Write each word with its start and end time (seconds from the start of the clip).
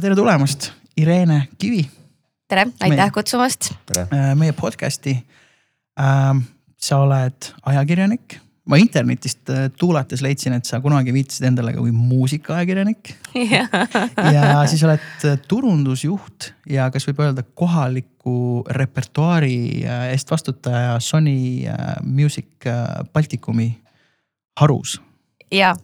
tere 0.00 0.16
tulemast, 0.16 0.70
Irene 0.96 1.42
Kivi 1.60 1.82
tere, 2.48 2.66
aitäh 2.80 2.96
Meie- 2.96 3.12
kutsumast. 3.12 3.72
äh, 3.96 4.32
meie 4.34 4.52
podcast'i 4.52 5.16
ähm,. 6.00 6.46
sa 6.80 6.96
oled 7.04 7.50
ajakirjanik, 7.68 8.38
ma 8.64 8.78
internetist 8.80 9.50
äh, 9.52 9.66
tuulates 9.78 10.22
leidsin, 10.24 10.54
et 10.56 10.64
sa 10.64 10.80
kunagi 10.80 11.12
viitasid 11.12 11.44
endale 11.50 11.74
ka 11.74 11.82
kui 11.84 11.92
muusikaajakirjanik 11.92 13.10
ja 14.32 14.62
siis 14.70 14.86
oled 14.88 15.04
äh, 15.28 15.36
turundusjuht 15.48 16.48
ja 16.72 16.88
kas 16.94 17.04
võib 17.10 17.20
öelda 17.26 17.44
kohaliku 17.44 18.64
repertuaari 18.72 19.84
eest 20.14 20.32
vastutaja 20.32 20.96
Sony 21.04 21.68
Music 22.08 22.64
Baltikumi 23.12 23.74
harus. 24.60 24.96
ja 25.52 25.74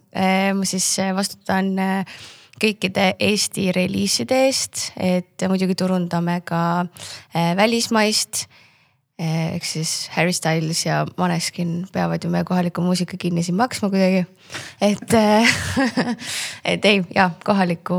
ma 0.56 0.64
siis 0.64 0.88
vastutan 1.14 1.74
äh, 1.78 2.18
kõikide 2.62 3.12
Eesti 3.20 3.70
reliiside 3.76 4.44
eest, 4.46 4.90
et 4.96 5.46
muidugi 5.48 5.76
turundame 5.78 6.40
ka 6.46 6.60
äh, 6.82 7.56
välismaist. 7.56 8.46
ehk 9.16 9.64
siis 9.64 10.10
Harry 10.12 10.32
Styles 10.32 10.82
ja 10.86 11.06
Maneskin 11.16 11.86
peavad 11.92 12.24
ju 12.24 12.28
meie 12.30 12.44
kohaliku 12.44 12.82
muusika 12.84 13.16
kinni 13.16 13.42
siin 13.42 13.56
maksma 13.56 13.88
kuidagi. 13.90 14.26
et, 14.80 15.14
et 16.74 16.84
ei 16.84 17.02
ja 17.14 17.30
kohaliku, 17.44 17.94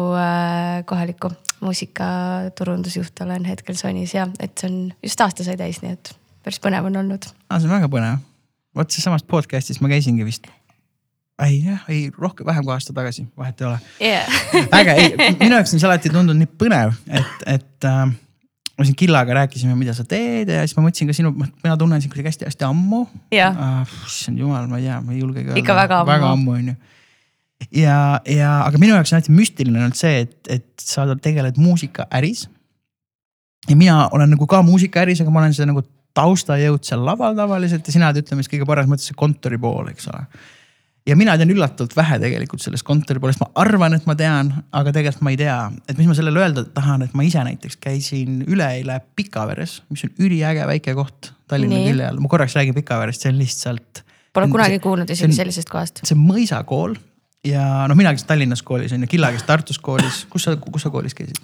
kohaliku 0.86 1.32
muusikaturundusjuht 1.60 3.22
olen 3.22 3.46
hetkel 3.46 3.76
Sonys 3.76 4.14
ja 4.14 4.28
et 4.40 4.58
see 4.58 4.70
on 4.70 4.78
just 5.04 5.22
aasta 5.22 5.46
sai 5.46 5.58
täis, 5.58 5.82
nii 5.82 5.96
et 5.98 6.14
päris 6.46 6.62
põnev 6.64 6.90
on 6.90 7.02
olnud. 7.02 7.30
aa, 7.50 7.60
see 7.60 7.70
on 7.70 7.76
väga 7.78 7.90
põnev. 7.92 8.22
vot 8.78 8.94
seesamast 8.94 9.28
podcast'ist 9.28 9.82
ma 9.82 9.92
käisingi 9.92 10.26
vist. 10.28 10.50
Ei 11.46 11.60
jah, 11.62 11.84
ei 11.90 12.08
rohkem, 12.18 12.46
vähem 12.46 12.66
kui 12.66 12.74
aasta 12.74 12.94
tagasi, 12.98 13.28
vahet 13.38 13.62
ei 13.62 13.68
ole 13.68 13.80
Yeah. 14.02 14.26
äge, 14.80 14.94
ei 14.94 15.36
minu 15.40 15.54
jaoks 15.56 15.74
on 15.76 15.82
see 15.82 15.90
alati 15.90 16.10
tundunud 16.10 16.40
nii 16.40 16.50
põnev, 16.64 16.96
et, 17.20 17.46
et 17.54 17.88
äh, 17.88 18.06
me 18.78 18.86
siin 18.88 18.98
Killaga 18.98 19.36
rääkisime, 19.38 19.76
mida 19.78 19.94
sa 19.98 20.06
teed 20.08 20.50
ja 20.54 20.64
siis 20.66 20.78
ma 20.78 20.86
mõtlesin 20.88 21.12
ka 21.12 21.18
sinu, 21.18 21.34
mina 21.38 21.78
tunnen 21.78 22.02
sind 22.02 22.14
kuidagi 22.14 22.32
hästi-hästi 22.32 22.68
ammu 22.68 23.04
uh,. 23.06 23.96
issand 24.10 24.42
jumal, 24.42 24.66
ma 24.72 24.82
ei 24.82 24.88
tea, 24.88 25.00
ma 25.02 25.14
ei 25.14 25.22
julgegi 25.22 25.52
öelda. 25.52 25.62
Ikka 25.62 25.78
väga 25.78 26.02
ammu. 26.02 26.12
väga 26.14 26.32
ammu 26.34 26.56
on 26.58 26.72
ju. 26.72 26.76
ja, 27.84 28.00
ja 28.34 28.52
aga 28.66 28.82
minu 28.82 28.98
jaoks 28.98 29.14
on 29.14 29.20
alati 29.20 29.38
müstiline 29.38 29.84
olnud 29.84 30.00
see, 30.00 30.26
et, 30.26 30.38
et 30.60 30.68
sa 30.82 31.06
tegeled 31.14 31.62
muusikaäris. 31.62 32.48
ja 33.70 33.78
mina 33.78 34.08
olen 34.10 34.34
nagu 34.34 34.50
ka 34.50 34.66
muusikaäris, 34.66 35.22
aga 35.22 35.34
ma 35.34 35.46
olen 35.46 35.58
see 35.58 35.70
nagu 35.70 35.86
taustajõud 36.18 36.82
seal 36.82 37.06
laval 37.06 37.38
tavaliselt 37.38 37.86
ja 37.86 37.94
sina 37.94 38.10
oled, 38.10 38.26
ütleme 38.26 38.42
siis 38.42 38.56
kõige 38.56 38.66
paremas 38.66 38.90
mõttes 38.90 39.12
see 39.12 39.18
kontori 39.18 39.60
pool, 39.62 39.94
eks 39.94 40.10
ole 40.10 40.26
ja 41.08 41.16
mina 41.16 41.38
tean 41.40 41.52
üllatavalt 41.54 41.96
vähe 41.96 42.20
tegelikult 42.22 42.64
sellest 42.64 42.86
kontori 42.88 43.22
poolest, 43.24 43.40
ma 43.44 43.50
arvan, 43.64 43.96
et 43.98 44.06
ma 44.10 44.16
tean, 44.20 44.52
aga 44.76 44.94
tegelikult 44.96 45.24
ma 45.26 45.34
ei 45.34 45.40
tea, 45.40 45.58
et 45.88 46.00
mis 46.00 46.10
ma 46.10 46.16
sellele 46.18 46.42
öelda 46.44 46.66
tahan, 46.76 47.06
et 47.08 47.14
ma 47.18 47.26
ise 47.28 47.44
näiteks 47.48 47.80
käisin 47.84 48.42
üleeile 48.48 49.00
Pikaveres, 49.16 49.82
mis 49.94 50.04
on 50.08 50.14
üliäge 50.28 50.68
väike 50.68 50.96
koht 50.98 51.32
Tallinna 51.48 51.80
külje 51.86 52.10
all, 52.10 52.20
ma 52.24 52.32
korraks 52.32 52.58
räägin 52.60 52.76
Pikaverest, 52.76 53.24
see 53.24 53.32
on 53.32 53.40
lihtsalt. 53.40 54.04
Pole 54.36 54.50
kunagi 54.52 54.82
kuulnud 54.84 55.08
see 55.08 55.16
isegi 55.22 55.32
on- 55.32 55.38
sellisest 55.40 55.72
kohast. 55.72 56.04
see 56.04 56.18
on 56.18 56.26
mõisakool 56.28 56.98
ja 57.48 57.88
noh, 57.88 57.98
mina 57.98 58.12
käisin 58.14 58.28
Tallinnas 58.28 58.62
koolis 58.68 58.94
on 58.94 59.06
ju, 59.06 59.08
Killa 59.16 59.32
käis 59.32 59.48
Tartus 59.48 59.80
koolis, 59.80 60.26
kus 60.30 60.44
sa, 60.50 60.56
kus 60.60 60.84
sa 60.86 60.92
koolis 60.94 61.16
käisid? 61.18 61.40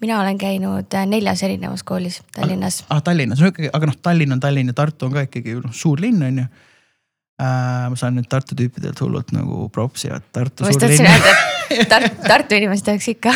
mina 0.00 0.20
olen 0.20 0.38
käinud 0.40 0.94
äh, 0.96 1.06
neljas 1.06 1.42
erinevas 1.46 1.82
koolis 1.86 2.22
Tallinnas. 2.34 2.82
ah 2.90 3.02
Tallinnas, 3.04 3.42
aga 3.72 3.86
noh, 3.86 3.96
Tallinn 4.02 4.32
on 4.32 4.40
Tallinn 4.40 4.72
ja 4.72 4.74
Tartu 4.74 5.06
on 5.06 5.12
ka 5.14 5.28
ikkagi 5.28 5.54
noh, 5.60 5.72
suur 5.72 6.00
linn 6.00 6.22
on 6.26 6.42
ju 6.42 6.46
ma 7.40 7.96
saan 7.96 8.18
nüüd 8.18 8.28
Tartu 8.30 8.56
tüüpidelt 8.58 9.00
hullult 9.00 9.32
nagu 9.32 9.68
propsi, 9.72 10.10
et 10.12 10.26
Tartu 10.34 10.66
ma 10.66 10.72
just 10.72 10.82
tahtsin 10.82 11.08
öelda, 11.08 11.34
et 11.80 11.88
Tar 11.88 12.08
Tartu 12.26 12.58
inimesed 12.58 12.84
tahaks 12.90 13.08
ikka. 13.14 13.34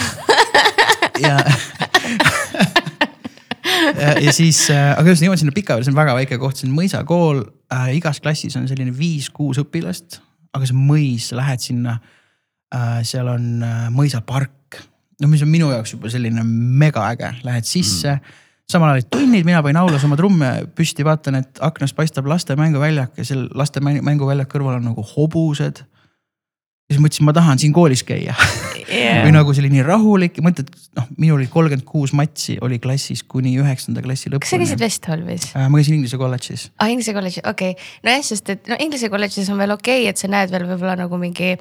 ja 1.25 1.39
ja, 4.01 4.13
ja 4.21 4.33
siis 4.33 4.67
äh,, 4.73 4.93
aga 4.99 5.13
just 5.13 5.25
jõuan 5.25 5.41
sinna 5.41 5.55
Pikavere, 5.55 5.87
see 5.87 5.95
on 5.95 5.99
väga 5.99 6.17
väike 6.19 6.39
koht, 6.43 6.59
see 6.59 6.69
on 6.69 6.77
mõisakool 6.77 7.43
äh,. 7.73 7.95
igas 7.99 8.21
klassis 8.25 8.57
on 8.61 8.69
selline 8.71 8.95
viis-kuus 8.97 9.61
õpilast, 9.63 10.21
aga 10.55 10.69
see 10.69 10.79
mõis, 10.79 11.31
lähed 11.37 11.65
sinna 11.65 11.99
äh,. 12.75 13.01
seal 13.07 13.31
on 13.33 13.65
äh, 13.65 13.85
mõisapark, 13.95 14.81
no 15.23 15.31
mis 15.31 15.45
on 15.47 15.53
minu 15.53 15.71
jaoks 15.73 15.97
juba 15.97 16.13
selline 16.13 16.45
mega 16.45 17.09
äge, 17.15 17.35
lähed 17.47 17.69
sisse 17.69 18.19
mm. 18.19 18.41
Samal 18.71 18.91
ajal 18.91 19.01
olid 19.01 19.11
tunnid, 19.13 19.47
mina 19.47 19.63
panin 19.65 19.81
aulas 19.83 20.05
oma 20.07 20.17
trumme 20.19 20.53
püsti, 20.77 21.05
vaatan, 21.07 21.41
et 21.43 21.65
aknast 21.65 21.97
paistab 21.97 22.29
laste 22.31 22.57
mänguväljak 22.59 23.19
ja 23.21 23.27
seal 23.29 23.49
laste 23.55 23.83
mäng- 23.85 24.05
mänguväljak 24.05 24.51
kõrval 24.55 24.79
on 24.79 24.89
nagu 24.93 25.05
hobused. 25.15 25.85
ja 26.85 26.93
siis 26.93 27.01
mõtlesin, 27.01 27.25
ma 27.25 27.33
tahan 27.33 27.59
siin 27.59 27.73
koolis 27.73 28.05
käia 28.05 28.35
või 29.25 29.33
nagu 29.33 29.53
nii 29.53 29.85
rahulik 29.85 30.41
mõtled, 30.45 30.69
noh, 30.97 31.07
minul 31.17 31.39
oli 31.39 31.47
kolmkümmend 31.51 31.87
kuus 31.89 32.13
matsi 32.13 32.59
oli 32.61 32.79
klassis 32.79 33.23
kuni 33.23 33.55
üheksanda 33.61 34.03
klassi 34.05 34.31
kas 34.31 34.51
sa 34.51 34.59
käisid 34.61 34.77
lõpuni. 34.77 34.85
Westholmis? 34.85 35.47
ma 35.57 35.81
käisin 35.81 35.97
Inglise 35.99 36.21
kolledžis. 36.21 36.67
ah 36.79 36.93
Inglise 36.93 37.15
kolledžis, 37.17 37.45
okei 37.49 37.73
okay., 37.73 37.89
nojah, 38.05 38.27
sest 38.29 38.53
et 38.53 38.69
no 38.69 38.77
Inglise 38.81 39.09
kolledžis 39.09 39.49
on 39.49 39.59
veel 39.59 39.73
okei 39.77 40.03
okay,, 40.03 40.13
et 40.13 40.21
sa 40.21 40.29
näed 40.29 40.53
veel 40.53 40.69
võib-olla 40.69 40.97
nagu 41.01 41.19
mingi 41.21 41.55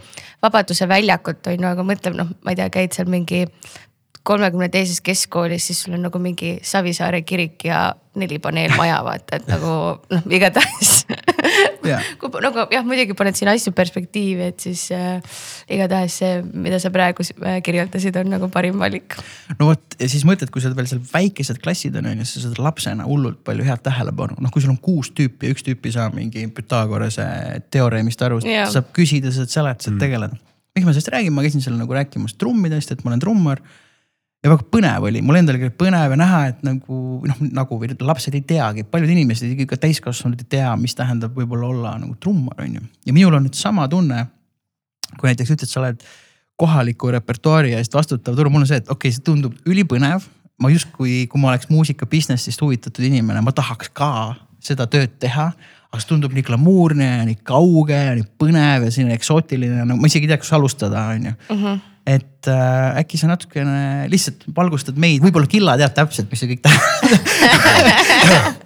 Vabaduse 0.43 0.87
väljakut 0.91 1.47
on 1.47 1.59
ju, 1.59 1.71
aga 1.71 1.87
mõtle 1.87 2.15
noh, 2.17 2.35
ma 2.43 2.51
ei 2.53 2.59
tea, 2.59 2.69
käid 2.73 2.95
seal 2.95 3.11
mingi 3.11 3.45
kolmekümne 4.23 4.69
teises 4.71 5.01
keskkoolis, 5.03 5.65
siis 5.67 5.83
sul 5.83 5.97
on 5.97 6.05
nagu 6.07 6.19
mingi 6.21 6.55
Savisaare 6.63 7.21
kirik 7.27 7.65
ja 7.67 7.89
neli 8.15 8.37
paneelmaja 8.39 8.99
vaata, 9.03 9.39
et 9.39 9.47
nagu 9.49 9.71
noh, 10.13 10.27
igatahes 10.31 10.91
Jaa. 11.83 11.99
kui 12.21 12.43
nagu 12.43 12.63
jah, 12.71 12.85
muidugi 12.87 13.17
paned 13.17 13.35
siin 13.35 13.51
asju 13.51 13.73
perspektiivi, 13.75 14.47
et 14.53 14.63
siis 14.63 14.85
äh, 14.95 15.41
igatahes 15.73 16.19
see, 16.21 16.37
mida 16.53 16.79
sa 16.79 16.93
praegu 16.93 17.25
äh, 17.25 17.57
kirjeldasid, 17.65 18.15
on 18.21 18.31
nagu 18.35 18.47
parim 18.53 18.79
valik. 18.79 19.17
no 19.57 19.73
vot 19.73 19.97
ja 19.99 20.09
siis 20.11 20.23
mõtled, 20.29 20.53
kui 20.53 20.63
sul 20.63 20.77
veel 20.77 20.87
seal 20.87 21.03
väikesed 21.09 21.59
klassid 21.63 21.99
on, 21.99 22.07
on 22.13 22.23
ju, 22.23 22.29
sa 22.29 22.45
saad 22.45 22.63
lapsena 22.63 23.09
hullult 23.09 23.43
palju 23.43 23.67
head 23.67 23.83
tähelepanu, 23.83 24.39
noh, 24.39 24.53
kui 24.53 24.63
sul 24.63 24.71
on 24.71 24.79
kuus 24.79 25.11
tüüpi 25.11 25.49
ja 25.49 25.57
üks 25.57 25.67
tüüp 25.67 25.89
ei 25.89 25.97
saa 25.97 26.07
mingi 26.15 26.45
Pythagorase 26.53 27.27
teoreemist 27.73 28.23
aru, 28.23 28.39
Jaa. 28.47 28.69
saab 28.71 28.93
küsida, 28.95 29.33
saad 29.35 29.51
seletada, 29.51 29.89
saad 29.89 29.99
tegeleda. 29.99 30.39
miks 30.77 30.85
ma 30.85 30.93
sellest 30.93 31.11
räägin, 31.11 31.35
ma 31.35 31.43
käisin 31.43 31.65
seal 31.65 31.75
nagu 31.75 31.97
rääkimas 31.97 32.37
trummidest, 32.39 32.93
et 32.93 33.03
ma 33.03 33.11
olen 33.11 33.25
trummar 33.25 33.59
ja 34.43 34.51
väga 34.51 34.65
põnev 34.73 35.07
oli, 35.07 35.21
mul 35.23 35.39
endal 35.39 35.57
oli 35.57 35.71
põnev 35.79 36.13
ja 36.13 36.19
näha, 36.19 36.39
et 36.51 36.63
nagu 36.67 36.99
noh, 37.29 37.41
nagu 37.55 37.79
või 37.79 37.93
lapsed 38.03 38.35
ei 38.35 38.43
teagi, 38.47 38.83
paljud 38.83 39.13
inimesed, 39.13 39.55
ka 39.69 39.79
täiskasvanud 39.79 40.43
ei 40.43 40.49
tea, 40.57 40.73
mis 40.79 40.95
tähendab 40.99 41.35
võib-olla 41.37 41.69
olla 41.71 41.95
nagu 42.01 42.15
trummar, 42.19 42.59
on 42.65 42.79
ju. 42.79 42.85
ja 43.07 43.15
minul 43.15 43.39
on 43.39 43.47
nüüd 43.47 43.57
sama 43.59 43.87
tunne. 43.91 44.25
kui 45.19 45.29
näiteks 45.29 45.53
ütled, 45.53 45.69
sa 45.69 45.79
oled 45.83 46.01
kohaliku 46.59 47.11
repertuaari 47.13 47.75
eest 47.77 47.93
vastutav 47.93 48.35
turg, 48.35 48.51
mul 48.51 48.65
on 48.65 48.69
see, 48.69 48.81
et 48.81 48.89
okei 48.89 49.09
okay,, 49.09 49.15
see 49.15 49.23
tundub 49.23 49.55
ülipõnev. 49.69 50.27
ma 50.59 50.69
justkui, 50.69 51.23
kui 51.27 51.41
ma 51.41 51.53
oleks 51.53 51.69
muusika 51.71 52.05
business'ist 52.05 52.61
huvitatud 52.61 53.05
inimene, 53.05 53.41
ma 53.41 53.51
tahaks 53.55 53.89
ka 53.95 54.35
seda 54.63 54.87
tööd 54.87 55.15
teha 55.19 55.51
aga 55.93 56.01
see 56.01 56.09
tundub 56.09 56.33
nii 56.33 56.45
glamuurne 56.47 57.05
ja 57.05 57.25
nii 57.27 57.39
kauge 57.45 57.97
ja 57.97 58.13
nii 58.17 58.25
põnev 58.41 58.87
ja 58.87 58.91
selline 58.91 59.13
eksootiline, 59.13 59.83
no 59.85 59.97
ma 59.99 60.09
isegi 60.09 60.25
ei 60.25 60.31
tea, 60.31 60.39
kus 60.41 60.53
alustada, 60.57 61.03
on 61.13 61.27
ju 61.29 61.33
et 62.03 62.47
äh, 62.51 62.99
äkki 62.99 63.17
sa 63.19 63.29
natukene 63.31 64.07
lihtsalt 64.11 64.43
valgustad 64.55 64.97
meid, 64.99 65.21
võib-olla 65.23 65.47
Killa 65.47 65.77
teab 65.79 65.93
täpselt, 65.95 66.27
mis 66.31 66.41
see 66.43 66.51
kõik 66.51 66.63
tähendab 66.65 67.03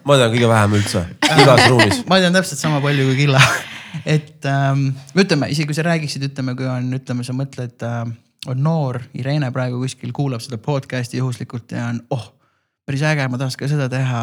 ma 0.07 0.17
tean 0.17 0.31
kõige 0.33 0.49
vähem 0.49 0.77
üldse, 0.79 1.03
igas 1.43 1.65
ruumis. 1.69 2.01
ma 2.09 2.19
tean 2.23 2.37
täpselt 2.37 2.61
sama 2.61 2.81
palju 2.83 3.09
kui 3.11 3.19
Killa. 3.19 3.41
et 4.17 4.47
ähm, 4.49 4.89
ütleme, 5.17 5.51
isegi 5.53 5.69
kui 5.69 5.77
sa 5.77 5.85
räägiksid, 5.85 6.25
ütleme, 6.31 6.55
kui 6.57 6.69
on, 6.71 6.89
ütleme, 6.97 7.25
sa 7.27 7.35
mõtled 7.37 7.85
äh,, 7.85 7.99
on 8.49 8.63
noor 8.63 9.01
Irene 9.17 9.51
praegu 9.53 9.81
kuskil 9.83 10.13
kuulab 10.15 10.41
seda 10.43 10.57
podcast'i 10.61 11.21
juhuslikult 11.21 11.75
ja 11.75 11.91
on, 11.91 12.01
oh, 12.15 12.31
päris 12.87 13.05
äge, 13.05 13.27
ma 13.29 13.37
tahaks 13.37 13.59
ka 13.59 13.69
seda 13.69 13.89
teha. 13.91 14.21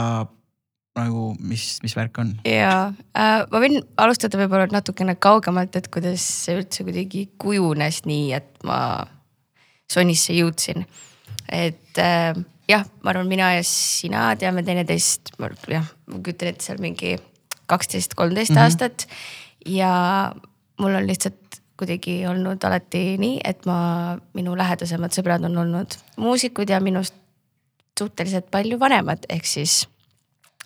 Nagu, 0.98 1.34
mis, 1.42 1.78
mis 1.82 1.94
värk 1.96 2.18
on? 2.22 2.32
ja 2.46 2.92
äh, 3.18 3.42
ma 3.50 3.62
võin 3.62 3.80
alustada 4.00 4.38
võib-olla 4.40 4.68
natukene 4.72 5.16
kaugemalt, 5.18 5.76
et 5.78 5.90
kuidas 5.92 6.22
see 6.44 6.58
üldse 6.60 6.86
kuidagi 6.86 7.26
kujunes 7.40 8.04
nii, 8.08 8.32
et 8.38 8.50
ma 8.66 8.78
Sonisse 9.90 10.32
jõudsin. 10.34 10.86
et 11.52 12.00
äh, 12.00 12.32
jah, 12.70 12.86
ma 13.02 13.12
arvan, 13.12 13.28
mina 13.30 13.52
ja 13.56 13.64
sina 13.66 14.30
teame 14.40 14.64
teineteist, 14.66 15.34
jah, 15.70 15.88
ma 16.10 16.20
kujutan 16.20 16.52
ette 16.52 16.66
seal 16.66 16.82
mingi 16.82 17.16
kaksteist, 17.70 18.14
kolmteist 18.18 18.56
aastat. 18.60 19.08
ja 19.66 20.32
mul 20.80 20.94
on 20.94 21.08
lihtsalt 21.08 21.60
kuidagi 21.78 22.20
olnud 22.30 22.62
alati 22.64 23.16
nii, 23.18 23.40
et 23.44 23.66
ma, 23.66 24.14
minu 24.36 24.54
lähedasemad 24.58 25.14
sõbrad 25.16 25.42
on 25.48 25.58
olnud 25.64 25.98
muusikud 26.22 26.70
ja 26.70 26.78
minust 26.80 27.16
suhteliselt 27.98 28.46
palju 28.50 28.78
vanemad, 28.78 29.26
ehk 29.30 29.46
siis 29.46 29.84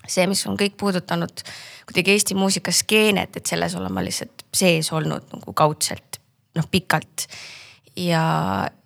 see, 0.09 0.27
mis 0.31 0.45
on 0.49 0.57
kõik 0.61 0.77
puudutanud 0.81 1.45
kuidagi 1.89 2.15
Eesti 2.15 2.37
muusikaskeenet, 2.39 3.37
et 3.37 3.51
selles 3.51 3.77
olen 3.79 3.93
ma 3.95 4.05
lihtsalt 4.05 4.47
sees 4.55 4.91
olnud 4.93 5.29
nagu 5.35 5.55
kaudselt 5.57 6.21
noh, 6.59 6.67
pikalt. 6.71 7.27
ja, 7.97 8.23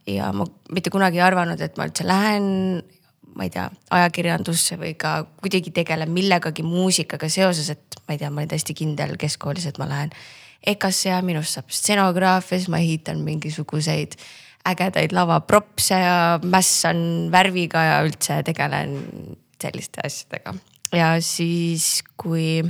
ja 0.06 0.32
ma 0.32 0.46
mitte 0.72 0.90
kunagi 0.90 1.20
ei 1.20 1.26
arvanud, 1.26 1.60
et 1.60 1.78
ma 1.78 1.86
üldse 1.88 2.06
lähen, 2.06 2.46
ma 3.36 3.46
ei 3.46 3.52
tea, 3.52 3.68
ajakirjandusse 3.94 4.78
või 4.80 4.94
ka 4.98 5.22
kuidagi 5.40 5.72
tegelen 5.74 6.12
millegagi 6.12 6.64
muusikaga 6.66 7.30
seoses, 7.32 7.70
et 7.72 8.00
ma 8.06 8.16
ei 8.16 8.22
tea, 8.22 8.30
ma 8.30 8.42
olin 8.42 8.52
täiesti 8.52 8.76
kindel 8.76 9.16
keskkoolis, 9.20 9.68
et 9.70 9.80
ma 9.80 9.88
lähen 9.90 10.14
EKA-sse 10.72 11.10
ja 11.10 11.20
minust 11.26 11.56
saab 11.56 11.72
stsenograaf 11.74 12.52
ja 12.52 12.58
siis 12.60 12.70
ma 12.70 12.78
ehitan 12.82 13.22
mingisuguseid 13.26 14.14
ägedaid 14.68 15.14
lavapropse 15.16 15.96
ja 15.98 16.18
mässan 16.44 17.32
värviga 17.32 17.82
ja 17.82 17.96
üldse 18.06 18.42
tegelen 18.46 19.00
selliste 19.62 20.04
asjadega. 20.06 20.54
Ja 20.92 21.14
siis, 21.20 22.02
kui 22.16 22.62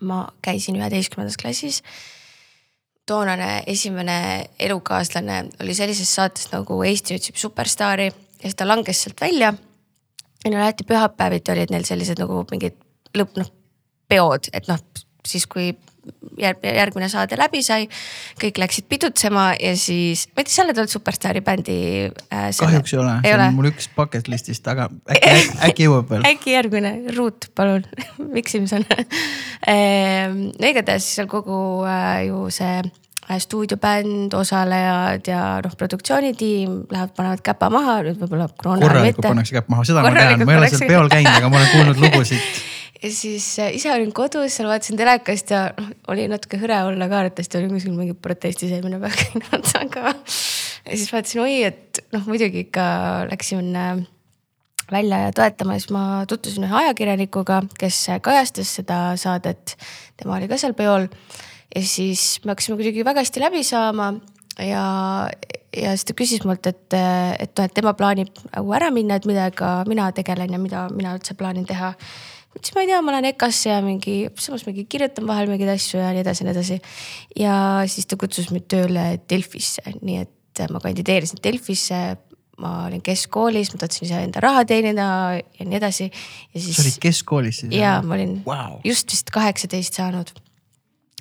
ma 0.00 0.26
käisin 0.44 0.76
üheteistkümnendas 0.76 1.38
klassis 1.40 1.82
toonane 3.06 3.62
esimene 3.66 4.46
elukaaslane 4.58 5.44
oli 5.62 5.74
sellises 5.74 6.14
saates 6.14 6.50
nagu 6.52 6.82
Eesti 6.82 7.16
otsib 7.16 7.38
superstaari 7.38 8.06
ja 8.06 8.42
siis 8.42 8.58
ta 8.58 8.68
langes 8.68 9.02
sealt 9.02 9.20
välja. 9.20 9.54
ja 10.44 10.50
neil 10.50 10.62
alati 10.62 10.84
pühapäeviti 10.84 11.52
olid 11.52 11.70
neil 11.70 11.84
sellised 11.84 12.18
nagu 12.18 12.42
mingid 12.50 12.74
lõpp 13.18 13.38
noh 13.40 13.52
peod, 14.08 14.50
et 14.52 14.68
noh 14.68 14.82
siis 15.26 15.46
kui 15.46 15.72
järgmine 16.38 17.08
saade 17.10 17.38
läbi 17.38 17.62
sai, 17.64 17.86
kõik 18.40 18.60
läksid 18.60 18.88
pidutsema 18.90 19.48
ja 19.60 19.72
siis, 19.78 20.26
ma 20.34 20.42
ei 20.42 20.48
tea, 20.48 20.54
sa 20.56 20.66
oled 20.66 20.80
olnud 20.82 20.92
Superstaari 20.92 21.42
bändi 21.44 21.78
äh,. 22.08 22.50
kahjuks 22.58 22.94
ei 22.94 23.00
ole, 23.00 23.16
see 23.24 23.32
on 23.34 23.40
ole. 23.40 23.48
mul 23.56 23.70
üks 23.72 23.88
bucket 23.96 24.28
list'ist, 24.32 24.68
aga 24.70 24.88
äkki, 25.12 25.32
äkki 25.70 25.86
jõuab 25.88 26.12
veel. 26.12 26.28
äkki 26.32 26.54
järgmine, 26.56 26.92
Ruut, 27.16 27.48
palun 27.56 27.86
Mikk 28.34 28.52
Simson 28.52 28.86
ehm, 28.92 30.46
no 30.52 30.70
igatahes 30.70 31.08
seal 31.16 31.30
kogu 31.30 31.58
äh, 31.88 32.26
ju 32.28 32.46
see 32.54 32.78
äh, 32.82 33.40
stuudiobänd, 33.42 34.36
osalejad 34.36 35.32
ja 35.32 35.42
noh, 35.64 35.76
produktsioonitiim 35.78 36.78
lähevad, 36.92 37.16
panevad 37.16 37.44
käpa 37.46 37.72
maha, 37.72 37.98
nüüd 38.06 38.22
võib-olla 38.22 38.48
korralikult 38.60 39.30
pannakse 39.30 39.56
käpp 39.58 39.72
maha, 39.72 39.88
seda 39.88 40.04
ma 40.04 40.14
tean, 40.16 40.44
ma 40.44 40.56
ei 40.56 40.64
ole 40.64 40.72
seal 40.74 40.88
peol 40.90 41.12
käinud, 41.12 41.34
aga 41.40 41.52
ma 41.52 41.62
olen 41.62 41.70
kuulnud 41.74 42.08
lugusid 42.08 42.48
ja 43.02 43.10
siis 43.12 43.46
äh, 43.62 43.74
ise 43.76 43.92
olin 43.92 44.12
kodus, 44.16 44.56
seal 44.56 44.68
vaatasin 44.70 44.98
telekast 44.98 45.52
ja 45.52 45.62
noh, 45.76 45.92
oli 46.12 46.26
natuke 46.30 46.60
hõre 46.60 46.80
olla 46.88 47.08
ka, 47.10 47.22
arvatavasti 47.24 47.60
olin 47.60 47.72
kuskil 47.74 47.96
mingi 47.96 48.16
protestis 48.16 48.72
eelmine 48.76 49.00
päev 49.02 49.16
käinud, 49.22 49.72
aga. 49.80 50.12
ja 50.14 50.92
siis 50.92 51.10
vaatasin, 51.12 51.42
oi, 51.44 51.56
et 51.68 52.04
noh, 52.14 52.24
muidugi 52.28 52.66
ikka 52.66 52.86
läksin 53.32 53.72
äh, 53.76 54.04
välja 54.92 55.26
ja 55.26 55.34
toetama, 55.34 55.78
siis 55.80 55.90
ma 55.94 56.04
tutvusin 56.28 56.68
ühe 56.68 56.78
ajakirjanikuga, 56.84 57.62
kes 57.80 58.04
kajastas 58.22 58.76
seda 58.80 59.00
saadet. 59.20 59.76
tema 60.16 60.38
oli 60.38 60.48
ka 60.48 60.58
seal 60.60 60.76
peol 60.78 61.08
ja 61.74 61.82
siis 61.82 62.38
me 62.44 62.54
hakkasime 62.54 62.78
kuidagi 62.78 63.04
väga 63.04 63.24
hästi 63.24 63.42
läbi 63.42 63.64
saama 63.66 64.12
ja, 64.62 64.84
ja 65.76 65.96
siis 65.96 66.06
ta 66.08 66.14
küsis 66.16 66.46
mult, 66.46 66.66
et, 66.70 66.86
et 66.94 67.52
noh, 67.58 67.66
et 67.66 67.74
tema 67.74 67.92
plaanib 67.98 68.30
nagu 68.52 68.72
ära 68.78 68.92
minna, 68.94 69.18
et 69.18 69.26
millega 69.28 69.80
mina 69.90 70.08
tegelen 70.16 70.54
ja 70.54 70.62
mida 70.62 70.86
mina 70.94 71.16
üldse 71.18 71.36
plaanin 71.36 71.66
teha 71.68 71.92
ütlesin, 72.56 72.76
ma 72.76 72.84
ei 72.84 72.90
tea, 72.90 73.00
ma 73.04 73.14
lähen 73.14 73.28
EKA-sse 73.30 73.70
ja 73.70 73.80
mingi, 73.84 74.16
samas 74.40 74.64
mingi 74.68 74.86
kirjutan 74.90 75.26
vahel 75.28 75.50
mingeid 75.50 75.72
asju 75.74 76.00
ja 76.00 76.12
nii 76.14 76.22
edasi 76.24 76.42
ja 76.42 76.48
nii 76.48 76.54
edasi. 76.56 76.78
ja 77.40 77.56
siis 77.90 78.08
ta 78.08 78.18
kutsus 78.20 78.50
mind 78.54 78.68
tööle 78.72 79.04
Delfisse, 79.30 79.84
nii 80.00 80.22
et 80.24 80.64
ma 80.72 80.80
kandideerisin 80.82 81.42
Delfisse. 81.44 82.00
ma 82.56 82.86
olin 82.86 83.02
keskkoolis, 83.04 83.68
ma 83.74 83.82
tahtsin 83.82 84.06
ise 84.06 84.20
enda 84.24 84.40
raha 84.40 84.62
teenida 84.64 85.06
ja 85.36 85.64
nii 85.68 85.76
edasi. 85.76 86.10
sa 86.56 86.82
olid 86.82 87.00
keskkoolis 87.04 87.62
siis? 87.64 87.74
ja 87.76 87.98
ma 88.02 88.16
olin 88.16 88.38
wow. 88.46 88.78
just 88.84 89.12
vist 89.12 89.30
kaheksateist 89.30 90.00
saanud. 90.00 90.32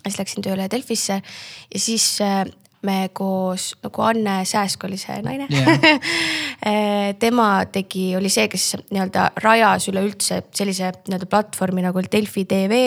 siis 0.05 0.19
läksin 0.21 0.45
tööle 0.45 0.69
Delfisse 0.71 1.19
ja 1.19 1.79
siis 1.79 2.07
äh, 2.23 2.45
me 2.85 3.09
koos, 3.13 3.71
nagu 3.83 4.03
Anne 4.05 4.37
Sääsk 4.47 4.83
oli 4.87 4.97
see 4.99 5.17
naine 5.25 5.47
yeah. 5.51 7.15
tema 7.23 7.47
tegi, 7.71 8.07
oli 8.17 8.29
see, 8.31 8.47
kes 8.51 8.67
nii-öelda 8.89 9.27
rajas 9.43 9.89
üleüldse 9.91 10.41
sellise 10.55 10.91
nii-öelda 11.05 11.29
platvormi 11.31 11.85
nagu 11.85 12.03
Delfi 12.11 12.45
tv. 12.49 12.81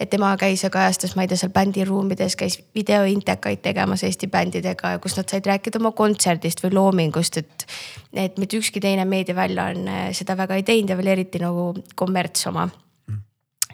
et 0.00 0.10
tema 0.10 0.34
käis 0.40 0.64
ja 0.64 0.72
kajastas, 0.74 1.14
ma 1.16 1.24
ei 1.24 1.30
tea, 1.30 1.40
seal 1.40 1.54
bändiruumides 1.54 2.36
käis 2.38 2.58
videointekaid 2.74 3.62
tegemas 3.64 4.04
Eesti 4.06 4.30
bändidega, 4.32 4.96
kus 5.02 5.16
nad 5.18 5.30
said 5.30 5.46
rääkida 5.48 5.80
oma 5.80 5.92
kontserdist 5.96 6.64
või 6.64 6.74
loomingust, 6.78 7.40
et. 7.42 7.68
et 8.12 8.38
mitte 8.38 8.58
ükski 8.58 8.80
teine 8.82 9.04
meediaväljaanne 9.08 10.10
seda 10.16 10.36
väga 10.38 10.58
ei 10.58 10.66
teinud 10.66 10.92
ja 10.92 10.98
veel 10.98 11.14
eriti 11.14 11.40
nagu 11.42 11.72
kommerts 11.98 12.46
oma 12.50 12.68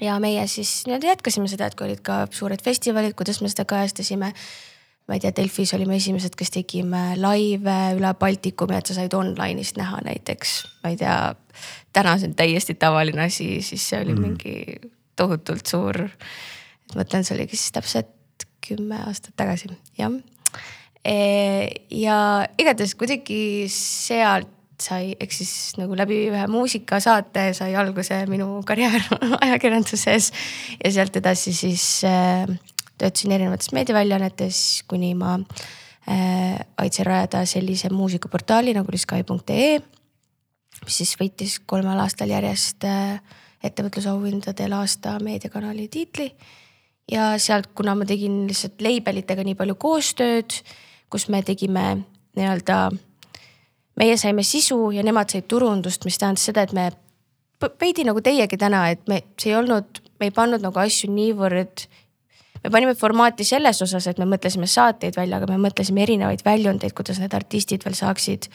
ja 0.00 0.18
meie 0.20 0.46
siis 0.50 0.82
nii-öelda 0.86 1.12
jätkasime 1.12 1.48
seda, 1.50 1.68
et 1.68 1.76
kui 1.78 1.86
olid 1.88 2.02
ka 2.04 2.24
suured 2.34 2.62
festivalid, 2.62 3.14
kuidas 3.18 3.40
me 3.42 3.50
seda 3.52 3.66
kajastasime 3.68 4.32
ma 5.08 5.16
ei 5.16 5.20
tea, 5.20 5.34
Delfis 5.36 5.74
olime 5.76 5.98
esimesed, 5.98 6.36
kes 6.38 6.52
tegime 6.54 7.02
laive 7.20 7.76
üle 7.98 8.12
Baltikumi, 8.20 8.78
et 8.78 8.88
sa 8.88 8.96
said 8.96 9.14
online'ist 9.16 9.76
näha 9.80 10.00
näiteks, 10.06 10.56
ma 10.82 10.92
ei 10.94 10.98
tea. 11.00 11.18
täna 11.92 12.16
see 12.18 12.30
on 12.30 12.36
täiesti 12.38 12.74
tavaline 12.80 13.26
asi, 13.28 13.60
siis 13.62 13.88
see 13.90 14.00
oli 14.00 14.14
mm. 14.14 14.22
mingi 14.24 14.90
tohutult 15.16 15.66
suur. 15.66 16.00
mõtlen, 16.94 17.24
see 17.24 17.36
oligi 17.36 17.58
siis 17.58 17.74
täpselt 17.76 18.48
kümme 18.64 19.02
aastat 19.04 19.36
tagasi, 19.36 19.68
jah 19.98 20.12
e,. 21.04 21.16
ja 21.90 22.18
igatahes 22.58 22.96
kuidagi 22.96 23.66
sealt 23.72 24.50
sai, 24.80 25.14
ehk 25.20 25.32
siis 25.32 25.74
nagu 25.78 25.94
läbi 25.96 26.16
ühe 26.30 26.46
muusikasaate 26.50 27.50
sai 27.56 27.74
alguse 27.78 28.24
minu 28.30 28.62
karjäär 28.66 29.04
ajakirjanduses 29.44 30.30
ja 30.80 30.92
sealt 30.96 31.16
edasi 31.20 31.52
siis 31.56 31.84
äh, 32.08 32.48
töötasin 32.98 33.32
erinevates 33.36 33.72
meediaväljaannetes, 33.74 34.84
kuni 34.88 35.14
ma 35.18 35.34
äh, 35.38 36.58
aitasin 36.78 37.06
rajada 37.06 37.44
sellise 37.48 37.90
muusikaportaali 37.90 38.74
nagu 38.74 38.98
sky.ee. 38.98 39.80
mis 40.84 41.00
siis 41.00 41.14
võitis 41.20 41.58
kolmel 41.66 41.98
aastal 42.00 42.30
järjest 42.30 42.84
äh, 42.88 43.20
ettevõtlusauhindadel 43.64 44.76
aasta 44.76 45.18
meediakanali 45.22 45.88
tiitli. 45.88 46.32
ja 47.12 47.34
sealt, 47.38 47.72
kuna 47.74 47.94
ma 47.94 48.04
tegin 48.08 48.46
lihtsalt 48.48 48.80
labelitega 48.80 49.44
nii 49.44 49.56
palju 49.58 49.74
koostööd, 49.76 50.54
kus 51.12 51.28
me 51.28 51.42
tegime 51.44 52.04
nii-öelda, 52.36 52.78
meie 54.00 54.16
saime 54.16 54.42
sisu 54.42 54.90
ja 54.94 55.04
nemad 55.04 55.30
said 55.30 55.46
turundust, 55.48 56.04
mis 56.04 56.18
tähendas 56.18 56.46
seda, 56.48 56.64
et 56.64 56.72
me 56.72 56.88
veidi 57.80 58.06
nagu 58.08 58.20
teiegi 58.24 58.56
täna, 58.60 58.86
et 58.90 59.04
me, 59.08 59.20
see 59.40 59.52
ei 59.52 59.58
olnud, 59.58 60.00
me 60.20 60.30
ei 60.30 60.34
pannud 60.34 60.64
nagu 60.64 60.80
asju 60.80 61.12
niivõrd 61.12 61.86
me 62.64 62.70
panime 62.70 62.94
formaati 62.94 63.44
selles 63.44 63.82
osas, 63.84 64.06
et 64.08 64.20
me 64.20 64.28
mõtlesime 64.28 64.68
saateid 64.70 65.16
välja, 65.16 65.40
aga 65.40 65.50
me 65.52 65.60
mõtlesime 65.66 66.02
erinevaid 66.04 66.44
väljundeid, 66.44 66.94
kuidas 66.96 67.20
need 67.20 67.34
artistid 67.36 67.84
veel 67.84 67.96
saaksid 67.98 68.48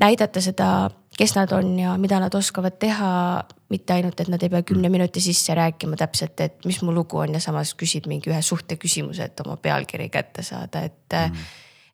näidata 0.00 0.40
seda, 0.40 0.90
kes 1.16 1.34
nad 1.36 1.52
on 1.52 1.74
ja 1.78 1.94
mida 2.00 2.20
nad 2.20 2.34
oskavad 2.34 2.78
teha. 2.80 3.44
mitte 3.70 3.92
ainult, 3.92 4.18
et 4.20 4.28
nad 4.28 4.42
ei 4.42 4.50
pea 4.50 4.64
kümne 4.66 4.88
minuti 4.90 5.20
sisse 5.22 5.54
rääkima 5.54 5.94
täpselt, 5.96 6.40
et 6.40 6.64
mis 6.66 6.80
mu 6.82 6.90
lugu 6.94 7.20
on 7.22 7.34
ja 7.34 7.40
samas 7.40 7.70
küsid 7.78 8.08
mingi 8.10 8.30
ühe 8.32 8.40
suhteküsimuse, 8.42 9.28
et 9.30 9.40
oma 9.44 9.54
pealkiri 9.56 10.08
kätte 10.10 10.42
saada, 10.42 10.82
et 10.82 11.14
mm.. 11.14 11.44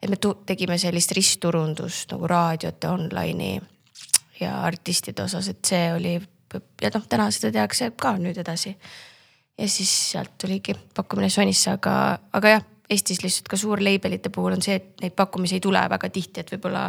et 0.02 0.10
me 0.10 0.16
tegime 0.46 0.78
sellist 0.78 1.12
ristturundust 1.12 2.14
nagu 2.14 2.26
raadiote, 2.32 2.88
online'i 2.88 3.60
ja 4.40 4.62
artistide 4.62 5.22
osas, 5.22 5.50
et 5.52 5.64
see 5.64 5.92
oli 5.92 6.14
ja 6.82 6.90
noh, 6.94 7.04
täna 7.08 7.28
seda 7.30 7.52
tehakse 7.52 7.90
ka 8.00 8.14
nüüd 8.16 8.40
edasi 8.40 8.72
ja 9.58 9.68
siis 9.68 9.92
sealt 10.12 10.34
tuligi 10.40 10.74
pakkumine 10.94 11.30
Sonisse, 11.32 11.70
aga, 11.76 12.18
aga 12.36 12.56
jah, 12.56 12.64
Eestis 12.90 13.18
lihtsalt 13.24 13.48
ka 13.50 13.58
suurleibelite 13.58 14.30
puhul 14.30 14.54
on 14.54 14.60
see, 14.62 14.76
et 14.78 15.00
neid 15.02 15.14
pakkumisi 15.18 15.56
ei 15.56 15.62
tule 15.64 15.80
väga 15.90 16.10
tihti, 16.14 16.42
et 16.42 16.52
võib-olla 16.54 16.84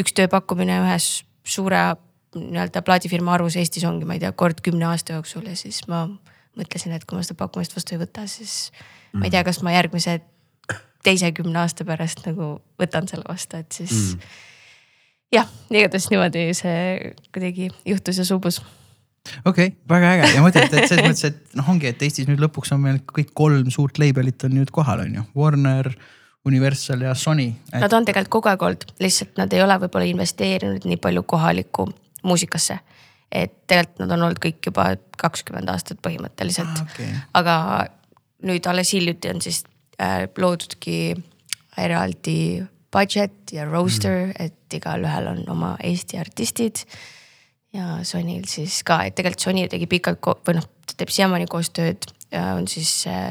üks 0.00 0.14
tööpakkumine 0.16 0.78
ühes 0.86 1.10
suure 1.44 1.82
nii-öelda 2.36 2.80
plaadifirma 2.86 3.34
arvus 3.36 3.58
Eestis 3.60 3.84
ongi, 3.84 4.08
ma 4.08 4.16
ei 4.16 4.22
tea, 4.22 4.32
kord 4.32 4.62
kümne 4.64 4.88
aasta 4.88 5.18
jooksul 5.18 5.44
ja 5.50 5.56
siis 5.58 5.82
ma 5.92 6.06
mõtlesin, 6.56 6.94
et 6.96 7.04
kui 7.04 7.18
ma 7.18 7.24
seda 7.26 7.36
pakkumist 7.42 7.76
vastu 7.76 7.96
ei 7.96 8.00
võta, 8.00 8.24
siis 8.30 8.70
mm. 8.72 9.20
ma 9.20 9.28
ei 9.28 9.34
tea, 9.34 9.44
kas 9.44 9.60
ma 9.66 9.76
järgmise 9.76 10.18
teise 11.06 11.30
kümne 11.36 11.60
aasta 11.60 11.84
pärast 11.86 12.24
nagu 12.26 12.56
võtan 12.80 13.08
selle 13.10 13.28
vastu, 13.28 13.60
et 13.60 13.76
siis 13.76 14.16
mm. 14.16 14.32
jah, 15.36 15.52
igatahes 15.68 16.08
niimoodi 16.12 16.48
see 16.56 17.12
kuidagi 17.28 17.70
juhtus 17.84 18.22
ja 18.22 18.28
suubus 18.28 18.62
okei 19.44 19.70
okay,, 19.70 19.76
väga 19.88 20.12
äge 20.16 20.32
ja 20.34 20.42
mõtled, 20.44 20.72
et 20.72 20.88
selles 20.90 21.06
mõttes, 21.06 21.24
et 21.30 21.56
noh, 21.58 21.70
ongi, 21.72 21.90
et 21.90 22.02
Eestis 22.06 22.28
nüüd 22.28 22.42
lõpuks 22.42 22.72
on 22.76 22.82
meil 22.84 23.00
kõik 23.10 23.32
kolm 23.36 23.70
suurt 23.74 24.00
label'it 24.02 24.46
on 24.48 24.54
nüüd 24.58 24.72
kohal, 24.74 25.04
on 25.06 25.18
ju, 25.20 25.26
Warner. 25.38 25.92
Universal 26.46 27.00
ja 27.02 27.10
Sony 27.18 27.48
et.... 27.72 27.80
Nad 27.82 27.90
on 27.96 28.04
tegelikult 28.06 28.36
kogu 28.36 28.50
aeg 28.52 28.60
olnud, 28.62 28.84
lihtsalt 29.02 29.34
nad 29.34 29.50
ei 29.50 29.64
ole 29.64 29.74
võib-olla 29.82 30.06
investeerinud 30.06 30.84
nii 30.86 31.00
palju 31.02 31.24
kohalikku 31.26 31.88
muusikasse. 32.22 32.78
et 33.32 33.50
tegelikult 33.66 34.04
nad 34.04 34.12
on 34.14 34.22
olnud 34.28 34.38
kõik 34.38 34.68
juba 34.68 34.84
kakskümmend 35.18 35.72
aastat 35.72 35.98
põhimõtteliselt 36.06 36.70
ah,. 36.70 36.84
Okay. 36.86 37.08
aga 37.34 37.56
nüüd 38.46 38.68
alles 38.70 38.92
hiljuti 38.94 39.32
on 39.32 39.42
siis 39.42 39.64
äh, 39.98 40.28
loodudki 40.38 41.16
eraldi 41.76 42.62
budget 42.92 43.52
ja 43.52 43.66
roster 43.66 44.28
mm., 44.28 44.46
et 44.46 44.78
igalühel 44.78 45.32
on 45.32 45.42
oma 45.50 45.74
Eesti 45.82 46.18
artistid 46.22 46.84
ja 47.76 48.00
Sonyl 48.06 48.44
siis 48.48 48.80
ka, 48.86 49.02
et 49.06 49.16
tegelikult 49.18 49.48
Sony 49.48 49.66
tegi 49.70 49.88
pikalt 49.90 50.24
või 50.46 50.58
noh, 50.58 50.66
ta 50.86 50.98
teeb 50.98 51.12
siiamaani 51.12 51.48
koostööd 51.50 52.08
ja 52.32 52.54
on 52.56 52.68
siis 52.70 52.90
äh,. 53.10 53.30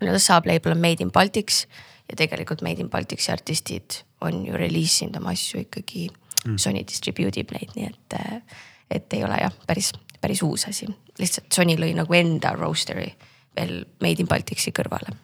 nii-öelda 0.00 0.20
sub-label 0.22 0.74
on 0.74 0.82
Made 0.82 1.04
in 1.04 1.12
Baltics 1.14 1.64
ja 2.10 2.18
tegelikult 2.18 2.64
Made 2.66 2.82
in 2.82 2.90
Balticsi 2.90 3.32
artistid 3.32 4.02
on 4.24 4.44
ju 4.46 4.56
reliisinud 4.58 5.16
oma 5.20 5.32
asju 5.34 5.64
ikkagi 5.64 6.08
mm.. 6.08 6.58
Sony 6.60 6.84
distribute 6.88 7.40
ib 7.40 7.52
neid, 7.56 7.72
nii 7.76 7.90
et, 7.90 8.18
äh, 8.18 8.64
et 8.98 9.16
ei 9.16 9.24
ole 9.24 9.38
jah, 9.40 9.54
päris, 9.66 9.92
päris 10.20 10.42
uus 10.42 10.68
asi. 10.68 10.88
lihtsalt 11.18 11.52
Sony 11.52 11.76
lõi 11.80 11.92
nagu 11.96 12.16
enda 12.16 12.54
roaster'i 12.56 13.12
veel 13.56 13.84
Made 14.02 14.24
in 14.24 14.30
Balticsi 14.30 14.74
kõrvale. 14.74 15.14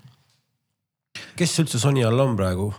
kes 1.37 1.59
üldse 1.63 1.83
Sony 1.83 2.05
all 2.07 2.21
on 2.21 2.37
praegu? 2.39 2.73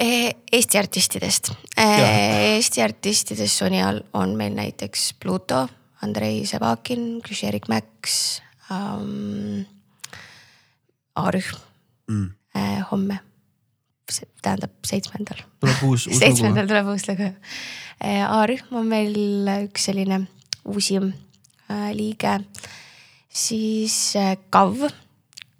Eesti 0.00 0.78
artistidest, 0.78 1.50
Eesti 1.76 2.82
artistidest 2.82 3.60
Sony 3.60 3.82
all 3.84 4.00
on 4.16 4.36
meil 4.36 4.54
näiteks 4.56 5.14
Pluto, 5.20 5.68
Andrei 6.02 6.46
Sevakin, 6.46 7.20
Kris-Erik 7.22 7.68
Mäks 7.68 8.40
ähm,, 8.72 9.66
A-rühm 11.14 11.58
Mm. 12.10 12.30
äh, 12.56 12.86
homme, 12.90 13.20
tähendab 14.42 14.72
seitsmendal 14.86 15.44
tuleb 15.60 15.82
uus, 15.86 16.06
uus 16.06 16.06
lugu. 16.08 16.18
seitsmendal 16.18 16.66
tuleb 16.66 16.88
uus 16.90 17.04
lugu. 17.06 17.28
A-rühm 18.00 18.78
on 18.80 18.88
meil 18.90 19.14
üks 19.68 19.84
selline 19.90 20.24
uusim 20.64 21.12
liige. 21.94 22.40
siis 23.30 24.16
Kav, 24.50 24.88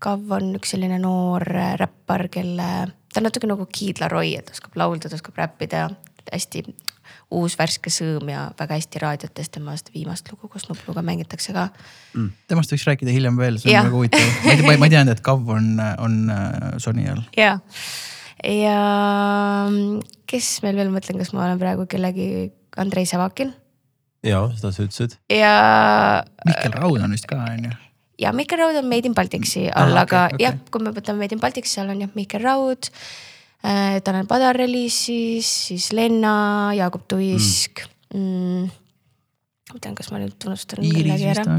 Kav 0.02 0.32
on 0.34 0.56
üks 0.58 0.74
selline 0.74 0.98
noor 0.98 1.44
räppar, 1.78 2.26
kelle, 2.34 2.70
ta 3.12 3.20
on 3.20 3.28
natuke 3.28 3.50
nagu 3.50 3.66
Kiidla 3.66 4.08
Roy, 4.12 4.34
et 4.38 4.50
oskab 4.52 4.76
laulda, 4.80 5.10
ta 5.10 5.18
oskab 5.18 5.38
räppida, 5.40 5.88
hästi 6.30 6.64
uus 7.34 7.56
värske 7.58 7.90
sõõm 7.92 8.30
ja 8.30 8.44
väga 8.58 8.76
hästi 8.78 9.00
raadiotes 9.02 9.50
temast 9.54 9.90
viimast 9.94 10.28
lugu 10.32 10.50
koos 10.50 10.66
Nupluga 10.68 11.02
mängitakse 11.06 11.54
ka. 11.54 11.68
temast 12.50 12.72
võiks 12.74 12.86
rääkida 12.88 13.14
hiljem 13.14 13.38
veel, 13.38 13.58
see 13.58 13.70
on 13.70 13.76
Jah. 13.76 13.88
väga 13.88 13.96
huvitav. 13.96 14.28
ma 14.44 14.52
ei 14.52 14.60
tea, 14.60 14.78
ma 14.78 14.88
ei 14.88 14.94
teadnud, 14.94 15.14
et 15.16 15.24
Kav 15.26 15.50
on, 15.56 15.72
on 15.98 16.20
äh, 16.34 16.76
Sony 16.82 17.06
all. 17.10 17.22
ja, 17.38 17.56
ja 18.46 18.78
kes 20.30 20.52
meil 20.66 20.78
veel, 20.78 20.92
mõtlen, 20.94 21.18
kas 21.22 21.34
ma 21.34 21.46
olen 21.46 21.62
praegu 21.62 21.86
kellegi, 21.90 22.50
Andrei 22.78 23.06
Savakin 23.06 23.54
ja 24.26 24.42
seda 24.56 24.72
sa 24.74 24.84
ütlesid. 24.86 25.16
ja 25.32 25.54
Mihkel 26.46 26.74
Raud 26.76 27.02
on 27.04 27.14
vist 27.14 27.28
ka 27.30 27.38
on 27.46 27.70
ju. 27.70 27.76
Ja 28.20 28.32
Mihkel 28.36 28.60
Raud 28.60 28.78
on 28.80 28.88
Made 28.90 29.08
in 29.08 29.16
Balticsi 29.16 29.66
all 29.68 29.94
Ahah, 29.94 30.02
ah,, 30.02 30.06
aga 30.06 30.20
okay, 30.26 30.36
okei. 30.36 30.44
jah, 30.46 30.58
kui 30.70 30.84
me 30.84 30.92
võtame 30.96 31.24
Made 31.24 31.36
in 31.36 31.42
Balticsi, 31.42 31.78
seal 31.78 31.92
on 31.92 32.04
jah 32.04 32.12
Mihkel 32.18 32.44
Raud 32.44 32.90
äh,. 32.90 33.98
Tanel 34.04 34.28
Padar 34.30 34.58
reliisis, 34.58 35.48
siis 35.70 35.90
Lenna, 35.96 36.34
Jaagup 36.78 37.08
Tuisk 37.10 37.84
mm.. 38.14 38.70
ma 39.70 39.78
ei 39.78 39.82
tea, 39.86 39.96
kas 39.98 40.12
ma 40.12 40.22
nüüd 40.22 40.48
unustan 40.50 40.84
kellegi 40.84 41.28
ära. 41.32 41.58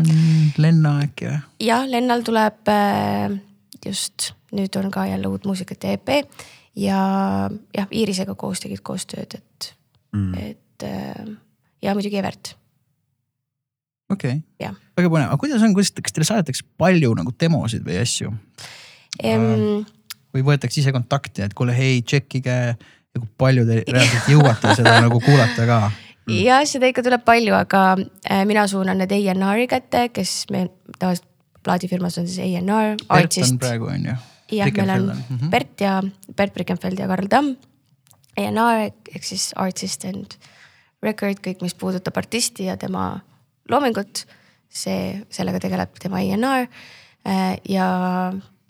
Lenna 0.62 0.96
äkki 1.08 1.30
või? 1.30 1.42
jah, 1.68 1.86
Lennal 1.90 2.26
tuleb 2.28 2.72
äh, 2.72 3.38
just 3.86 4.32
nüüd 4.56 4.76
on 4.80 4.90
ka 4.94 5.06
jälle 5.08 5.32
uut 5.32 5.46
muusikat 5.48 5.88
ja 5.88 6.00
EP 6.00 6.18
ja 6.80 7.04
jah, 7.76 7.88
Iirisega 7.92 8.36
koos 8.40 8.64
tegid 8.64 8.84
koostööd, 8.86 9.40
et 9.40 9.76
Mm. 10.12 10.34
et 10.36 10.84
äh, 10.84 11.38
ja 11.82 11.96
muidugi 11.96 12.20
Evert. 12.20 12.56
Okei 14.12 14.38
okay. 14.42 14.76
Väga 14.98 15.10
põnev, 15.10 15.30
aga 15.32 15.38
kuidas 15.42 15.64
on, 15.66 15.74
kuidas, 15.74 15.92
kas 16.04 16.14
teile 16.14 16.28
saadetakse 16.28 16.66
palju 16.82 17.14
nagu 17.18 17.32
demosid 17.40 17.84
või 17.88 18.02
asju 18.04 18.34
Mm. 19.22 19.82
või 20.34 20.44
võetakse 20.48 20.80
ise 20.80 20.92
kontakti, 20.96 21.44
et 21.44 21.54
kuule, 21.58 21.74
hei, 21.76 22.00
tšekkige 22.02 22.54
kui 23.18 23.28
palju 23.42 23.66
te 23.68 23.82
reaalselt 23.92 24.30
jõuate 24.34 24.76
seda 24.78 24.94
nagu 25.04 25.20
kuulata 25.20 25.66
ka? 25.68 25.80
ja 26.32 26.62
seda 26.70 26.88
ikka 26.88 27.04
tuleb 27.04 27.26
palju, 27.28 27.54
aga 27.58 27.82
äh, 28.00 28.46
mina 28.48 28.64
suunan 28.72 28.98
need 29.02 29.12
A&R-i 29.12 29.68
kätte, 29.68 30.06
kes 30.16 30.46
me 30.54 30.68
tavaliselt 30.98 31.28
plaadifirmas 31.66 32.16
on 32.22 32.28
siis 32.30 32.40
A&R, 32.46 32.96
Bert 32.96 33.04
on 33.10 33.18
artist. 33.20 33.58
praegu 33.62 33.90
on 33.92 34.06
ju. 34.08 34.16
jah, 34.58 34.72
meil 34.78 34.94
on 34.96 35.12
Mhm. 35.12 35.50
Bert 35.52 35.82
ja 35.84 35.98
Bert 36.38 36.54
Brikenfeld 36.56 37.00
ja 37.00 37.08
Karl 37.12 37.28
Tamm. 37.30 37.52
A&R 38.40 38.88
ehk 39.12 39.24
siis 39.28 39.50
artist 39.60 40.06
and 40.08 40.38
record, 41.04 41.42
kõik, 41.44 41.60
mis 41.62 41.74
puudutab 41.76 42.16
artisti 42.18 42.70
ja 42.72 42.78
tema 42.78 43.20
loomingut, 43.70 44.26
see, 44.72 45.20
sellega 45.30 45.60
tegeleb 45.60 46.00
tema 46.00 46.22
A&R. 46.22 46.68
ja 47.70 47.88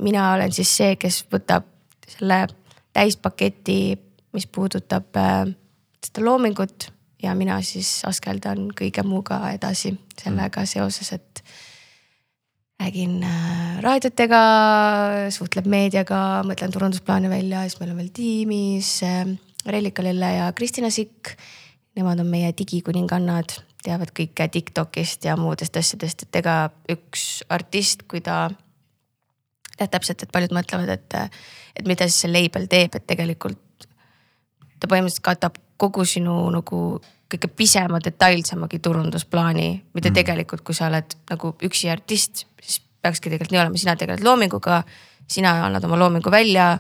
mina 0.02 0.34
olen 0.34 0.52
siis 0.52 0.72
see, 0.78 0.96
kes 1.00 1.22
võtab 1.32 1.68
selle 2.10 2.46
täispaketi, 2.94 3.98
mis 4.36 4.48
puudutab 4.48 5.16
äh, 5.20 5.46
seda 6.04 6.26
loomingut 6.26 6.90
ja 7.24 7.36
mina 7.38 7.60
siis 7.66 8.02
askeldan 8.08 8.70
kõige 8.78 9.04
muuga 9.06 9.44
edasi 9.54 9.94
sellega 10.20 10.66
seoses, 10.70 11.14
et 11.16 11.44
räägin 12.82 13.22
äh, 13.28 13.80
raadiotega, 13.86 14.42
suhtleb 15.34 15.70
meediaga, 15.70 16.42
mõtlen 16.48 16.74
turundusplaane 16.74 17.30
välja, 17.32 17.66
siis 17.68 17.80
meil 17.82 17.94
on 17.94 18.02
veel 18.02 18.14
tiimis 18.16 18.94
äh, 19.08 19.26
Reelika 19.68 20.04
Lille 20.04 20.36
ja 20.40 20.52
Kristina 20.58 20.90
Sikk. 20.90 21.36
Nemad 21.92 22.22
on 22.24 22.30
meie 22.32 22.54
digikuningannad, 22.56 23.52
teavad 23.84 24.12
kõike 24.16 24.48
Tiktokist 24.52 25.26
ja 25.26 25.38
muudest 25.40 25.78
asjadest, 25.78 26.28
et 26.28 26.42
ega 26.42 26.56
üks 26.92 27.42
artist, 27.50 28.06
kui 28.10 28.22
ta 28.22 28.50
tead 29.78 29.90
täpselt, 29.92 30.24
et 30.24 30.32
paljud 30.32 30.54
mõtlevad, 30.54 30.92
et, 30.94 31.42
et 31.76 31.88
mida 31.90 32.06
siis 32.10 32.26
see 32.26 32.32
label 32.32 32.68
teeb, 32.70 32.96
et 32.96 33.08
tegelikult 33.10 33.88
ta 34.82 34.90
põhimõtteliselt 34.90 35.26
katab 35.26 35.58
kogu 35.82 36.06
sinu 36.06 36.36
nagu 36.54 37.02
kõige 37.32 37.48
pisema, 37.56 38.02
detailsemagi 38.04 38.82
turundusplaani, 38.84 39.68
mida 39.96 40.10
mm. 40.10 40.18
tegelikult, 40.18 40.66
kui 40.68 40.76
sa 40.76 40.90
oled 40.90 41.16
nagu 41.32 41.54
üksi 41.64 41.90
artist, 41.94 42.46
siis 42.62 42.82
peakski 43.02 43.30
tegelikult 43.30 43.54
nii 43.56 43.62
olema, 43.62 43.80
sina 43.80 43.96
tegeled 43.98 44.26
loominguga, 44.26 44.82
sina 45.32 45.54
annad 45.68 45.86
oma 45.88 46.00
loomingu 46.02 46.34
välja. 46.34 46.74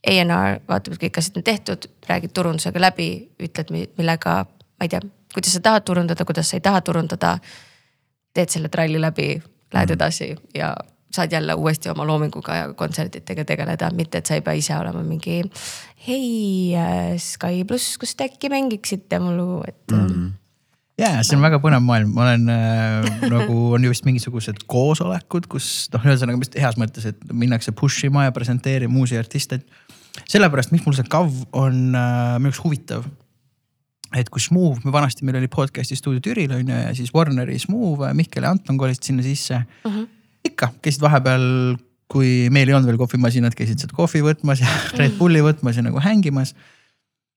A&R 0.00 0.62
vaatab, 0.64 0.94
et 0.94 1.02
kõik 1.02 1.18
asjad 1.20 1.34
on 1.36 1.44
tehtud, 1.44 1.84
räägid 2.08 2.32
turundusega 2.32 2.80
läbi, 2.80 3.10
ütled, 3.44 3.68
millega, 3.98 4.38
ma 4.48 4.86
ei 4.86 4.88
tea, 4.88 5.02
kuidas 5.34 5.52
sa 5.52 5.60
tahad 5.60 5.84
turundada, 5.86 6.24
kuidas 6.24 6.50
sa 6.50 6.56
ei 6.56 6.64
taha 6.64 6.80
turundada. 6.80 7.38
teed 8.34 8.48
selle 8.48 8.68
tralli 8.70 9.00
läbi, 9.00 9.42
lähed 9.74 9.90
edasi 9.90 10.36
ja 10.54 10.74
saad 11.10 11.32
jälle 11.32 11.54
uuesti 11.54 11.90
oma 11.90 12.06
loominguga 12.06 12.56
ja 12.56 12.74
kontsertidega 12.74 13.44
tegeleda, 13.44 13.90
mitte 13.94 14.18
et 14.18 14.26
sa 14.26 14.36
ei 14.38 14.44
pea 14.46 14.54
ise 14.58 14.76
olema 14.76 15.02
mingi. 15.02 15.42
hei 16.06 16.76
äh, 16.76 17.16
Sky 17.18 17.64
pluss, 17.66 17.98
kas 17.98 18.14
te 18.14 18.28
äkki 18.30 18.48
mängiksite 18.48 19.18
mu 19.18 19.34
lugu, 19.36 19.58
et 19.68 19.94
mm.. 19.94 20.30
ja 20.98 21.10
see 21.26 21.36
on 21.36 21.44
väga 21.44 21.58
põnev 21.62 21.82
maailm, 21.84 22.14
ma 22.14 22.28
olen 22.28 22.46
äh, 22.54 23.26
nagu 23.32 23.58
on 23.76 23.84
ju 23.84 23.92
vist 23.92 24.06
mingisugused 24.06 24.64
koosolekud, 24.70 25.50
kus 25.50 25.88
noh, 25.94 26.06
ühesõnaga 26.06 26.42
vist 26.44 26.58
heas 26.58 26.78
mõttes, 26.80 27.10
et 27.10 27.32
minnakse 27.32 27.74
push 27.76 28.06
ima 28.06 28.28
ja 28.28 28.36
presenteerima 28.36 29.02
uusi 29.02 29.18
artiste. 29.18 29.60
sellepärast, 30.28 30.70
miks 30.70 30.86
mul 30.86 30.96
see 30.98 31.10
KAV 31.10 31.42
on 31.52 31.82
äh, 31.98 32.38
minu 32.38 32.54
jaoks 32.54 32.62
huvitav. 32.64 33.10
Et 34.16 34.30
kui 34.32 34.42
Smuuv, 34.42 34.80
me 34.84 34.94
vanasti, 34.94 35.24
meil 35.26 35.38
oli 35.38 35.50
podcast'i 35.50 35.98
stuudio 35.98 36.22
Türil 36.24 36.50
on 36.56 36.66
ju 36.68 36.80
ja 36.80 36.94
siis 36.96 37.12
Warneri 37.14 37.58
Smuuv, 37.62 38.02
Mihkel 38.16 38.46
ja 38.46 38.50
Anton 38.50 38.78
kolisid 38.78 39.06
sinna 39.06 39.22
sisse 39.22 39.60
mm. 39.60 39.90
-hmm. 39.90 40.08
ikka 40.50 40.72
käisid 40.82 41.02
vahepeal, 41.04 41.76
kui 42.10 42.50
meil 42.50 42.68
ei 42.68 42.74
olnud 42.74 42.90
veel 42.90 42.98
kohvimasinat, 42.98 43.54
käisid 43.54 43.78
sealt 43.78 43.94
kohvi 43.94 44.22
võtmas 44.26 44.62
ja 44.64 44.68
Red 44.98 45.18
Bulli 45.18 45.42
võtmas 45.42 45.76
ja 45.76 45.86
nagu 45.86 46.02
hängimas 46.02 46.54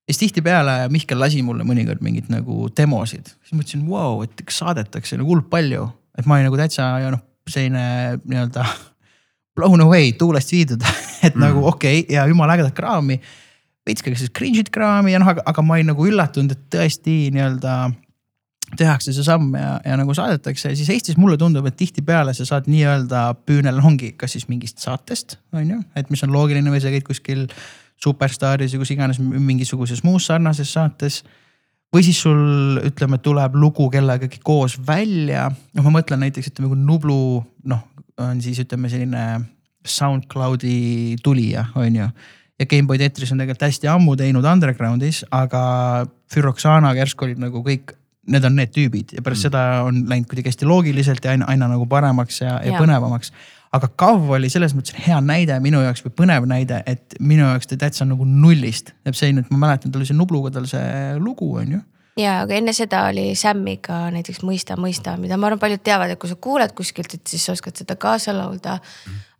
ja 0.04 0.12
siis 0.12 0.18
tihtipeale 0.18 0.88
Mihkel 0.92 1.20
lasi 1.20 1.42
mulle 1.42 1.64
mõnikord 1.64 2.02
mingeid 2.04 2.28
nagu 2.32 2.68
demosid, 2.76 3.30
siis 3.44 3.56
mõtlesin, 3.56 3.84
vau, 3.88 4.22
et 4.24 4.42
kas 4.44 4.60
saadetakse 4.60 5.16
nagu 5.16 5.32
hullult 5.32 5.48
palju, 5.52 5.86
et 6.18 6.26
ma 6.26 6.36
olin 6.36 6.50
nagu 6.50 6.58
täitsa 6.60 6.90
ja 7.00 7.14
noh, 7.14 7.22
selline 7.48 7.84
nii-öelda 8.24 8.66
blown 9.56 9.84
away, 9.86 10.12
tuulest 10.18 10.52
viidud, 10.52 10.84
et 11.26 11.32
mm. 11.32 11.40
nagu 11.40 11.64
okei 11.70 12.04
okay, 12.04 12.16
ja 12.16 12.26
jumala 12.28 12.58
ägedat 12.58 12.76
kraami. 12.76 13.20
Veits 13.84 14.04
ka 14.04 14.14
siis 14.16 14.32
cringe'it 14.32 14.70
kraami 14.72 15.12
ja 15.12 15.20
noh, 15.20 15.28
aga, 15.34 15.44
aga 15.46 15.62
ma 15.64 15.76
olin 15.76 15.92
nagu 15.92 16.06
üllatunud, 16.08 16.54
et 16.54 16.64
tõesti 16.72 17.28
nii-öelda 17.34 17.76
tehakse 18.78 19.12
see 19.14 19.24
samm 19.26 19.52
ja, 19.58 19.76
ja 19.84 19.96
nagu 20.00 20.14
saadetakse. 20.16 20.72
Ja 20.72 20.78
siis 20.78 20.90
Eestis 20.90 21.18
mulle 21.20 21.36
tundub, 21.40 21.66
et 21.68 21.76
tihtipeale 21.78 22.34
sa 22.34 22.46
saad 22.48 22.68
nii-öelda 22.70 23.26
püünelongi, 23.46 24.14
kas 24.18 24.34
siis 24.36 24.48
mingist 24.50 24.82
saatest 24.82 25.38
on 25.54 25.68
ju, 25.68 25.80
et 25.98 26.10
mis 26.12 26.24
on 26.26 26.32
loogiline 26.34 26.72
või 26.72 26.82
sa 26.82 26.92
käid 26.94 27.06
kuskil 27.06 27.46
Superstaaris 28.04 28.74
või 28.74 28.82
kus 28.82 28.92
iganes 28.96 29.20
mingisuguses 29.22 30.02
muus 30.04 30.26
sarnases 30.30 30.72
saates. 30.74 31.22
Või 31.94 32.02
siis 32.02 32.18
sul 32.24 32.80
ütleme, 32.82 33.20
tuleb 33.22 33.54
lugu 33.54 33.86
kellegagi 33.92 34.40
koos 34.42 34.74
välja, 34.82 35.46
noh, 35.76 35.84
ma 35.86 35.92
mõtlen 36.00 36.24
näiteks 36.24 36.50
ütleme, 36.50 36.72
kui 36.72 36.80
Nublu 36.80 37.18
noh, 37.70 37.84
on 38.18 38.40
siis 38.42 38.58
ütleme 38.64 38.90
selline 38.90 39.44
SoundCloudi 39.86 41.20
tulija, 41.22 41.68
on 41.78 42.00
ju. 42.00 42.08
Ja 42.60 42.68
Gameboy 42.70 43.00
Tetris 43.00 43.32
on 43.34 43.42
tegelikult 43.42 43.66
hästi 43.66 43.90
ammu 43.90 44.16
teinud 44.20 44.46
underground'is, 44.46 45.24
aga 45.34 45.62
Füroxanaga 46.32 47.02
järsku 47.02 47.26
olid 47.26 47.42
nagu 47.42 47.62
kõik, 47.66 47.96
need 48.30 48.46
on 48.46 48.54
need 48.56 48.72
tüübid 48.72 49.16
ja 49.16 49.22
pärast 49.24 49.42
mm. 49.42 49.50
seda 49.50 49.64
on 49.84 50.04
läinud 50.08 50.30
kuidagi 50.30 50.52
hästi 50.52 50.68
loogiliselt 50.68 51.26
ja 51.26 51.34
aina, 51.34 51.48
aina 51.50 51.68
nagu 51.74 51.86
paremaks 51.90 52.40
ja, 52.40 52.56
ja 52.64 52.72
Jaa. 52.72 52.80
põnevamaks 52.80 53.34
aga 53.74 53.90
KAV 54.00 54.30
oli 54.36 54.50
selles 54.52 54.74
mõttes 54.76 54.94
hea 55.06 55.16
näide 55.24 55.56
minu 55.62 55.80
jaoks 55.82 56.04
või 56.04 56.14
põnev 56.20 56.46
näide, 56.50 56.80
et 56.90 57.16
minu 57.22 57.46
jaoks 57.46 57.70
ta 57.70 57.78
täitsa 57.80 58.06
nagu 58.06 58.26
nullist. 58.28 58.92
teeb 59.06 59.18
selline, 59.18 59.44
et 59.44 59.50
ma 59.52 59.60
mäletan, 59.66 59.92
tal 59.92 60.02
oli 60.02 60.08
see 60.10 60.18
Nubluga 60.18 60.52
tal 60.54 60.68
see 60.70 61.18
lugu 61.18 61.50
on 61.60 61.76
ju. 61.78 61.80
ja, 62.16 62.40
aga 62.44 62.58
enne 62.58 62.74
seda 62.76 63.04
oli 63.10 63.32
Sammiga 63.38 64.04
näiteks 64.14 64.42
Mõista, 64.46 64.78
mõista, 64.80 65.16
mida 65.20 65.38
ma 65.38 65.48
arvan, 65.50 65.62
paljud 65.62 65.82
teavad, 65.84 66.14
et 66.14 66.20
kui 66.20 66.30
sa 66.30 66.38
kuuled 66.40 66.74
kuskilt, 66.76 67.14
et 67.16 67.26
siis 67.26 67.44
sa 67.46 67.56
oskad 67.56 67.76
seda 67.76 67.96
kaasa 68.00 68.36
laulda. 68.36 68.78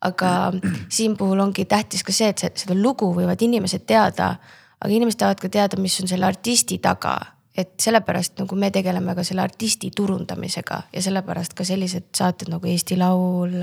aga 0.04 0.52
siin 0.92 1.16
puhul 1.16 1.40
ongi 1.40 1.64
tähtis 1.64 2.02
ka 2.04 2.12
see, 2.12 2.28
et 2.28 2.58
seda 2.60 2.74
lugu 2.76 3.08
võivad 3.16 3.40
inimesed 3.40 3.86
teada, 3.86 4.34
aga 4.80 4.92
inimesed 4.92 5.18
tahavad 5.18 5.40
ka 5.40 5.48
teada, 5.48 5.80
mis 5.80 5.96
on 6.00 6.10
selle 6.10 6.26
artisti 6.26 6.78
taga 6.78 7.16
et 7.54 7.76
sellepärast 7.80 8.40
nagu 8.42 8.56
me 8.58 8.70
tegeleme 8.74 9.14
ka 9.14 9.22
selle 9.26 9.44
artisti 9.44 9.92
turundamisega 9.94 10.80
ja 10.92 11.02
sellepärast 11.02 11.54
ka 11.54 11.66
sellised 11.66 12.10
saated 12.16 12.50
nagu 12.50 12.66
Eesti 12.66 12.98
Laul. 12.98 13.54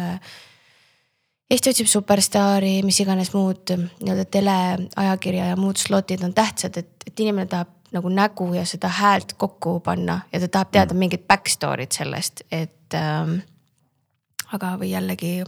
Eesti 1.52 1.74
otsib 1.74 1.90
superstaari, 1.92 2.78
mis 2.88 3.02
iganes 3.04 3.34
muud 3.36 3.74
nii-öelda 3.76 4.26
teleajakirja 4.32 5.50
ja 5.52 5.60
muud 5.60 5.82
slotid 5.82 6.24
on 6.24 6.34
tähtsad, 6.34 6.80
et, 6.80 6.94
et 7.08 7.20
inimene 7.20 7.50
tahab 7.52 7.81
nagu 7.92 8.10
nägu 8.10 8.54
ja 8.54 8.66
seda 8.66 8.88
häält 8.88 9.34
kokku 9.38 9.80
panna 9.80 10.22
ja 10.32 10.40
ta 10.40 10.48
tahab 10.48 10.72
teada 10.72 10.94
mingit 10.98 11.28
back 11.28 11.50
story't 11.50 11.98
sellest, 11.98 12.46
et 12.52 12.96
ähm,. 12.96 13.42
aga, 14.52 14.76
või 14.80 14.92
jällegi, 14.92 15.44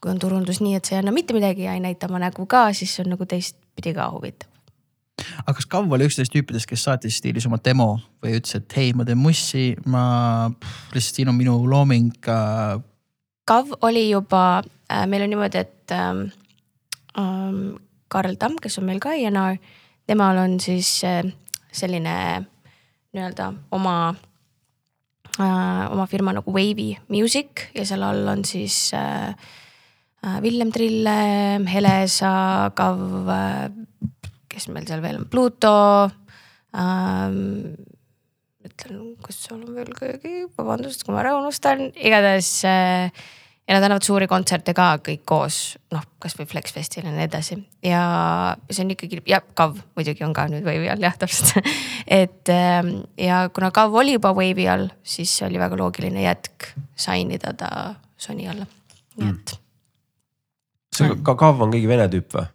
kui 0.00 0.10
on 0.10 0.18
turundus 0.18 0.60
nii, 0.60 0.74
et 0.78 0.84
sa 0.84 0.96
ei 0.96 1.02
anna 1.02 1.14
mitte 1.14 1.34
midagi 1.34 1.66
ja 1.66 1.74
ei 1.74 1.82
näita 1.82 2.08
oma 2.10 2.18
nägu 2.18 2.46
ka, 2.46 2.72
siis 2.72 2.94
see 2.94 3.04
on 3.04 3.14
nagu 3.14 3.26
teistpidi 3.26 3.94
ka 3.94 4.10
huvitav 4.10 4.50
aga 5.44 5.54
kas 5.56 5.68
Kav 5.70 5.90
oli 5.92 6.06
üks 6.08 6.16
nendest 6.18 6.34
tüüpidest, 6.34 6.68
kes 6.68 6.84
saatis 6.86 7.18
stiilis 7.20 7.46
oma 7.48 7.58
demo 7.62 7.90
või 8.22 8.38
ütles, 8.38 8.56
et 8.56 8.76
hei, 8.78 8.92
ma 8.96 9.04
teen 9.04 9.20
mussi, 9.20 9.74
ma 9.90 10.04
lihtsalt 10.94 11.20
siin 11.20 11.32
on 11.32 11.36
minu 11.38 11.56
looming 11.68 12.30
äh, 12.30 12.78
Kav 13.50 13.72
oli 13.86 14.06
juba 14.10 14.62
äh,, 14.62 15.06
meil 15.10 15.26
on 15.26 15.32
niimoodi, 15.32 15.64
et 15.64 15.94
ähm, 15.94 16.26
ähm, 17.18 17.62
Karl 18.08 18.36
Tamm, 18.38 18.58
kes 18.62 18.78
on 18.78 18.86
meil 18.86 19.00
ka 19.02 19.14
INR, 19.18 19.58
temal 20.06 20.38
on 20.38 20.58
siis 20.62 20.92
äh, 21.06 21.24
selline 21.72 22.14
nii-öelda 23.14 23.50
oma 23.74 23.96
äh,, 25.38 25.84
oma 25.90 26.06
firma 26.10 26.34
nagu 26.36 26.52
Wavy 26.54 26.94
Music 27.08 27.68
ja 27.74 27.84
seal 27.86 28.04
all 28.06 28.28
on 28.28 28.44
siis 28.44 28.92
äh, 28.94 29.34
äh 30.24 30.42
Villem 30.42 30.72
Trille, 30.72 31.60
Helesa, 31.72 32.70
Kav 32.74 33.28
äh,, 33.28 33.70
kes 34.48 34.68
meil 34.68 34.86
seal 34.86 35.02
veel 35.02 35.22
on, 35.22 35.28
Pluto 35.30 36.10
ähm,. 36.74 37.74
ütlen, 38.60 39.16
kas 39.24 39.44
seal 39.46 39.62
on 39.62 39.74
veel 39.74 39.92
keegi, 39.96 40.46
vabandust, 40.56 41.04
kui 41.04 41.14
ma 41.14 41.22
ära 41.24 41.36
unustan, 41.38 41.90
igatahes 41.96 42.52
äh, 42.68 43.08
ja 43.70 43.76
nad 43.76 43.86
annavad 43.86 44.02
suuri 44.02 44.26
kontserte 44.26 44.74
ka 44.74 44.88
kõik 45.06 45.22
koos, 45.28 45.60
noh, 45.94 46.02
kasvõi 46.22 46.48
Flex 46.50 46.74
Festil 46.74 47.06
ja 47.06 47.12
nii 47.14 47.26
edasi 47.28 47.56
ja 47.86 48.02
see 48.66 48.82
on 48.82 48.90
ikkagi 48.96 49.20
ja 49.30 49.38
KAV 49.40 49.78
muidugi 49.98 50.26
on 50.26 50.34
ka 50.34 50.48
nüüd 50.50 50.66
Wave'i 50.66 50.90
all 50.90 51.06
jah, 51.06 51.14
täpselt 51.20 51.60
et 52.20 52.50
ähm, 52.50 52.92
ja 53.20 53.44
kuna 53.54 53.70
KAV 53.74 53.94
oli 54.02 54.16
juba 54.16 54.34
Wave'i 54.34 54.66
all, 54.72 54.88
siis 55.06 55.36
oli 55.46 55.62
väga 55.62 55.78
loogiline 55.78 56.26
jätk 56.26 56.72
sign 56.98 57.30
ida 57.36 57.54
ta 57.54 57.70
Sony 58.20 58.50
alla, 58.50 58.66
nii 59.20 59.28
et 59.28 59.54
mm.. 59.54 59.62
see 60.98 61.20
ka 61.22 61.38
KAV 61.38 61.68
on 61.68 61.76
keegi 61.76 61.92
vene 61.94 62.10
tüüp 62.10 62.34
või? 62.40 62.50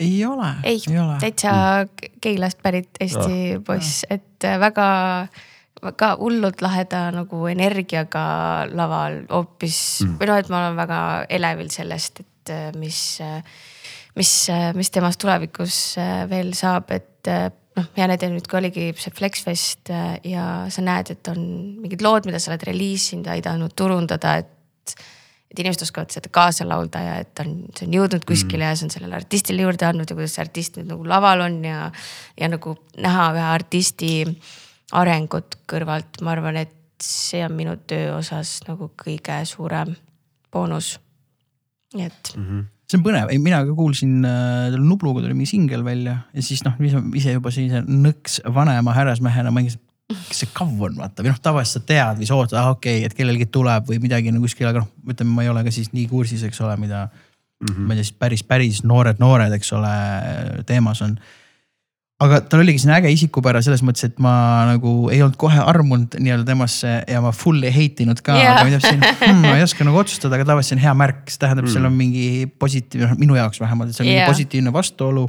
ei 0.00 0.24
ole. 0.24 0.54
ei, 0.64 0.80
ei, 0.88 1.06
täitsa 1.20 1.52
mm. 1.52 2.16
Keilast 2.20 2.62
pärit 2.64 2.96
Eesti 3.00 3.38
no. 3.58 3.62
poiss, 3.68 4.06
et 4.08 4.48
äh, 4.48 4.56
väga 4.60 4.88
väga 5.84 6.14
hullult 6.20 6.62
laheda 6.64 7.06
nagu 7.14 7.44
energiaga 7.50 8.24
laval 8.72 9.22
hoopis 9.30 9.80
mm. 10.04 10.16
või 10.20 10.30
noh, 10.30 10.40
et 10.40 10.50
ma 10.52 10.62
olen 10.64 10.80
väga 10.80 11.00
elevil 11.38 11.70
sellest, 11.72 12.22
et 12.24 12.52
äh, 12.54 12.66
mis, 12.80 13.00
äh, 13.24 13.40
mis, 14.18 14.32
äh, 14.52 14.70
mis 14.76 14.92
temast 14.92 15.20
tulevikus 15.22 15.80
veel 16.30 16.52
saab, 16.58 16.92
et 16.96 17.30
noh, 17.30 17.88
hea 17.96 18.10
näide 18.10 18.30
nüüd, 18.32 18.48
kui 18.50 18.60
oligi 18.60 18.90
see 18.98 19.14
Flexfest 19.14 19.92
ja 20.26 20.46
sa 20.72 20.84
näed, 20.84 21.14
et 21.14 21.32
on 21.32 21.40
mingid 21.84 22.04
lood, 22.04 22.28
mida 22.28 22.40
sa 22.42 22.52
oled 22.52 22.68
reliisinud, 22.70 23.30
aidanud 23.36 23.76
turundada, 23.76 24.40
et 24.42 24.56
et 25.50 25.58
inimesed 25.64 25.82
oskavad 25.82 26.12
seda 26.14 26.28
kaasa 26.30 26.62
laulda 26.62 27.00
ja 27.02 27.14
et 27.24 27.40
on, 27.42 27.56
see 27.74 27.88
on 27.88 27.94
jõudnud 27.96 28.22
kuskile 28.22 28.62
mm. 28.62 28.68
ja 28.68 28.76
see 28.78 28.86
on 28.86 28.92
sellele 28.94 29.16
artistile 29.18 29.64
juurde 29.64 29.88
andnud 29.88 30.06
ja 30.06 30.14
kuidas 30.14 30.36
see 30.36 30.44
artist 30.44 30.78
nüüd 30.78 30.92
nagu 30.92 31.08
laval 31.10 31.42
on 31.42 31.56
ja, 31.66 31.88
ja 32.38 32.48
nagu 32.52 32.76
näha 33.02 33.24
ühe 33.34 33.48
artisti 33.48 34.12
äh, 34.28 34.59
arengut 34.92 35.60
kõrvalt, 35.70 36.20
ma 36.24 36.34
arvan, 36.34 36.60
et 36.60 36.76
see 37.04 37.40
on 37.46 37.54
minu 37.56 37.76
töö 37.88 38.16
osas 38.18 38.60
nagu 38.66 38.90
kõige 39.00 39.38
suurem 39.48 39.94
boonus. 40.52 40.98
nii 41.94 42.06
et 42.06 42.36
mm. 42.36 42.44
-hmm 42.44 42.68
see 42.90 42.98
on 42.98 43.04
põnev, 43.06 43.28
ei 43.30 43.38
mina 43.38 43.60
ka 43.62 43.74
kuulsin 43.74 44.24
äh,, 44.26 44.74
Nubluga 44.74 45.22
tuli 45.22 45.34
mingi 45.34 45.52
singel 45.52 45.84
välja 45.86 46.16
ja 46.34 46.42
siis 46.42 46.64
noh, 46.66 46.74
ise 47.14 47.36
juba 47.36 47.52
sellise 47.54 47.84
nõks 47.86 48.40
vanema 48.54 48.94
härrasmehena 48.96 49.52
mängisin 49.54 49.78
kes 50.10 50.42
see 50.42 50.50
kav 50.54 50.70
on, 50.82 50.96
vaata 50.98 51.22
või 51.22 51.32
noh, 51.32 51.40
tavaliselt 51.42 51.84
sa 51.84 51.86
tead 51.86 52.20
või 52.20 52.28
sa 52.28 52.38
ootad, 52.38 52.58
ah 52.58 52.70
okei 52.74 52.98
okay,, 52.98 53.06
et 53.06 53.14
kellelgi 53.16 53.46
tuleb 53.54 53.86
või 53.90 54.00
midagi 54.02 54.32
nagu 54.34 54.46
kuskil, 54.46 54.68
aga 54.70 54.82
noh, 54.82 54.90
ütleme, 55.06 55.34
ma 55.36 55.44
ei 55.44 55.52
ole 55.52 55.62
ka 55.66 55.74
siis 55.74 55.92
nii 55.94 56.06
kursis, 56.10 56.42
eks 56.46 56.60
ole, 56.64 56.76
mida 56.80 57.04
mm. 57.06 57.68
-hmm. 57.68 57.86
ma 57.86 57.94
ei 57.94 58.00
tea, 58.00 58.08
siis 58.08 58.18
päris, 58.24 58.42
päris 58.42 58.82
noored, 58.82 59.22
noored, 59.22 59.54
eks 59.54 59.72
ole, 59.78 59.94
teemas 60.66 61.02
on 61.06 61.14
aga 62.20 62.40
tal 62.44 62.60
oligi 62.60 62.82
selline 62.82 62.98
äge 63.00 63.12
isikupära 63.14 63.62
selles 63.64 63.82
mõttes, 63.86 64.04
et 64.10 64.20
ma 64.22 64.32
nagu 64.68 64.92
ei 65.12 65.22
olnud 65.24 65.38
kohe 65.40 65.60
armunud 65.72 66.18
nii-öelda 66.20 66.46
temasse 66.48 66.94
ja 67.08 67.22
ma 67.24 67.32
full 67.36 67.64
ei 67.64 67.72
hate 67.74 68.04
inud 68.04 68.20
ka 68.24 68.36
yeah., 68.36 68.58
aga 68.58 68.66
ma 68.68 68.74
teadsin 68.76 69.00
hmm,, 69.00 69.44
ma 69.46 69.56
ei 69.56 69.64
oska 69.64 69.86
nagu 69.88 70.00
otsustada, 70.02 70.36
aga 70.36 70.48
tavaliselt 70.52 70.74
see 70.74 70.80
on 70.80 70.84
hea 70.84 70.94
märk, 71.00 71.22
see 71.32 71.40
tähendab 71.40 71.66
mm., 71.66 71.74
seal 71.74 71.88
on 71.88 71.96
mingi 71.96 72.26
positiivne, 72.60 73.08
noh 73.08 73.20
minu 73.20 73.38
jaoks 73.40 73.62
vähemalt, 73.62 73.92
et 73.92 73.96
see 73.96 74.04
on 74.04 74.10
yeah. 74.10 74.24
mingi 74.24 74.34
positiivne 74.36 74.74
vastuolu 74.76 75.28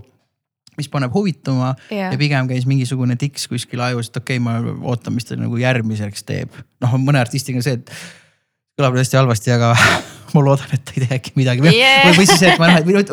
mis 0.79 0.87
paneb 0.91 1.13
huvituma 1.15 1.73
yeah. 1.91 2.11
ja 2.11 2.19
pigem 2.19 2.47
käis 2.49 2.65
mingisugune 2.67 3.15
tiks 3.19 3.47
kuskil 3.51 3.83
ajus, 3.87 4.11
et 4.11 4.19
okei 4.21 4.39
okay,, 4.39 4.43
ma 4.43 4.75
ootan, 4.91 5.15
mis 5.15 5.27
ta 5.27 5.37
nagu 5.39 5.59
järgmiseks 5.59 6.25
teeb. 6.27 6.55
noh, 6.83 6.97
mõne 6.99 7.21
artistiga 7.21 7.59
on 7.59 7.65
see, 7.65 7.79
et 7.79 7.91
kõlab 8.79 8.97
hästi 8.99 9.19
halvasti, 9.19 9.53
aga 9.55 9.73
ma 10.33 10.43
loodan, 10.43 10.71
et 10.75 10.83
ta 10.87 10.95
ei 10.95 11.05
tee 11.05 11.19
äkki 11.19 11.35
midagi 11.39 11.63
yeah. 11.71 12.07
või, 12.07 12.21
või 12.21 12.29
siis, 12.29 12.43
et 12.47 12.59
ma 12.61 12.71
noh, 12.71 13.11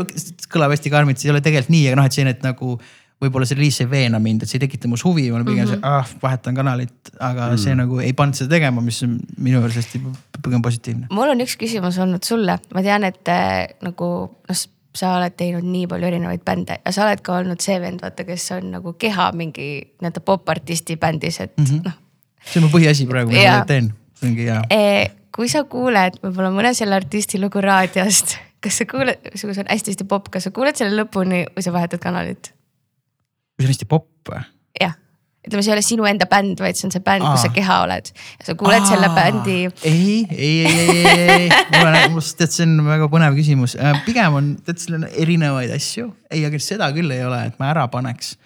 kõlab 0.50 0.74
hästi 0.74 0.94
karmilt, 0.94 1.20
see 1.20 1.30
ei 1.30 1.34
ole 1.34 1.42
tegelikult 1.44 1.74
nii, 1.74 1.84
aga 1.90 2.00
noh, 2.00 2.08
et 2.08 2.18
selline, 2.18 2.36
et 2.38 2.46
nagu 2.46 2.78
võib-olla 3.22 3.48
see 3.48 3.58
reliis 3.58 3.80
ei 3.82 3.90
veena 3.90 4.20
mind, 4.22 4.44
et 4.44 4.50
see 4.50 4.60
ei 4.60 4.64
tekita 4.66 4.88
minus 4.88 5.04
huvi, 5.06 5.26
ma 5.30 5.40
olen 5.40 5.48
pigem 5.48 5.66
mm 5.66 5.74
-hmm. 5.74 5.80
see, 5.80 5.90
ah 5.90 6.22
vahetan 6.22 6.54
kanalit, 6.54 7.12
aga 7.18 7.48
mm 7.48 7.52
-hmm. 7.52 7.62
see 7.64 7.74
nagu 7.74 7.98
ei 7.98 8.12
pannud 8.12 8.38
seda 8.38 8.50
tegema, 8.56 8.80
mis 8.80 9.02
on 9.02 9.18
minu 9.38 9.62
arust 9.62 9.76
hästi 9.76 10.02
pigem 10.42 10.62
positiivne. 10.62 11.06
mul 11.10 11.34
on 11.34 11.40
üks 11.40 11.56
küsimus 11.58 11.98
olnud 11.98 12.22
sulle, 12.22 12.58
ma 12.74 12.82
tean, 12.82 13.04
et 13.04 13.28
äh, 13.28 13.68
nagu 13.82 14.30
noh 14.48 14.66
sa 14.98 15.14
oled 15.18 15.34
teinud 15.36 15.66
nii 15.66 15.86
palju 15.90 16.06
erinevaid 16.06 16.42
bände 16.46 16.78
ja 16.84 16.92
sa 16.92 17.04
oled 17.06 17.22
ka 17.24 17.36
olnud 17.38 17.62
see 17.62 17.76
vend, 17.80 18.02
vaata, 18.02 18.24
kes 18.24 18.50
on 18.56 18.72
nagu 18.74 18.94
keha 18.98 19.30
mingi 19.36 19.68
nii-öelda 20.00 20.20
popartisti 20.24 20.96
bändis, 20.96 21.40
et 21.40 21.56
mm 21.56 21.64
-hmm. 21.64 21.80
noh. 21.84 21.96
see 22.44 22.62
on 22.62 22.66
mu 22.66 22.74
põhiasi 22.78 23.06
praegu, 23.06 23.30
mida 23.30 23.58
ma 23.58 23.64
teen, 23.64 23.92
see 24.14 24.30
ongi 24.30 24.44
hea 24.50 24.62
e,. 24.70 25.10
kui 25.36 25.48
sa 25.48 25.64
kuuled 25.64 26.20
võib-olla 26.22 26.50
mõne 26.50 26.74
selle 26.74 26.94
artisti 26.94 27.40
lugu 27.40 27.60
raadiost, 27.60 28.38
kas 28.60 28.78
sa 28.78 28.84
kuuled, 28.90 29.18
see 29.34 29.50
on 29.50 29.70
hästi-hästi 29.70 30.04
popp, 30.04 30.30
kas 30.30 30.48
sa 30.48 30.50
kuuled 30.50 30.76
selle 30.76 31.02
lõpuni 31.02 31.44
või 31.56 31.62
sa 31.62 31.72
vahetad 31.72 32.02
kanalit? 32.02 32.57
See 33.58 33.68
on 33.68 33.74
hästi 33.74 33.88
popp 33.90 34.32
või? 34.32 34.40
jah, 34.80 34.96
ütleme, 35.46 35.64
see 35.64 35.72
ei 35.72 35.76
ole 35.76 35.84
sinu 35.86 36.08
enda 36.08 36.28
bänd, 36.30 36.60
vaid 36.62 36.78
see 36.78 36.88
on 36.88 36.94
see 36.94 37.04
bänd, 37.04 37.26
kus 37.26 37.44
sa 37.46 37.52
keha 37.54 37.78
oled. 37.86 38.10
sa 38.46 38.56
kuuled 38.58 38.84
Aa. 38.84 38.90
selle 38.90 39.12
bändi. 39.16 39.58
ei, 39.82 40.26
ei, 40.30 40.56
ei, 40.64 40.66
ei, 40.66 40.98
ei, 41.06 41.30
ei, 41.36 41.48
mul 41.74 41.88
on, 41.90 42.00
mul 42.16 42.28
tead, 42.42 42.54
see 42.54 42.66
on 42.66 42.76
väga 42.88 43.08
põnev 43.12 43.38
küsimus. 43.38 43.76
Äh, 43.78 44.02
pigem 44.06 44.38
on, 44.40 44.52
tead, 44.66 44.82
seal 44.82 45.00
on 45.00 45.08
erinevaid 45.08 45.72
asju. 45.74 46.12
ei, 46.30 46.44
aga 46.48 46.60
seda 46.62 46.90
küll 46.96 47.14
ei 47.14 47.24
ole, 47.26 47.44
et 47.50 47.58
ma 47.62 47.72
ära 47.72 47.86
paneks. 47.92 48.36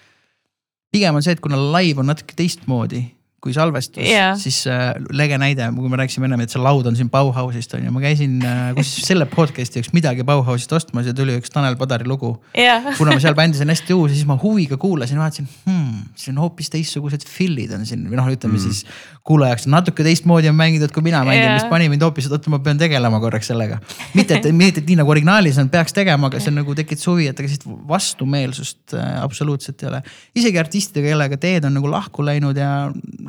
pigem 0.93 1.19
on 1.19 1.25
see, 1.25 1.37
et 1.37 1.45
kuna 1.45 1.61
live 1.77 2.03
on 2.03 2.13
natuke 2.13 2.37
teistmoodi 2.39 3.07
kui 3.43 3.55
salvestus 3.55 4.05
yeah., 4.07 4.37
siis 4.39 4.61
äh, 4.71 4.93
lege 5.11 5.35
näide, 5.41 5.67
kui 5.75 5.91
me 5.91 5.99
rääkisime 5.99 6.29
ennem, 6.29 6.45
et 6.45 6.53
see 6.53 6.63
laud 6.63 6.87
on 6.87 6.95
siin 6.99 7.09
Bauhausist 7.11 7.75
on 7.75 7.89
ju, 7.89 7.95
ma 7.95 8.03
käisin 8.05 8.37
äh, 8.47 8.61
kusjuures 8.77 9.09
selle 9.11 9.27
podcast'i 9.31 9.81
jaoks 9.81 9.91
midagi 9.97 10.23
Bauhausist 10.27 10.71
ostmas 10.79 11.09
ja 11.11 11.15
tuli 11.17 11.35
üks 11.41 11.51
Tanel 11.51 11.75
Padari 11.81 12.07
lugu 12.07 12.37
yeah. 12.55 12.87
kuna 13.01 13.17
ma 13.17 13.23
seal 13.23 13.35
bändis 13.39 13.65
on 13.65 13.73
hästi 13.75 13.97
uus 13.99 14.13
ja 14.13 14.21
siis 14.21 14.29
ma 14.31 14.39
huviga 14.39 14.79
kuulasin, 14.79 15.19
vaatasin 15.19 15.49
hmm,, 15.67 16.05
siin 16.15 16.39
on 16.39 16.45
hoopis 16.45 16.71
teistsugused 16.71 17.27
fill'id 17.27 17.75
on 17.75 17.83
siin 17.89 18.07
või 18.07 18.21
noh, 18.21 18.31
ütleme 18.31 18.55
mm. 18.55 18.63
siis 18.63 18.85
kuulajaks 19.27 19.67
natuke 19.71 20.07
teistmoodi 20.07 20.51
on 20.51 20.57
mängitud, 20.59 20.95
kui 20.95 21.03
mina 21.03 21.25
mängin 21.27 21.45
yeah., 21.45 21.59
mis 21.59 21.67
pani 21.71 21.91
mind 21.91 22.03
hoopis, 22.03 22.27
et 22.27 22.35
oota, 22.35 22.51
ma 22.51 22.63
pean 22.63 22.79
tegelema 22.79 23.21
korraks 23.23 23.51
sellega. 23.51 23.79
mitte, 24.15 24.39
et, 24.39 24.49
mitte, 24.55 24.83
et 24.83 24.89
nii 24.91 24.99
nagu 24.99 25.15
originaalis 25.15 25.59
on, 25.63 25.71
peaks 25.71 25.95
tegema, 25.95 26.31
aga 26.31 26.41
see 26.43 26.51
on 26.51 26.59
nagu 26.59 26.75
tekitas 26.79 27.07
huvi, 27.07 27.29
et 27.31 27.39
aga 27.39 27.51
sellist 27.51 27.67
vastumeelsust 27.91 28.97
äh, 28.99 29.13
absoluutselt 29.23 29.83
ei 29.83 29.91
ole. 29.93 30.03
isegi 30.39 30.59
artistidega, 30.63 31.13
kellega 31.15 31.39
teed 31.43 31.69
on 31.69 31.79
nagu 31.79 31.91
lahku 31.91 32.27
läinud 32.27 32.59
ja 32.59 32.73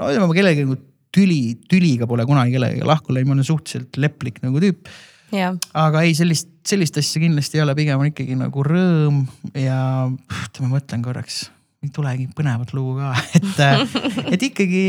no, 0.03 0.11
ütleme, 0.11 0.27
ma 0.29 0.35
kellelegi 0.37 0.65
nagu 0.67 0.77
tüli, 1.13 1.39
tüliga 1.69 2.07
pole 2.09 2.25
kunagi 2.27 2.55
kellegagi 2.55 2.85
lahku 2.87 3.15
läinud, 3.15 3.29
ma 3.29 3.37
olen 3.37 3.47
suhteliselt 3.47 3.99
leplik 4.01 4.41
nagu 4.43 4.61
tüüp. 4.63 4.89
aga 5.33 6.03
ei, 6.05 6.13
sellist, 6.17 6.49
sellist 6.67 6.97
asja 7.01 7.21
kindlasti 7.23 7.59
ei 7.59 7.63
ole, 7.63 7.75
pigem 7.77 8.01
on 8.01 8.11
ikkagi 8.11 8.37
nagu 8.37 8.65
rõõm 8.65 9.23
ja 9.57 9.79
oota, 10.09 10.61
ma 10.61 10.75
mõtlen 10.75 11.05
korraks, 11.05 11.47
ei 11.85 11.89
tulegi 11.93 12.27
põnevat 12.35 12.75
lugu 12.77 12.99
ka, 12.99 13.13
et, 13.39 13.97
et 14.35 14.45
ikkagi 14.49 14.85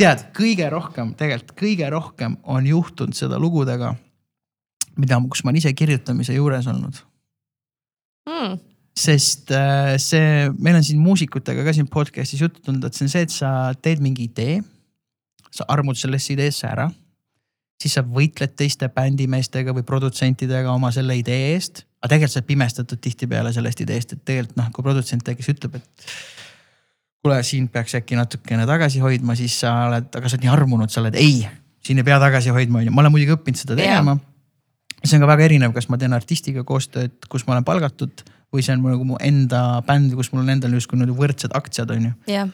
tead, 0.00 0.28
kõige 0.36 0.68
rohkem, 0.72 1.14
tegelikult 1.18 1.56
kõige 1.60 1.88
rohkem 1.94 2.36
on 2.50 2.68
juhtunud 2.68 3.16
seda 3.16 3.40
lugudega, 3.40 3.94
mida, 5.00 5.20
kus 5.30 5.44
ma 5.44 5.52
olen 5.52 5.62
ise 5.62 5.72
kirjutamise 5.76 6.36
juures 6.36 6.68
olnud. 6.70 7.02
Mm 8.28 8.62
sest 8.94 9.50
äh, 9.50 9.96
see, 9.98 10.50
meil 10.62 10.78
on 10.78 10.84
siin 10.86 11.00
muusikutega 11.02 11.64
ka 11.66 11.72
siin 11.74 11.88
podcast'is 11.90 12.44
juttu 12.44 12.62
tulnud, 12.62 12.84
et 12.86 12.94
see 12.94 13.06
on 13.06 13.10
see, 13.10 13.24
et 13.26 13.32
sa 13.34 13.48
teed 13.82 14.02
mingi 14.04 14.28
idee. 14.28 14.60
sa 15.54 15.64
armud 15.68 15.94
sellesse 15.94 16.32
ideesse 16.34 16.66
ära. 16.66 16.90
siis 17.82 17.94
sa 17.94 18.02
võitled 18.02 18.54
teiste 18.56 18.88
bändimeestega 18.88 19.74
või 19.74 19.82
produtsentidega 19.82 20.72
oma 20.72 20.92
selle 20.94 21.16
idee 21.18 21.54
eest. 21.54 21.84
aga 22.02 22.14
tegelikult 22.14 22.32
sa 22.32 22.40
oled 22.40 22.46
pimestatud 22.46 23.00
tihtipeale 23.00 23.52
sellest 23.52 23.80
ideest, 23.80 24.12
et 24.12 24.24
tegelikult 24.24 24.56
noh, 24.56 24.70
kui 24.70 24.86
produtsent 24.86 25.28
äkki 25.28 25.50
ütleb, 25.50 25.80
et 25.80 26.06
kuule, 27.22 27.42
siin 27.42 27.68
peaks 27.68 27.96
äkki 27.98 28.14
natukene 28.14 28.66
tagasi 28.66 29.02
hoidma, 29.02 29.34
siis 29.34 29.58
sa 29.64 29.74
oled, 29.88 30.06
aga 30.12 30.28
sa 30.28 30.36
oled 30.36 30.46
nii 30.46 30.52
armunud, 30.54 30.92
sa 30.92 31.02
oled 31.02 31.18
ei, 31.18 31.42
siin 31.84 31.98
ei 31.98 32.06
pea 32.06 32.20
tagasi 32.22 32.54
hoidma, 32.54 32.78
on 32.78 32.86
ju, 32.86 32.94
ma 32.94 33.02
olen 33.02 33.14
muidugi 33.16 33.34
õppinud 33.34 33.58
seda 33.58 33.74
tegema 33.74 34.14
yeah 34.14 34.30
see 35.04 35.18
on 35.18 35.24
ka 35.24 35.28
väga 35.28 35.44
erinev, 35.44 35.74
kas 35.76 35.88
ma 35.92 35.98
teen 36.00 36.16
artistiga 36.16 36.64
koostööd, 36.64 37.26
kus 37.28 37.44
ma 37.46 37.52
olen 37.56 37.66
palgatud 37.66 38.24
või 38.54 38.62
see 38.62 38.76
on 38.76 38.84
mu 38.84 38.92
nagu 38.92 39.06
mu 39.08 39.18
enda 39.22 39.64
bänd, 39.86 40.14
kus 40.14 40.30
mul 40.32 40.44
on 40.44 40.54
endal 40.54 40.76
justkui 40.76 41.00
nagu 41.00 41.16
võrdsed 41.18 41.56
aktsiad, 41.58 41.90
on 41.94 42.08
ju. 42.10 42.14
jah, 42.30 42.52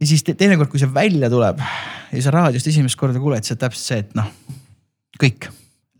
ja 0.00 0.08
siis 0.08 0.24
te- 0.26 0.34
teinekord, 0.38 0.70
kui 0.72 0.82
see 0.82 0.90
välja 0.92 1.30
tuleb 1.32 1.60
ja 1.62 2.24
sa 2.24 2.34
raadiost 2.34 2.70
esimest 2.72 2.98
korda 2.98 3.22
kuuled, 3.22 3.44
siis 3.46 3.56
on 3.56 3.62
täpselt 3.64 3.86
see, 3.86 4.02
et 4.04 4.14
noh, 4.18 4.28
kõik, 5.20 5.50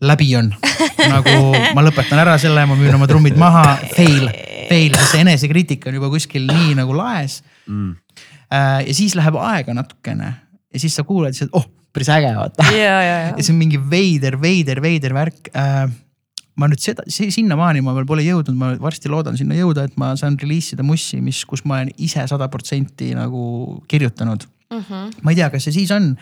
läbi 0.01 0.29
on. 0.39 0.51
nagu 1.13 1.35
ma 1.75 1.83
lõpetan 1.85 2.21
ära 2.21 2.37
selle, 2.41 2.65
ma 2.69 2.77
müün 2.77 2.97
oma 2.97 3.09
trummid 3.09 3.37
maha, 3.39 3.75
fail, 3.95 4.29
fail, 4.69 4.97
see 4.97 5.23
enesekriitika 5.25 5.91
on 5.91 5.99
juba 5.99 6.09
kuskil 6.13 6.47
nii 6.49 6.73
nagu 6.79 6.95
laes. 6.97 7.41
Mm.. 7.69 7.93
ja 8.51 8.95
siis 8.97 9.15
läheb 9.15 9.37
aega 9.39 9.75
natukene. 9.77 10.33
Ja 10.71 10.79
siis 10.79 10.95
sa 10.95 11.03
kuuled, 11.07 11.35
siis 11.35 11.51
oh, 11.55 11.65
päris 11.93 12.09
äge 12.11 12.31
vaata. 12.35 12.65
Ja, 12.71 12.79
ja, 12.79 13.01
ja 13.03 13.15
ja 13.35 13.43
see 13.43 13.53
on 13.53 13.59
mingi 13.59 13.79
veider, 13.91 14.39
veider, 14.41 14.81
veider 14.83 15.15
värk. 15.15 15.51
Äh, 15.51 15.91
ma 16.61 16.69
nüüd 16.69 16.83
seda, 16.83 17.05
sinnamaani 17.09 17.81
ma 17.85 17.95
veel 17.97 18.07
pole 18.09 18.23
jõudnud, 18.25 18.57
ma 18.57 18.71
varsti 18.81 19.09
loodan 19.11 19.37
sinna 19.39 19.57
jõuda, 19.57 19.87
et 19.89 19.97
ma 20.01 20.13
saan 20.19 20.37
reliisida 20.41 20.85
mussi, 20.85 21.21
mis, 21.23 21.43
kus 21.49 21.65
ma 21.65 21.79
olen 21.79 21.91
ise 22.01 22.25
sada 22.29 22.47
protsenti 22.53 23.11
nagu 23.17 23.43
kirjutanud 23.91 24.45
mm. 24.45 24.85
-hmm. 24.85 25.09
ma 25.23 25.33
ei 25.33 25.41
tea, 25.41 25.49
kas 25.53 25.67
see 25.67 25.79
siis 25.81 25.91
on. 25.95 26.15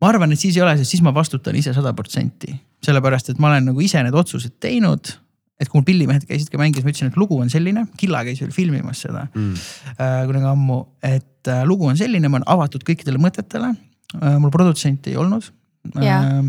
ma 0.00 0.12
arvan, 0.12 0.32
et 0.32 0.40
siis 0.40 0.56
ei 0.56 0.62
ole, 0.62 0.76
sest 0.78 0.94
siis 0.94 1.02
ma 1.02 1.14
vastutan 1.14 1.56
ise 1.58 1.72
sada 1.74 1.92
protsenti, 1.92 2.52
sellepärast 2.84 3.32
et 3.32 3.40
ma 3.42 3.50
olen 3.50 3.72
nagu 3.72 3.80
ise 3.82 4.02
need 4.02 4.14
otsused 4.14 4.58
teinud. 4.60 5.16
et 5.58 5.66
kui 5.66 5.80
mul 5.80 5.86
pillimehed 5.88 6.22
käisid 6.22 6.52
ka 6.52 6.58
mängimas, 6.58 6.84
ma 6.86 6.92
ütlesin, 6.92 7.08
et 7.10 7.16
lugu 7.18 7.40
on 7.42 7.48
selline, 7.50 7.86
Killa 7.98 8.20
käis 8.22 8.38
veel 8.40 8.52
filmimas 8.54 9.00
seda 9.02 9.26
Mm. 9.34 9.54
äh, 9.98 10.26
kunagi 10.26 10.46
ammu, 10.46 10.86
et 11.02 11.48
äh, 11.50 11.64
lugu 11.66 11.86
on 11.86 11.96
selline, 11.98 12.28
ma 12.28 12.38
olen 12.38 12.46
avatud 12.46 12.84
kõikidele 12.86 13.18
mõtetele 13.18 13.74
äh,. 14.22 14.38
mul 14.38 14.50
produtsenti 14.54 15.10
ei 15.10 15.16
olnud 15.16 15.50
äh, 15.96 16.06
äh, 16.06 16.44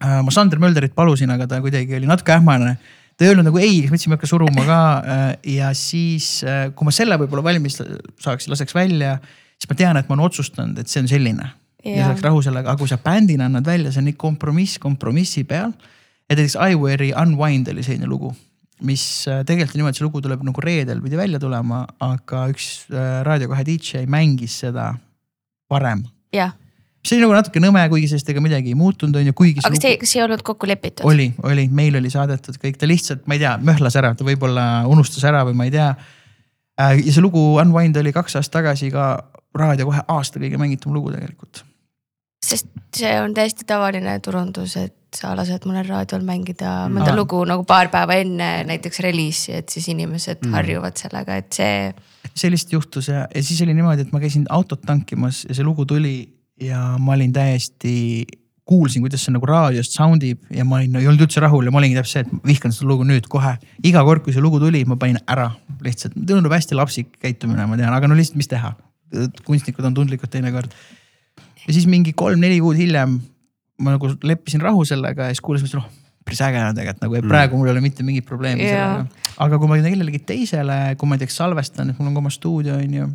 ma 0.00 0.30
Sander 0.34 0.60
Mölderit 0.62 0.94
palusin, 0.94 1.30
aga 1.34 1.48
ta 1.50 1.60
kuidagi 1.62 1.96
oli 1.98 2.08
natuke 2.08 2.34
ähmane. 2.36 2.76
ta 3.18 3.24
ei 3.24 3.32
öelnud 3.32 3.48
nagu 3.48 3.58
ei, 3.58 3.80
siis 3.80 3.90
mõtlesime 3.90 4.14
hakka 4.14 4.30
suruma 4.30 4.64
ka 4.66 4.80
äh, 4.98 5.22
ja 5.56 5.72
siis 5.74 6.44
äh,, 6.46 6.68
kui 6.74 6.86
ma 6.86 6.94
selle 6.94 7.18
võib-olla 7.18 7.42
valmis 7.48 7.80
saaks, 8.22 8.46
laseks 8.46 8.76
välja, 8.76 9.16
siis 9.58 9.70
ma 9.70 9.78
tean, 9.78 9.98
et 9.98 10.06
ma 10.06 10.14
olen 10.14 10.28
otsustanud, 10.28 10.78
et 10.78 10.90
see 10.90 11.02
on 11.02 11.10
selline. 11.10 11.48
ja 11.82 12.10
saaks 12.10 12.22
rahu 12.26 12.42
sellega, 12.44 12.70
aga 12.70 12.78
kui 12.78 12.90
sa 12.90 12.98
bändina 13.02 13.48
annad 13.50 13.66
välja, 13.66 13.90
see 13.90 14.02
on 14.04 14.10
nii 14.10 14.18
kompromiss 14.18 14.78
kompromissi 14.82 15.42
peal. 15.48 15.72
et 16.28 16.36
näiteks 16.36 16.58
I 16.62 16.78
Wear'i 16.78 17.10
Unwind 17.18 17.72
oli 17.72 17.82
selline 17.82 18.06
lugu, 18.06 18.30
mis 18.86 19.02
äh, 19.26 19.42
tegelikult 19.48 19.74
on 19.74 19.82
niimoodi, 19.82 19.98
see 19.98 20.06
lugu 20.06 20.22
tuleb 20.22 20.46
nagu 20.46 20.62
reedel 20.62 21.02
pidi 21.02 21.18
välja 21.18 21.42
tulema, 21.42 21.82
aga 21.98 22.46
üks 22.52 22.86
äh, 22.92 23.24
Raadio 23.26 23.50
kahe 23.50 23.66
DJ 23.66 24.06
mängis 24.06 24.60
seda 24.62 24.92
varem 25.70 26.06
jah, 26.34 26.54
see 27.06 27.16
oli 27.16 27.24
nagu 27.24 27.36
natuke 27.36 27.62
nõme, 27.62 27.82
kuigi 27.92 28.10
sellest 28.10 28.30
ega 28.32 28.42
midagi 28.44 28.72
ei 28.72 28.78
muutunud, 28.78 29.16
on 29.20 29.30
ju, 29.30 29.34
kuigi 29.36 29.62
aga 29.64 29.78
see, 29.78 29.96
kas 30.00 30.14
ei 30.16 30.24
olnud 30.24 30.42
kokku 30.46 30.68
lepitud? 30.68 31.06
oli, 31.08 31.30
oli, 31.46 31.68
meil 31.72 31.98
oli 32.00 32.10
saadetud 32.12 32.58
kõik, 32.60 32.78
ta 32.80 32.88
lihtsalt, 32.90 33.24
ma 33.30 33.38
ei 33.38 33.44
tea, 33.44 33.54
möhlas 33.70 33.96
ära, 34.00 34.12
ta 34.18 34.26
võib-olla 34.26 34.68
unustas 34.90 35.24
ära 35.28 35.44
või 35.48 35.56
ma 35.58 35.68
ei 35.68 35.74
tea. 35.74 35.88
ja 36.78 36.92
see 37.14 37.24
lugu 37.24 37.42
Unwind 37.62 37.96
oli 38.00 38.12
kaks 38.14 38.38
aastat 38.40 38.60
tagasi 38.60 38.90
ka 38.94 39.10
raadio 39.58 39.88
kohe 39.88 40.04
aasta 40.14 40.42
kõige 40.42 40.60
mängitum 40.60 40.94
lugu 40.96 41.14
tegelikult. 41.14 41.64
sest 42.44 42.70
see 42.96 43.18
on 43.20 43.34
täiesti 43.34 43.66
tavaline 43.68 44.18
turundus, 44.24 44.76
et 44.80 44.94
sa 45.16 45.32
lased 45.36 45.64
mõnel 45.68 45.86
raadiol 45.88 46.24
mängida 46.26 46.86
mõnda 46.92 47.12
Aa. 47.14 47.16
lugu 47.16 47.40
nagu 47.48 47.64
paar 47.68 47.88
päeva 47.92 48.18
enne 48.20 48.48
näiteks 48.68 49.00
reliisi, 49.04 49.54
et 49.56 49.68
siis 49.72 49.88
inimesed 49.88 50.42
mm. 50.42 50.56
harjuvad 50.58 50.98
sellega, 51.00 51.38
et 51.40 51.52
see. 51.52 52.50
lihtsalt 52.50 52.74
juhtus 52.74 53.08
ja, 53.08 53.24
ja 53.34 53.42
siis 53.42 53.62
oli 53.64 53.76
niimoodi, 53.76 54.04
et 54.04 54.12
ma 54.12 54.20
käisin 54.20 54.44
autot 54.50 54.82
tankimas 54.84 55.46
ja 55.48 55.56
see 55.56 55.64
lugu 55.64 55.86
tuli 55.88 56.37
ja 56.60 56.82
ma 56.98 57.14
olin 57.14 57.32
täiesti, 57.32 58.26
kuulsin, 58.68 59.02
kuidas 59.04 59.24
see 59.24 59.32
nagu 59.32 59.48
raadiost 59.48 59.94
sound 59.96 60.24
ib 60.26 60.50
ja 60.52 60.66
ma 60.68 60.80
olin, 60.80 60.98
ei 61.00 61.08
olnud 61.08 61.24
üldse 61.24 61.40
rahul 61.44 61.68
ja 61.68 61.72
ma 61.72 61.80
olingi 61.80 61.96
täpselt 61.96 62.26
see, 62.26 62.26
et 62.26 62.50
vihkan 62.50 62.74
seda 62.74 62.90
lugu 62.90 63.06
nüüd 63.08 63.28
kohe. 63.32 63.54
iga 63.86 64.02
kord, 64.04 64.24
kui 64.26 64.34
see 64.36 64.44
lugu 64.44 64.60
tuli, 64.60 64.84
ma 64.88 64.98
panin 65.00 65.20
ära 65.30 65.48
lihtsalt, 65.84 66.18
tundub 66.18 66.52
hästi 66.52 66.76
lapsik 66.76 67.16
käitumine, 67.22 67.64
ma 67.70 67.78
tean, 67.80 67.94
aga 67.94 68.10
no 68.10 68.18
lihtsalt, 68.18 68.40
mis 68.40 68.50
teha. 68.50 68.74
kunstnikud 69.46 69.86
on 69.88 69.94
tundlikud 69.96 70.28
teinekord. 70.28 70.74
ja 71.64 71.72
siis 71.72 71.86
mingi 71.88 72.12
kolm-neli 72.12 72.60
kuud 72.60 72.76
hiljem 72.76 73.20
ma 73.80 73.94
nagu 73.94 74.10
leppisin 74.26 74.60
rahu 74.60 74.84
sellega 74.84 75.30
ja 75.30 75.34
siis 75.36 75.44
kuulasin, 75.44 75.68
mõtlesin, 75.68 75.84
noh 75.86 76.08
päris 76.28 76.42
äge 76.44 76.60
on 76.60 76.76
tegelikult 76.76 77.06
nagu 77.06 77.16
ja 77.16 77.22
praegu 77.24 77.56
mul 77.56 77.70
ei 77.70 77.72
ole 77.72 77.80
mitte 77.80 78.04
mingit 78.04 78.26
probleemi 78.28 78.66
Jaa. 78.66 78.98
sellega. 78.98 79.32
aga 79.46 79.58
kui 79.58 79.70
ma 79.70 79.78
kellelegi 79.80 80.20
teisele, 80.28 80.78
kui 80.98 81.08
ma 81.08 81.16
näiteks 81.16 81.40
salvestan, 81.40 81.90
et 81.90 81.98
mul 82.00 82.10
on 82.10 82.18
ka 82.18 82.24
oma 82.24 82.32
stuudio 82.34 82.76
on 82.76 82.94
ju 82.98 83.08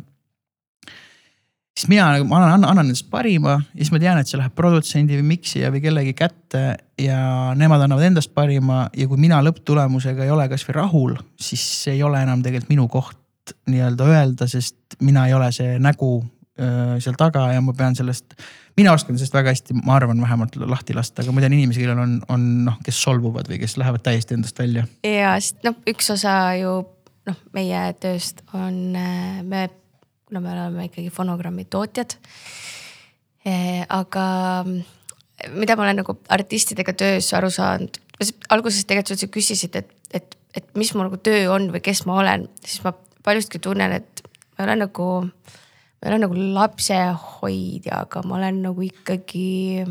siis 1.74 1.88
mina 1.90 2.06
nagu, 2.14 2.26
ma 2.30 2.40
annan, 2.42 2.66
annan 2.70 2.86
endast 2.86 3.08
parima 3.10 3.56
ja 3.58 3.80
siis 3.80 3.90
ma 3.94 4.00
tean, 4.02 4.20
et 4.20 4.30
see 4.30 4.38
läheb 4.38 4.54
produtsendi 4.56 5.18
või 5.18 5.26
miksija 5.34 5.72
või 5.74 5.82
kellegi 5.84 6.14
kätte 6.18 6.62
ja 7.00 7.18
nemad 7.58 7.82
annavad 7.84 8.06
endast 8.06 8.34
parima 8.36 8.84
ja 8.96 9.08
kui 9.10 9.20
mina 9.20 9.40
lõpptulemusega 9.44 10.26
ei 10.26 10.32
ole 10.34 10.46
kasvõi 10.52 10.78
rahul, 10.78 11.18
siis 11.40 11.64
ei 11.92 12.02
ole 12.06 12.22
enam 12.22 12.44
tegelikult 12.44 12.72
minu 12.72 12.88
koht 12.92 13.18
nii-öelda 13.68 14.06
öelda, 14.08 14.48
sest 14.48 14.98
mina 15.04 15.26
ei 15.28 15.34
ole 15.36 15.50
see 15.52 15.76
nägu 15.82 16.16
öö, 16.60 17.00
seal 17.02 17.18
taga 17.18 17.48
ja 17.52 17.60
ma 17.60 17.74
pean 17.76 17.96
sellest, 17.98 18.36
mina 18.78 18.94
oskan 18.94 19.18
sellest 19.18 19.34
väga 19.34 19.52
hästi, 19.52 19.76
ma 19.82 19.98
arvan 19.98 20.22
vähemalt 20.22 20.56
lahti 20.70 20.96
lasta, 20.96 21.22
aga 21.22 21.34
ma 21.34 21.42
tean 21.44 21.56
inimesi, 21.56 21.82
kellel 21.82 22.00
on, 22.06 22.16
on 22.32 22.48
noh, 22.70 22.78
kes 22.86 23.02
solvuvad 23.02 23.50
või 23.50 23.60
kes 23.62 23.76
lähevad 23.80 24.06
täiesti 24.06 24.38
endast 24.38 24.58
välja. 24.62 24.86
ja 25.04 25.34
sest 25.40 25.60
noh, 25.66 25.76
üks 25.90 26.12
osa 26.14 26.38
ju 26.60 26.78
noh, 27.28 27.40
meie 27.56 27.86
tööst 28.00 28.44
on, 28.54 28.94
me, 29.48 29.68
kuna 30.34 30.42
me 30.42 30.50
oleme 30.50 30.84
ikkagi 30.88 31.10
fonogrammi 31.14 31.64
tootjad. 31.70 32.16
aga 33.88 34.24
mida 35.54 35.76
ma 35.76 35.84
olen 35.84 36.00
nagu 36.00 36.16
artistidega 36.32 36.94
töös 36.98 37.28
aru 37.36 37.50
saanud, 37.54 38.00
alguses 38.50 38.86
tegelikult 38.88 39.20
sa 39.20 39.28
küsisid, 39.30 39.76
et, 39.78 39.92
et, 40.10 40.34
et 40.56 40.66
mis 40.74 40.90
mu 40.94 41.04
nagu 41.04 41.20
töö 41.22 41.52
on 41.54 41.68
või 41.70 41.82
kes 41.84 42.02
ma 42.08 42.16
olen, 42.22 42.48
siis 42.64 42.82
ma 42.82 42.94
paljuski 43.22 43.60
tunnen, 43.62 43.94
et 43.94 44.24
ma 44.24 44.64
ei 44.64 44.66
ole 44.66 44.76
nagu, 44.80 45.08
ma 45.28 46.02
ei 46.02 46.10
ole 46.10 46.20
nagu 46.24 46.40
lapsehoidja, 46.56 48.00
aga 48.08 48.24
ma 48.26 48.40
olen 48.40 48.62
nagu 48.64 48.88
ikkagi 48.88 49.84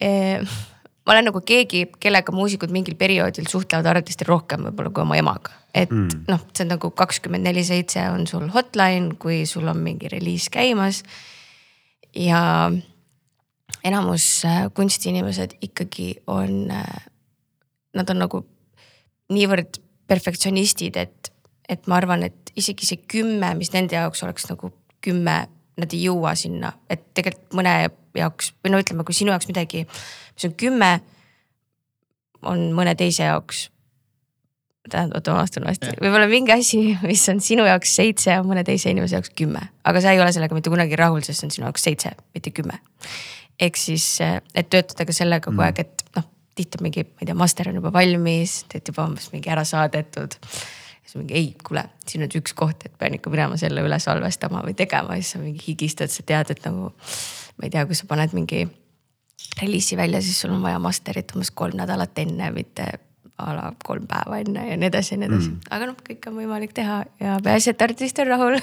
eh, 0.00 0.56
ma 1.06 1.14
olen 1.14 1.28
nagu 1.30 1.40
keegi, 1.46 1.84
kellega 2.02 2.34
muusikud 2.34 2.72
mingil 2.74 2.96
perioodil 2.98 3.46
suhtlevad 3.50 3.86
arvatistel 3.92 4.28
rohkem 4.28 4.66
võib-olla 4.66 4.90
kui 4.90 5.04
oma 5.04 5.20
emaga. 5.20 5.54
et 5.74 5.92
mm. 5.92 6.26
noh, 6.30 6.42
see 6.52 6.66
on 6.66 6.74
nagu 6.74 6.90
kakskümmend 6.90 7.46
neli 7.46 7.64
seitse 7.64 8.02
on 8.10 8.26
sul 8.26 8.48
hotline, 8.54 9.14
kui 9.20 9.44
sul 9.46 9.68
on 9.70 9.80
mingi 9.84 10.10
reliis 10.12 10.48
käimas. 10.50 11.02
ja 12.16 12.72
enamus 13.84 14.44
äh, 14.44 14.66
kunstiinimesed 14.74 15.58
ikkagi 15.62 16.14
on, 16.26 16.72
nad 17.94 18.10
on 18.10 18.22
nagu 18.22 18.42
niivõrd 19.32 19.80
perfektsionistid, 20.06 20.96
et, 20.96 21.30
et 21.68 21.86
ma 21.90 21.98
arvan, 21.98 22.22
et 22.26 22.52
isegi 22.58 22.86
see 22.86 23.02
kümme, 23.10 23.52
mis 23.58 23.72
nende 23.74 23.98
jaoks 23.98 24.22
oleks 24.26 24.46
nagu 24.50 24.70
kümme, 25.04 25.36
nad 25.76 25.92
ei 25.92 26.06
jõua 26.06 26.32
sinna, 26.38 26.72
et 26.90 27.02
tegelikult 27.14 27.58
mõne 27.58 27.74
jaoks 28.16 28.54
või 28.64 28.72
no 28.72 28.80
ütleme, 28.80 29.04
kui 29.06 29.16
sinu 29.16 29.34
jaoks 29.34 29.48
midagi, 29.50 29.84
mis 30.36 30.48
on 30.48 30.54
kümme, 30.60 30.90
on 32.46 32.68
mõne 32.76 32.94
teise 32.98 33.26
jaoks. 33.26 33.70
tähendab, 34.86 35.18
oota 35.18 35.32
ma 35.34 35.40
vastan 35.42 35.64
uuesti, 35.66 35.88
võib-olla 35.98 36.28
mingi 36.30 36.52
asi, 36.54 36.80
mis 37.02 37.24
on 37.32 37.40
sinu 37.42 37.64
jaoks 37.66 37.96
seitse, 37.98 38.36
on 38.38 38.46
mõne 38.46 38.62
teise 38.64 38.92
inimese 38.92 39.16
jaoks 39.16 39.32
kümme, 39.34 39.64
aga 39.82 40.02
sa 40.02 40.12
ei 40.14 40.20
ole 40.22 40.30
sellega 40.32 40.54
mitte 40.54 40.70
kunagi 40.70 40.98
rahul, 40.98 41.24
sest 41.26 41.42
see 41.42 41.48
on 41.48 41.54
sinu 41.56 41.66
jaoks 41.66 41.88
seitse, 41.88 42.12
mitte 42.36 42.52
kümme. 42.54 42.78
ehk 43.60 43.80
siis, 43.80 44.06
et 44.22 44.70
töötada 44.70 45.08
ka 45.08 45.16
sellega 45.16 45.48
kogu 45.48 45.64
aeg, 45.64 45.82
et 45.82 46.06
noh, 46.14 46.28
tihti 46.54 46.82
mingi, 46.84 47.02
ma 47.08 47.24
ei 47.24 47.30
tea, 47.32 47.34
master 47.34 47.72
on 47.72 47.80
juba 47.80 47.92
valmis, 47.92 48.60
teed 48.70 48.92
juba 48.92 49.08
umbes 49.08 49.32
mingi 49.32 49.50
ära 49.50 49.64
saadetud 49.66 50.38
siis 51.06 51.18
mingi 51.18 51.34
ei, 51.34 51.50
kuule, 51.66 51.84
siin 52.06 52.26
on 52.26 52.38
üks 52.38 52.54
koht, 52.54 52.86
et 52.86 52.94
pean 52.98 53.14
ikka 53.14 53.30
minema 53.30 53.58
selle 53.60 53.82
üle 53.86 53.98
salvestama 54.02 54.62
või 54.66 54.74
tegema 54.78 55.18
siis 55.18 55.34
sa 55.34 55.42
mingi 55.42 55.62
higistad, 55.66 56.10
sa 56.12 56.22
tead, 56.26 56.50
et 56.54 56.66
nagu. 56.66 56.92
ma 57.56 57.66
ei 57.66 57.72
tea, 57.72 57.86
kui 57.88 57.96
sa 57.96 58.06
paned 58.10 58.34
mingi 58.36 58.66
reliisi 59.60 59.96
välja, 59.96 60.22
siis 60.22 60.40
sul 60.40 60.54
on 60.54 60.62
vaja 60.64 60.78
masterit 60.82 61.34
umbes 61.34 61.50
kolm 61.54 61.76
nädalat 61.78 62.18
enne, 62.22 62.50
mitte 62.54 62.88
a 63.36 63.52
la 63.52 63.66
kolm 63.84 64.06
päeva 64.08 64.38
enne 64.40 64.62
ja 64.64 64.76
nii 64.80 64.88
edasi 64.88 65.12
ja 65.12 65.18
nii 65.20 65.28
edasi 65.28 65.50
mm.. 65.50 65.72
aga 65.76 65.88
noh, 65.90 65.96
kõike 66.06 66.30
on 66.30 66.38
võimalik 66.40 66.72
teha 66.76 67.02
ja 67.20 67.36
peaasi, 67.44 67.74
et 67.74 67.82
artist 67.84 68.20
on 68.22 68.30
rahul. 68.30 68.56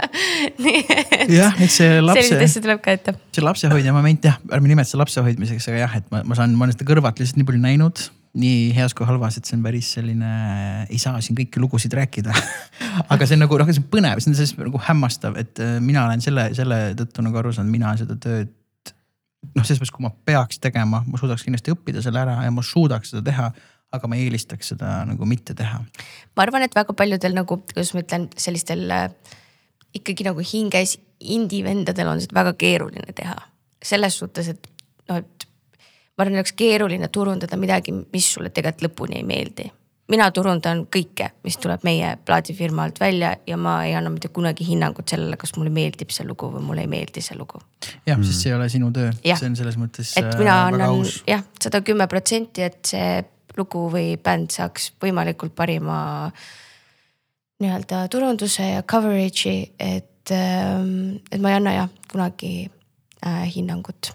nii 0.64 0.82
et 0.90 1.30
jah, 1.36 1.54
eks 1.54 1.78
see 1.78 2.00
lapse 2.02 2.24
selliseid, 2.26 2.46
asju 2.48 2.64
tuleb 2.66 2.82
ka 2.82 2.96
ette. 2.98 3.14
see 3.36 3.46
lapsehoidja 3.46 3.94
moment 3.94 4.26
jah, 4.26 4.40
ärme 4.50 4.72
nimeta 4.72 4.90
seda 4.90 5.04
lapsehoidmiseks, 5.04 5.70
aga 5.70 5.84
jah, 5.84 5.98
et 6.00 6.10
ma, 6.14 6.24
ma 6.26 6.38
saan, 6.38 6.58
ma 6.58 6.66
olen 6.66 6.74
seda 6.74 6.88
kõrvalt 6.90 7.22
lihtsalt 7.22 7.38
nii 7.38 7.50
palju 7.52 7.62
näinud 7.62 8.08
nii 8.38 8.72
heas 8.76 8.94
kui 8.94 9.06
halvas, 9.08 9.38
et 9.38 9.48
see 9.48 9.56
on 9.56 9.64
päris 9.64 9.88
selline, 9.96 10.28
ei 10.86 10.98
saa 11.00 11.18
siin 11.24 11.36
kõiki 11.38 11.62
lugusid 11.62 11.94
rääkida. 11.96 12.34
aga 13.12 13.26
see 13.26 13.38
on 13.38 13.44
nagu 13.46 13.58
noh, 13.58 13.70
see 13.72 13.82
on 13.82 13.88
põnev, 13.92 14.20
see 14.22 14.32
on 14.32 14.38
selles 14.38 14.54
nagu 14.60 14.82
hämmastav, 14.88 15.38
et 15.40 15.62
äh, 15.64 15.78
mina 15.84 16.04
olen 16.06 16.22
selle, 16.24 16.48
selle 16.58 16.80
tõttu 16.98 17.24
nagu 17.24 17.40
aru 17.40 17.54
saanud, 17.56 17.72
mina 17.72 17.94
seda 18.00 18.18
tööd. 18.20 18.52
noh, 19.54 19.64
selles 19.64 19.80
mõttes, 19.80 19.94
kui 19.94 20.04
ma 20.06 20.12
peaks 20.28 20.60
tegema, 20.62 21.02
ma 21.06 21.20
suudaks 21.20 21.44
kindlasti 21.46 21.74
õppida 21.74 22.02
selle 22.04 22.22
ära 22.22 22.38
ja 22.44 22.52
ma 22.54 22.64
suudaks 22.64 23.12
seda 23.14 23.24
teha, 23.30 23.50
aga 23.94 24.10
ma 24.10 24.18
eelistaks 24.20 24.74
seda 24.74 25.02
nagu 25.08 25.28
mitte 25.28 25.56
teha. 25.56 25.80
ma 26.36 26.44
arvan, 26.44 26.64
et 26.66 26.76
väga 26.76 26.96
paljudel 26.96 27.36
nagu, 27.36 27.60
kuidas 27.70 27.94
ma 27.96 28.04
ütlen, 28.04 28.28
sellistel 28.36 28.84
äh, 28.94 29.08
ikkagi 29.96 30.26
nagu 30.26 30.42
hinges 30.44 30.98
indie-vendadel 31.18 32.10
on 32.12 32.20
seda 32.22 32.36
väga 32.42 32.54
keeruline 32.58 33.14
teha. 33.16 33.36
selles 33.82 34.16
suhtes, 34.18 34.48
et 34.48 34.66
noh, 35.08 35.20
et 35.22 35.44
ma 36.18 36.24
arvan, 36.24 36.40
oleks 36.40 36.52
keeruline 36.58 37.08
turundada 37.14 37.56
midagi, 37.56 37.94
mis 37.94 38.32
sulle 38.34 38.50
tegelikult 38.50 38.88
lõpuni 38.88 39.20
ei 39.20 39.26
meeldi. 39.26 39.68
Mina 40.08 40.28
turundan 40.34 40.84
kõike, 40.92 41.30
mis 41.44 41.58
tuleb 41.60 41.84
meie 41.86 42.14
plaadifirma 42.26 42.86
alt 42.88 43.00
välja 43.00 43.34
ja 43.46 43.56
ma 43.60 43.78
ei 43.86 43.94
anna 43.98 44.10
mitte 44.12 44.30
kunagi 44.34 44.66
hinnangut 44.68 45.08
sellele, 45.10 45.36
kas 45.40 45.54
mulle 45.58 45.72
meeldib 45.74 46.12
see 46.14 46.26
lugu 46.28 46.48
või 46.54 46.64
mulle 46.64 46.84
ei 46.86 46.90
meeldi 46.90 47.22
see 47.24 47.36
lugu. 47.38 47.60
jah, 48.08 48.20
sest 48.24 48.44
see 48.44 48.52
ei 48.52 48.56
ole 48.56 48.68
sinu 48.72 48.92
töö, 48.94 49.10
see 49.22 49.50
on 49.50 49.58
selles 49.58 49.76
mõttes 49.80 50.14
et 50.16 50.24
äh, 50.24 50.38
mina 50.40 50.54
väga 50.54 50.70
annan 50.72 51.12
jah, 51.28 51.44
sada 51.62 51.82
kümme 51.84 52.08
protsenti, 52.08 52.64
et 52.64 52.80
see 52.88 53.10
lugu 53.58 53.88
või 53.92 54.14
bänd 54.22 54.54
saaks 54.54 54.92
võimalikult 55.02 55.54
parima 55.58 55.98
nii-öelda 57.58 58.04
turunduse 58.12 58.68
ja 58.70 58.84
coverage'i, 58.86 59.72
et, 59.82 60.30
et 60.30 61.40
ma 61.42 61.52
ei 61.52 61.58
anna 61.58 61.74
jah 61.74 61.90
kunagi 62.08 62.52
äh, 63.26 63.44
hinnangut. 63.52 64.14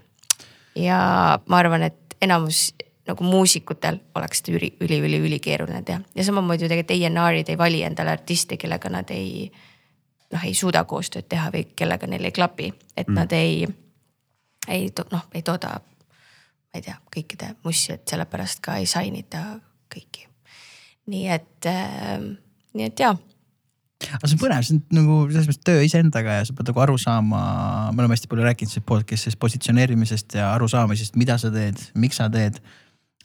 ja 0.80 1.38
ma 1.46 1.62
arvan, 1.62 1.86
et 1.92 2.18
enamus 2.24 2.72
nagu 3.08 3.28
muusikutel 3.28 4.00
oleks 4.16 4.42
seda 4.42 4.58
üli, 4.58 4.70
üli, 4.82 5.00
üli, 5.04 5.20
ülikeeruline 5.28 5.84
teha 5.84 6.02
ja 6.16 6.26
samamoodi 6.26 6.66
ju 6.66 6.72
tegelikult 6.72 7.08
A&R-id 7.10 7.52
ei 7.52 7.60
vali 7.60 7.82
endale 7.84 8.14
artiste, 8.16 8.58
kellega 8.58 8.92
nad 8.94 9.12
ei 9.12 9.50
noh, 10.34 10.44
ei 10.44 10.54
suuda 10.58 10.84
koostööd 10.90 11.28
teha 11.30 11.50
või 11.54 11.66
kellega 11.76 12.08
neil 12.10 12.30
ei 12.30 12.36
klapi, 12.36 12.72
et 12.96 13.08
mm. 13.08 13.18
nad 13.18 13.36
ei, 13.38 13.68
ei 14.68 14.88
noh, 15.12 15.28
ei 15.36 15.44
tooda, 15.46 15.76
ma 15.80 16.80
ei 16.80 16.86
tea, 16.86 16.96
kõikide 17.14 17.54
mussi, 17.66 17.94
et 17.98 18.08
sellepärast 18.10 18.64
ka 18.64 18.80
ei 18.82 18.90
sign 18.90 19.20
ita 19.20 19.44
kõiki. 19.94 20.28
nii 21.12 21.28
et 21.36 21.70
äh,, 21.70 22.18
nii 22.74 22.90
et 22.90 23.06
jaa, 23.06 23.14
aga 24.12 24.28
see 24.28 24.38
on 24.38 24.42
põnev, 24.42 24.64
see 24.66 24.78
on 24.78 24.84
nagu 24.98 25.18
selles 25.32 25.50
mõttes 25.50 25.66
töö 25.68 25.84
iseendaga 25.86 26.40
ja 26.40 26.46
sa 26.48 26.56
pead 26.56 26.72
nagu 26.72 26.84
aru 26.86 26.96
saama, 27.02 27.42
me 27.94 28.04
oleme 28.04 28.18
hästi 28.18 28.30
palju 28.32 28.48
rääkinud 28.48 28.74
sellest 28.74 28.90
podcast'ist 28.90 29.40
positsioneerimisest 29.42 30.38
ja 30.40 30.52
arusaamisest, 30.56 31.18
mida 31.20 31.38
sa 31.42 31.52
teed, 31.54 31.80
miks 32.00 32.20
sa 32.22 32.30
teed. 32.34 32.60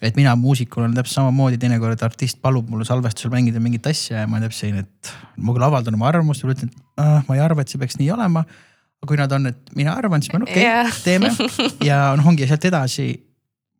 Et 0.03 0.17
mina 0.19 0.35
muusikuna 0.39 0.87
olen 0.87 0.97
täpselt 0.99 1.19
samamoodi, 1.19 1.59
teinekord 1.59 2.03
artist 2.07 2.41
palub 2.45 2.69
mul 2.71 2.85
salvestusel 2.87 3.33
mängida 3.35 3.63
mingit 3.63 3.87
asja 3.91 4.23
ja 4.23 4.31
ma 4.31 4.41
täpselt 4.43 4.63
selline, 4.63 4.87
et 4.87 5.13
ma 5.37 5.55
küll 5.57 5.67
avaldan 5.67 5.99
oma 5.99 6.11
arvamust 6.11 6.45
ja 6.45 6.51
ütlen, 6.55 6.71
et 6.71 7.03
ah, 7.03 7.23
ma 7.29 7.39
ei 7.39 7.45
arva, 7.45 7.65
et 7.65 7.73
see 7.73 7.81
peaks 7.81 7.99
nii 7.99 8.11
olema. 8.15 8.45
aga 8.99 9.09
kui 9.11 9.19
nad 9.19 9.33
on, 9.33 9.47
et 9.51 9.75
mina 9.79 9.95
arvan, 9.95 10.23
siis 10.23 10.35
ma 10.35 10.41
olen 10.41 10.51
okei 10.51 10.67
okay,, 10.67 11.01
teeme 11.05 11.31
ja 11.87 12.03
noh, 12.19 12.27
ongi 12.31 12.47
sealt 12.51 12.65
edasi 12.71 13.11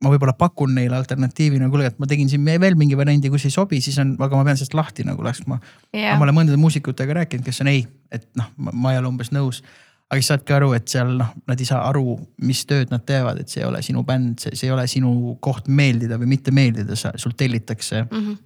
ma 0.03 0.13
võib-olla 0.13 0.35
pakun 0.39 0.75
neile 0.77 0.97
alternatiivina, 0.99 1.69
kuule, 1.73 1.89
et 1.91 1.99
ma 1.99 2.07
tegin 2.11 2.29
siin 2.31 2.45
veel 2.47 2.77
mingi 2.79 2.97
variandi, 2.99 3.31
kus 3.33 3.49
ei 3.49 3.55
sobi, 3.55 3.81
siis 3.83 3.99
on, 4.03 4.15
aga 4.23 4.39
ma 4.39 4.47
pean 4.47 4.59
sellest 4.61 4.77
lahti 4.79 5.07
nagu 5.07 5.25
laskma 5.27 5.59
yeah.. 5.95 6.15
ma, 6.15 6.23
olen 6.27 6.37
mõndade 6.37 6.61
muusikutega 6.61 7.19
rääkinud, 7.23 7.47
kes 7.47 7.63
on 7.65 7.73
ei, 7.73 7.83
et 8.15 8.29
noh, 8.39 8.51
ma 8.71 8.95
ei 8.95 9.01
ole 9.01 9.11
umbes 9.11 9.33
nõus. 9.35 9.63
Aga 10.09 10.19
siis 10.23 10.31
saadki 10.33 10.55
aru, 10.57 10.71
et 10.77 10.89
seal 10.89 11.11
noh, 11.21 11.33
nad 11.49 11.61
ei 11.61 11.69
saa 11.69 11.83
aru, 11.91 12.15
mis 12.49 12.63
tööd 12.69 12.93
nad 12.93 13.05
teevad, 13.09 13.43
et 13.43 13.53
see 13.53 13.61
ei 13.61 13.67
ole 13.69 13.83
sinu 13.85 14.05
bänd, 14.09 14.39
see, 14.41 14.57
ei 14.65 14.73
ole 14.73 14.87
sinu 14.89 15.35
koht 15.45 15.69
meeldida 15.69 16.17
või 16.21 16.31
mitte 16.33 16.55
meeldida, 16.55 16.97
sa, 16.97 17.13
sul 17.21 17.37
tellitakse 17.37 18.07
mm 18.07 18.17
-hmm. 18.17 18.39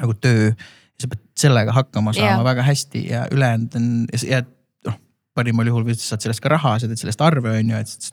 nagu 0.00 0.16
töö. 0.20 0.54
sa 1.02 1.08
pead 1.10 1.22
sellega 1.36 1.72
hakkama 1.74 2.12
saama 2.14 2.30
yeah. 2.30 2.44
väga 2.44 2.62
hästi 2.62 3.00
ja 3.08 3.26
ülejäänud 3.32 3.74
on 3.74 3.86
ja 4.28 4.42
noh, 4.86 4.98
parimal 5.34 5.66
juhul 5.66 5.84
või 5.84 5.96
sa 5.98 6.12
saad 6.12 6.22
sellest 6.22 6.40
ka 6.40 6.52
raha, 6.52 6.78
sa 6.78 6.86
teed 6.86 7.00
sellest 7.00 7.20
arve, 7.20 7.50
on 7.58 7.70
ju, 7.70 7.76
et 7.76 8.12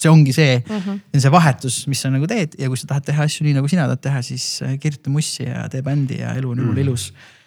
see 0.00 0.10
ongi 0.10 0.32
see 0.32 0.58
mm. 0.58 0.80
-hmm. 0.80 1.20
see 1.20 1.30
vahetus, 1.32 1.86
mis 1.86 2.00
sa 2.00 2.10
nagu 2.10 2.26
teed 2.26 2.56
ja 2.58 2.68
kui 2.68 2.76
sa 2.76 2.86
tahad 2.86 3.04
teha 3.04 3.22
asju 3.22 3.46
nii 3.46 3.54
nagu 3.54 3.68
sina 3.68 3.86
tahad 3.86 4.00
teha, 4.00 4.22
siis 4.22 4.62
äh, 4.62 4.78
kirjuta 4.78 5.10
mussi 5.10 5.44
ja 5.44 5.68
tee 5.68 5.82
bändi 5.82 6.20
ja 6.20 6.34
elu 6.34 6.50
on 6.50 6.58
jumala 6.58 6.74
mm. 6.74 6.82
ilus 6.88 7.12
äh,. 7.12 7.39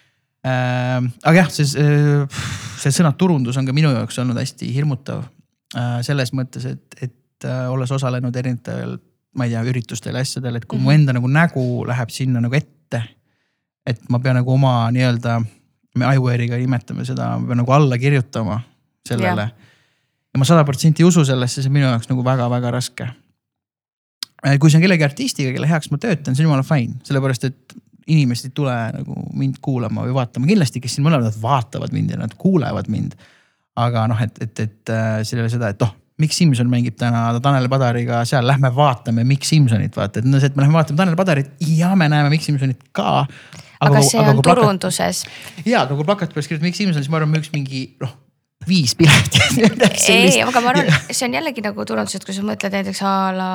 Aga 0.44 1.34
jah, 1.38 1.50
see, 1.56 1.66
see 2.82 2.92
sõna 2.92 3.14
turundus 3.16 3.58
on 3.60 3.68
ka 3.68 3.76
minu 3.76 3.94
jaoks 3.94 4.20
olnud 4.20 4.40
hästi 4.42 4.70
hirmutav 4.76 5.24
äh, 5.78 6.00
selles 6.04 6.34
mõttes, 6.36 6.68
et, 6.68 6.98
et 7.00 7.48
äh, 7.48 7.66
olles 7.72 7.92
osalenud 7.96 8.36
erinevatel, 8.36 8.98
ma 9.40 9.48
ei 9.48 9.54
tea, 9.56 9.64
üritustel 9.72 10.20
ja 10.20 10.24
asjadel, 10.26 10.60
et 10.60 10.66
kui 10.66 10.78
mm 10.78 10.82
-hmm. 10.82 10.86
mu 10.86 10.98
enda 10.98 11.14
nagu 11.16 11.28
nägu 11.28 11.66
läheb 11.88 12.12
sinna 12.12 12.42
nagu 12.44 12.56
ette. 12.56 13.04
et 13.86 14.00
ma 14.10 14.20
pean 14.20 14.36
nagu 14.36 14.52
oma 14.52 14.92
nii-öelda, 14.92 15.42
me 15.96 16.16
iWare'iga 16.16 16.58
nimetame 16.58 17.06
seda, 17.06 17.38
ma 17.38 17.48
pean 17.48 17.58
nagu 17.58 17.72
alla 17.72 17.98
kirjutama 17.98 18.62
sellele 19.08 19.52
ja 20.34 20.40
ma 20.40 20.46
sada 20.46 20.64
protsenti 20.64 21.04
ei 21.04 21.08
usu 21.08 21.26
sellesse, 21.26 21.62
see 21.62 21.70
on 21.70 21.78
minu 21.78 21.86
jaoks 21.86 22.10
nagu 22.10 22.24
väga-väga 22.26 22.72
raske. 22.74 23.08
kui 24.60 24.70
see 24.70 24.78
on 24.78 24.84
kellegi 24.84 25.04
artistiga, 25.04 25.52
kelle 25.56 25.70
heaks 25.70 25.92
ma 25.92 25.98
töötan, 25.98 26.36
see 26.36 26.44
on 26.44 26.50
jumala 26.50 26.64
fine, 26.68 26.98
sellepärast 27.08 27.46
et 27.48 27.76
inimesed 28.12 28.50
ei 28.50 28.56
tule 28.56 28.76
nagu 28.98 29.18
mind 29.38 29.60
kuulama 29.64 30.06
või 30.08 30.16
vaatama, 30.18 30.50
kindlasti, 30.50 30.82
kes 30.84 30.98
siin 30.98 31.06
mõlemad 31.08 31.36
vaatavad 31.42 31.94
mind 31.96 32.16
ja 32.16 32.20
nad 32.20 32.36
kuulevad 32.40 32.90
mind. 32.92 33.18
aga 33.80 34.06
noh, 34.12 34.20
et, 34.22 34.38
et, 34.44 34.60
et 34.60 34.94
äh, 34.94 35.20
seal 35.26 35.40
ei 35.42 35.48
ole 35.48 35.54
seda, 35.54 35.72
et 35.74 35.82
oh, 35.82 35.94
Mikk 36.22 36.36
Simson 36.36 36.70
mängib 36.70 36.98
täna 37.00 37.26
Tanel 37.42 37.66
Padariga 37.72 38.22
seal, 38.30 38.46
lähme 38.46 38.70
vaatame 38.76 39.24
Mikk 39.26 39.48
Simsonit, 39.48 39.96
vaata, 39.98 40.22
et 40.22 40.28
no 40.30 40.42
see, 40.42 40.52
et 40.52 40.58
me 40.58 40.66
lähme 40.66 40.78
vaatame 40.78 41.00
Tanel 41.00 41.18
Padarit 41.18 41.56
ja 41.74 41.94
me 41.98 42.10
näeme 42.12 42.30
Mikk 42.34 42.46
Simsonit 42.46 42.84
ka. 42.94 43.24
aga 43.84 44.04
see 44.06 44.22
on 44.22 44.42
turunduses. 44.46 45.24
ja, 45.66 45.82
aga 45.88 45.98
kui 45.98 46.06
plakati 46.06 46.36
peal 46.36 46.46
kirjutada 46.46 46.70
Mikk 46.70 46.78
Simson, 46.78 47.02
siis 47.02 47.10
ma 47.10 47.18
arvan, 47.22 47.34
müüks 47.34 47.50
mingi 47.56 47.88
noh, 48.04 48.14
viis 48.70 48.94
piletit. 49.00 49.58
ei, 50.14 50.38
aga 50.46 50.62
ma 50.62 50.76
arvan, 50.76 50.94
see 51.10 51.26
on 51.28 51.40
jällegi 51.40 51.66
nagu 51.66 51.88
turundus, 51.90 52.20
et 52.20 52.28
kui 52.30 52.38
sa 52.38 52.46
mõtled 52.46 52.78
näiteks 52.78 53.02
a 53.10 53.16
la, 53.40 53.50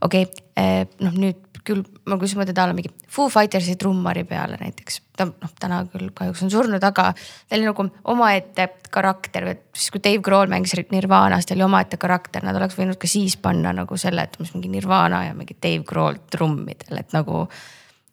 okei 0.00 0.24
okay,, 0.30 0.88
noh 1.04 1.20
nüüd 1.20 1.44
küll, 1.66 1.82
ma 2.08 2.16
kui 2.20 2.28
sa 2.30 2.38
mõtled 2.40 2.58
a 2.58 2.66
la 2.70 2.74
mingi 2.76 2.90
Foo 3.10 3.28
Fightersi 3.32 3.76
trummari 3.80 4.24
peale 4.28 4.58
näiteks. 4.60 5.00
ta 5.16 5.26
noh, 5.28 5.52
täna 5.60 5.82
küll 5.92 6.10
kahjuks 6.16 6.42
on 6.46 6.52
surnud, 6.52 6.84
aga 6.84 7.10
ta 7.12 7.56
oli 7.56 7.66
nagu 7.68 7.86
omaette 8.12 8.68
karakter, 8.90 9.48
et 9.52 9.66
siis 9.76 9.92
kui 9.92 10.02
Dave 10.04 10.22
Grohl 10.24 10.50
mängis 10.52 10.74
Nirvanas, 10.92 11.46
ta 11.46 11.54
oli 11.54 11.66
omaette 11.66 12.00
karakter, 12.00 12.44
nad 12.46 12.56
oleks 12.56 12.78
võinud 12.78 12.98
ka 13.00 13.10
siis 13.10 13.36
panna 13.36 13.74
nagu 13.76 13.98
selle, 14.00 14.24
et 14.24 14.38
umbes 14.38 14.54
mingi 14.56 14.72
Nirvana 14.72 15.26
ja 15.28 15.36
mingi 15.36 15.58
Dave 15.60 15.84
Grohl 15.86 16.22
trummidel, 16.32 17.02
et 17.02 17.12
nagu 17.16 17.44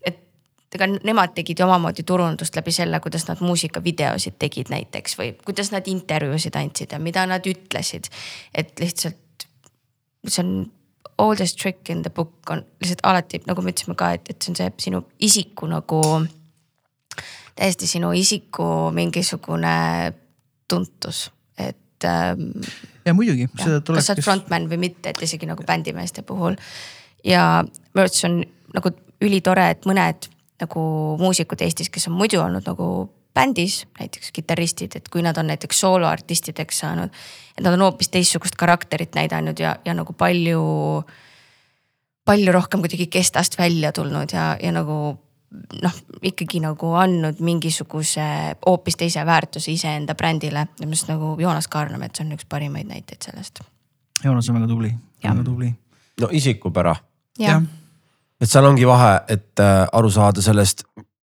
et 0.03 0.75
ega 0.75 0.89
nemad 0.91 1.31
tegid 1.37 1.59
ju 1.59 1.67
omamoodi 1.67 2.03
turundust 2.03 2.55
läbi 2.59 2.73
selle, 2.75 2.99
kuidas 3.03 3.27
nad 3.29 3.39
muusikavideosid 3.43 4.35
tegid 4.39 4.73
näiteks 4.73 5.15
või 5.19 5.31
kuidas 5.45 5.71
nad 5.71 5.87
intervjuusid 5.87 6.59
andsid 6.59 6.91
ja 6.91 6.99
mida 6.99 7.25
nad 7.29 7.47
ütlesid. 7.47 8.11
et 8.53 8.75
lihtsalt 8.79 9.47
see 10.27 10.43
on 10.43 10.51
oldest 11.17 11.57
trick 11.59 11.89
in 11.89 12.01
the 12.01 12.09
book 12.09 12.49
on 12.49 12.63
lihtsalt 12.81 13.01
alati 13.03 13.41
nagu 13.47 13.61
me 13.61 13.73
ütlesime 13.73 13.95
ka, 13.97 14.11
et, 14.17 14.29
et 14.29 14.41
see 14.41 14.51
on 14.51 14.59
see 14.59 14.69
sinu 14.87 15.01
isiku 15.23 15.69
nagu, 15.71 16.01
täiesti 17.57 17.89
sinu 17.89 18.11
isiku 18.13 18.67
mingisugune 18.93 20.13
tuntus, 20.69 21.27
et 21.57 22.05
ähm, 22.05 22.51
ja 23.05 23.15
muidugi, 23.17 23.49
kas 23.55 23.65
sa 24.05 24.13
oled. 24.13 24.23
frontman 24.23 24.69
või 24.69 24.81
mitte, 24.87 25.13
et 25.13 25.21
isegi 25.25 25.49
nagu 25.49 25.65
bändimeeste 25.65 26.21
puhul. 26.27 26.57
ja 27.23 27.63
minu 27.65 28.03
arvates 28.03 28.25
on 28.29 28.41
nagu 28.75 28.93
ülitore, 29.21 29.71
et 29.73 29.87
mõned 29.89 30.29
nagu 30.61 30.81
muusikud 31.21 31.61
Eestis, 31.61 31.89
kes 31.93 32.07
on 32.09 32.17
muidu 32.17 32.41
olnud 32.41 32.65
nagu 32.65 32.87
bändis, 33.37 33.83
näiteks 33.99 34.33
kitarristid, 34.33 34.97
et 34.97 35.09
kui 35.13 35.21
nad 35.25 35.37
on 35.37 35.47
näiteks 35.51 35.79
sooloartistideks 35.85 36.79
saanud. 36.83 37.13
et 37.57 37.63
nad 37.63 37.73
on 37.73 37.85
hoopis 37.85 38.09
teistsugust 38.09 38.57
karakterit 38.57 39.15
näidanud 39.15 39.59
ja, 39.59 39.75
ja 39.85 39.93
nagu 39.93 40.13
palju, 40.13 40.63
palju 42.25 42.51
rohkem 42.51 42.83
kuidagi 42.83 43.07
kestast 43.07 43.57
välja 43.57 43.91
tulnud 43.91 44.33
ja, 44.33 44.55
ja 44.63 44.71
nagu 44.71 45.17
noh, 45.81 45.97
ikkagi 46.21 46.59
nagu 46.63 46.91
andnud 46.99 47.39
mingisuguse 47.43 48.27
hoopis 48.65 48.97
teise 48.99 49.25
väärtuse 49.25 49.71
iseenda 49.71 50.15
brändile. 50.15 50.67
ja 50.79 50.85
minu 50.85 50.97
arust 50.97 51.11
nagu 51.11 51.35
Joonas 51.39 51.67
Kaarnamets 51.67 52.21
on 52.21 52.31
üks 52.35 52.45
parimaid 52.49 52.87
näiteid 52.89 53.21
sellest. 53.29 53.61
Joonas 54.23 54.49
on 54.49 54.59
väga 54.59 54.67
tubli, 54.67 54.93
väga 55.23 55.43
tubli. 55.43 55.73
no 56.21 56.29
isikupära, 56.31 56.95
jah, 57.39 57.61
et 58.41 58.49
seal 58.49 58.65
ongi 58.65 58.87
vahe, 58.87 59.13
et 59.27 59.59
äh, 59.63 59.85
aru 59.93 60.09
saada 60.11 60.41
sellest, 60.41 60.83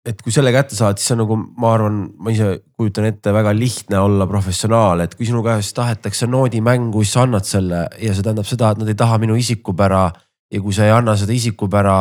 et 0.08 0.22
kui 0.24 0.32
selle 0.32 0.54
kätte 0.56 0.78
saad, 0.78 0.98
siis 1.02 1.12
on 1.14 1.22
nagu 1.24 1.36
ma 1.60 1.74
arvan, 1.76 2.00
ma 2.24 2.32
ise 2.32 2.54
kujutan 2.80 3.10
ette, 3.10 3.34
väga 3.36 3.52
lihtne 3.56 4.00
olla 4.00 4.28
professionaal, 4.30 5.04
et 5.04 5.18
kui 5.18 5.28
sinu 5.28 5.44
käest 5.46 5.76
tahetakse 5.78 6.30
noodimängu, 6.30 7.04
siis 7.04 7.18
sa 7.18 7.26
annad 7.28 7.48
selle 7.48 7.84
ja 8.00 8.16
see 8.16 8.26
tähendab 8.26 8.48
seda, 8.48 8.72
et 8.72 8.82
nad 8.82 8.90
ei 8.90 8.98
taha 8.98 9.20
minu 9.22 9.36
isikupära 9.40 10.08
ja 10.50 10.62
kui 10.64 10.74
sa 10.74 10.88
ei 10.88 10.96
anna 10.96 11.18
seda 11.20 11.36
isikupära 11.36 12.00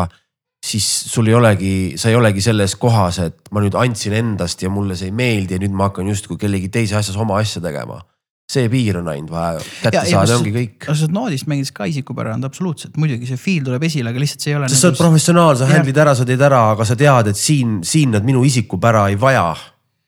siis 0.67 0.87
sul 1.13 1.27
ei 1.31 1.35
olegi, 1.35 1.73
sa 1.97 2.11
ei 2.11 2.17
olegi 2.19 2.43
selles 2.43 2.75
kohas, 2.81 3.21
et 3.23 3.51
ma 3.55 3.63
nüüd 3.63 3.77
andsin 3.79 4.17
endast 4.19 4.63
ja 4.63 4.71
mulle 4.73 4.97
see 4.99 5.11
ei 5.13 5.15
meeldi 5.15 5.57
ja 5.57 5.63
nüüd 5.63 5.75
ma 5.77 5.89
hakkan 5.89 6.09
justkui 6.11 6.39
kellegi 6.41 6.71
teise 6.73 6.99
asjas 6.99 7.19
oma 7.21 7.39
asja 7.39 7.63
tegema. 7.65 8.01
See 8.49 8.69
piir 8.73 8.97
on 8.97 9.09
ainult 9.13 9.31
vaja 9.31 9.61
kätte 9.83 9.95
Ja- 9.99 10.05
saada 10.09 10.37
ongi 10.39 10.53
kõik. 10.55 10.87
aga 10.89 10.95
sa 10.97 11.07
noodist 11.13 11.47
mängides 11.51 11.73
ka 11.77 11.85
isikupärand 11.85 12.45
absoluutselt, 12.49 12.97
muidugi 12.97 13.27
see 13.29 13.37
feel 13.37 13.65
tuleb 13.65 13.83
esile, 13.85 14.09
aga 14.09 14.19
lihtsalt 14.23 14.41
see 14.41 14.53
ei 14.53 14.57
ole. 14.57 14.65
nagu 14.69 14.73
sest 14.73 14.81
sa 14.87 14.89
oled 14.89 14.97
professionaal, 15.03 15.57
sa 15.61 15.67
handle'id 15.69 15.99
ära, 16.05 16.15
sa 16.17 16.25
teed 16.25 16.41
ära, 16.41 16.63
aga 16.73 16.85
sa 16.89 16.97
tead, 16.97 17.29
et 17.29 17.37
siin, 17.37 17.83
siin 17.85 18.11
nad 18.17 18.25
minu 18.25 18.45
isikupära 18.49 19.09
ei 19.13 19.17
vaja. 19.21 19.55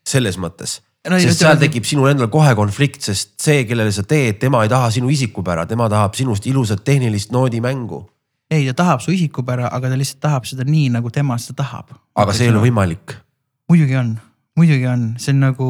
selles 0.07 0.39
mõttes 0.41 0.81
No 1.09 1.19
sest 1.21 1.39
seal 1.41 1.53
et- 1.55 1.61
tekib 1.61 1.85
sinul 1.85 2.09
endal 2.11 2.29
kohe 2.29 2.55
konflikt, 2.55 3.01
sest 3.03 3.31
see, 3.41 3.65
kellele 3.65 3.93
sa 3.93 4.03
teed, 4.03 4.39
tema 4.41 4.63
ei 4.65 4.69
taha 4.69 4.91
sinu 4.91 5.09
isikupära, 5.09 5.67
tema 5.69 5.89
tahab 5.89 6.15
sinust 6.15 6.47
ilusat 6.47 6.83
tehnilist 6.85 7.31
noodimängu. 7.33 8.09
ei, 8.51 8.67
ta 8.67 8.73
tahab 8.83 9.01
su 9.01 9.11
isikupära, 9.13 9.69
aga 9.73 9.89
ta 9.89 9.97
lihtsalt 9.97 10.21
tahab 10.21 10.45
seda 10.45 10.65
nii, 10.65 10.89
nagu 10.91 11.11
tema 11.11 11.37
seda 11.39 11.63
tahab. 11.63 11.93
aga 12.17 12.33
see 12.33 12.47
ei 12.49 12.53
ole. 12.57 12.69
võimalik. 12.71 13.17
muidugi 13.69 13.97
on, 13.97 14.19
muidugi 14.61 14.87
on, 14.91 15.07
see 15.21 15.33
on 15.35 15.41
nagu, 15.47 15.69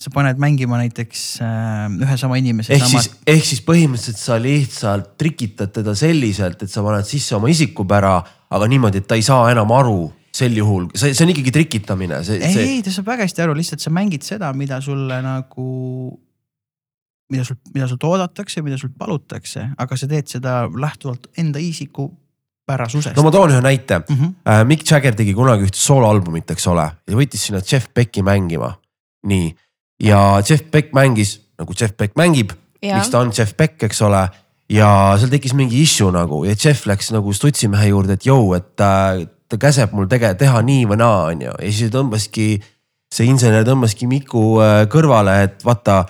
sa 0.00 0.12
paned 0.14 0.38
mängima 0.42 0.78
näiteks 0.80 1.24
äh, 1.44 1.86
ühe 2.06 2.18
sama 2.20 2.38
inimese. 2.40 2.76
ehk 2.76 2.86
samat... 2.86 3.08
siis, 3.08 3.18
ehk 3.34 3.48
siis 3.50 3.64
põhimõtteliselt 3.66 4.22
sa 4.22 4.38
lihtsalt 4.42 5.10
trikitad 5.20 5.74
teda 5.74 5.94
selliselt, 5.98 6.62
et 6.62 6.72
sa 6.72 6.84
paned 6.86 7.08
sisse 7.08 7.36
oma 7.38 7.50
isikupära, 7.52 8.14
aga 8.54 8.70
niimoodi, 8.70 9.02
et 9.02 9.10
ta 9.10 9.18
ei 9.18 9.26
saa 9.26 9.50
enam 9.52 9.74
aru 9.74 10.06
sel 10.38 10.54
juhul, 10.56 10.86
see, 10.94 11.14
see 11.16 11.24
on 11.26 11.32
ikkagi 11.32 11.52
trikitamine. 11.54 12.22
ei 12.22 12.54
see..., 12.54 12.64
ei 12.76 12.80
ta 12.86 12.94
saab 12.94 13.10
väga 13.10 13.26
hästi 13.26 13.44
aru, 13.44 13.56
lihtsalt 13.58 13.82
sa 13.82 13.92
mängid 13.94 14.26
seda, 14.26 14.52
mida 14.56 14.78
sulle 14.84 15.18
nagu, 15.24 15.68
mida 17.32 17.44
sul, 17.48 17.58
mida 17.74 17.88
sult 17.90 18.06
oodatakse, 18.06 18.62
mida 18.64 18.78
sult 18.80 18.94
palutakse, 19.00 19.70
aga 19.76 19.98
sa 19.98 20.08
teed 20.10 20.30
seda 20.30 20.60
lähtuvalt 20.68 21.30
enda 21.40 21.62
isiku 21.62 22.10
pärasusest. 22.68 23.16
no 23.16 23.24
ma 23.26 23.32
toon 23.34 23.54
ühe 23.54 23.62
näite 23.64 24.00
mm. 24.02 24.18
-hmm. 24.18 24.68
Mick 24.68 24.84
Jagger 24.90 25.16
tegi 25.16 25.34
kunagi 25.34 25.66
ühte 25.68 25.80
sooloalbumit, 25.80 26.50
eks 26.54 26.68
ole, 26.70 26.86
ja 27.08 27.16
võttis 27.16 27.48
sinna 27.48 27.62
Jeff 27.64 27.88
Becki 27.94 28.22
mängima. 28.22 28.76
nii, 29.26 29.54
ja 30.02 30.42
Jeff 30.48 30.70
Beck 30.70 30.92
mängis 30.94 31.38
nagu 31.58 31.74
Jeff 31.80 31.96
Beck 31.96 32.14
mängib, 32.16 32.52
miks 32.82 33.10
ta 33.10 33.22
on 33.24 33.32
Jeff 33.34 33.56
Beck, 33.56 33.82
eks 33.82 34.02
ole. 34.06 34.28
ja 34.68 34.88
seal 35.18 35.30
tekkis 35.32 35.54
mingi 35.56 35.80
issue 35.82 36.12
nagu 36.12 36.42
ja 36.44 36.54
Jeff 36.54 36.86
läks 36.86 37.10
nagu 37.14 37.32
stutsimehe 37.32 37.88
juurde, 37.88 38.18
et 38.18 38.26
jõu, 38.28 38.52
et 38.56 38.80
äh, 38.84 39.26
ta 39.48 39.56
käseb 39.56 39.94
mul 39.96 40.08
tege-, 40.10 40.34
teha 40.38 40.60
nii 40.62 40.84
või 40.90 41.00
naa, 41.00 41.22
on 41.32 41.46
ju, 41.46 41.54
ja 41.56 41.70
siis 41.72 41.92
tõmbaski, 41.94 42.48
see 43.14 43.28
insener 43.30 43.64
tõmbaski 43.66 44.08
Miku 44.10 44.58
äh, 44.60 44.82
kõrvale, 44.92 45.38
et 45.48 45.64
vaata, 45.64 46.02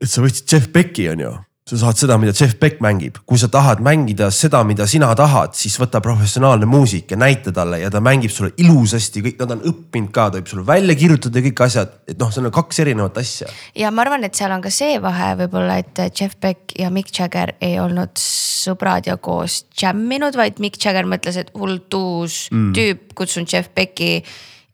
et 0.00 0.10
sa 0.10 0.22
võtsid 0.24 0.52
Jeff 0.52 0.68
Becki, 0.74 1.08
on 1.14 1.24
ju 1.24 1.32
sa 1.70 1.78
saad 1.78 2.00
seda, 2.00 2.16
mida 2.18 2.32
Jeff 2.34 2.56
Beck 2.58 2.80
mängib, 2.82 3.20
kui 3.28 3.38
sa 3.38 3.46
tahad 3.52 3.82
mängida 3.84 4.30
seda, 4.34 4.62
mida 4.66 4.86
sina 4.90 5.10
tahad, 5.18 5.54
siis 5.58 5.76
võta 5.78 6.00
professionaalne 6.02 6.66
muusik 6.66 7.12
ja 7.14 7.18
näita 7.20 7.52
talle 7.54 7.78
ja 7.82 7.90
ta 7.92 8.02
mängib 8.02 8.32
sulle 8.34 8.50
ilusasti, 8.58 9.22
kõik 9.26 9.38
nad 9.44 9.54
on 9.54 9.62
õppinud 9.70 10.10
ka, 10.14 10.26
ta 10.30 10.40
võib 10.40 10.50
sulle 10.50 10.64
välja 10.66 10.96
kirjutada 10.98 11.42
kõik 11.44 11.62
asjad, 11.66 11.92
et 12.10 12.18
noh, 12.18 12.32
see 12.34 12.42
on 12.42 12.50
kaks 12.54 12.82
erinevat 12.82 13.20
asja. 13.22 13.50
ja 13.78 13.92
ma 13.94 14.02
arvan, 14.02 14.26
et 14.26 14.38
seal 14.38 14.54
on 14.54 14.64
ka 14.64 14.72
see 14.74 14.98
vahe 15.02 15.30
võib-olla, 15.44 15.78
et 15.84 16.02
Jeff 16.08 16.40
Beck 16.42 16.74
ja 16.80 16.90
Mick 16.94 17.14
Jagger 17.14 17.54
ei 17.62 17.78
olnud 17.82 18.18
sõbrad 18.18 19.06
ja 19.06 19.16
koos 19.22 19.62
džämminud, 19.70 20.38
vaid 20.40 20.58
Mick 20.62 20.80
Jagger 20.82 21.06
mõtles, 21.08 21.38
et 21.38 21.54
hullult 21.54 21.98
uus 22.00 22.40
mm. 22.50 22.74
tüüp, 22.76 23.06
kutsun 23.18 23.46
Jeff 23.46 23.70
Becki 23.76 24.16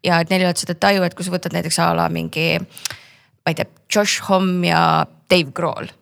ja 0.06 0.22
et 0.22 0.32
neil 0.32 0.46
ei 0.46 0.48
olnud 0.48 0.64
seda 0.64 0.78
taju, 0.80 1.04
et 1.04 1.18
kui 1.18 1.26
sa 1.26 1.35
võtad 1.35 1.52
näiteks 1.56 1.82
a 1.85 1.92
la 1.98 2.09
mingi, 2.12 2.56
ma 2.56 3.52
ei 3.52 3.61
tea, 3.61 3.68
Josh 3.92 4.24
Homme 4.30 4.72
ja 4.72 4.80
Dave 5.28 5.52
Grohl 5.52 5.92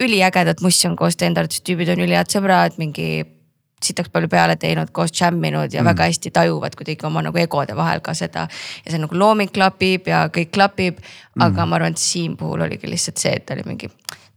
üliägedat 0.00 0.62
mussi 0.64 0.88
on 0.88 0.96
koos 0.96 1.18
teinud, 1.20 1.42
arvates 1.42 1.62
tüübid 1.66 1.92
on 1.92 2.02
ülihead 2.06 2.32
sõbrad, 2.32 2.78
mingi 2.80 3.10
sitaks 3.84 4.12
palju 4.12 4.28
peale 4.28 4.56
teinud, 4.60 4.90
koos 4.92 5.12
džämminud 5.12 5.72
ja 5.72 5.80
mm. 5.82 5.88
väga 5.88 6.08
hästi 6.10 6.30
tajuvad 6.36 6.76
kuidagi 6.76 7.06
oma 7.08 7.22
nagu 7.24 7.38
egode 7.40 7.76
vahel 7.76 8.02
ka 8.04 8.14
seda. 8.14 8.46
ja 8.84 8.92
see 8.92 9.00
nagu 9.00 9.16
looming 9.16 9.52
klapib 9.52 10.08
ja 10.10 10.26
kõik 10.32 10.52
klapib 10.52 10.98
mm., 11.00 11.44
aga 11.46 11.66
ma 11.66 11.78
arvan, 11.80 11.96
et 11.96 12.02
siin 12.02 12.36
puhul 12.36 12.66
oligi 12.66 12.90
lihtsalt 12.90 13.22
see, 13.22 13.38
et 13.40 13.54
oli 13.56 13.64
mingi 13.66 13.88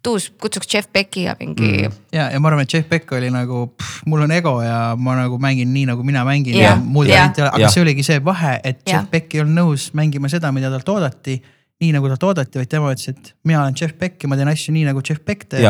tuus, 0.04 0.30
kutsuks 0.42 0.68
Jeff 0.74 0.88
Becki 0.94 1.26
ja 1.28 1.36
mingi 1.40 1.72
mm.. 1.88 1.98
ja, 2.16 2.30
ja 2.32 2.40
ma 2.40 2.52
arvan, 2.52 2.64
et 2.64 2.74
Jeff 2.74 2.90
Beck 2.90 3.12
oli 3.12 3.32
nagu, 3.34 3.66
mul 4.06 4.24
on 4.26 4.36
ego 4.36 4.56
ja 4.64 4.96
ma 5.00 5.18
nagu 5.20 5.40
mängin 5.40 5.74
nii, 5.74 5.90
nagu 5.92 6.04
mina 6.08 6.24
mängin 6.28 6.58
ja, 6.60 6.74
ja 6.74 6.78
muud 6.80 7.08
varianti 7.08 7.42
ei 7.42 7.48
ole, 7.48 7.56
aga 7.58 7.66
ja. 7.68 7.74
see 7.74 7.84
oligi 7.84 8.08
see 8.08 8.24
vahe, 8.24 8.60
et 8.64 8.84
ja. 8.88 8.98
Jeff 8.98 9.12
Beck 9.12 9.36
ei 9.36 9.44
olnud 9.44 9.60
nõus 9.60 9.90
mängima 9.98 10.32
seda, 10.32 10.52
mida 10.56 10.72
talt 10.72 10.96
oodati 10.96 11.42
nii 11.84 11.94
nagu 11.96 12.10
talt 12.14 12.28
oodati, 12.32 12.62
vaid 12.62 12.72
tema 12.72 12.92
ütles, 12.96 13.12
et 13.12 13.34
mina 13.48 13.62
olen 13.62 13.76
Jeff 13.80 13.98
Beck 14.00 14.24
ja 14.24 14.32
ma 14.32 14.40
teen 14.40 14.52
asju 14.52 14.74
nii 14.76 14.88
nagu 14.88 15.04
Jeff 15.04 15.24
Beck 15.28 15.50
teeb. 15.52 15.68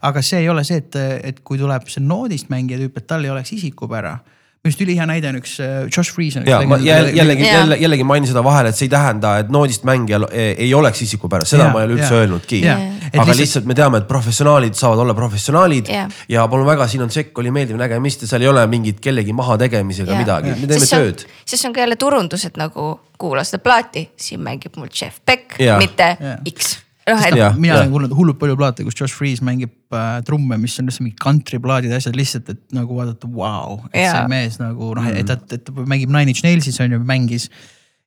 aga 0.00 0.22
see 0.24 0.42
ei 0.42 0.48
ole 0.52 0.64
see, 0.66 0.80
et, 0.82 1.00
et 1.30 1.42
kui 1.44 1.60
tuleb 1.60 1.88
see 1.92 2.04
noodist 2.04 2.50
mängija 2.52 2.80
tüüp, 2.80 2.96
et 3.00 3.08
tal 3.10 3.26
ei 3.26 3.32
oleks 3.34 3.54
isikupära 3.58 4.18
minu 4.64 4.72
arust 4.72 4.80
ülihea 4.80 5.04
näide 5.04 5.28
on 5.28 5.36
üks 5.36 5.58
äh, 5.60 5.72
Josh 5.92 6.14
Freeze. 6.14 6.40
ja 6.48 6.62
ma 6.64 6.78
jällegi, 6.80 7.18
jällegi, 7.18 7.44
jälle, 7.44 7.76
jällegi 7.76 8.04
mainin 8.08 8.28
seda 8.30 8.40
vahele, 8.44 8.70
et 8.72 8.78
see 8.78 8.86
ei 8.86 8.92
tähenda, 8.94 9.34
et 9.42 9.50
noodist 9.52 9.82
mängijal 9.84 10.24
ei 10.32 10.70
oleks 10.74 11.02
isikupära, 11.04 11.44
seda 11.44 11.66
ja, 11.66 11.72
ma 11.74 11.82
ei 11.82 11.90
ole 11.90 11.98
üldse 11.98 12.08
ja. 12.08 12.20
öelnudki. 12.22 12.60
aga 12.64 12.86
lihtsalt... 13.12 13.40
lihtsalt 13.42 13.68
me 13.68 13.76
teame, 13.76 14.00
et 14.00 14.06
professionaalid 14.08 14.78
saavad 14.78 15.02
olla 15.04 15.12
professionaalid 15.18 15.90
ja, 15.92 16.06
ja 16.32 16.46
palun 16.48 16.64
väga, 16.64 16.86
siin 16.88 17.04
on 17.04 17.12
tšekk, 17.12 17.42
oli 17.42 17.52
meeldiv 17.52 17.76
nägemist 17.76 18.24
ja 18.24 18.30
seal 18.30 18.46
ei 18.46 18.48
ole 18.54 18.64
mingit 18.72 19.04
kellegi 19.04 19.36
mahategemisega 19.36 20.16
midagi, 20.22 20.56
me 20.56 20.70
teeme 20.72 20.88
tööd. 20.88 21.26
siis 21.44 21.66
on 21.68 21.76
ka 21.76 21.84
jälle 21.84 22.00
turundus, 22.00 22.48
et 22.48 22.56
nagu 22.56 22.88
kuula 23.20 23.44
seda 23.44 23.60
plaati, 23.68 24.06
siin 24.16 24.40
mängib 24.48 24.80
mul 24.80 24.88
Jeff 24.88 25.20
Beck, 25.28 25.60
mitte 25.60 26.08
ja. 26.16 26.38
X 26.56 26.78
noh, 27.10 27.58
mina 27.60 27.78
olen 27.78 27.92
kuulnud 27.92 28.14
hullult 28.16 28.38
palju 28.40 28.56
plaate, 28.58 28.84
kus 28.86 28.96
Josh 28.98 29.16
Freeze 29.16 29.44
mängib 29.44 29.72
äh, 29.94 30.18
trumme, 30.26 30.56
mis 30.60 30.76
on 30.80 30.88
lihtsalt 30.88 31.04
mingid 31.06 31.20
kantriplaadid 31.22 31.92
ja 31.92 32.00
asjad 32.00 32.16
lihtsalt, 32.18 32.50
et 32.54 32.76
nagu 32.76 32.96
vaadata, 32.98 33.30
vau, 33.30 33.78
et 33.92 34.08
see 34.08 34.24
mees 34.32 34.58
nagu 34.62 34.92
noh 34.96 35.04
mm., 35.04 35.20
et 35.20 35.28
ta, 35.28 35.38
et 35.56 35.66
ta 35.66 35.74
mängib 35.84 36.12
Nine 36.14 36.32
Inch 36.32 36.44
Nailsis 36.46 36.80
on 36.84 36.96
ju, 36.96 37.02
mängis. 37.04 37.50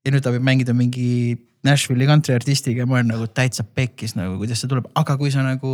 ja 0.05 0.13
nüüd 0.13 0.25
ta 0.25 0.33
võib 0.33 0.45
mängida 0.47 0.75
mingi 0.77 1.37
Nashville'i 1.67 2.07
kantriartistiga 2.09 2.83
ja 2.83 2.89
ma 2.89 2.99
olen 2.99 3.11
nagu 3.11 3.27
täitsa 3.33 3.65
pekkis 3.65 4.15
nagu, 4.17 4.37
kuidas 4.41 4.61
see 4.61 4.71
tuleb, 4.71 4.87
aga 4.97 5.17
kui 5.19 5.33
sa 5.33 5.45
nagu. 5.45 5.73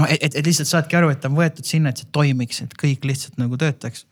noh, 0.00 0.10
et, 0.10 0.18
et, 0.20 0.40
et 0.40 0.46
lihtsalt 0.46 0.70
saadki 0.70 0.98
aru, 0.98 1.12
et 1.14 1.20
ta 1.22 1.30
on 1.30 1.38
võetud 1.38 1.66
sinna, 1.68 1.92
et 1.92 2.02
see 2.02 2.10
toimiks, 2.12 2.64
et 2.64 2.72
kõik 2.80 3.06
lihtsalt 3.08 3.38
nagu 3.40 3.56
töötaks 3.60 4.04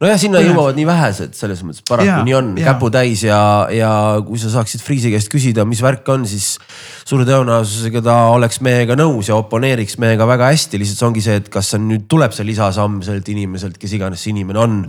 nojah, 0.00 0.18
sinna 0.20 0.40
ja. 0.40 0.48
jõuavad 0.50 0.78
nii 0.78 0.86
vähesed, 0.88 1.34
selles 1.36 1.62
mõttes 1.66 1.84
paraku 1.88 2.08
ja, 2.08 2.18
nii 2.26 2.36
on, 2.38 2.50
käputäis 2.56 3.24
ja, 3.26 3.40
ja 3.74 3.90
kui 4.26 4.40
sa 4.40 4.52
saaksid 4.52 4.82
Freeze'i 4.84 5.12
käest 5.14 5.30
küsida, 5.32 5.66
mis 5.68 5.82
värk 5.84 6.08
on, 6.14 6.26
siis 6.28 6.54
suure 7.04 7.26
tõenäosusega 7.28 8.02
ta 8.04 8.16
oleks 8.32 8.62
meiega 8.64 8.96
nõus 8.98 9.30
ja 9.30 9.38
oponeeriks 9.40 9.98
meiega 10.02 10.26
väga 10.28 10.50
hästi, 10.52 10.80
lihtsalt 10.80 11.02
see 11.02 11.08
ongi 11.10 11.24
see, 11.24 11.38
et 11.42 11.52
kas 11.52 11.74
on 11.78 11.88
nüüd 11.90 12.08
tuleb 12.10 12.34
see 12.36 12.46
lisasamm 12.48 13.00
sellelt 13.04 13.28
inimeselt, 13.32 13.78
kes 13.80 13.96
iganes 13.98 14.24
see 14.24 14.34
inimene 14.34 14.62
on. 14.62 14.82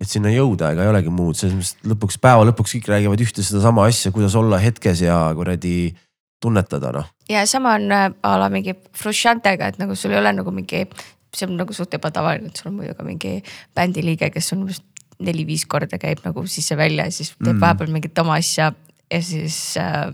et 0.00 0.08
sinna 0.08 0.30
jõuda, 0.32 0.70
ega 0.72 0.86
ei 0.86 0.88
olegi 0.88 1.10
muud, 1.12 1.36
selles 1.36 1.58
mõttes 1.58 1.90
lõpuks 1.90 2.16
päeva 2.24 2.46
lõpuks 2.48 2.72
kõik 2.78 2.86
räägivad 2.88 3.20
ühte 3.20 3.42
sedasama 3.44 3.84
asja, 3.84 4.08
kuidas 4.14 4.32
olla 4.38 4.56
hetkes 4.56 5.02
ja 5.04 5.18
kuradi 5.36 5.92
tunnetada 6.40 6.92
noh. 6.94 7.10
ja 7.28 7.44
sama 7.46 7.74
on 7.76 7.92
äh, 7.92 8.06
a 8.22 8.36
la 8.40 8.48
mingi 8.48 8.74
Frusciantega, 8.96 9.68
et 9.68 9.80
nagu 9.82 9.94
sul 9.94 10.14
ei 10.14 10.22
ole 10.22 10.32
nagu 10.32 10.54
mingi 10.56 10.86
see 11.36 11.46
on 11.46 11.56
nagu 11.60 11.74
suht 11.76 11.94
ebatavaline, 11.94 12.50
et 12.50 12.60
sul 12.60 12.70
on 12.72 12.80
muidu 12.80 12.94
ka 12.98 13.06
mingi 13.06 13.38
bändiliige, 13.76 14.30
kes 14.34 14.52
on 14.54 14.64
umbes 14.66 14.82
neli-viis 15.20 15.66
korda 15.68 16.00
käib 16.00 16.24
nagu 16.24 16.46
sisse-välja 16.48 17.06
ja 17.08 17.14
siis 17.14 17.34
teeb 17.36 17.54
mm. 17.54 17.60
vahepeal 17.62 17.92
mingit 17.94 18.18
oma 18.22 18.38
asja 18.40 18.72
ja 19.10 19.22
siis 19.24 19.58
äh, 19.80 20.08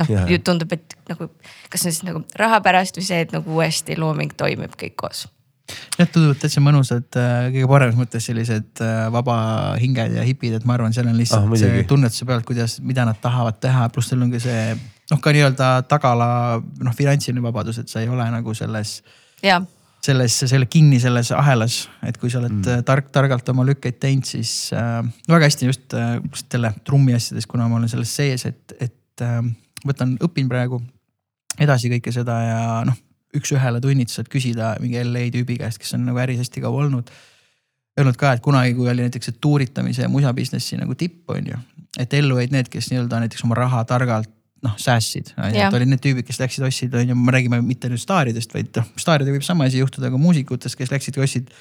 noh, 0.00 0.12
tundub, 0.44 0.74
et 0.74 0.96
nagu 1.10 1.30
kas 1.70 1.84
see 1.84 1.90
on 1.90 1.96
siis 1.96 2.06
nagu 2.06 2.22
raha 2.40 2.60
pärast 2.64 2.98
või 2.98 3.08
see, 3.08 3.20
et 3.26 3.34
nagu 3.34 3.58
uuesti 3.58 3.98
looming 3.98 4.34
toimib 4.38 4.74
kõik 4.80 4.96
koos 4.98 5.26
jah, 5.98 6.08
tunduvad 6.08 6.42
täitsa 6.42 6.62
mõnusad, 6.64 7.08
äh, 7.20 7.48
kõige 7.54 7.70
paremas 7.70 7.98
mõttes 8.00 8.28
sellised 8.30 8.84
äh, 8.84 9.06
vaba 9.14 9.38
hinged 9.80 10.18
ja 10.18 10.26
hipid, 10.26 10.58
et 10.58 10.68
ma 10.68 10.78
arvan, 10.78 10.94
seal 10.96 11.10
on 11.10 11.18
lihtsalt 11.18 11.46
ah, 11.46 11.58
see 11.60 11.86
tunnetuse 11.88 12.28
pealt, 12.28 12.46
kuidas, 12.48 12.78
mida 12.84 13.06
nad 13.08 13.20
tahavad 13.22 13.60
teha, 13.62 13.88
pluss 13.94 14.10
teil 14.10 14.26
on 14.26 14.34
ka 14.34 14.42
see 14.42 14.62
noh, 15.12 15.22
ka 15.22 15.34
nii-öelda 15.36 15.72
tagala 15.88 16.30
noh, 16.58 16.94
finantsiline 16.96 17.44
vabadus, 17.44 17.82
et 17.82 17.92
sa 17.92 18.02
ei 18.02 18.10
ole 18.10 18.26
nagu 18.34 18.56
selles. 18.56 19.00
jah 19.44 19.62
selles, 20.04 20.36
selle 20.46 20.68
kinni 20.70 21.00
selles 21.02 21.32
ahelas, 21.34 21.80
et 22.06 22.18
kui 22.20 22.30
sa 22.30 22.40
oled 22.42 22.54
mm. 22.60 22.84
tark, 22.86 23.10
targalt 23.14 23.48
oma 23.52 23.64
lükkeid 23.66 23.98
teinud, 24.02 24.28
siis 24.28 24.70
äh, 24.76 25.00
väga 25.28 25.48
hästi 25.48 25.70
just 25.70 25.96
äh, 25.96 26.16
selle 26.38 26.72
trummi 26.86 27.16
asjades, 27.16 27.48
kuna 27.50 27.68
ma 27.68 27.80
olen 27.80 27.90
selles 27.90 28.14
sees, 28.14 28.46
et, 28.48 28.76
et 28.78 29.24
äh, 29.24 29.40
võtan, 29.86 30.16
õpin 30.24 30.50
praegu 30.50 30.80
edasi 31.58 31.90
kõike 31.92 32.14
seda 32.14 32.38
ja 32.44 32.60
noh, 32.86 32.96
üks-ühele 33.36 33.82
tunnid 33.84 34.12
saad 34.12 34.30
küsida 34.32 34.76
mingi 34.82 35.02
LA 35.02 35.26
tüübi 35.34 35.58
käest, 35.60 35.82
kes 35.82 35.96
on 35.98 36.06
nagu 36.08 36.22
äris 36.22 36.40
hästi 36.44 36.62
kaua 36.64 36.86
olnud. 36.86 37.10
Öelnud 37.98 38.16
ka, 38.16 38.36
et 38.36 38.42
kunagi, 38.44 38.76
kui 38.78 38.86
oli 38.88 39.02
näiteks 39.02 39.34
tuuritamise 39.42 40.04
ja 40.04 40.08
musa 40.08 40.30
business'i 40.34 40.78
nagu 40.78 40.94
tipp 40.94 41.28
on 41.34 41.50
ju, 41.50 41.58
et 41.98 42.12
ellu 42.14 42.38
jäid 42.38 42.54
need, 42.54 42.70
kes 42.70 42.92
nii-öelda 42.92 43.24
näiteks 43.24 43.42
oma 43.44 43.58
raha 43.58 43.82
targalt 43.90 44.30
noh 44.64 44.74
säästsid, 44.80 45.32
et 45.38 45.74
olid 45.74 45.90
need 45.92 46.02
tüübid, 46.02 46.26
kes 46.26 46.40
läksid, 46.42 46.66
ostsid, 46.66 46.94
on 46.98 47.12
ju, 47.12 47.16
me 47.18 47.34
räägime 47.34 47.60
mitte 47.62 47.90
nüüd 47.90 48.02
staaridest, 48.02 48.54
vaid 48.54 48.70
noh, 48.78 48.86
staaridega 48.98 49.36
võib 49.36 49.46
sama 49.46 49.68
asi 49.68 49.82
juhtuda 49.82 50.10
ka 50.10 50.18
muusikutest, 50.20 50.78
kes 50.78 50.90
läksid 50.94 51.18
ostsid. 51.22 51.52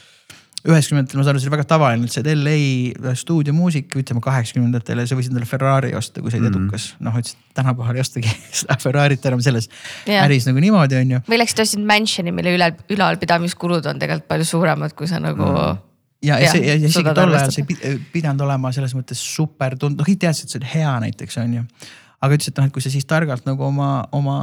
üheksakümnendatel 0.68 1.20
ma 1.20 1.24
saan 1.24 1.36
aru, 1.36 1.40
see 1.40 1.48
oli 1.48 1.54
väga 1.54 1.68
tavaline, 1.70 2.08
et 2.10 2.16
see 2.16 2.34
LA 2.34 3.14
stuudiomuusik, 3.16 3.94
ütleme 4.02 4.24
kaheksakümnendatel 4.26 5.04
ja 5.04 5.06
sa 5.08 5.16
võisid 5.16 5.32
endale 5.32 5.46
Ferrari 5.48 5.94
osta, 5.96 6.24
kui 6.24 6.34
sa 6.34 6.40
olid 6.40 6.50
mm 6.50 6.56
-hmm. 6.56 6.66
edukas. 6.66 6.88
noh, 7.00 7.14
ütlesid 7.14 7.38
tänapäeval 7.54 7.96
ei 7.96 8.02
ostagi 8.02 8.34
seda 8.60 8.78
Ferrari't 8.82 9.28
enam 9.30 9.42
selles 9.42 9.70
ja. 10.08 10.24
äris 10.26 10.50
nagu 10.50 10.60
niimoodi, 10.60 10.98
on 10.98 11.12
ju. 11.12 11.20
või 11.30 11.40
läksid 11.44 11.62
ostsid 11.62 11.86
mansion'i, 11.86 12.32
mille 12.34 12.56
üle, 12.58 12.72
ülalpidamiskulud 12.90 13.86
on 13.86 14.00
tegelikult 14.00 14.28
palju 14.28 14.46
suuremad, 14.46 14.98
kui 14.98 15.08
sa 15.08 15.20
nagu 15.20 15.46
mm 15.46 15.56
-hmm 15.56 15.86
ja, 16.24 16.40
ja, 16.40 16.52
see, 16.52 16.66
ja 16.66 16.74
isegi 16.74 17.14
tol 17.14 17.34
ajal 17.34 17.52
see 17.52 17.66
ei 17.84 18.00
pidanud 18.12 18.42
olema 18.42 18.72
selles 18.72 18.96
mõttes 18.98 19.22
super 19.22 19.78
tund-, 19.78 20.00
noh 20.00 20.08
kõik 20.08 20.18
teadsid, 20.18 20.48
et 20.48 20.52
see 20.52 20.60
on 20.64 20.70
hea 20.74 21.00
näiteks 21.06 21.38
on 21.38 21.54
ju 21.54 21.64
aga 22.24 22.38
ütles, 22.38 22.50
et 22.52 22.60
noh, 22.60 22.68
et 22.68 22.74
kui 22.74 22.84
sa 22.84 22.92
siis 22.94 23.08
targalt 23.10 23.46
nagu 23.48 23.66
oma, 23.68 23.92
oma 24.16 24.38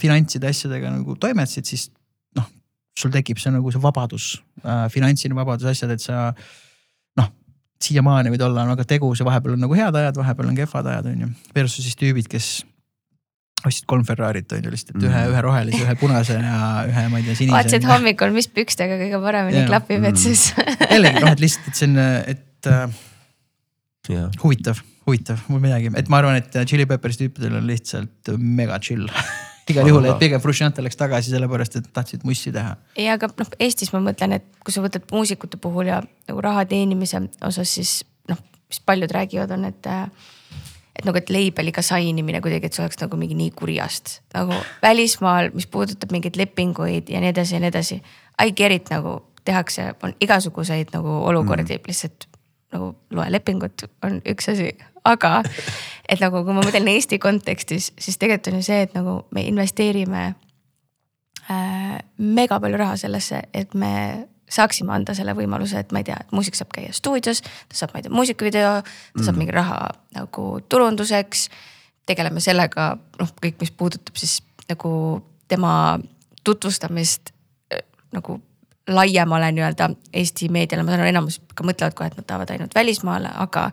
finantside 0.00 0.50
asjadega 0.50 0.92
nagu 0.92 1.16
toimetasid, 1.20 1.68
siis 1.68 1.88
noh, 2.36 2.48
sul 2.98 3.12
tekib 3.14 3.40
see 3.40 3.52
nagu 3.54 3.72
see 3.72 3.82
vabadus 3.82 4.30
äh,, 4.64 4.86
finantsiline 4.92 5.38
vabadus, 5.38 5.70
asjad, 5.72 5.94
et 5.96 6.04
sa 6.04 6.28
noh, 7.20 7.30
siiamaani 7.84 8.32
võid 8.34 8.44
olla 8.48 8.66
väga 8.74 8.88
tegus 8.96 9.22
ja 9.22 9.28
vahepeal 9.28 9.56
on 9.56 9.64
nagu 9.66 9.78
head 9.78 10.02
ajad, 10.02 10.20
vahepeal 10.20 10.50
on 10.52 10.58
kehvad 10.58 10.90
ajad, 10.94 11.12
on 11.12 11.24
ju. 11.24 11.30
Versus 11.56 11.86
siis 11.86 11.96
tüübid, 11.98 12.28
kes 12.30 12.58
ostsid 13.66 13.88
kolm 13.90 14.04
Ferrarit 14.06 14.52
on 14.54 14.62
ju 14.62 14.72
lihtsalt, 14.72 14.98
et 14.98 15.06
ühe 15.08 15.14
mm., 15.16 15.32
ühe 15.32 15.40
rohelise, 15.42 15.80
ühe 15.82 15.94
punase 15.98 16.36
ja 16.36 16.58
ühe, 16.86 17.04
ma 17.10 17.18
ei 17.18 17.26
tea, 17.26 17.38
sinise. 17.40 17.54
vaatasid 17.56 17.86
hommikul, 17.88 18.34
mis 18.36 18.46
pükstega 18.54 18.98
kõige 19.00 19.18
paremini 19.24 19.62
ja. 19.62 19.66
klapib, 19.70 20.04
et 20.06 20.20
siis 20.20 20.50
jällegi 20.92 21.24
noh, 21.24 21.32
et 21.32 21.42
lihtsalt, 21.42 21.72
et 21.72 21.80
see 21.80 21.88
on, 21.88 21.98
et 22.34 22.70
äh, 22.70 23.00
jah, 24.12 24.28
huvitav, 24.44 24.82
huvitav, 25.08 25.42
mul 25.48 25.62
midagi, 25.64 25.90
et 25.96 26.10
ma 26.12 26.20
arvan, 26.22 26.38
et 26.38 26.58
Chili 26.68 26.86
Peppers 26.88 27.18
tüüpidel 27.20 27.58
on 27.58 27.68
lihtsalt 27.68 28.32
mega 28.38 28.78
chill. 28.84 29.08
igal 29.72 29.88
juhul, 29.88 30.06
et 30.08 30.20
pigem 30.20 30.40
Frusciante 30.40 30.84
läks 30.84 30.96
tagasi 30.98 31.32
sellepärast, 31.32 31.78
et 31.80 31.90
tahtsid 31.94 32.24
mussi 32.28 32.52
teha. 32.54 32.76
ja 32.98 33.16
aga 33.18 33.30
noh, 33.40 33.52
Eestis 33.60 33.92
ma 33.94 34.00
mõtlen, 34.04 34.38
et 34.38 34.46
kui 34.64 34.74
sa 34.74 34.84
võtad 34.84 35.04
muusikute 35.12 35.60
puhul 35.60 35.90
ja 35.90 36.00
nagu 36.28 36.44
raha 36.44 36.64
teenimise 36.68 37.20
osas, 37.44 37.74
siis 37.76 37.98
noh, 38.30 38.40
mis 38.70 38.80
paljud 38.84 39.12
räägivad, 39.12 39.52
on, 39.56 39.68
et. 39.68 39.90
et 40.98 41.06
nagu, 41.06 41.20
et 41.20 41.30
label'iga 41.30 41.84
sign 41.84 42.18
imine 42.18 42.40
kuidagi, 42.42 42.66
et 42.66 42.74
see 42.74 42.82
oleks 42.82 42.98
nagu 42.98 43.20
mingi 43.20 43.36
nii 43.38 43.52
kurjast 43.54 44.18
nagu 44.34 44.56
välismaal, 44.82 45.52
mis 45.54 45.68
puudutab 45.70 46.10
mingeid 46.10 46.40
lepinguid 46.40 47.12
ja 47.12 47.20
nii 47.22 47.30
edasi 47.30 47.54
ja 47.54 47.60
nii 47.62 47.70
edasi. 47.70 48.00
I 48.42 48.50
get 48.56 48.74
it 48.74 48.90
nagu 48.90 49.20
tehakse, 49.46 49.92
on 50.02 50.16
igasuguseid 50.20 50.90
nagu 50.96 51.20
olukordi 51.30 51.76
mm., 51.76 51.86
lihtsalt 51.86 52.26
nagu 52.74 52.92
loe 53.14 53.28
lepingut 53.32 53.86
on 54.04 54.18
üks 54.28 54.50
asi, 54.52 54.72
aga 55.08 55.42
et 56.08 56.20
nagu, 56.22 56.42
kui 56.44 56.56
ma 56.56 56.64
mõtlen 56.64 56.88
Eesti 56.94 57.18
kontekstis, 57.22 57.92
siis 58.00 58.18
tegelikult 58.20 58.52
on 58.52 58.60
ju 58.60 58.68
see, 58.70 58.80
et 58.86 58.96
nagu 58.96 59.20
me 59.36 59.44
investeerime 59.48 60.24
äh, 61.50 61.94
mega 62.18 62.58
palju 62.62 62.80
raha 62.80 62.96
sellesse, 63.00 63.42
et 63.54 63.76
me 63.78 63.92
saaksime 64.48 64.94
anda 64.94 65.12
selle 65.16 65.34
võimaluse, 65.36 65.82
et 65.82 65.92
ma 65.92 66.00
ei 66.00 66.08
tea, 66.08 66.16
et 66.22 66.32
muusik 66.32 66.56
saab 66.56 66.72
käia 66.72 66.94
stuudios, 66.96 67.42
ta 67.44 67.76
saab, 67.76 67.92
ma 67.92 68.00
ei 68.00 68.06
tea, 68.06 68.14
muusikavideo, 68.16 68.74
ta 68.82 69.26
saab 69.26 69.40
mingi 69.40 69.54
raha 69.54 69.82
nagu 70.16 70.50
turunduseks. 70.68 71.48
tegeleme 72.08 72.40
sellega, 72.40 72.94
noh, 73.20 73.32
kõik, 73.36 73.58
mis 73.60 73.70
puudutab 73.70 74.16
siis 74.16 74.38
nagu 74.70 74.90
tema 75.48 75.98
tutvustamist 76.44 77.34
äh, 77.74 77.82
nagu 78.16 78.40
laiemale 78.88 79.52
nii-öelda 79.52 79.90
Eesti 80.16 80.48
meediale, 80.48 80.82
ma 80.82 80.94
saan 80.94 81.02
aru, 81.02 81.12
enamus 81.12 81.40
ka 81.54 81.66
mõtlevad 81.68 81.96
kohe, 81.96 82.08
et 82.08 82.16
nad 82.16 82.24
tahavad 82.24 82.54
ainult 82.54 82.74
välismaale, 82.74 83.28
aga 83.44 83.68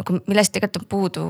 nagu 0.00 0.20
millest 0.26 0.54
tegelikult 0.54 0.82
on 0.82 0.88
puudu 0.88 1.26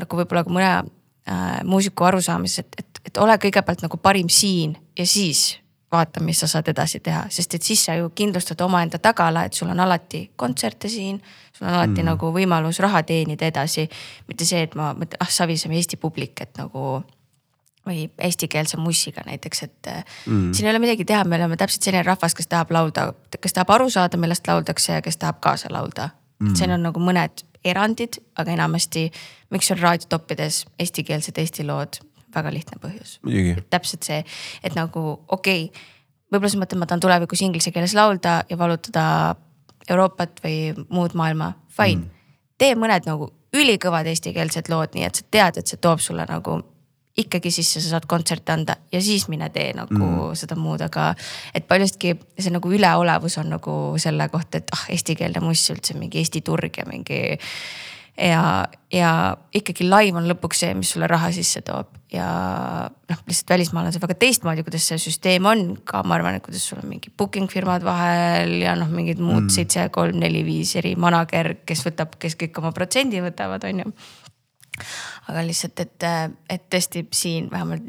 nagu 0.00 0.18
võib-olla 0.20 0.44
ka 0.44 0.52
mõne 0.52 0.72
äh, 0.72 1.60
muusiku 1.64 2.08
arusaamises, 2.08 2.64
et, 2.64 2.80
et, 2.82 3.00
et 3.10 3.22
ole 3.22 3.36
kõigepealt 3.40 3.84
nagu 3.84 4.00
parim 4.02 4.28
siin 4.32 4.76
ja 4.98 5.06
siis 5.06 5.56
vaata, 5.92 6.20
mis 6.20 6.40
sa 6.42 6.48
saad 6.50 6.68
edasi 6.68 7.00
teha, 7.00 7.26
sest 7.30 7.54
et 7.54 7.62
siis 7.62 7.84
sa 7.86 7.94
ju 7.94 8.10
kindlustad 8.14 8.60
omaenda 8.64 8.98
tagala, 8.98 9.46
et 9.46 9.54
sul 9.54 9.70
on 9.70 9.80
alati 9.80 10.26
kontserte 10.36 10.88
siin. 10.88 11.20
sul 11.52 11.66
on 11.66 11.74
alati 11.74 12.02
mm. 12.02 12.08
nagu 12.10 12.32
võimalus 12.34 12.80
raha 12.84 13.02
teenida 13.02 13.46
edasi, 13.46 13.86
mitte 14.28 14.44
see, 14.44 14.64
et 14.66 14.74
ma 14.74 14.94
ah 15.20 15.30
saviseme 15.30 15.76
Eesti 15.76 15.96
publik, 15.96 16.40
et 16.42 16.58
nagu 16.58 17.02
või 17.86 18.08
eestikeelse 18.18 18.76
mussiga 18.82 19.22
näiteks, 19.26 19.62
et 19.62 19.90
mm. 20.26 20.52
siin 20.52 20.66
ei 20.66 20.72
ole 20.74 20.82
midagi 20.82 21.04
teha, 21.06 21.24
me 21.24 21.38
oleme 21.38 21.56
täpselt 21.56 21.86
selline 21.86 22.02
rahvas, 22.02 22.34
kes 22.34 22.50
tahab 22.50 22.74
laulda, 22.74 23.12
kes 23.40 23.54
tahab 23.54 23.70
aru 23.78 23.90
saada, 23.90 24.18
millest 24.18 24.48
lauldakse 24.50 24.98
ja 24.98 25.02
kes 25.06 25.22
tahab 25.22 25.38
kaasa 25.40 25.70
laulda 25.70 26.10
mm.. 26.40 26.54
siin 26.58 26.74
on 26.74 26.82
nagu 26.88 27.00
mõned 27.00 27.46
erandid, 27.72 28.20
aga 28.38 28.54
enamasti, 28.54 29.06
miks 29.54 29.70
on 29.74 29.80
raadiotoppides 29.80 30.64
eestikeelsed 30.82 31.38
Eesti 31.42 31.66
lood, 31.66 32.00
väga 32.34 32.52
lihtne 32.52 32.80
põhjus. 32.82 33.18
täpselt 33.70 34.06
see, 34.08 34.22
et 34.62 34.76
nagu 34.78 35.06
okei 35.28 35.66
okay,, 35.68 35.86
võib-olla 36.32 36.52
sa 36.52 36.60
mõtled, 36.62 36.80
ma 36.82 36.90
tahan 36.90 37.04
tulevikus 37.04 37.42
inglise 37.46 37.72
keeles 37.74 37.94
laulda 37.96 38.42
ja 38.50 38.58
valutada 38.58 39.06
Euroopat 39.88 40.40
või 40.42 40.86
muud 40.90 41.14
maailma, 41.14 41.52
fine 41.70 42.02
mm.. 42.02 42.30
tee 42.58 42.74
mõned 42.74 43.06
nagu 43.06 43.30
ülikõvad 43.56 44.08
eestikeelsed 44.10 44.70
lood, 44.72 44.96
nii 44.96 45.06
et 45.06 45.20
sa 45.20 45.28
tead, 45.30 45.60
et 45.60 45.70
see 45.70 45.78
toob 45.80 46.02
sulle 46.02 46.26
nagu 46.28 46.58
ikkagi 47.16 47.50
sisse, 47.54 47.80
sa 47.80 47.94
saad 47.94 48.06
kontserte 48.08 48.52
anda 48.52 48.76
ja 48.92 49.00
siis 49.02 49.26
mine 49.32 49.48
tee 49.54 49.70
nagu 49.76 49.96
mm. 49.96 50.36
seda 50.36 50.56
muud, 50.60 50.82
aga 50.84 51.10
et 51.56 51.66
paljustki 51.68 52.14
see 52.36 52.52
nagu 52.52 52.72
üleolevus 52.72 53.38
on 53.40 53.54
nagu 53.56 53.76
selle 54.02 54.28
kohta, 54.32 54.60
et 54.60 54.72
ah 54.76 54.86
eestikeelne 54.92 55.40
muss 55.44 55.64
üldse 55.72 55.96
mingi 55.96 56.20
Eesti 56.20 56.42
turg 56.44 56.76
ja 56.76 56.84
mingi. 56.88 57.38
ja, 58.20 58.42
ja 58.92 59.12
ikkagi 59.54 59.88
live 59.88 60.18
on 60.18 60.28
lõpuks 60.28 60.64
see, 60.64 60.74
mis 60.76 60.92
sulle 60.92 61.08
raha 61.08 61.32
sisse 61.32 61.64
toob 61.64 61.96
ja 62.12 62.26
noh, 63.10 63.22
lihtsalt 63.26 63.50
välismaal 63.50 63.88
on 63.88 63.94
see 63.94 64.02
väga 64.02 64.18
teistmoodi, 64.20 64.64
kuidas 64.66 64.86
see 64.90 65.00
süsteem 65.00 65.48
on 65.48 65.64
ka, 65.88 66.02
ma 66.06 66.18
arvan, 66.18 66.38
et 66.38 66.44
kuidas 66.44 66.68
sul 66.68 66.80
on 66.82 66.88
mingi 66.90 67.10
booking 67.10 67.50
firmad 67.52 67.84
vahel 67.86 68.58
ja 68.62 68.76
noh, 68.78 68.92
mingid 68.92 69.20
muud 69.22 69.50
seitse 69.50 69.86
mm., 69.86 69.94
kolm, 69.96 70.20
neli, 70.22 70.44
viis 70.46 70.76
eri 70.78 70.94
manager, 71.00 71.54
kes 71.66 71.84
võtab, 71.88 72.14
kes 72.20 72.38
kõik 72.40 72.62
oma 72.62 72.72
protsendi 72.76 73.24
võtavad, 73.24 73.66
on 73.68 73.84
ju 73.84 73.92
aga 75.28 75.42
lihtsalt, 75.46 75.80
et, 75.80 76.08
et 76.50 76.66
tõesti 76.70 77.06
siin 77.12 77.50
vähemalt 77.50 77.86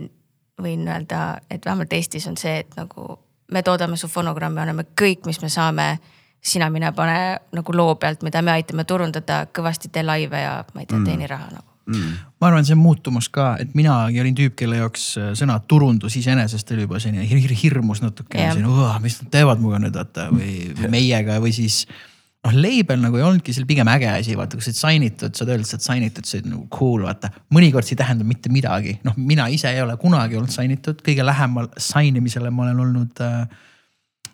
võin 0.62 0.88
öelda, 0.90 1.38
et 1.50 1.66
vähemalt 1.66 1.94
Eestis 1.94 2.28
on 2.28 2.38
see, 2.38 2.60
et 2.64 2.78
nagu 2.78 3.20
me 3.54 3.64
toodame 3.64 3.98
su 3.98 4.10
fonogrammi, 4.12 4.62
anname 4.64 4.88
kõik, 5.02 5.26
mis 5.26 5.42
me 5.42 5.50
saame. 5.50 5.98
sina 6.42 6.70
mine 6.70 6.92
pane 6.92 7.40
nagu 7.52 7.74
loo 7.74 7.96
pealt, 7.96 8.22
mida 8.24 8.42
me 8.42 8.52
aitame 8.52 8.84
turundada, 8.84 9.48
kõvasti 9.54 9.90
tee 9.92 10.04
laive 10.04 10.42
ja 10.42 10.64
ma 10.74 10.82
ei 10.82 10.86
tea, 10.86 11.00
teeni 11.06 11.28
raha 11.28 11.50
nagu 11.52 11.78
Mm. 11.88 12.18
ma 12.42 12.48
arvan, 12.50 12.66
see 12.68 12.76
on 12.76 12.82
muutumus 12.84 13.30
ka, 13.32 13.56
et 13.64 13.70
minagi 13.78 14.20
olin 14.20 14.36
tüüp, 14.36 14.58
kelle 14.60 14.76
jaoks 14.76 15.04
äh, 15.22 15.30
sõna 15.40 15.56
turundus 15.72 16.18
iseenesest 16.20 16.74
oli 16.76 16.84
juba 16.84 17.00
selline 17.00 17.24
hir 17.24 17.54
hirmus 17.62 18.02
natukene 18.04 18.44
Jah. 18.44 18.58
selline, 18.58 18.90
mis 19.06 19.16
nad 19.22 19.30
teevad 19.32 19.62
minuga 19.62 19.80
nüüd 19.80 19.96
vaata 19.96 20.26
või 20.34 20.74
või 20.76 20.90
meiega 20.98 21.38
või 21.40 21.54
siis 21.56 21.86
noh, 22.48 22.56
label 22.56 23.02
nagu 23.04 23.20
ei 23.20 23.26
olnudki 23.28 23.56
seal 23.56 23.68
pigem 23.70 23.90
äge 23.92 24.10
asi, 24.14 24.38
vaata, 24.40 24.58
kui 24.58 24.66
sa 24.66 24.72
oled 24.72 24.80
sign 24.80 25.08
itud, 25.08 25.36
saad 25.38 25.52
öelda, 25.52 25.68
et 25.68 25.70
sa 25.70 25.78
oled 25.78 25.88
sign 25.90 26.08
itud, 26.08 26.30
see 26.30 26.42
on 26.44 26.52
nagu 26.54 26.66
cool, 26.74 27.06
vaata. 27.06 27.32
mõnikord 27.54 27.88
see 27.88 27.98
ei 27.98 28.02
tähenda 28.02 28.28
mitte 28.28 28.52
midagi, 28.54 28.98
noh, 29.08 29.18
mina 29.20 29.50
ise 29.54 29.72
ei 29.74 29.84
ole 29.84 29.98
kunagi 30.02 30.40
olnud 30.40 30.54
sign 30.54 30.74
itud, 30.78 31.04
kõige 31.06 31.26
lähemal 31.28 31.70
sign 31.82 32.20
imisele 32.22 32.54
ma 32.54 32.68
olen 32.68 32.84
olnud 32.88 33.24
äh,. 33.26 33.46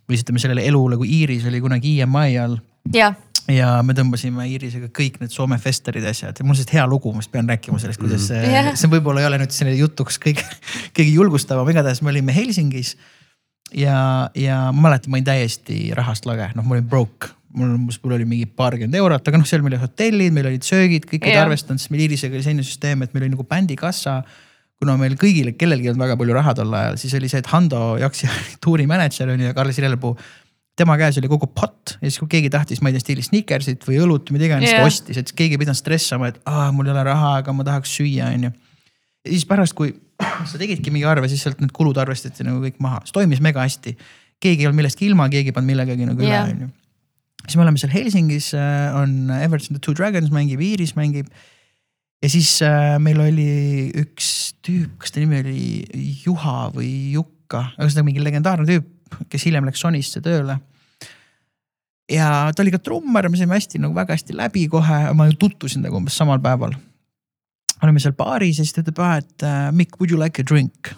või 0.07 0.18
siis 0.18 0.28
ütleme 0.28 0.45
sellele 0.45 0.66
elule, 0.70 0.99
kui 1.01 1.11
Iiris 1.20 1.47
oli 1.49 1.61
kunagi 1.64 1.97
EMI 2.05 2.39
all 2.43 2.59
jah, 2.93 3.18
ja 3.51 3.74
me 3.86 3.95
tõmbasime 3.97 4.45
Iirisega 4.51 4.89
kõik 4.95 5.20
need 5.22 5.34
Soome 5.34 5.57
festerid 5.61 6.05
ja 6.05 6.14
asjad 6.16 6.39
ja 6.39 6.45
mul 6.45 6.53
on 6.53 6.59
lihtsalt 6.59 6.76
hea 6.78 6.86
lugu, 6.89 7.11
ma 7.11 7.24
just 7.24 7.32
pean 7.34 7.49
rääkima 7.49 7.80
sellest, 7.82 8.01
kuidas 8.01 8.28
see 8.30 8.39
Jah. 8.53 8.72
see 8.80 8.91
võib-olla 8.91 9.24
ei 9.24 9.28
ole 9.30 9.41
nüüd 9.41 9.55
selline 9.55 9.80
jutuks 9.80 10.20
kõige, 10.24 10.45
kõige 10.95 11.09
julgustavam, 11.09 11.70
igatahes 11.74 12.03
me 12.03 12.14
olime 12.14 12.36
Helsingis. 12.36 12.95
ja, 13.76 14.30
ja 14.38 14.59
ma 14.72 14.88
mäletan, 14.88 15.11
ma 15.11 15.20
olin 15.20 15.28
täiesti 15.28 15.80
rahast 15.97 16.28
lage, 16.30 16.51
noh, 16.55 16.68
ma 16.68 16.78
olin 16.78 16.88
broke, 16.88 17.34
mul, 17.58 17.76
mul 17.78 18.16
oli 18.18 18.26
mingi 18.30 18.47
paarkümmend 18.49 18.97
eurot, 18.99 19.28
aga 19.30 19.41
noh, 19.41 19.49
seal 19.49 19.64
meil 19.66 19.76
olid 19.76 19.86
hotellid, 19.86 20.34
meil 20.36 20.49
olid 20.51 20.66
söögid, 20.68 21.08
kõik 21.10 21.28
olid 21.28 21.43
arvestanud, 21.43 21.82
siis 21.82 21.93
meil 21.93 22.08
Iirisega 22.08 22.38
oli 22.38 22.45
selline 22.45 22.66
süsteem, 22.68 23.06
et 23.06 23.14
meil 23.16 23.28
oli 23.28 23.36
nagu 23.36 23.47
bändikassa 23.49 24.22
kuna 24.84 24.95
meil 24.99 25.16
kõigil, 25.20 25.54
kellelgi 25.56 25.88
ei 25.88 25.93
olnud 25.93 26.04
väga 26.04 26.20
palju 26.20 26.36
raha 26.36 26.54
tol 26.58 26.74
ajal, 26.76 26.97
siis 26.99 27.14
oli 27.16 27.30
see, 27.32 27.39
et 27.43 27.49
Hando 27.51 27.93
Jaksi 28.01 28.30
tuurimänedžer 28.64 29.32
on 29.32 29.43
ju 29.43 29.51
ja 29.51 29.56
Karl 29.56 29.72
Sirelpuu 29.76 30.18
tema 30.80 30.95
käes 30.97 31.18
oli 31.22 31.30
kogu 31.30 31.47
pott 31.54 31.95
ja 31.99 32.08
siis, 32.08 32.18
kui 32.22 32.32
keegi 32.32 32.49
tahtis, 32.54 32.82
ma 32.82 32.89
ei 32.89 32.97
tea, 32.97 33.06
stiilis 33.06 33.30
snickersit 33.30 33.86
või 33.88 33.99
õlut 34.04 34.30
või 34.30 34.39
mida 34.39 34.49
iganes 34.49 34.72
yeah. 34.72 34.82
Ta 34.82 34.89
ostis, 34.89 35.20
et 35.22 35.32
keegi 35.38 35.58
ei 35.58 35.62
pidanud 35.62 35.78
stressama, 35.78 36.32
et 36.34 36.39
aa, 36.49 36.72
mul 36.76 36.89
ei 36.89 36.95
ole 36.95 37.06
raha, 37.08 37.36
aga 37.43 37.56
ma 37.56 37.66
tahaks 37.68 37.93
süüa, 37.99 38.32
onju. 38.34 38.49
ja 38.49 39.30
siis 39.30 39.45
pärast, 39.49 39.78
kui 39.78 39.93
sa 40.49 40.62
tegidki 40.62 40.93
mingi 40.93 41.08
arve, 41.10 41.30
siis 41.32 41.45
sealt 41.45 41.62
need 41.62 41.74
kulud 41.76 41.99
arvestati 42.01 42.45
nagu 42.47 42.64
kõik 42.64 42.82
maha, 42.84 43.04
see 43.06 43.16
toimis 43.20 43.43
mega 43.45 43.62
hästi. 43.64 43.95
keegi 44.43 44.66
ei 44.66 44.70
olnud 44.70 44.82
millestki 44.82 45.08
ilma, 45.08 45.30
keegi 45.32 45.54
ei 45.54 45.56
pannud 45.56 45.70
millegagi 45.70 46.10
nagu 46.10 46.26
üle, 46.26 46.34
Jah. 46.34 46.49
onju. 46.49 46.72
Siis 47.48 47.58
me 47.58 47.66
oleme 47.66 47.80
seal 47.82 47.91
Helsingis, 47.94 48.52
on 48.98 49.32
Everton 49.36 49.76
the 49.76 49.82
Two 49.84 49.96
Dragons 49.98 50.32
mängib, 50.34 50.62
Iiris 50.64 50.96
mängib. 50.96 51.32
ja 52.24 52.30
siis 52.32 52.56
äh, 52.64 52.96
meil 53.04 53.20
oli 53.20 53.91
üks 54.00 54.54
tüüp, 54.64 54.96
kas 55.02 55.12
ta 55.12 55.24
nimi 55.24 55.41
oli 55.44 56.14
Juha 56.24 56.70
või 56.76 56.91
Jukka, 57.18 57.66
ühesõnaga 57.78 58.08
mingi 58.08 58.24
legendaarne 58.24 58.68
tüüp, 58.70 59.20
kes 59.32 59.48
hiljem 59.50 59.68
läks 59.68 59.84
Sonisse 59.84 60.24
tööle. 60.24 60.60
ja 62.12 62.30
ta 62.56 62.64
oli 62.64 62.74
ka 62.74 62.80
trummar, 62.84 63.28
me 63.30 63.39
saime 63.39 63.60
hästi 63.60 63.84
nagu 63.84 63.96
väga 63.98 64.16
hästi 64.16 64.38
läbi 64.39 64.68
kohe, 64.72 65.04
ma 65.16 65.28
ju 65.30 65.38
tutvusin 65.46 65.84
temaga 65.84 66.00
umbes 66.00 66.18
samal 66.20 66.39
päeval. 66.44 66.78
olime 67.84 68.00
seal 68.00 68.16
baaris 68.16 68.60
ja 68.60 68.64
siis 68.64 68.76
ta 68.76 68.86
ütleb, 68.86 69.04
et 69.20 69.44
äh, 69.44 69.72
Mikk, 69.76 70.00
would 70.00 70.12
you 70.12 70.20
like 70.20 70.39
a 70.39 70.48
drink? 70.48 70.96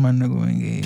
ma 0.00 0.08
olen 0.08 0.22
nagu 0.24 0.42
mingi 0.42 0.80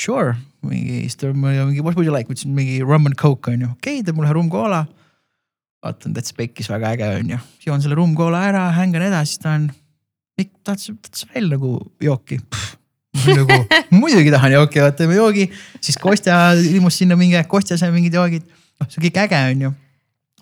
sure, 0.00 0.34
mingi, 0.66 1.02
siis 1.06 1.18
ta 1.20 1.30
ma 1.32 1.52
mingi 1.68 1.82
what 1.84 1.96
would 1.96 2.06
you 2.08 2.14
like, 2.14 2.30
ütlesin 2.30 2.54
mingi 2.56 2.80
rum 2.82 3.06
and 3.06 3.18
coke 3.20 3.50
on 3.52 3.60
ju, 3.62 3.72
okei 3.76 3.98
okay,, 3.98 4.06
teeb 4.06 4.18
mulle 4.18 4.32
rum 4.34 4.50
cola. 4.52 4.84
vaatan, 5.84 6.14
täitsa 6.16 6.34
pekkis 6.34 6.70
väga 6.72 6.94
äge 6.96 7.10
on 7.20 7.34
ju, 7.34 7.38
joon 7.66 7.84
selle 7.84 7.98
rum 7.98 8.16
cola 8.18 8.42
ära, 8.48 8.64
hängan 8.74 9.06
edasi, 9.10 9.36
siis 9.36 9.44
ta 9.44 9.54
on. 9.58 9.68
Tahad 10.38 10.78
sa, 10.78 10.92
tahad 10.94 11.18
sa 11.18 11.26
veel 11.34 11.48
nagu 11.50 11.72
jooki? 12.02 12.38
nagu 13.26 13.56
muidugi 14.00 14.30
tahan 14.34 14.54
jooki, 14.54 14.82
vaata 14.82 15.02
teeme 15.02 15.18
joogi, 15.18 15.48
siis 15.82 15.98
Kostja 15.98 16.38
ilmus 16.58 16.98
sinna 17.00 17.18
mingi 17.18 17.38
aeg, 17.38 17.48
Kostja 17.50 17.78
sai 17.80 17.90
mingid 17.94 18.14
joogid, 18.14 18.46
noh, 18.78 18.90
see 18.90 19.02
kõik 19.08 19.18
äge 19.24 19.40
on 19.52 19.66
ju. 19.66 19.72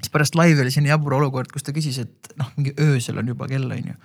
siis 0.00 0.12
pärast 0.12 0.36
laivi 0.36 0.60
oli 0.64 0.72
selline 0.72 0.92
jabur 0.92 1.16
olukord, 1.20 1.52
kus 1.52 1.64
ta 1.64 1.72
küsis, 1.76 2.02
et 2.04 2.36
noh, 2.40 2.50
mingi 2.58 2.74
öösel 2.82 3.20
on 3.20 3.32
juba 3.32 3.48
kell 3.48 3.70
on 3.72 3.92
ju 3.92 3.96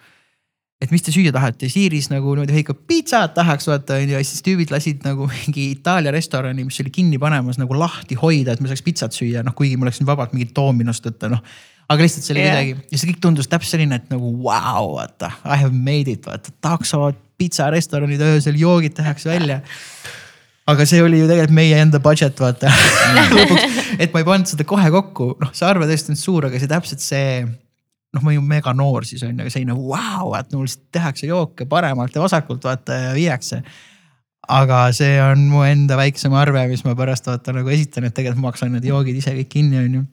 et 0.81 0.89
mis 0.89 1.03
te 1.05 1.13
süüa 1.13 1.31
tahate, 1.33 1.69
Siiris 1.69 2.09
nagu 2.09 2.33
niimoodi 2.33 2.55
hõikab 2.55 2.79
pitsat 2.89 3.35
tahaks 3.35 3.67
vaata 3.69 3.99
onju 4.01 4.15
ja 4.15 4.21
siis 4.25 4.41
tüübid 4.45 4.71
lasid 4.73 5.03
nagu 5.05 5.27
mingi 5.29 5.67
Itaalia 5.75 6.13
restorani, 6.13 6.65
mis 6.65 6.79
oli 6.81 6.93
kinni 6.93 7.19
panemas 7.21 7.59
nagu 7.61 7.77
lahti 7.77 8.17
hoida, 8.17 8.55
et 8.55 8.63
me 8.63 8.71
saaks 8.71 8.81
pitsat 8.85 9.15
süüa, 9.15 9.43
noh 9.45 9.55
kuigi 9.57 9.77
ma 9.77 9.87
oleksin 9.87 10.09
vabalt 10.09 10.33
mingit 10.33 10.55
Dominost 10.57 11.05
võtta, 11.05 11.29
noh. 11.35 11.43
aga 11.91 12.01
lihtsalt 12.01 12.25
see 12.25 12.33
oli 12.35 12.43
yeah. 12.43 12.57
midagi 12.57 12.95
ja 12.95 13.01
see 13.01 13.11
kõik 13.11 13.21
tundus 13.27 13.51
täpselt 13.51 13.77
selline, 13.77 14.01
et 14.01 14.09
nagu 14.13 14.33
vau 14.39 14.47
wow,, 14.47 14.95
vaata 14.97 15.29
I 15.45 15.61
have 15.61 15.75
made 15.75 16.09
it, 16.09 16.25
vaata 16.25 16.53
taksod, 16.65 17.19
pitsarestoranid 17.41 18.21
öösel, 18.25 18.57
joogid 18.57 18.97
tehakse 18.97 19.29
välja. 19.29 19.61
aga 20.71 20.85
see 20.89 21.01
oli 21.03 21.21
ju 21.21 21.29
tegelikult 21.29 21.57
meie 21.61 21.77
enda 21.83 22.01
budget 22.01 22.41
vaata 22.41 22.73
lõpuks, 23.37 23.81
et 23.99 24.13
ma 24.13 24.23
ei 24.23 24.31
pannud 24.33 24.49
seda 24.49 24.65
kohe 24.65 24.89
kokku, 24.97 25.35
noh, 25.41 25.53
see 25.53 25.69
arve 25.69 25.85
tõesti 25.89 26.15
on 26.15 26.19
suur, 26.25 26.49
aga 26.49 26.57
see 26.57 26.73
täpselt 26.73 27.05
see. 27.05 27.43
Noh, 28.11 28.23
ma 28.23 28.33
olin 28.33 28.47
mega 28.47 28.73
noor 28.75 29.05
siis 29.07 29.23
on 29.27 29.39
ju, 29.39 29.53
selline 29.53 29.75
vau, 29.77 30.33
et 30.37 30.51
mul 30.55 30.67
tehakse 30.93 31.29
jooke 31.29 31.67
paremalt 31.69 32.15
ja 32.15 32.23
vasakult 32.23 32.67
vaata 32.67 32.99
ja 33.05 33.15
viiakse. 33.15 33.61
aga 34.51 34.79
see 34.95 35.15
on 35.23 35.45
mu 35.51 35.63
enda 35.63 35.95
väiksem 35.99 36.33
arve, 36.35 36.65
mis 36.67 36.83
ma 36.83 36.95
pärast 36.97 37.29
vaata 37.29 37.53
nagu 37.55 37.71
esitan, 37.71 38.07
et 38.07 38.15
tegelikult 38.17 38.41
ma 38.41 38.49
maksan 38.49 38.73
need 38.75 38.87
joogid 38.89 39.21
ise 39.21 39.35
kõik 39.37 39.51
kinni, 39.53 39.79
on 39.79 39.99
ju. 39.99 40.05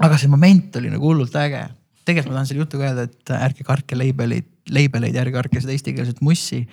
aga 0.00 0.18
see 0.18 0.30
moment 0.32 0.76
oli 0.80 0.92
nagu 0.94 1.10
hullult 1.12 1.36
äge. 1.38 1.64
tegelikult 2.04 2.32
ma 2.32 2.38
tahan 2.40 2.52
selle 2.52 2.64
jutuga 2.64 2.90
öelda, 2.90 3.08
et 3.08 3.34
ärge 3.38 3.66
kartke 3.66 3.98
label'id, 3.98 4.48
label'eid 4.74 5.14
ja 5.14 5.24
ärge 5.26 5.36
kartke 5.36 5.62
seda 5.62 5.76
eestikeelset 5.76 6.22
mussi. 6.24 6.64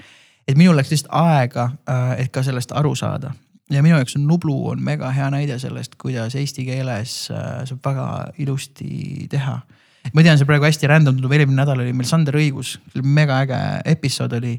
et 0.47 0.57
minul 0.57 0.77
läks 0.77 0.93
lihtsalt 0.93 1.13
aega, 1.13 1.71
äh, 1.89 2.21
et 2.25 2.33
ka 2.33 2.43
sellest 2.43 2.73
aru 2.73 2.95
saada 2.95 3.35
ja 3.69 3.81
minu 3.83 3.97
jaoks 3.97 4.15
on 4.15 4.27
Nublu 4.27 4.55
on 4.69 4.81
mega 4.83 5.09
hea 5.13 5.29
näide 5.33 5.57
sellest, 5.59 5.95
kuidas 6.01 6.35
eesti 6.37 6.65
keeles 6.67 7.15
äh, 7.33 7.63
saab 7.65 7.81
väga 7.85 8.07
ilusti 8.37 9.27
teha. 9.29 9.59
Ma 10.13 10.25
tean, 10.25 10.37
see 10.39 10.47
praegu 10.49 10.67
hästi 10.67 10.89
random 10.91 11.17
tundub, 11.17 11.33
eelmine 11.33 11.61
nädal 11.61 11.81
oli 11.81 11.93
meil 11.95 12.09
Sander 12.09 12.37
Õigus, 12.39 12.75
mega 13.01 13.39
äge 13.45 13.61
episood 13.95 14.35
oli. 14.37 14.57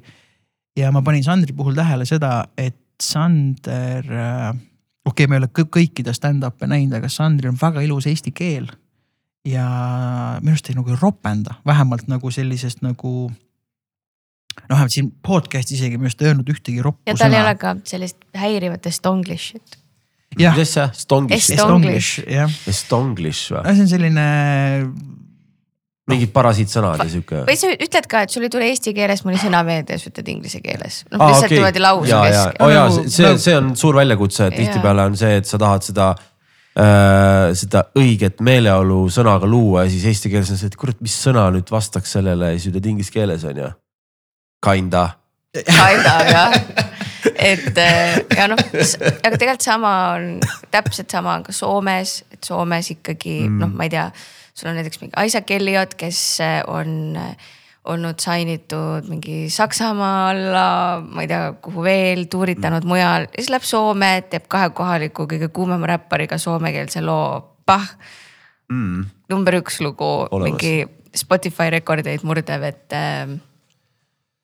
ja 0.77 0.91
ma 0.93 1.03
panin 1.03 1.25
Sandri 1.25 1.55
puhul 1.57 1.77
tähele 1.77 2.07
seda, 2.09 2.49
et 2.59 2.77
Sander, 3.03 4.05
äh, 4.09 4.51
okei 5.05 5.25
okay,, 5.25 5.31
ma 5.31 5.37
ei 5.37 5.45
ole 5.45 5.51
kõikide 5.53 6.15
stand-up'e 6.17 6.69
näinud, 6.71 6.97
aga 6.99 7.11
Sandril 7.13 7.53
on 7.53 7.61
väga 7.61 7.85
ilus 7.85 8.09
eesti 8.11 8.33
keel. 8.37 8.71
ja 9.47 9.67
minu 10.43 10.57
arust 10.57 10.71
ei 10.73 10.75
nagu 10.75 10.91
ei 10.91 10.99
ropenda, 10.99 11.61
vähemalt 11.67 12.09
nagu 12.11 12.31
sellisest 12.35 12.81
nagu 12.83 13.29
noh, 13.31 14.73
vähemalt 14.73 14.95
siin 14.95 15.11
podcast'is 15.23 15.79
isegi 15.79 16.01
minu 16.01 16.11
arust 16.11 16.23
ei 16.23 16.33
öelnud 16.33 16.51
ühtegi 16.51 16.83
roppu 16.83 17.07
ja 17.07 17.15
tal 17.19 17.35
ei 17.37 17.45
ole 17.45 17.55
ka 17.61 17.77
sellist 17.87 18.25
häirivat 18.35 18.89
estonglish'it. 18.91 19.79
jah, 20.41 20.57
mis 20.57 20.67
asja, 20.67 20.89
Stonglish, 20.93 21.53
Est- 21.53 21.61
Estonglish, 21.61 22.25
jah. 22.27 22.59
Estonglish 22.69 23.53
või? 23.55 23.63
no 23.63 23.77
see 23.77 23.87
on 23.87 23.93
selline 23.93 24.27
mingid 26.11 26.31
parasiitsõnad 26.35 27.03
ja 27.03 27.09
sihuke. 27.11 27.43
või 27.49 27.57
sa 27.59 27.73
ütled 27.73 28.07
ka, 28.11 28.23
et 28.27 28.35
sul 28.35 28.47
ei 28.47 28.53
tule 28.53 28.69
eesti 28.71 28.95
keeles 28.95 29.25
mõni 29.27 29.41
sõna 29.43 29.63
meelde 29.67 29.97
ja 29.97 30.03
sa 30.03 30.11
ütled 30.13 30.31
inglise 30.31 30.61
keeles. 30.63 31.03
noh 31.11 31.21
Aa, 31.21 31.33
lihtsalt 31.33 31.51
okei. 31.51 31.59
niimoodi 31.59 31.83
lause 31.83 32.23
keskel 32.29 32.63
oh, 32.63 32.73
jaa, 32.73 32.87
Nagu- 32.87 33.11
see, 33.11 33.27
nagu- 33.27 33.43
see 33.43 33.59
on 33.59 33.75
suur 33.81 33.99
väljakutse, 33.99 34.47
et 34.47 34.59
tihtipeale 34.61 35.07
on 35.11 35.19
see, 35.19 35.37
et 35.43 35.51
sa 35.51 35.59
tahad 35.63 35.87
seda 35.87 36.13
äh, 36.15 37.51
seda 37.59 37.87
õiget 37.99 38.43
meeleolu 38.47 39.01
sõnaga 39.13 39.51
luua 39.51 39.87
ja 39.87 39.95
siis 39.95 40.07
eesti 40.13 40.31
keeles 40.33 40.53
on 40.55 40.61
see, 40.61 40.71
et 40.71 40.79
kurat, 40.79 41.01
mis 41.03 41.17
sõna 41.27 41.49
nüüd 41.55 41.75
vastaks 41.75 42.17
sellele 42.19 42.53
ja 42.53 42.61
siis 42.61 42.71
ütled 42.71 42.87
inglise 42.93 43.15
keeles 43.15 43.47
on 43.49 43.63
ju. 43.65 43.73
Kinda. 44.67 45.09
Kinda 45.57 46.15
jah, 46.35 46.55
et 47.35 47.79
äh, 47.83 48.17
ja 48.37 48.47
noh, 48.51 48.61
aga 48.61 49.35
tegelikult 49.35 49.67
sama 49.67 49.93
on, 50.15 50.39
täpselt 50.71 51.11
sama 51.11 51.39
on 51.39 51.47
ka 51.47 51.55
Soomes, 51.57 52.19
et 52.31 52.47
Soomes 52.47 52.95
ikkagi 52.95 53.41
mm. 53.47 53.63
noh, 53.63 53.73
ma 53.75 53.87
ei 53.89 53.95
tea, 53.97 54.07
sul 54.57 54.71
on 54.73 54.79
näiteks 54.81 55.01
mingi 55.03 55.27
Isaac 55.29 55.51
Elliot, 55.53 55.95
kes 56.01 56.21
äh, 56.41 56.59
on 56.67 57.17
äh, 57.21 57.37
olnud 57.87 58.19
sainitud 58.19 59.07
mingi 59.11 59.47
Saksamaa 59.53 60.31
alla, 60.33 60.67
ma 61.07 61.23
ei 61.23 61.29
tea, 61.31 61.53
kuhu 61.63 61.85
veel, 61.87 62.25
tuuritanud 62.33 62.83
mm. 62.83 62.91
mujal 62.91 63.29
ja 63.29 63.37
siis 63.39 63.51
läheb 63.53 63.67
Soome, 63.69 64.13
teeb 64.33 64.49
kahe 64.51 64.71
kohaliku 64.75 65.29
kõige 65.31 65.49
kuumema 65.55 65.87
räppariga 65.93 66.39
soomekeelse 66.43 67.05
loo, 67.07 67.43
pah 67.67 67.91
Mm. 68.67 69.05
number 69.31 69.55
üks 69.61 69.77
lugu, 69.79 70.27
mingi 70.43 70.81
Spotify 71.15 71.69
rekordeid 71.71 72.25
murdev, 72.27 72.65
et 72.67 72.91
äh, 72.99 73.29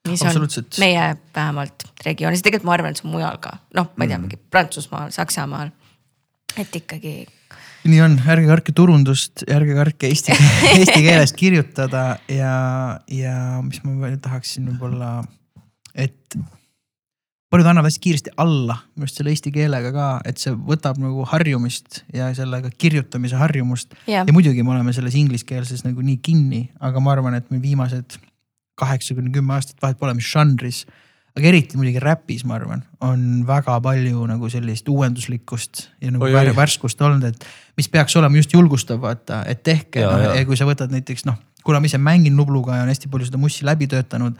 mis 0.07 0.21
on 0.23 0.45
meie 0.79 1.09
vähemalt 1.35 1.83
regioonis, 2.05 2.39
tegelikult 2.45 2.69
ma 2.69 2.77
arvan, 2.77 2.95
et 2.95 3.01
see 3.01 3.07
on 3.09 3.17
mujal 3.17 3.35
ka, 3.43 3.57
noh, 3.75 3.89
ma 3.97 4.05
ei 4.05 4.07
Mm. 4.07 4.13
tea, 4.13 4.19
mingi 4.23 4.39
Prantsusmaal, 4.49 5.11
Saksamaal. 5.11 5.73
et 6.55 6.71
ikkagi 6.79 7.25
nii 7.89 8.01
on, 8.03 8.17
ärge 8.31 8.47
kartke 8.47 8.73
turundust, 8.75 9.43
ärge 9.51 9.75
kartke 9.77 10.09
eesti, 10.11 10.35
eesti 10.77 10.99
keeles 11.03 11.35
kirjutada 11.37 12.17
ja, 12.31 12.55
ja 13.11 13.37
mis 13.65 13.83
ma 13.85 13.95
veel 14.05 14.19
tahaksin 14.23 14.67
võib-olla, 14.71 15.13
et. 15.93 16.37
paljud 17.53 17.69
annavad 17.69 17.91
hästi 17.91 18.03
kiiresti 18.03 18.35
alla 18.41 18.79
minu 18.95 19.05
arust 19.05 19.19
selle 19.19 19.33
eesti 19.35 19.53
keelega 19.53 19.93
ka, 19.95 20.09
et 20.25 20.41
see 20.41 20.55
võtab 20.55 20.99
nagu 21.03 21.25
harjumist 21.29 22.03
ja 22.15 22.31
sellega 22.37 22.71
kirjutamise 22.71 23.37
harjumust. 23.39 23.97
jah 24.07 24.27
ja 24.27 24.35
muidugi 24.35 24.63
me 24.63 24.75
oleme 24.75 24.95
selles 24.95 25.17
ingliskeelses 25.19 25.85
nagu 25.85 26.01
nii 26.01 26.19
kinni, 26.23 26.67
aga 26.81 27.03
ma 27.03 27.17
arvan, 27.17 27.37
et 27.37 27.51
meil 27.51 27.61
viimased 27.63 28.17
kaheksa 28.79 29.15
kuni 29.17 29.31
kümme 29.33 29.53
aastat, 29.57 29.77
vahet 29.81 29.99
pole, 29.99 30.15
mis 30.17 30.29
žanris. 30.29 30.83
Aga 31.33 31.49
eriti 31.49 31.77
muidugi 31.79 32.01
räpis, 32.03 32.43
ma 32.45 32.57
arvan, 32.59 32.83
on 33.01 33.21
väga 33.47 33.79
palju 33.81 34.25
nagu 34.29 34.49
sellist 34.53 34.89
uuenduslikkust 34.89 35.87
ja 36.03 36.11
nagu 36.13 36.27
Oi, 36.27 36.33
oi. 36.37 36.55
värskust 36.55 37.01
olnud, 37.01 37.23
et. 37.25 37.45
mis 37.77 37.89
peaks 37.89 38.15
olema 38.19 38.37
just 38.37 38.53
julgustav, 38.53 39.01
vaata, 39.01 39.43
et 39.49 39.63
tehke, 39.65 40.03
Ja, 40.03 40.11
ja. 40.21 40.35
ja 40.37 40.45
kui 40.45 40.57
sa 40.59 40.67
võtad 40.69 40.93
näiteks 40.93 41.25
noh, 41.25 41.39
kuna 41.65 41.79
ma 41.81 41.89
ise 41.89 41.97
mängin 41.97 42.35
Nubluga 42.37 42.77
ja 42.77 42.83
on 42.85 42.91
hästi 42.91 43.09
palju 43.09 43.31
seda 43.31 43.41
mussi 43.41 43.65
läbi 43.65 43.87
töötanud. 43.89 44.37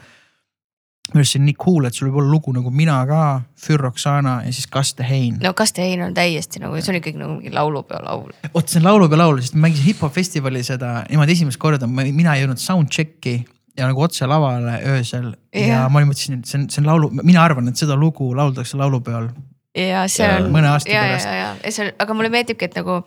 minu 1.12 1.20
arust 1.20 1.34
see 1.34 1.40
on 1.40 1.44
nii 1.44 1.56
cool, 1.60 1.84
et 1.84 1.94
sul 1.94 2.08
võib 2.08 2.20
olla 2.22 2.30
lugu 2.32 2.52
nagu 2.54 2.70
Mina 2.72 2.94
ka, 3.06 3.42
Fürroksana 3.60 4.38
ja 4.46 4.52
siis 4.54 4.66
Kaste 4.72 5.04
Hein 5.04 5.36
no 5.42 5.52
Kaste 5.52 5.82
Hein 5.82 6.00
on 6.02 6.14
täiesti 6.14 6.62
nagu, 6.62 6.78
see 6.80 6.94
on 6.94 7.00
ikkagi 7.00 7.18
nagu 7.20 7.34
mingi 7.34 7.50
laulupeo 7.52 7.98
laul. 8.06 8.30
vot 8.54 8.68
see 8.70 8.78
on 8.80 8.86
laulupeo 8.86 9.18
laul, 9.18 9.42
sest 9.42 9.58
ma 9.58 9.66
mängisin 9.66 9.90
hip-hop 9.90 10.14
festivalil 10.14 10.64
seda 10.64 11.02
niimoodi 11.10 11.34
esimest 11.36 11.58
korda, 11.60 11.86
mina 11.90 12.36
ei 12.38 12.44
jõudnud 12.46 12.62
soundcheck'i 12.62 13.42
ja 13.78 13.88
nagu 13.90 14.04
otse 14.04 14.26
lavale 14.30 14.78
öösel 14.94 15.32
ja 15.54 15.66
Jah. 15.66 15.88
ma 15.90 16.02
mõtlesin, 16.06 16.40
et 16.40 16.50
see 16.50 16.60
on, 16.60 16.68
see 16.70 16.82
on 16.82 16.90
laulu, 16.92 17.10
mina 17.22 17.42
arvan, 17.42 17.68
et 17.70 17.80
seda 17.80 17.96
lugu 17.98 18.30
lauldakse 18.36 18.78
laulupeol. 18.78 19.30
ja 19.78 20.04
see 20.08 20.26
Ja. 20.26 20.36
on. 20.38 20.52
Mõne 20.54 20.70
aasta 20.70 20.90
ja, 20.92 21.06
pärast. 21.08 21.26
ja, 21.26 21.34
ja, 21.40 21.48
ja 21.64 21.72
see 21.74 21.86
on, 21.88 21.94
aga 22.04 22.14
mulle 22.14 22.30
meeldibki, 22.34 22.68
et 22.70 22.78
nagu, 22.78 23.00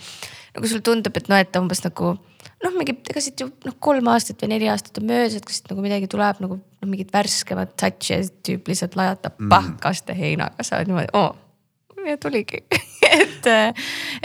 nagu 0.57 0.72
sulle 0.72 0.84
tundub, 0.84 1.18
et 1.18 1.30
noh, 1.32 1.39
et 1.39 1.61
umbes 1.61 1.84
nagu 1.86 2.18
noh, 2.63 2.74
mingi, 2.76 2.97
ega 3.11 3.24
siit 3.24 3.39
ju 3.43 3.49
noh, 3.65 3.78
kolm 3.84 4.07
aastat 4.11 4.41
või 4.43 4.51
neli 4.55 4.70
aastat 4.72 4.99
on 5.01 5.07
möödas, 5.09 5.38
et 5.38 5.45
kas 5.47 5.59
siit 5.59 5.72
nagu 5.72 5.84
midagi 5.86 6.09
tuleb 6.11 6.41
nagu 6.43 6.59
noh, 6.59 6.89
mingit 6.89 7.13
värskemat 7.13 7.76
touch'i 7.80 8.15
ja 8.15 8.22
siis 8.24 8.34
tüüp 8.45 8.72
lihtsalt 8.72 8.97
lajatab 8.99 9.38
mm. 9.38 9.51
pahkaste 9.53 10.15
heinaga, 10.18 10.65
sa 10.65 10.80
oled 10.80 10.91
niimoodi, 10.91 11.13
oo. 11.18 12.03
ja 12.07 12.18
tuligi 12.22 12.63
et, 13.22 13.49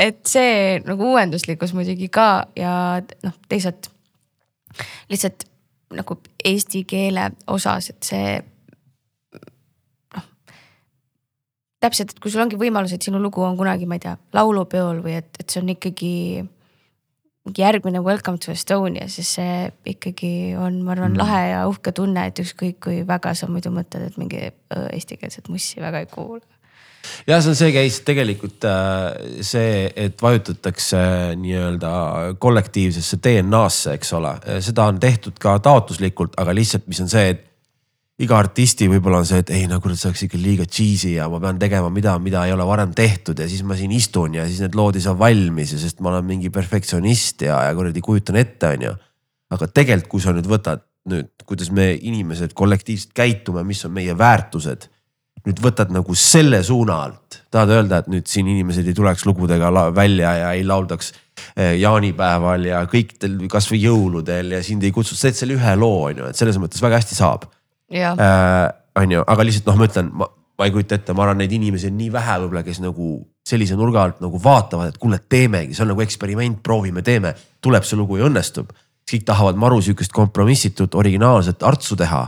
et 0.01 0.21
see 0.27 0.81
nagu 0.87 1.13
uuenduslikkus 1.13 1.75
muidugi 1.77 2.09
ka 2.13 2.29
ja 2.59 2.75
noh, 3.23 3.37
teisalt 3.53 3.91
lihtsalt 5.13 5.45
nagu 5.99 6.19
eesti 6.45 6.85
keele 6.89 7.29
osas, 7.51 7.91
et 7.93 8.09
see 8.09 8.33
noh. 10.17 10.27
täpselt, 11.83 12.15
et 12.15 12.23
kui 12.23 12.33
sul 12.33 12.45
ongi 12.45 12.61
võimalus, 12.61 12.95
et 12.95 13.05
sinu 13.05 13.21
lugu 13.23 13.45
on 13.47 13.59
kunagi, 13.59 13.89
ma 13.89 13.99
ei 13.99 14.05
tea, 14.07 14.17
laulupeol 14.37 15.03
või 15.05 15.19
et, 15.21 15.31
et 15.41 15.49
see 15.49 15.63
on 15.63 15.73
ikkagi 15.75 16.13
mingi 17.43 17.63
järgmine 17.63 18.03
Welcome 18.03 18.39
to 18.39 18.53
Estonia, 18.53 19.09
siis 19.11 19.35
see 19.39 19.71
ikkagi 19.91 20.55
on, 20.59 20.83
ma 20.87 20.95
arvan 20.95 21.13
mm., 21.13 21.23
lahe 21.23 21.43
ja 21.51 21.63
uhke 21.71 21.93
tunne, 21.97 22.29
et 22.31 22.39
ükskõik 22.39 22.79
kui 22.87 23.03
väga 23.07 23.35
sa 23.35 23.49
muidu 23.51 23.73
mõtled, 23.75 24.07
et 24.07 24.19
mingi 24.21 24.45
eestikeelset 24.71 25.51
mussi 25.51 25.83
väga 25.83 26.05
ei 26.05 26.11
kuula. 26.11 26.45
Ja 27.27 27.39
on 27.39 27.57
see 27.59 27.73
case 27.75 28.03
tegelikult 28.07 28.67
äh, 28.69 29.41
see, 29.45 29.87
et 29.97 30.23
vajutatakse 30.23 30.99
nii-öelda 31.41 31.93
kollektiivsesse 32.43 33.19
DNA-sse, 33.23 33.97
eks 33.99 34.13
ole, 34.19 34.35
seda 34.65 34.89
on 34.91 35.01
tehtud 35.03 35.41
ka 35.43 35.57
taotluslikult, 35.65 36.37
aga 36.43 36.55
lihtsalt, 36.57 36.87
mis 36.91 37.03
on 37.05 37.11
see, 37.13 37.33
et 37.35 37.49
iga 38.23 38.37
artisti 38.39 38.87
võib-olla 38.91 39.23
on 39.23 39.27
see, 39.27 39.41
et 39.43 39.51
ei 39.57 39.65
no 39.71 39.81
kurat, 39.83 39.99
see 39.99 40.11
oleks 40.11 40.27
ikka 40.27 40.39
liiga 40.41 40.67
cheesy 40.69 41.15
ja 41.17 41.27
ma 41.33 41.41
pean 41.43 41.59
tegema 41.59 41.89
mida, 41.91 42.15
mida 42.23 42.45
ei 42.47 42.55
ole 42.55 42.67
varem 42.69 42.93
tehtud 42.95 43.41
ja 43.41 43.49
siis 43.51 43.65
ma 43.67 43.77
siin 43.79 43.95
istun 43.97 44.37
ja 44.39 44.45
siis 44.47 44.61
need 44.63 44.77
lood 44.79 44.99
ei 44.99 45.05
saa 45.05 45.17
valmis 45.19 45.73
ja 45.75 45.81
sest 45.81 46.03
ma 46.05 46.13
olen 46.13 46.29
mingi 46.29 46.53
perfektsionist 46.55 47.47
ja, 47.49 47.63
ja 47.67 47.75
kuradi 47.79 48.05
kujutan 48.05 48.39
ette, 48.39 48.75
on 48.77 48.87
ju. 48.91 48.95
aga 49.57 49.69
tegelikult, 49.69 50.11
kui 50.13 50.25
sa 50.25 50.37
nüüd 50.37 50.49
võtad 50.49 50.85
nüüd, 51.11 51.33
kuidas 51.49 51.73
me 51.75 51.93
inimesed 51.99 52.55
kollektiivselt 52.55 53.15
käitume, 53.17 53.65
mis 53.67 53.83
on 53.89 53.95
meie 53.97 54.15
väärtused 54.19 54.87
nüüd 55.47 55.63
võtad 55.63 55.91
nagu 55.95 56.15
selle 56.19 56.61
suuna 56.67 56.99
alt, 57.07 57.41
tahad 57.53 57.73
öelda, 57.75 58.03
et 58.03 58.11
nüüd 58.13 58.29
siin 58.31 58.49
inimesed 58.51 58.87
ei 58.87 58.95
tuleks 58.97 59.25
lugudega 59.27 59.71
välja 59.95 60.35
ja 60.39 60.53
ei 60.57 60.63
lauldaks 60.67 61.13
eh, 61.57 61.75
jaanipäeval 61.81 62.69
ja 62.69 62.85
kõikidel 62.91 63.41
kasvõi 63.51 63.81
jõuludel 63.83 64.55
ja 64.57 64.63
sind 64.67 64.85
ei 64.87 64.95
kutsuta, 64.95 65.19
sa 65.19 65.29
teed 65.29 65.41
selle 65.41 65.57
ühe 65.59 65.75
loo, 65.79 66.07
on 66.11 66.23
ju, 66.23 66.31
et 66.31 66.39
selles 66.39 66.61
mõttes 66.63 66.83
väga 66.85 67.01
hästi 67.03 67.19
saab 67.19 67.49
äh,. 67.91 68.69
on 69.03 69.19
ju, 69.19 69.25
aga 69.27 69.49
lihtsalt 69.49 69.71
noh, 69.71 69.81
ma 69.81 69.89
ütlen, 69.91 70.13
ma, 70.21 70.29
ma 70.59 70.69
ei 70.69 70.75
kujuta 70.75 70.99
ette, 71.01 71.17
ma 71.17 71.27
arvan, 71.27 71.43
neid 71.43 71.55
inimesi 71.57 71.91
on 71.91 71.99
nii 71.99 72.13
vähe 72.15 72.39
võib-olla, 72.45 72.63
kes 72.67 72.79
nagu 72.85 73.09
sellise 73.49 73.75
nurga 73.79 74.05
alt 74.07 74.21
nagu 74.23 74.39
vaatavad, 74.43 74.93
et 74.93 75.01
kuule, 75.03 75.19
teemegi, 75.33 75.75
see 75.75 75.83
on 75.83 75.91
nagu 75.95 76.05
eksperiment, 76.05 76.61
proovime, 76.63 77.03
teeme, 77.03 77.35
tuleb 77.65 77.87
see 77.89 77.99
lugu 77.99 78.21
ja 78.21 78.29
õnnestub. 78.31 78.71
kõik 79.13 79.25
tahavad 79.27 79.59
maru 79.59 79.81
sihukest 79.83 80.13
kompromissitut 80.15 80.95
originaalset 80.95 81.65
artsu 81.67 81.97
teha 81.99 82.23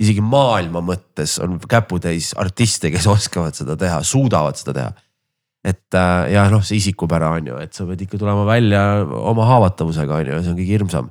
isegi 0.00 0.22
maailma 0.24 0.82
mõttes 0.84 1.36
on 1.44 1.58
käputäis 1.68 2.32
artiste, 2.40 2.90
kes 2.92 3.06
oskavad 3.10 3.56
seda 3.56 3.76
teha, 3.80 4.00
suudavad 4.06 4.58
seda 4.60 4.76
teha. 4.76 4.92
et 5.64 5.94
äh, 5.94 6.32
ja 6.32 6.46
noh, 6.52 6.62
see 6.64 6.78
isikupära 6.80 7.34
on 7.36 7.50
ju, 7.52 7.56
et 7.60 7.76
sa 7.76 7.84
pead 7.88 8.06
ikka 8.06 8.20
tulema 8.20 8.46
välja 8.48 9.04
oma 9.04 9.44
haavatavusega 9.50 10.22
on 10.22 10.30
ju, 10.30 10.38
see 10.40 10.52
on 10.54 10.60
kõige 10.60 10.76
hirmsam. 10.78 11.10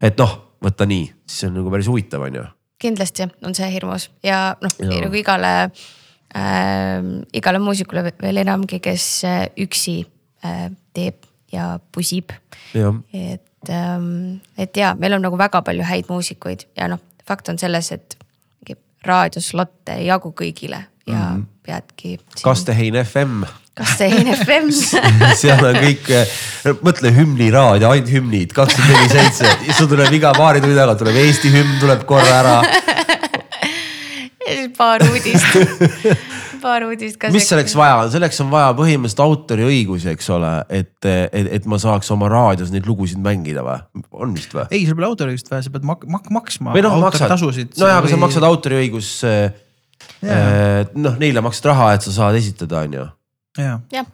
et 0.00 0.16
noh, 0.20 0.38
võtta 0.64 0.88
nii, 0.88 1.10
siis 1.28 1.50
on 1.50 1.58
nagu 1.58 1.72
päris 1.74 1.90
huvitav, 1.92 2.24
on 2.24 2.40
ju. 2.40 2.46
kindlasti 2.80 3.28
on 3.44 3.56
see 3.56 3.68
hirmus 3.74 4.08
ja 4.24 4.56
noh 4.64 4.72
nagu 4.88 5.20
igale 5.20 5.52
äh, 5.68 6.98
igale 7.36 7.60
muusikule 7.60 8.06
veel 8.22 8.42
enamgi, 8.44 8.80
kes 8.80 9.08
äh, 9.28 9.40
üksi 9.60 10.00
äh, 10.44 10.70
teeb 10.96 11.28
ja 11.52 11.78
pusib. 11.92 12.32
et 12.74 13.70
ähm,, 13.70 14.40
et 14.58 14.76
ja 14.76 14.94
meil 14.98 15.14
on 15.14 15.22
nagu 15.22 15.38
väga 15.38 15.62
palju 15.62 15.84
häid 15.86 16.08
muusikuid 16.08 16.66
ja 16.76 16.88
noh, 16.90 17.00
fakt 17.26 17.48
on 17.48 17.58
selles, 17.58 17.92
et 17.92 18.16
raadioslotte 19.04 19.92
ei 20.00 20.06
jagu 20.08 20.32
kõigile 20.36 20.78
ja 21.06 21.14
mm 21.14 21.20
-hmm. 21.20 21.44
peadki 21.66 22.08
siin.... 22.08 22.20
Kastehein 22.42 22.94
FM. 23.04 23.42
Kastehein 23.74 24.34
FM 24.34 24.70
seal 25.42 25.64
on 25.66 25.76
kõik, 25.82 26.04
mõtle 26.82 27.10
hümniraadio, 27.16 27.90
ainult 27.90 28.12
hümnid, 28.12 28.50
kakskümmend 28.56 28.96
neli 28.96 29.08
seitse, 29.12 29.46
sul 29.76 29.88
tuleb 29.90 30.12
iga 30.12 30.32
paari 30.36 30.60
tunni 30.60 30.76
tagant 30.78 30.98
tuleb 30.98 31.16
Eesti 31.16 31.48
hümn 31.52 31.78
tuleb 31.80 32.00
korra 32.08 32.34
ära 32.40 32.62
paar 34.78 35.00
uudist 35.10 35.46
paar 36.64 36.86
uudist 36.86 37.18
ka. 37.20 37.30
mis 37.34 37.46
selleks 37.50 37.74
vaja 37.78 37.98
on, 38.02 38.10
selleks 38.12 38.40
on 38.44 38.50
vaja 38.52 38.72
põhimõtteliselt 38.78 39.22
autoriõigusi, 39.24 40.10
eks 40.14 40.30
ole, 40.34 40.52
et, 40.80 40.96
et, 41.04 41.50
et 41.58 41.68
ma 41.70 41.78
saaks 41.82 42.10
oma 42.14 42.30
raadios 42.32 42.72
neid 42.74 42.88
lugusid 42.88 43.20
mängida 43.24 43.64
või, 43.66 44.04
on 44.24 44.34
vist 44.36 44.56
või? 44.56 44.66
ei, 44.70 44.86
sul 44.88 44.98
pole 44.98 45.10
autoriõigust 45.10 45.52
vaja, 45.52 45.66
sa 45.66 45.74
pead 45.74 45.86
mak-, 45.88 46.08
mak-, 46.10 46.32
maksma. 46.34 46.74
või 46.76 46.84
noh, 46.86 46.98
maksad, 47.04 47.36
nojah, 47.36 48.00
aga 48.00 48.10
sa 48.10 48.20
maksad 48.20 48.48
autoriõigus 48.48 49.14
äh,. 49.28 49.46
noh, 50.96 51.16
neile 51.20 51.44
maksad 51.44 51.72
raha, 51.72 51.94
et 51.98 52.06
sa 52.06 52.18
saad 52.22 52.40
esitada, 52.40 52.84
on 52.84 52.98
ju. 53.00 53.06
jah 53.60 53.80
ja. 53.94 54.06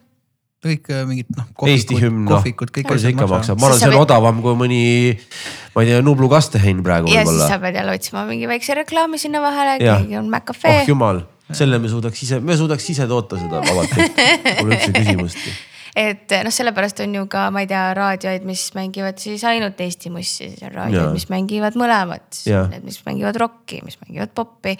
kõik 0.61 0.91
äh, 0.93 1.03
mingid 1.09 1.31
noh. 1.37 1.47
Hümn, 1.57 2.23
noh, 2.27 2.45
palju 2.45 3.01
see 3.01 3.15
ikka 3.15 3.29
maksab, 3.31 3.61
ma 3.61 3.71
arvan, 3.71 3.81
see 3.81 3.91
on 3.91 3.95
võid... 3.95 4.05
odavam 4.05 4.41
kui 4.43 4.57
mõni, 4.59 4.81
ma 5.75 5.85
ei 5.85 5.93
tea, 5.93 6.03
Nublu 6.05 6.29
kastehein 6.31 6.83
praegu. 6.85 7.11
ja 7.13 7.23
siis 7.27 7.45
sa 7.47 7.61
pead 7.63 7.79
jälle 7.79 7.95
otsima 7.95 8.27
mingi 8.29 8.49
väikse 8.51 8.75
reklaami 8.83 9.21
sinna 9.21 9.43
vahele, 9.43 9.79
keegi 9.81 10.19
on 10.19 10.27
McCafe. 10.27 10.81
oh 10.81 10.91
jumal, 10.91 11.23
selle 11.57 11.79
me 11.81 11.91
suudaks 11.91 12.23
ise, 12.27 12.39
me 12.43 12.57
suudaks 12.59 12.87
ise 12.93 13.07
toota 13.09 13.39
seda 13.41 13.61
vabalt, 13.65 13.97
pole 13.97 14.71
üldse 14.75 14.93
küsimustki 14.95 15.53
et 15.95 16.31
noh, 16.45 16.53
sellepärast 16.53 17.01
on 17.03 17.15
ju 17.17 17.25
ka, 17.31 17.45
ma 17.51 17.63
ei 17.65 17.67
tea, 17.67 17.81
raadioid, 17.97 18.45
mis 18.47 18.63
mängivad 18.77 19.19
siis 19.19 19.43
ainult 19.47 19.79
Eesti 19.83 20.11
mussi, 20.13 20.47
siis 20.53 20.63
on 20.63 20.73
raadioid, 20.75 21.11
mis 21.15 21.27
mängivad 21.31 21.75
mõlemat, 21.79 22.27
siis 22.35 22.55
on 22.55 22.71
need, 22.71 22.85
mis 22.87 23.01
mängivad 23.07 23.39
rokki, 23.41 23.81
mis 23.85 23.99
mängivad 24.05 24.31
pop'i. 24.37 24.77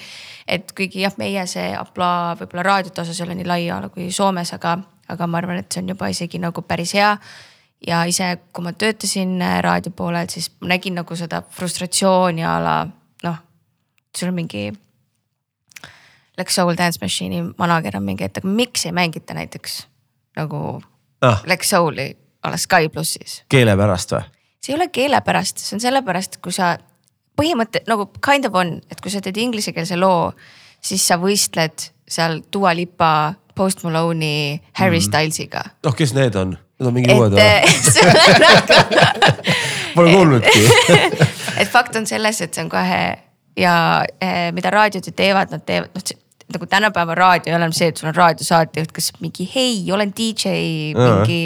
et 0.47 0.71
kuigi 0.77 1.03
jah, 1.03 1.15
meie 1.19 1.43
see 1.51 1.71
ampluaa 1.75 2.35
võib-olla 2.39 2.67
raadiote 2.69 3.03
osas 3.03 3.19
ei 3.19 3.27
ole 3.27 3.37
nii 3.41 3.49
lai 3.49 3.61
ala 3.69 3.91
kui 3.91 4.07
Soomes, 4.15 4.53
aga, 4.55 4.77
aga 5.11 5.27
ma 5.27 5.41
arvan, 5.41 5.59
et 5.59 5.71
see 5.71 5.83
on 5.83 5.91
juba 5.91 6.11
isegi 6.13 6.39
nagu 6.39 6.63
päris 6.63 6.95
hea 6.95 7.11
ja 7.87 8.03
ise, 8.07 8.37
kui 8.53 8.65
ma 8.65 8.73
töötasin 8.73 9.35
äh, 9.41 9.59
raadio 9.65 9.93
poolel, 9.95 10.29
siis 10.31 10.51
ma 10.61 10.71
nägin 10.75 10.95
nagu 11.01 11.17
seda 11.17 11.41
frustratsiooni 11.57 12.45
a 12.45 12.55
la 12.61 12.77
noh, 13.25 13.43
sul 14.15 14.31
on 14.31 14.39
mingi. 14.39 14.69
Like 16.37 16.51
Soul 16.51 16.77
Dance 16.77 16.99
Machine'i 17.01 17.41
manager 17.57 17.97
on 17.99 18.05
mingi, 18.07 18.23
et 18.27 18.37
aga 18.37 18.47
miks 18.47 18.85
ei 18.87 18.93
mängita 18.95 19.35
näiteks 19.37 19.81
nagu 20.39 20.81
ah. 21.21 21.41
Black 21.43 21.67
Soul'i 21.67 22.13
alles 22.43 22.63
Sky 22.63 22.89
plussis. 22.89 23.41
keele 23.49 23.75
pärast 23.77 24.15
või? 24.15 24.23
see 24.61 24.73
ei 24.73 24.77
ole 24.77 24.87
keele 24.93 25.21
pärast, 25.25 25.59
see 25.59 25.75
on 25.75 25.81
sellepärast, 25.83 26.37
kui 26.43 26.53
sa 26.53 26.75
põhimõte 27.39 27.83
nagu 27.89 28.07
kind 28.23 28.45
of 28.45 28.55
on, 28.57 28.77
et 28.91 29.01
kui 29.01 29.13
sa 29.13 29.21
teed 29.23 29.39
inglisekeelse 29.41 29.97
loo, 29.97 30.31
siis 30.81 31.05
sa 31.07 31.17
võistled 31.21 31.89
seal 32.11 32.41
Dua 32.53 32.73
Lipa, 32.77 33.33
Post 33.55 33.83
Malone'i, 33.85 34.59
Harry 34.79 34.99
mm. 34.99 35.07
Stylesiga. 35.07 35.63
noh, 35.85 35.95
kes 35.97 36.13
need 36.17 36.37
on? 36.39 36.55
Need 36.81 36.87
on 36.89 36.95
mingid 36.95 37.13
uued 37.15 37.35
või? 37.35 37.43
Pole 39.95 40.13
kuulnudki 40.13 40.61
et 41.61 41.69
fakt 41.69 41.97
on 41.99 42.07
selles, 42.09 42.41
et 42.41 42.53
see 42.53 42.63
on 42.63 42.71
kohe 42.71 43.01
ja 43.57 43.75
eh, 44.21 44.49
mida 44.55 44.71
raadiod 44.73 45.07
ju 45.07 45.13
teevad, 45.15 45.51
nad 45.51 45.65
teevad, 45.65 45.95
noh 45.95 46.17
nagu 46.51 46.67
tänapäeva 46.67 47.15
raadio 47.15 47.51
ei 47.51 47.55
ole 47.55 47.63
enam 47.63 47.75
see, 47.75 47.91
et 47.91 47.99
sul 47.99 48.09
on 48.11 48.15
raadiosaatejuht, 48.15 48.91
kes 48.91 49.13
mingi 49.21 49.45
hei, 49.53 49.85
olen 49.95 50.11
DJ, 50.17 50.51
mingi 50.97 51.39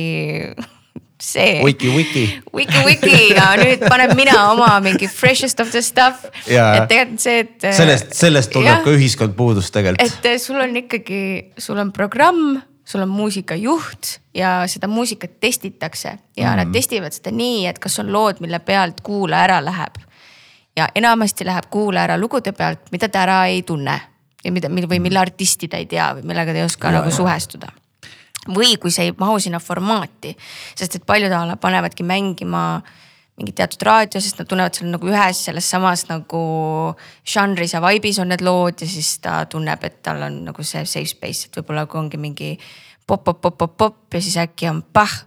see. 1.22 1.64
Wiki, 1.64 1.89
wiki. 1.95 2.24
Wiki, 2.53 2.84
wiki 2.86 3.34
ja 3.36 3.51
nüüd 3.60 3.86
panen 3.89 4.16
mina 4.18 4.38
oma 4.51 4.72
mingi 4.84 5.08
freshest 5.12 5.60
of 5.64 5.72
the 5.74 5.82
stuff. 5.86 6.26
et 6.47 6.88
tegelikult 6.89 7.24
see, 7.24 7.43
et. 7.45 7.68
sellest, 7.78 8.16
sellest 8.18 8.53
tunneb 8.53 8.86
ka 8.86 8.95
ühiskond 8.95 9.36
puudust 9.38 9.74
tegelikult. 9.76 10.06
et 10.06 10.32
eh, 10.32 10.39
sul 10.41 10.60
on 10.62 10.76
ikkagi, 10.84 11.22
sul 11.58 11.80
on 11.82 11.93
programm, 11.95 12.60
sul 12.86 13.06
on 13.06 13.14
muusikajuht 13.14 14.18
ja 14.38 14.58
seda 14.70 14.89
muusikat 14.91 15.39
testitakse 15.41 16.18
ja 16.38 16.51
mm. 16.51 16.58
nad 16.62 16.74
testivad 16.76 17.16
seda 17.16 17.34
nii, 17.34 17.66
et 17.72 17.80
kas 17.82 17.97
on 18.03 18.12
lood, 18.14 18.41
mille 18.43 18.60
pealt 18.66 19.01
kuulaja 19.06 19.49
ära 19.49 19.62
läheb. 19.66 20.03
Ja 20.76 20.89
enamasti 20.95 21.45
läheb 21.45 21.69
kuulaja 21.71 22.09
ära 22.09 22.19
lugude 22.19 22.51
pealt, 22.51 22.91
mida 22.91 23.09
ta 23.09 23.23
ära 23.23 23.39
ei 23.51 23.63
tunne 23.63 23.95
ja 24.45 24.51
mida, 24.51 24.69
või 24.69 24.99
mille 25.01 25.19
artisti 25.19 25.69
ta 25.71 25.80
ei 25.82 25.88
tea 25.89 26.11
või 26.17 26.28
millega 26.32 26.53
ta 26.53 26.61
ei 26.61 26.67
oska 26.67 26.91
ja, 26.91 26.99
nagu 26.99 27.09
ja. 27.09 27.15
suhestuda. 27.15 27.71
või 28.53 28.76
kui 28.78 28.91
see 28.93 29.09
ei 29.09 29.15
mahu 29.17 29.39
sinna 29.39 29.59
formaati, 29.59 30.36
sest 30.76 30.99
et 30.99 31.05
paljud 31.05 31.34
a 31.34 31.45
la 31.49 31.57
panevadki 31.57 32.03
mängima 32.05 32.84
mingit 33.36 33.55
teatud 33.57 33.82
raadio, 33.84 34.21
sest 34.21 34.38
nad 34.39 34.47
tunnevad 34.47 34.78
seal 34.78 34.91
nagu 34.93 35.09
ühes 35.11 35.41
selles 35.47 35.67
samas 35.69 36.05
nagu 36.07 36.41
žanris 37.28 37.73
ja 37.76 37.82
vibe'is 37.84 38.19
on 38.23 38.30
need 38.32 38.43
lood 38.45 38.80
ja 38.80 38.88
siis 38.88 39.17
ta 39.19 39.41
tunneb, 39.51 39.84
et 39.84 40.01
tal 40.05 40.21
on 40.23 40.43
nagu 40.45 40.63
see 40.63 40.86
safe 40.86 41.09
space, 41.09 41.49
et 41.49 41.59
võib-olla 41.59 41.84
kui 41.89 41.99
ongi 41.99 42.19
mingi 42.21 42.53
pop, 43.07 43.26
pop, 43.26 43.41
pop, 43.41 43.57
pop, 43.57 43.76
pop 43.78 44.15
ja 44.15 44.21
siis 44.21 44.38
äkki 44.39 44.69
on 44.69 44.84
pah, 44.93 45.17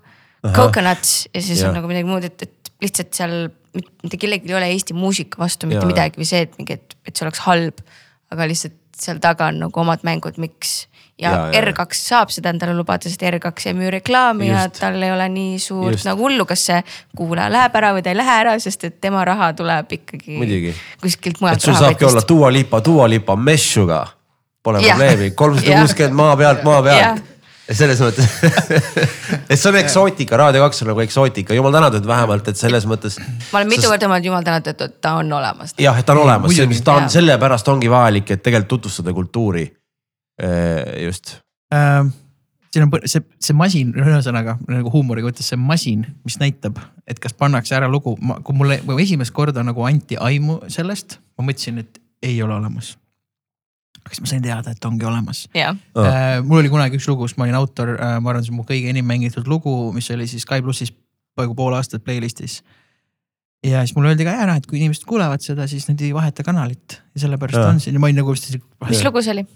coconuts 0.54 1.28
ja 1.34 1.42
siis 1.42 1.60
ja. 1.60 1.68
on 1.68 1.76
nagu 1.76 1.90
midagi 1.90 2.08
muud, 2.08 2.24
et, 2.24 2.46
et 2.48 2.72
lihtsalt 2.80 3.12
seal 3.18 3.36
mitte 3.76 4.16
kellelgi 4.20 4.52
ei 4.52 4.58
ole 4.58 4.68
Eesti 4.74 4.96
muusika 4.96 5.40
vastu 5.42 5.68
mitte 5.70 5.84
ja. 5.84 5.90
midagi 5.90 6.20
või 6.20 6.28
see, 6.28 6.44
et 6.46 6.54
mingi, 6.60 6.78
et, 6.78 6.96
et 7.06 7.16
see 7.16 7.26
oleks 7.26 7.42
halb. 7.46 7.82
aga 8.28 8.44
lihtsalt 8.48 8.76
seal 8.98 9.20
taga 9.22 9.48
on 9.52 9.60
nagu 9.62 9.80
omad 9.80 10.02
mängud, 10.06 10.38
miks. 10.42 10.88
ja, 11.18 11.32
ja 11.52 11.60
R2 11.62 11.96
saab 11.98 12.32
seda 12.34 12.50
endale 12.54 12.74
lubada, 12.78 13.08
sest 13.08 13.22
R2 13.26 13.70
ei 13.70 13.76
müü 13.78 13.92
reklaami 13.94 14.48
Just. 14.48 14.58
ja 14.58 14.80
tal 14.80 15.00
ei 15.02 15.12
ole 15.14 15.28
nii 15.34 15.56
suurt 15.62 15.96
Just. 15.96 16.08
nagu 16.08 16.26
hullu, 16.26 16.46
kas 16.46 16.66
see 16.70 16.82
kuulaja 17.18 17.50
läheb 17.52 17.78
ära 17.80 17.94
või 17.96 18.04
ta 18.06 18.12
ei 18.12 18.18
lähe 18.18 18.36
ära, 18.42 18.58
sest 18.62 18.86
et 18.88 19.00
tema 19.00 19.24
raha 19.26 19.52
tuleb 19.58 19.96
ikkagi 19.98 20.38
Muidugi. 20.38 20.74
kuskilt 21.02 21.40
mujalt. 21.42 21.62
et 21.62 21.70
sul 21.70 21.78
saabki 21.78 22.06
olla 22.10 22.22
Dua 22.28 22.52
Lipa, 22.52 22.82
Dua 22.84 23.08
Lipa 23.10 23.36
messuga, 23.36 24.04
pole 24.62 24.82
probleemi, 24.84 25.32
kolmsada 25.38 25.82
kuuskümmend 25.82 26.22
maa 26.22 26.36
pealt, 26.38 26.64
maa 26.66 26.82
pealt 26.86 27.26
selles 27.76 28.00
mõttes 28.00 28.28
et 29.50 29.56
see 29.56 29.70
on 29.70 29.78
eksootika, 29.80 30.38
Raadio 30.40 30.62
kaks 30.64 30.84
on 30.84 30.92
nagu 30.92 31.02
eksootika, 31.04 31.56
jumal 31.56 31.74
tänatud 31.74 32.06
vähemalt, 32.08 32.48
et 32.52 32.60
selles 32.60 32.86
mõttes. 32.88 33.18
ma 33.52 33.60
olen 33.60 33.72
mitu 33.72 33.84
sest... 33.84 33.92
korda 33.94 34.12
mõelnud, 34.12 34.30
jumal 34.30 34.46
tänatud, 34.46 34.86
et 34.86 35.00
ta 35.04 35.16
on 35.20 35.32
olemas. 35.40 35.74
jah, 35.80 35.98
et 35.98 36.06
ta 36.06 36.16
on 36.16 36.22
olemas, 36.24 36.62
ta 36.84 36.96
on 37.00 37.10
sellepärast 37.12 37.68
ongi 37.74 37.90
vajalik, 37.92 38.32
et 38.36 38.44
tegelikult 38.44 38.74
tutvustada 38.76 39.12
kultuuri. 39.16 39.66
just 41.04 41.38
ähm 41.74 42.14
siin 42.72 42.84
on 42.84 43.08
see, 43.08 43.22
see 43.40 43.56
masin, 43.56 43.92
ühesõnaga 43.96 44.58
nagu 44.68 44.92
huumoriga 44.92 45.30
võttes 45.30 45.48
see 45.48 45.56
masin, 45.60 46.04
mis 46.28 46.36
näitab, 46.40 46.76
et 47.08 47.18
kas 47.22 47.32
pannakse 47.32 47.74
ära 47.78 47.88
lugu, 47.88 48.12
kui 48.44 48.56
mulle 48.56 48.80
esimest 49.00 49.32
korda 49.34 49.64
nagu 49.64 49.86
anti 49.88 50.20
aimu 50.20 50.60
sellest, 50.68 51.16
ma 51.38 51.48
mõtlesin, 51.48 51.80
et 51.80 52.00
ei 52.22 52.42
ole 52.44 52.58
olemas 52.58 52.92
siis 54.14 54.24
ma 54.24 54.30
sain 54.30 54.44
teada, 54.44 54.72
et 54.74 54.88
ongi 54.88 55.06
olemas 55.08 55.44
yeah.. 55.56 55.76
Uh, 55.96 56.40
mul 56.46 56.62
oli 56.62 56.72
kunagi 56.72 56.98
üks 56.98 57.08
lugu, 57.10 57.26
kus 57.26 57.36
ma 57.38 57.46
olin 57.46 57.58
autor 57.58 57.94
uh,, 57.96 58.16
ma 58.22 58.32
arvan, 58.32 58.46
see 58.46 58.54
on 58.54 58.60
mu 58.60 58.66
kõige 58.68 58.90
enim 58.92 59.06
mängitud 59.08 59.48
lugu, 59.50 59.76
mis 59.96 60.10
oli 60.14 60.28
siis 60.30 60.46
Sky 60.46 60.62
plussis 60.64 60.92
peaaegu 61.38 61.54
pool 61.58 61.76
aastat 61.78 62.04
playlist'is. 62.06 62.60
ja 63.66 63.84
siis 63.84 63.94
mulle 63.96 64.12
öeldi 64.12 64.26
ka 64.26 64.34
ära, 64.44 64.58
et 64.58 64.66
kui 64.66 64.80
inimesed 64.80 65.06
kuulevad 65.08 65.42
seda, 65.44 65.68
siis 65.70 65.88
nad 65.90 66.02
ei 66.02 66.12
vaheta 66.14 66.46
kanalit 66.46 66.98
ja 67.14 67.24
sellepärast 67.24 67.60
ja. 67.60 67.70
on 67.72 67.80
siin 67.82 67.98
ja 67.98 68.02
ma 68.02 68.10
olin 68.10 68.22
nagu. 68.22 68.36
mis 68.88 69.04
lugu 69.06 69.24
see 69.24 69.36
oli? 69.36 69.46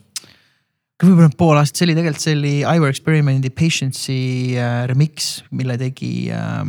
võib-olla 1.02 1.32
pool 1.34 1.58
aastat, 1.58 1.80
see 1.80 1.88
oli 1.88 1.98
tegelikult, 1.98 2.22
see 2.22 2.38
oli 2.38 2.54
Ivor 2.62 2.92
Experiment'i 2.92 3.50
Patience'i 3.50 4.22
uh, 4.54 4.82
remix, 4.90 5.40
mille 5.50 5.74
tegi 5.80 6.12
uh, 6.30 6.68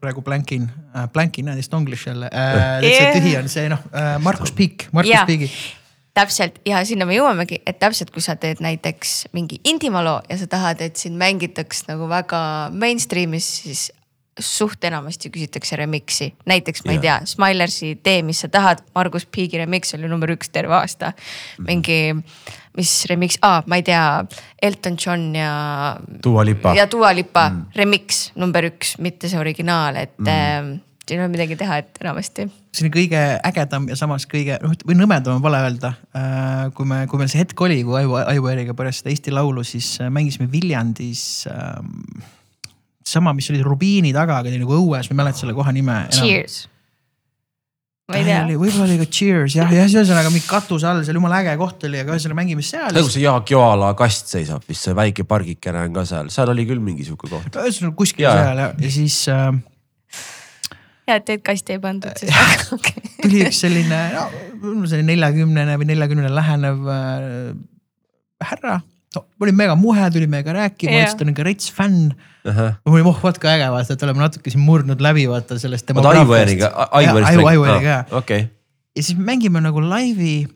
praegu 0.00 0.22
blankin 0.24 0.68
uh,, 0.68 1.08
blankin, 1.12 1.48
näed, 1.50 1.60
estonglish 1.60 2.08
jälle 2.08 2.30
uh,. 2.30 2.84
Yeah. 2.84 3.16
tühi 3.16 3.34
on 3.40 3.50
see 3.52 3.68
noh 3.72 3.82
uh,, 3.90 4.16
Markus 4.24 4.54
Piik, 4.56 4.88
Markus 4.92 5.12
yeah. 5.12 5.28
Piigi 5.28 5.50
täpselt 6.16 6.60
ja 6.66 6.80
sinna 6.88 7.06
me 7.08 7.16
jõuamegi, 7.18 7.60
et 7.66 7.78
täpselt 7.82 8.10
kui 8.14 8.24
sa 8.24 8.36
teed 8.40 8.62
näiteks 8.64 9.28
mingi 9.36 9.60
Intima 9.68 10.02
loo 10.04 10.22
ja 10.30 10.38
sa 10.40 10.48
tahad, 10.50 10.80
et 10.84 10.96
sind 11.00 11.18
mängitaks 11.20 11.86
nagu 11.90 12.08
väga 12.10 12.40
mainstream'is, 12.72 13.50
siis 13.66 13.86
suht 14.40 14.84
enamasti 14.84 15.30
küsitakse 15.32 15.78
remix'i, 15.80 16.28
näiteks 16.48 16.84
ma 16.84 16.92
yeah. 16.92 16.98
ei 16.98 17.04
tea, 17.04 17.16
Smilersi 17.30 17.94
Tee, 18.04 18.20
mis 18.26 18.42
sa 18.44 18.50
tahad, 18.52 18.82
Margus 18.94 19.24
Piigi 19.32 19.60
remix 19.60 19.94
oli 19.96 20.10
number 20.12 20.32
üks 20.34 20.52
terve 20.52 20.76
aasta. 20.76 21.12
Mhm. 21.56 21.66
mingi, 21.70 22.00
mis 22.76 22.92
remix 23.08 23.38
ah,, 23.46 23.62
ma 23.66 23.80
ei 23.80 23.86
tea, 23.86 24.02
Elton 24.62 24.98
John 25.00 25.30
ja. 25.36 25.52
Dua 26.24 26.44
Lipa. 26.44 26.74
ja 26.76 26.84
Dua 26.90 27.14
Lipa 27.16 27.48
mm. 27.48 27.62
remix 27.76 28.26
number 28.36 28.68
üks, 28.68 28.96
mitte 29.00 29.32
see 29.32 29.40
originaal, 29.40 30.04
et 30.04 30.18
mm 30.20 30.74
siin 31.06 31.20
ei 31.20 31.24
ole 31.24 31.30
midagi 31.30 31.56
teha, 31.58 31.78
et 31.82 31.98
enamasti. 32.02 32.48
see 32.74 32.86
on 32.88 32.92
kõige 32.92 33.20
ägedam 33.46 33.86
ja 33.88 33.96
samas 33.98 34.26
kõige 34.28 34.58
noh, 34.62 34.74
või 34.86 34.98
nõmedam 34.98 35.38
on 35.38 35.44
vale 35.44 35.62
öelda. 35.68 35.94
Äh, 36.18 36.66
kui 36.74 36.88
me, 36.88 37.04
kui 37.10 37.20
meil 37.20 37.30
see 37.30 37.44
hetk 37.44 37.60
oli, 37.62 37.78
kui 37.86 38.00
Aivo, 38.00 38.18
Aivo 38.18 38.50
Eeriga 38.50 38.74
pärast 38.76 39.04
seda 39.04 39.12
Eesti 39.14 39.34
Laulu, 39.34 39.62
siis 39.64 39.96
äh, 40.02 40.10
mängisime 40.12 40.50
Viljandis 40.52 41.46
ähm,. 41.50 42.24
sama, 43.06 43.32
mis 43.32 43.46
oli 43.52 43.62
Rubiini 43.62 44.10
taga, 44.12 44.40
aga 44.40 44.50
oli 44.50 44.58
nagu 44.58 44.80
õues, 44.80 45.06
ma 45.06 45.14
ei 45.14 45.20
mäleta 45.20 45.44
selle 45.44 45.54
koha 45.54 45.70
nime. 45.72 46.00
Cheers. 46.10 46.64
ma 48.10 48.18
ei 48.18 48.26
tea. 48.26 48.42
võib-olla 48.50 48.88
oli 48.88 48.98
ka 48.98 49.06
Cheers 49.06 49.56
jah, 49.60 49.70
jah, 49.70 49.86
ühesõnaga 49.86 50.34
mingi 50.34 50.46
katuse 50.50 50.90
all 50.90 51.06
seal 51.06 51.20
jumala 51.20 51.38
äge 51.44 51.54
koht 51.58 51.86
oli, 51.86 52.02
aga 52.02 52.18
ühesõnaga 52.18 52.40
mängime 52.40 52.66
seal. 52.66 52.90
nagu 52.98 53.14
see 53.14 53.22
Jaak 53.22 53.54
Joala 53.54 53.94
kast 53.98 54.34
seisab 54.34 54.66
vist, 54.66 54.82
see 54.82 54.98
väike 54.98 55.26
pargikene 55.26 55.86
on 55.86 55.94
ka 55.94 56.06
seal, 56.06 56.34
seal 56.34 56.50
oli 56.50 56.66
küll 56.66 56.82
mingi 56.82 57.06
sihuke 57.06 57.30
koht. 57.30 57.62
ühesõnaga 57.62 57.94
kuskil 58.02 58.26
Jaa. 58.26 58.36
seal 58.42 58.62
ja, 58.64 58.68
ja 58.74 58.92
siis 58.98 59.22
äh, 59.30 59.54
hea, 61.06 61.20
et 61.20 61.28
teid 61.28 61.44
kasti 61.46 61.76
ei 61.76 61.82
pandud 61.82 62.18
siis, 62.20 62.34
aga 62.34 62.66
okei. 62.78 63.14
tuli 63.22 63.44
üks 63.46 63.62
selline, 63.64 64.02
no 64.16 64.90
selline 64.90 65.12
neljakümnene 65.14 65.78
või 65.80 65.90
neljakümnele 65.92 66.34
lähenev 66.34 66.92
äh, 66.92 67.56
härra 68.44 68.80
no,. 69.16 69.24
oli 69.40 69.54
mega 69.56 69.76
muhe, 69.78 70.10
tuli 70.10 70.28
meiega 70.30 70.54
rääkima 70.56 70.92
yeah., 70.92 71.06
ütles, 71.06 71.14
et 71.14 71.20
ta 71.20 71.26
on 71.26 71.32
ikka 71.32 71.46
rets 71.46 71.70
fänn. 71.74 72.12
ma 72.46 72.92
olin, 72.92 73.06
oh 73.06 73.22
vaat 73.22 73.40
kui 73.42 73.50
äge 73.50 73.70
vaata, 73.72 73.96
et 73.96 74.04
oleme 74.06 74.22
natuke 74.22 74.52
siin 74.52 74.64
murdnud 74.64 75.02
läbi 75.02 75.26
vaata 75.30 75.58
sellest. 75.62 75.90
oota 75.94 76.12
Aivariga, 76.12 76.70
Aivarist 76.90 77.32
Aivo, 77.32 77.48
Aivariga 77.52 77.90
jah. 77.90 78.14
okei, 78.20 78.46
ja 78.96 79.02
siis 79.02 79.18
mängime 79.18 79.60
nagu 79.64 79.82
laivi. 79.82 80.46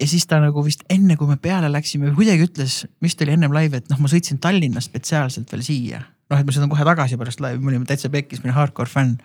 ja 0.00 0.08
siis 0.08 0.26
ta 0.26 0.40
nagu 0.42 0.64
vist 0.64 0.82
enne, 0.90 1.16
kui 1.16 1.28
me 1.30 1.36
peale 1.36 1.70
läksime, 1.72 2.14
kuidagi 2.16 2.48
ütles, 2.48 2.82
vist 3.02 3.20
oli 3.22 3.36
ennem 3.36 3.54
laivi, 3.54 3.78
et 3.82 3.92
noh, 3.92 4.00
ma 4.02 4.10
sõitsin 4.10 4.40
Tallinnast 4.42 4.90
spetsiaalselt 4.90 5.52
veel 5.52 5.62
siia. 5.66 6.02
noh, 6.30 6.40
et 6.40 6.48
ma 6.48 6.54
sõidan 6.54 6.72
kohe 6.72 6.88
tagasi 6.88 7.20
pärast 7.20 7.44
laivi, 7.44 7.62
me 7.62 7.74
olime 7.74 7.88
täitsa 7.88 8.10
pekkis, 8.12 8.42
ma 8.42 8.50
olin 8.50 8.58
hardcore 8.58 8.90
fänn. 8.90 9.18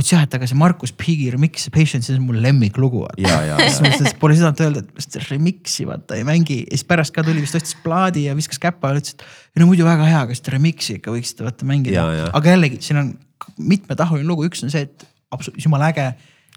Ütles 0.00 0.12
jah, 0.14 0.22
et 0.24 0.34
aga 0.38 0.46
see 0.48 0.56
Markus 0.56 0.92
Pigi 0.96 1.28
remix 1.34 1.66
Patience 1.72 2.12
on 2.14 2.22
mu 2.24 2.32
lemmiklugu. 2.32 3.04
siis 3.60 3.80
ma 3.84 3.90
ütlesin, 3.90 4.08
et 4.08 4.18
pole 4.22 4.36
seda 4.38 4.52
öelda, 4.64 4.80
et 4.86 5.04
seda 5.04 5.20
remix'i 5.26 5.84
vaata 5.88 6.16
ei 6.16 6.24
mängi. 6.24 6.62
Ja 6.64 6.78
siis 6.78 6.86
pärast 6.88 7.12
ka 7.12 7.24
tuli 7.26 7.44
vist 7.44 7.58
ostis 7.58 7.76
plaadi 7.84 8.24
ja 8.28 8.36
viskas 8.38 8.60
käpa 8.62 8.94
ja 8.94 9.02
ütles, 9.02 9.18
et 9.52 9.60
no 9.60 9.68
muidu 9.68 9.84
väga 9.84 10.08
hea, 10.08 10.24
aga 10.24 10.36
seda 10.38 10.56
remix'i 10.56 10.96
ikka 10.96 11.12
võiksite 11.12 11.44
vaata 11.44 11.68
mängida. 11.68 12.06
Aga 12.32 12.54
jällegi, 12.54 12.80
siin 12.84 13.02
on 13.02 13.12
mitmetahuline 13.60 14.28
lugu, 14.28 14.48
üks 14.48 14.64
on 14.64 14.72
see, 14.72 14.86
et 14.88 15.04
absoluutselt 15.32 15.68
jumala 15.68 15.92
äge 15.92 16.08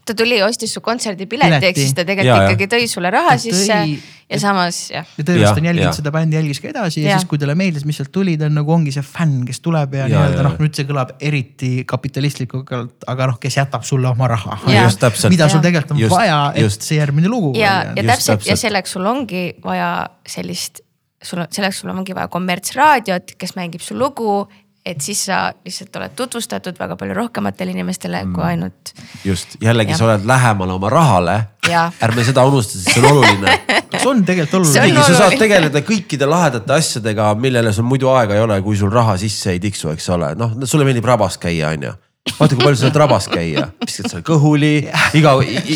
ta 0.06 0.14
tuli, 0.14 0.38
ostis 0.46 0.74
su 0.74 0.82
kontserdipileti, 0.82 1.54
ehk 1.56 1.62
Pileti. 1.62 1.82
siis 1.82 1.94
ta 1.98 2.02
Ja, 2.02 2.06
tegelikult 2.06 2.42
ja. 2.42 2.50
ikkagi 2.52 2.68
tõi 2.76 2.88
sulle 2.88 3.10
raha 3.12 3.30
Ta 3.32 3.38
sisse 3.42 3.74
tõi- 3.74 3.96
ja 4.30 4.40
samas 4.40 4.78
jah. 4.92 5.06
ja 5.18 5.24
tõenäoliselt 5.24 5.58
on 5.58 5.66
Ja, 5.66 5.70
jälginud 5.72 5.86
ja. 5.90 5.94
seda 5.94 6.12
bändi, 6.12 6.36
jälgis 6.38 6.60
ka 6.62 6.68
edasi 6.70 7.02
ja, 7.02 7.08
Ja. 7.08 7.12
ja 7.16 7.20
siis, 7.20 7.28
kui 7.30 7.38
talle 7.38 7.56
meeldis, 7.56 7.86
mis 7.86 7.98
sealt 7.98 8.12
tuli, 8.12 8.38
ta 8.38 8.46
on 8.46 8.54
nagu 8.56 8.72
ongi 8.74 8.92
see 8.92 9.02
fänn, 9.04 9.46
kes 9.46 9.60
tuleb 9.66 9.94
ja, 9.94 10.00
Ja, 10.00 10.08
ja 10.08 10.16
nii-öelda 10.20 10.38
ja. 10.38 10.44
noh, 10.50 10.58
nüüd 10.62 10.76
see 10.76 10.86
kõlab 10.86 11.12
eriti 11.20 11.72
kapitalistlikult, 11.86 12.72
aga 13.08 13.28
noh, 13.28 13.38
kes 13.40 13.58
jätab 13.58 13.84
sulle 13.84 14.08
oma 14.08 14.28
raha. 14.28 14.60
Ja. 14.68 14.84
just 14.86 15.00
täpselt. 15.00 15.30
mida 15.34 15.50
sul 15.50 15.60
Ja. 15.60 15.64
tegelikult 15.70 15.92
on 15.92 15.98
Just- 16.00 16.12
vaja, 16.16 16.52
et 16.56 16.62
just. 16.62 16.82
see 16.82 16.98
järgmine 16.98 17.28
lugu 17.28 17.54
ja, 17.58 17.84
ja 17.84 17.94
just 17.96 18.08
täpselt 18.08 18.46
ja 18.46 18.54
täpselt. 18.54 18.60
selleks 18.60 18.92
sul 18.92 19.06
ongi 19.06 19.54
vaja 19.64 20.08
sellist, 20.28 20.82
sul 21.24 21.40
on, 21.40 21.48
selleks 21.50 21.80
sul 21.82 21.90
ongi 21.90 22.14
vaja 22.14 22.28
kommertsraadiot, 22.28 23.36
kes 23.38 23.56
mängib 23.56 23.82
su 23.82 23.96
lugu. 23.98 24.48
Et 24.86 25.02
siis 25.02 25.26
sa 25.28 25.40
lihtsalt 25.66 25.96
oled 26.00 26.14
tutvustatud 26.16 26.78
väga 26.80 26.96
palju 27.00 27.16
rohkematele 27.18 27.74
inimestele 27.74 28.22
mm. 28.24 28.34
kui 28.36 28.46
ainult 28.46 28.94
just 29.26 29.58
jällegi 29.62 29.96
Jah. 29.96 30.00
sa 30.00 30.08
oled 30.10 30.28
lähemal 30.30 30.76
oma 30.78 30.90
rahale. 30.94 31.38
Ärme 32.06 32.22
seda 32.24 32.44
unusta, 32.46 32.78
sest 32.78 32.92
see 32.94 33.02
on 33.02 33.08
oluline. 33.10 33.56
see 33.96 34.10
on 34.12 34.22
tegelikult 34.28 34.60
oluline. 34.62 35.02
sa 35.08 35.18
saad 35.18 35.38
tegeleda 35.42 35.82
kõikide 35.86 36.30
lahedate 36.30 36.76
asjadega, 36.78 37.32
millele 37.42 37.74
sul 37.74 37.88
muidu 37.90 38.12
aega 38.14 38.38
ei 38.38 38.44
ole, 38.46 38.60
kui 38.62 38.78
sul 38.78 38.94
raha 38.94 39.18
sisse 39.18 39.56
ei 39.56 39.62
tiksu, 39.64 39.90
eks 39.96 40.10
ole, 40.14 40.36
noh 40.38 40.54
sulle 40.70 40.86
meeldib 40.86 41.10
rabas 41.10 41.40
käia, 41.42 41.74
on 41.74 41.90
ju 41.90 41.96
vaata, 42.26 42.56
kui 42.56 42.64
palju 42.64 42.78
sa 42.80 42.88
saad 42.88 42.98
rabas 43.00 43.28
käia, 43.30 43.68
viskad 43.84 44.10
seal 44.10 44.24
kõhuli, 44.26 44.72
iga, 45.18 45.34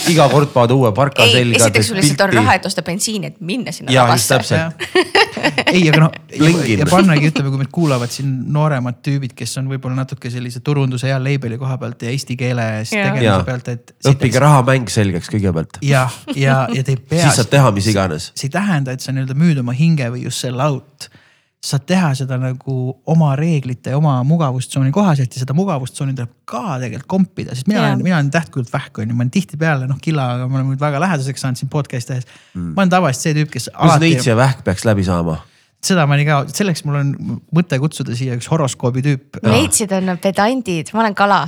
iga 0.09 0.25
kord 0.31 0.49
paned 0.53 0.73
uue 0.73 0.89
parka 0.97 1.25
ei, 1.27 1.35
selga. 1.35 1.59
esiteks 1.59 1.91
sul 1.91 1.99
lihtsalt 1.99 2.23
on 2.25 2.33
raha, 2.39 2.55
et 2.57 2.65
osta 2.69 2.83
bensiini, 2.85 3.29
et 3.29 3.37
minna 3.45 3.73
sinna 3.75 3.93
just 3.93 4.33
rabasse. 4.33 4.57
täpselt. 4.57 5.69
ei, 5.75 5.83
aga 5.91 6.01
noh, 6.05 6.17
ja, 6.33 6.51
ja 6.73 6.89
pannagi 6.89 7.29
ütleme, 7.29 7.53
kui 7.53 7.61
meid 7.61 7.71
kuulavad 7.75 8.13
siin 8.13 8.33
nooremad 8.55 8.97
tüübid, 9.05 9.35
kes 9.37 9.55
on 9.61 9.69
võib-olla 9.71 10.01
natuke 10.01 10.33
sellise 10.33 10.63
turunduse 10.65 11.11
ja 11.11 11.21
label'i 11.21 11.61
koha 11.61 11.77
pealt 11.81 12.07
ja 12.07 12.13
eesti 12.15 12.37
keeles 12.39 12.95
Jaa. 12.95 13.13
tegemise 13.13 13.45
pealt, 13.51 13.71
et. 13.75 13.95
õppige 14.13 14.41
rahamäng 14.41 14.89
selgeks 14.91 15.29
kõigepealt, 15.31 15.81
jah, 15.85 16.19
ja, 16.33 16.63
ja 16.73 16.83
te 16.83 16.97
ei 16.97 17.01
pea. 17.01 17.21
siis 17.27 17.43
saad 17.43 17.53
teha 17.53 17.71
mis 17.77 17.93
iganes. 17.93 18.31
see 18.33 18.49
ei 18.49 18.57
tähenda, 18.57 18.97
et 18.97 19.05
sa 19.05 19.13
nii-öelda 19.13 19.37
müüd 19.37 19.61
oma 19.61 19.77
hinge 19.77 20.09
või 20.09 20.25
you 20.25 20.33
sell 20.33 20.65
out. 20.65 21.11
Sa 21.59 21.75
saad 21.75 21.85
teha 21.91 22.09
seda 22.15 22.37
nagu 22.39 22.73
oma 23.11 23.33
reeglite 23.35 23.91
ja 23.91 23.97
oma 23.99 24.13
mugavustsooni 24.23 24.93
kohaselt 24.95 25.33
ja 25.35 25.41
seda 25.41 25.55
mugavustsooni 25.57 26.13
tuleb 26.15 26.31
ka 26.47 26.77
tegelikult 26.79 27.09
kompida, 27.11 27.55
sest 27.55 27.67
mina 27.67 27.81
Jaa. 27.81 27.89
olen, 27.89 28.03
mina 28.05 28.15
olen 28.15 28.31
tähtkujult 28.31 28.71
vähk 28.71 29.01
on 29.01 29.11
ju, 29.11 29.15
ma 29.17 29.25
olen 29.25 29.33
tihtipeale 29.33 29.89
noh, 29.89 29.99
Killaga 30.01 30.47
me 30.47 30.55
oleme 30.55 30.77
nüüd 30.77 30.83
väga 30.83 31.01
lähedaseks 31.03 31.43
saanud 31.43 31.59
siin 31.59 31.71
podcast'i 31.73 32.13
tehes 32.13 32.29
mm.. 32.53 32.71
ma 32.77 32.85
olen 32.85 32.93
tavaliselt 32.93 33.27
see 33.27 33.35
tüüp, 33.41 33.51
kes 33.51 33.67
kuidas 33.73 33.91
alati 33.97 34.13
Neits, 34.13 34.29
ja 34.29 34.37
Vähk 34.39 34.63
peaks 34.63 34.87
läbi 34.87 35.03
saama? 35.07 35.35
seda 35.83 36.05
ma 36.07 36.15
olin 36.15 36.29
ka, 36.29 36.39
selleks 36.55 36.85
mul 36.87 37.01
on 37.01 37.11
mõte 37.55 37.79
kutsuda 37.83 38.15
siia 38.15 38.39
üks 38.39 38.47
horoskoobi 38.51 39.03
tüüp. 39.03 39.39
Neitsid 39.47 39.91
on 39.95 40.11
pedandid, 40.21 40.91
ma 40.95 41.03
olen 41.05 41.15
kala. 41.15 41.41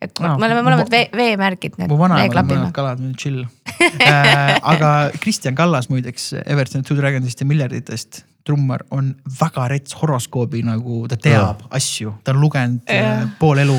et 0.00 0.16
Aa, 0.24 0.36
me 0.40 0.48
oleme 0.48 0.64
mõlemad 0.64 0.88
vee, 0.92 1.08
veemärgid, 1.16 1.76
mu 1.84 2.00
vanaemal 2.00 2.42
on 2.42 2.48
mõlemad. 2.48 2.72
kalad, 2.76 3.04
chill 3.20 3.44
äh,. 3.76 4.56
aga 4.72 5.10
Kristjan 5.20 5.56
Kallas 5.56 5.90
muideks 5.92 6.32
Everton 6.46 6.84
Two 6.84 6.96
Dragonsist 6.96 7.44
ja 7.44 7.48
miljarditest 7.48 8.24
trummar 8.44 8.84
on 8.90 9.12
väga 9.40 9.68
rets 9.68 9.94
horoskoobi 10.00 10.62
nagu 10.66 11.04
ta 11.08 11.18
teab 11.20 11.64
asju, 11.76 12.14
ta 12.24 12.34
on 12.34 12.40
lugenud 12.40 12.90
äh, 12.90 13.22
pool 13.38 13.60
elu. 13.62 13.78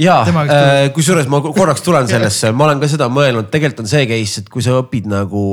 ja 0.00 0.20
äh, 0.28 0.92
kusjuures 0.94 1.28
ma 1.32 1.40
korraks 1.44 1.82
tulen 1.82 2.08
sellesse, 2.12 2.52
ma 2.52 2.68
olen 2.68 2.82
ka 2.82 2.90
seda 2.92 3.08
mõelnud, 3.12 3.50
tegelikult 3.52 3.86
on 3.86 3.92
see 3.92 4.06
case, 4.10 4.42
et 4.42 4.50
kui 4.52 4.64
sa 4.64 4.76
õpid 4.82 5.08
nagu, 5.10 5.44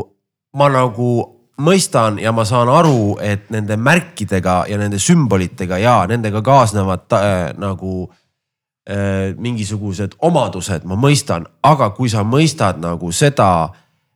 ma 0.60 0.70
nagu 0.74 1.12
mõistan 1.60 2.20
ja 2.22 2.32
ma 2.36 2.45
saan 2.47 2.72
aru, 2.72 3.18
et 3.22 3.49
nende 3.53 3.78
märkidega 3.80 4.64
ja 4.70 4.80
nende 4.80 4.99
sümbolitega 4.99 5.80
ja 5.82 5.97
nendega 6.10 6.41
kaasnevad 6.45 7.05
ta, 7.12 7.20
äh, 7.20 7.43
nagu 7.60 8.07
äh, 8.89 9.36
mingisugused 9.38 10.18
omadused, 10.26 10.88
ma 10.88 10.99
mõistan, 10.99 11.47
aga 11.64 11.91
kui 11.97 12.12
sa 12.12 12.24
mõistad 12.28 12.80
nagu 12.82 13.12
seda 13.16 13.51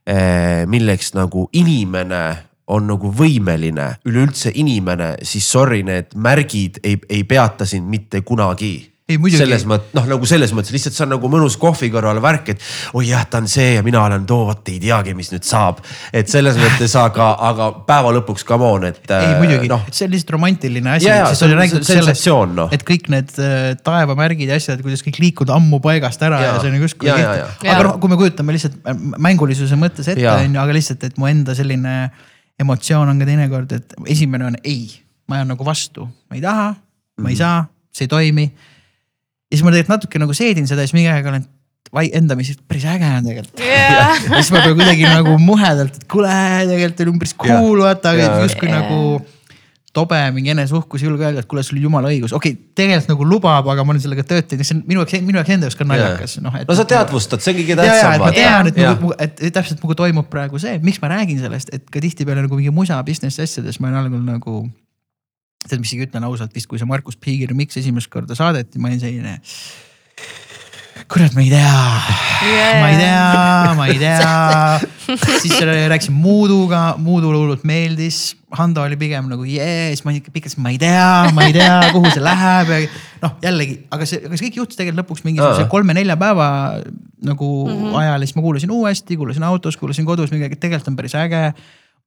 äh,, 0.07 0.63
milleks 0.67 1.13
nagu 1.15 1.47
inimene 1.51 2.23
on 2.67 2.87
nagu 2.87 3.11
võimeline, 3.11 3.89
üleüldse 4.07 4.53
inimene, 4.55 5.15
siis 5.27 5.49
sorry, 5.51 5.83
need 5.83 6.15
märgid 6.15 6.79
ei, 6.83 6.97
ei 7.09 7.23
peata 7.27 7.67
sind 7.67 7.89
mitte 7.91 8.23
kunagi 8.23 8.93
Ei, 9.03 9.17
muidugi. 9.19 9.41
selles 9.41 9.65
mõttes, 9.67 9.91
noh 9.97 10.05
nagu 10.07 10.27
selles 10.27 10.53
mõttes 10.55 10.71
lihtsalt 10.71 10.95
see 10.95 11.03
on 11.03 11.09
nagu 11.11 11.27
mõnus 11.27 11.57
kohvi 11.59 11.89
kõrval 11.91 12.21
värk, 12.23 12.53
et 12.53 12.61
oi 12.95 13.09
jah, 13.09 13.25
ta 13.27 13.41
on 13.43 13.49
see 13.51 13.73
ja 13.75 13.81
mina 13.83 13.99
olen 13.99 14.23
too, 14.29 14.45
vot 14.47 14.71
ei 14.71 14.77
teagi, 14.79 15.11
mis 15.17 15.27
nüüd 15.33 15.43
saab. 15.43 15.81
et 16.15 16.31
selles 16.31 16.55
mõttes, 16.55 16.95
aga, 17.01 17.33
aga 17.49 17.67
päeva 17.83 18.13
lõpuks 18.15 18.47
come 18.47 18.69
on, 18.69 18.87
et. 18.87 19.03
ei 19.11 19.35
muidugi 19.41 19.67
noh 19.67 19.83
no., 19.83 19.91
see 19.91 20.07
on 20.07 20.15
lihtsalt 20.15 20.33
romantiline 20.37 20.95
asi 20.95 21.11
sensatsioon, 21.83 22.55
noh. 22.61 22.71
et 22.71 22.87
kõik 22.87 23.11
need 23.11 23.35
äh, 23.43 23.73
taevamärgid 23.83 24.55
ja 24.55 24.61
asjad, 24.61 24.79
kuidas 24.85 25.03
kõik 25.03 25.19
liikuvad 25.19 25.51
ammu 25.57 25.83
paigast 25.83 26.23
ära 26.23 26.39
ja, 26.39 26.47
Jaa. 26.47 26.55
ja 26.55 26.63
see 26.63 26.71
on 26.71 26.83
justkui 26.87 27.11
Jaa, 27.11 27.19
jaa, 27.19 27.33
kehtib. 27.41 27.67
jaa. 27.67 27.75
aga 27.75 27.89
noh, 27.89 27.99
kui 27.99 28.13
me 28.13 28.23
kujutame 28.23 28.55
lihtsalt 28.55 28.79
mängulisuse 29.19 29.83
mõttes 29.83 30.07
ette 30.15 30.29
on 30.31 30.47
ju, 30.47 30.63
aga 30.63 30.79
lihtsalt, 30.79 31.03
et 31.11 31.19
mu 31.19 31.27
enda 31.27 31.59
selline 31.59 31.97
emotsioon 32.59 33.09
on 33.09 33.19
ka 33.19 33.25
teinekord, 33.25 33.71
et 33.71 33.93
esimene 34.07 34.45
on 34.51 34.55
ei, 34.63 34.91
ma 35.27 35.39
jään 35.41 35.47
nagu 35.53 35.65
vastu, 35.65 36.05
ma 36.29 36.35
ei 36.37 36.41
taha, 36.41 36.69
ma 37.17 37.23
Mhm. 37.23 37.29
ei 37.29 37.35
saa, 37.35 37.65
see 37.93 38.05
ei 38.05 38.07
toimi. 38.11 38.43
ja 39.51 39.57
siis 39.57 39.63
ma 39.63 39.71
tegelikult 39.71 39.93
natuke 39.99 40.19
nagu 40.19 40.33
seedin 40.33 40.67
seda 40.67 40.81
ja 40.81 40.87
siis 40.87 40.93
mingi 40.97 41.09
aeg 41.13 41.25
olen 41.29 41.43
vai- 41.93 42.09
endamisi, 42.13 42.55
päris 42.67 42.85
äge 42.89 43.05
on 43.05 43.23
tegelikult. 43.27 43.59
ja 43.59 44.15
siis 44.41 44.51
ma 44.51 44.61
pean 44.65 44.75
kuidagi 44.79 45.03
nagu 45.05 45.37
muhedalt, 45.37 45.95
et 45.95 46.07
kuule, 46.09 46.29
tegelikult 46.69 47.01
oli 47.05 47.09
umbes 47.13 47.33
cool 47.37 47.81
vaata, 47.83 48.09
aga 48.15 48.41
justkui 48.47 48.69
Jaa. 48.69 48.79
nagu 48.81 49.21
tobe 49.93 50.17
mingi 50.33 50.49
eneseuhkus, 50.53 51.03
julge 51.05 51.25
öelda, 51.27 51.43
et 51.43 51.47
kuule, 51.49 51.61
sul 51.65 51.77
jumala 51.81 52.09
õigus, 52.09 52.33
okei 52.33 52.55
okay,, 52.55 52.69
tegelikult 52.79 53.11
nagu 53.11 53.27
lubab, 53.29 53.67
aga 53.69 53.85
ma 53.85 53.93
olen 53.93 54.01
sellega 54.01 54.25
tööd 54.25 54.47
teinud, 54.49 54.65
see 54.65 54.77
on 54.77 54.81
minu 54.89 55.03
jaoks, 55.03 55.15
minu 55.21 55.37
jaoks 55.37 55.53
enda 55.53 55.69
jaoks 55.69 55.77
ka 55.77 55.87
naljakas, 55.87 56.35
noh. 56.41 56.57
no 56.69 56.77
sa 56.79 56.85
teadvustad, 56.89 57.43
see 57.45 57.53
on 57.53 57.59
kõige 57.59 57.77
tähtsam 57.77 58.15
et 58.17 58.23
ma 58.23 58.31
tean, 58.33 58.71
et, 58.71 58.79
mu- 59.03 59.13
et, 59.21 59.37
et 59.37 59.53
täpselt 59.53 59.83
nagu 59.85 59.97
toimub 59.99 60.29
praegu 60.33 60.61
see, 60.61 60.79
miks 60.85 60.97
ma 61.03 61.13
räägin 61.13 61.43
sellest, 61.43 61.69
et 61.77 61.85
ka 61.93 62.01
tihtipeale 62.01 62.47
nagu 62.47 62.57
mingi 62.57 62.73
musa 62.73 62.97
business 63.05 63.37
asjades 63.43 63.77
ma 63.77 63.91
olen 63.91 64.01
algul 64.01 64.25
nagu. 64.25 64.63
tead, 65.67 65.79
mis 65.79 65.93
isegi 65.93 66.09
ütlen 66.09 66.25
ausalt 66.27 66.57
vist, 66.57 66.67
kui 66.67 66.81
see 66.81 66.89
Markus 66.89 67.15
Piigi 67.15 67.45
remix 67.47 67.77
esimest 67.79 68.09
korda 68.11 68.35
saadeti, 68.35 68.81
ma 68.81 68.89
olin 68.89 68.99
selline. 68.99 69.37
kurat, 71.11 71.33
ma 71.35 71.41
ei 71.43 71.49
tea. 71.51 71.73
Ma 72.79 72.87
ei 72.89 72.97
tea, 72.97 73.73
ma 73.77 73.87
ei 73.87 73.99
tea. 73.99 74.79
siis 75.41 75.53
selle 75.57 75.75
rääkisin 75.91 76.15
Muuduga, 76.15 76.95
Muudule 77.01 77.37
hullult 77.37 77.65
meeldis. 77.67 78.35
Hando 78.53 78.83
oli 78.85 78.97
pigem 78.99 79.27
nagu 79.31 79.45
jee, 79.47 79.91
siis 79.93 80.03
ma 80.05 80.13
ikka 80.13 80.33
pikalt, 80.33 80.57
ma 80.61 80.73
ei 80.73 80.79
tea, 80.81 81.33
ma 81.33 81.47
ei 81.47 81.55
tea, 81.55 81.77
kuhu 81.95 82.11
see 82.13 82.23
läheb. 82.23 82.73
Ja 82.73 82.81
noh, 83.25 83.35
jällegi, 83.43 83.77
aga 83.93 84.07
see, 84.09 84.21
aga 84.23 84.37
see 84.37 84.47
kõik 84.47 84.59
juhtus 84.61 84.79
tegelikult 84.79 85.03
lõpuks 85.03 85.25
mingisuguse 85.27 85.67
kolme-nelja 85.71 86.17
päeva 86.21 86.49
nagu 87.23 87.51
mm 87.67 87.77
-hmm. 87.77 88.01
ajal. 88.01 88.19
Ja 88.19 88.27
siis 88.27 88.37
ma 88.37 88.45
kuulasin 88.45 88.75
uuesti, 88.75 89.17
kuulasin 89.17 89.47
autos, 89.49 89.77
kuulasin 89.77 90.05
kodus, 90.05 90.31
mingi 90.31 90.53
tegelikult 90.55 90.93
on 90.93 90.99
päris 90.99 91.15
äge. 91.19 91.53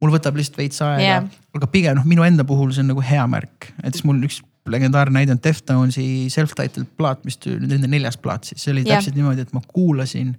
Mul 0.01 0.13
võtab 0.13 0.37
lihtsalt 0.37 0.59
veits 0.61 0.83
aega. 0.85 1.03
Yeah., 1.03 1.25
aga 1.57 1.67
pigem 1.73 1.97
noh, 1.97 2.05
minu 2.05 2.23
enda 2.23 2.45
puhul 2.45 2.73
see 2.73 2.85
on 2.85 2.93
nagu 2.93 3.01
hea 3.01 3.25
märk, 3.27 3.73
et 3.83 3.97
siis 3.97 4.05
mul 4.05 4.21
üks 4.29 4.43
legendaarne 4.73 5.21
näide 5.21 5.35
on 5.37 5.41
Deftonsi 5.43 6.27
self-titled 6.33 6.89
plaat, 6.99 7.25
mis 7.29 7.39
nende 7.47 7.89
neljas 7.91 8.19
plaat 8.21 8.49
siis, 8.49 8.63
see 8.65 8.75
oli 8.75 8.85
Jah. 8.85 8.99
täpselt 8.99 9.19
niimoodi, 9.19 9.47
et 9.47 9.55
ma 9.57 9.63
kuulasin. 9.67 10.35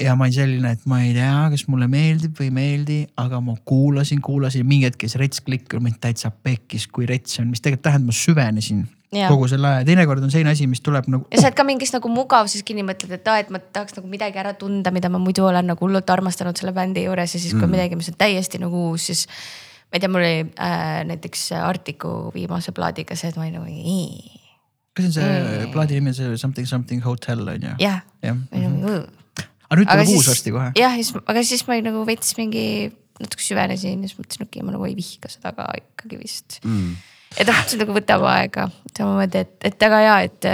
ja 0.00 0.14
ma 0.16 0.24
olin 0.24 0.32
selline, 0.32 0.70
et 0.72 0.84
ma 0.88 1.02
ei 1.04 1.12
tea, 1.16 1.48
kas 1.52 1.66
mulle 1.68 1.88
meeldib 1.92 2.36
või 2.38 2.48
ei 2.48 2.54
meeldi, 2.58 2.98
aga 3.20 3.40
ma 3.44 3.56
kuulasin, 3.68 4.20
kuulasin, 4.24 4.66
mingi 4.68 4.88
hetk 4.88 5.02
käis 5.04 5.16
rets 5.20 5.40
klikk, 5.44 5.76
mind 5.80 6.00
täitsa 6.00 6.30
pekkis, 6.30 6.86
kui 6.88 7.08
rets 7.08 7.40
on, 7.40 7.50
mis 7.52 7.60
tegelikult 7.64 7.84
tähendab, 7.90 8.12
ma 8.12 8.16
süvenesin 8.16 8.86
Jaa. 9.14 9.28
kogu 9.30 9.46
selle 9.48 9.68
aja, 9.68 9.84
teinekord 9.86 10.24
on 10.24 10.32
selline 10.32 10.50
asi, 10.50 10.66
mis 10.66 10.80
tuleb 10.84 11.06
nagu 11.12 11.28
ja 11.30 11.38
sa 11.38 11.46
oled 11.46 11.56
ka 11.58 11.64
mingis 11.66 11.92
nagu 11.94 12.10
mugavuses 12.10 12.64
kinni, 12.66 12.82
mõtled, 12.86 13.12
et 13.14 13.28
aa, 13.30 13.38
et 13.44 13.52
ma 13.54 13.60
tahaks 13.60 13.94
nagu 14.00 14.10
midagi 14.10 14.40
ära 14.42 14.56
tunda, 14.58 14.90
mida 14.94 15.10
ma 15.12 15.20
muidu 15.22 15.46
olen 15.46 15.70
nagu 15.70 15.86
hullult 15.86 16.10
armastanud 16.10 16.58
selle 16.58 16.74
bändi 16.76 17.06
juures 17.06 17.36
ja 17.36 17.40
siis 17.40 17.54
kui 17.54 17.62
mm. 17.62 17.76
midagi, 17.76 18.00
mis 18.00 18.10
on 18.10 18.18
täiesti 18.18 18.60
nagu 18.62 18.88
uus, 18.90 19.06
siis. 19.12 19.26
Ma 19.86 19.98
ei 19.98 20.02
tea, 20.02 20.10
mul 20.12 20.24
oli 20.24 20.40
äh, 20.46 21.04
näiteks 21.08 21.48
Artiku 21.60 22.32
viimase 22.34 22.74
plaadiga 22.76 23.16
see, 23.18 23.30
et 23.30 23.38
ma 23.38 23.46
olin 23.46 23.60
nagu 23.60 23.70
nii, 23.70 24.40
kas 24.96 25.12
see 25.14 25.24
on 25.24 25.46
see 25.46 25.70
plaadi 25.74 26.00
nimi, 26.00 26.14
see 26.16 26.36
Something 26.40 26.68
Something 26.68 27.04
Hotel 27.06 27.46
on 27.54 27.70
ju? 27.70 27.76
jah, 27.82 28.02
ma 28.24 28.60
olin 28.60 28.76
nagu 28.80 28.98
aga 29.66 29.80
nüüd 29.80 29.90
aga 29.90 30.04
tuleb 30.04 30.14
uus 30.14 30.30
varsti 30.30 30.54
kohe. 30.54 30.70
jah, 30.78 30.96
aga 31.26 31.44
siis 31.46 31.66
ma 31.68 31.78
nagu 31.84 32.04
veits 32.08 32.36
mingi 32.38 32.66
natuke 33.20 33.44
süvenesin 33.44 34.02
ja 34.02 34.10
siis 34.10 34.18
mõtlesin, 34.18 34.46
okei 34.46 34.60
okay,, 34.60 34.66
ma 34.66 34.74
nagu 34.74 34.88
ei 34.88 34.96
vihka 34.98 35.30
seda 35.32 35.52
ka 35.56 35.68
ikkagi 35.80 36.18
vist 36.20 36.58
mm.. 36.62 36.96
et 37.36 37.48
noh, 37.48 37.62
see 37.68 37.80
nagu 37.80 37.96
võtab 37.96 38.26
aega 38.30 38.68
samamoodi, 38.90 39.44
et, 39.46 39.56
et 39.70 39.86
väga 39.86 40.02
hea, 40.04 40.16
et, 40.28 40.48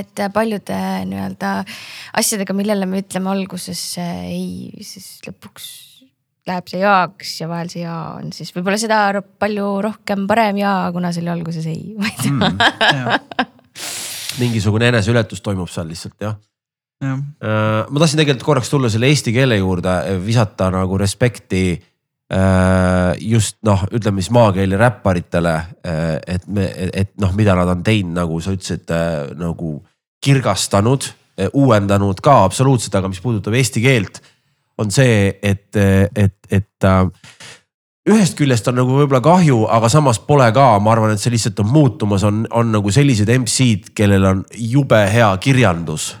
et 0.00 0.24
paljude 0.34 0.80
nii-öelda 1.10 1.56
asjadega, 2.20 2.56
millele 2.56 2.88
me 2.90 3.04
ütleme 3.04 3.32
alguses 3.32 3.82
ei, 4.02 4.72
siis 4.82 5.16
lõpuks 5.28 5.68
läheb 6.48 6.68
see 6.68 6.80
jaaks 6.82 7.34
ja 7.40 7.48
vahel 7.48 7.70
see 7.72 7.84
jaa 7.84 8.18
on 8.18 8.32
siis 8.36 8.52
võib-olla 8.54 8.78
seda 8.80 9.00
ro- 9.16 9.24
palju 9.40 9.68
rohkem 9.86 10.26
parem 10.28 10.60
jaa, 10.60 10.90
kuna 10.92 11.12
see 11.14 11.24
oli 11.24 11.32
alguses 11.32 11.68
ei, 11.70 11.94
ma 11.96 12.10
ei 12.10 12.18
tea 12.20 12.34
mm.. 12.34 13.46
mingisugune 14.42 14.90
eneseületus 14.92 15.40
toimub 15.44 15.70
seal 15.72 15.88
lihtsalt 15.88 16.26
jah. 16.26 16.36
jah, 17.04 17.24
ma 17.88 18.02
tahtsin 18.02 18.20
tegelikult 18.20 18.46
korraks 18.50 18.72
tulla 18.72 18.92
selle 18.92 19.08
eesti 19.12 19.32
keele 19.34 19.58
juurde, 19.60 19.96
visata 20.24 20.68
nagu 20.74 21.00
respekti 21.00 21.64
äh, 21.72 23.14
just 23.24 23.60
noh, 23.66 23.86
ütleme 23.94 24.22
siis 24.22 24.32
maakeeli 24.34 24.78
räpparitele, 24.80 25.56
et 26.26 26.46
me, 26.46 26.68
et 26.92 27.12
noh, 27.20 27.32
mida 27.36 27.56
nad 27.56 27.72
on 27.72 27.82
teinud, 27.86 28.16
nagu 28.20 28.40
sa 28.44 28.54
ütlesid, 28.54 28.90
nagu 29.40 29.76
kirgastanud, 30.24 31.08
uuendanud 31.52 32.20
ka 32.24 32.42
absoluutselt, 32.46 32.94
aga 32.98 33.10
mis 33.10 33.20
puudutab 33.22 33.56
eesti 33.58 33.82
keelt, 33.84 34.20
on 34.78 34.90
see, 34.90 35.28
et, 35.42 35.76
et, 35.76 36.38
et 36.50 36.88
äh, 36.88 37.04
ühest 38.10 38.36
küljest 38.36 38.66
on 38.68 38.76
nagu 38.78 38.98
võib-olla 38.98 39.22
kahju, 39.24 39.62
aga 39.72 39.88
samas 39.92 40.20
pole 40.20 40.50
ka, 40.56 40.74
ma 40.82 40.92
arvan, 40.92 41.14
et 41.14 41.22
see 41.22 41.32
lihtsalt 41.32 41.62
on 41.64 41.70
muutumas, 41.72 42.26
on, 42.28 42.44
on 42.52 42.74
nagu 42.74 42.92
sellised 42.92 43.30
MC-d, 43.38 43.94
kellel 43.96 44.28
on 44.28 44.44
jube 44.60 45.00
hea 45.12 45.30
kirjandus. 45.40 46.12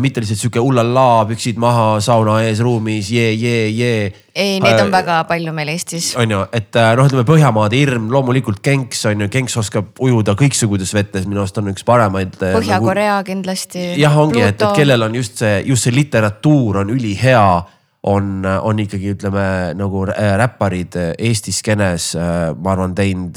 mitte 0.00 0.20
lihtsalt 0.20 0.38
sihuke 0.38 0.60
ullallaa, 0.62 1.24
püksid 1.26 1.56
maha, 1.58 1.98
sauna 2.04 2.36
ees 2.44 2.60
ruumis, 2.62 3.08
jee, 3.10 3.32
jee, 3.34 3.68
jee. 3.74 4.12
ei, 4.34 4.60
neid 4.62 4.78
on 4.78 4.86
Äh, 4.86 4.92
väga 4.92 5.16
palju 5.26 5.52
meil 5.52 5.72
Eestis. 5.72 6.12
on 6.16 6.30
ju, 6.30 6.40
et 6.52 6.76
äh, 6.76 6.92
noh, 6.96 7.08
ütleme 7.08 7.24
Põhjamaade 7.26 7.76
hirm, 7.76 8.06
loomulikult 8.12 8.62
Genks 8.62 9.04
on 9.10 9.24
ju, 9.24 9.28
Genks 9.28 9.56
oskab 9.56 9.98
ujuda 10.00 10.36
kõiksugudes 10.38 10.94
vetes, 10.94 11.26
minu 11.26 11.42
arust 11.42 11.58
on 11.58 11.72
üks 11.72 11.84
paremaid. 11.84 12.38
Põhja-Korea 12.38 13.18
kindlasti. 13.26 13.90
jah, 14.00 14.16
ongi, 14.16 14.40
et, 14.46 14.62
et 14.62 14.78
kellel 14.78 15.08
on 15.08 15.20
just 15.20 15.42
see, 15.42 15.60
just 15.68 15.88
see 15.88 15.96
literatuur 15.96 16.84
on 16.84 16.94
ülihea, 16.96 17.44
on, 18.02 18.46
on 18.46 18.78
ikkagi 18.80 19.12
ütleme 19.14 19.44
nagu 19.76 20.06
äh, 20.08 20.32
räpparid 20.40 20.96
äh, 20.96 21.12
Eesti 21.18 21.52
skeenes, 21.52 22.14
ma 22.16 22.72
arvan, 22.72 22.94
teinud. 22.96 23.36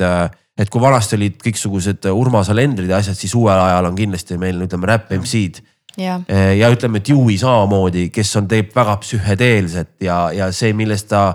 et 0.57 0.70
kui 0.70 0.82
vanasti 0.82 1.18
olid 1.18 1.39
kõiksugused 1.41 2.05
Urmas 2.14 2.49
Alendrid 2.53 2.89
ja 2.89 2.99
asjad, 3.01 3.18
siis 3.18 3.34
uuel 3.36 3.59
ajal 3.59 3.89
on 3.89 3.95
kindlasti 3.97 4.38
meil 4.38 4.61
ütleme 4.61 4.88
räpp 4.88 5.11
MC-d 5.18 5.64
jah, 5.97 6.22
ja 6.57 6.70
ütleme, 6.72 7.01
et 7.01 7.09
Yui 7.09 7.38
samamoodi, 7.41 8.09
kes 8.14 8.36
on, 8.38 8.47
teeb 8.47 8.70
väga 8.76 8.99
psühhedeelset 9.01 9.95
ja, 10.05 10.28
ja 10.36 10.51
see, 10.53 10.74
millest 10.78 11.09
ta 11.09 11.32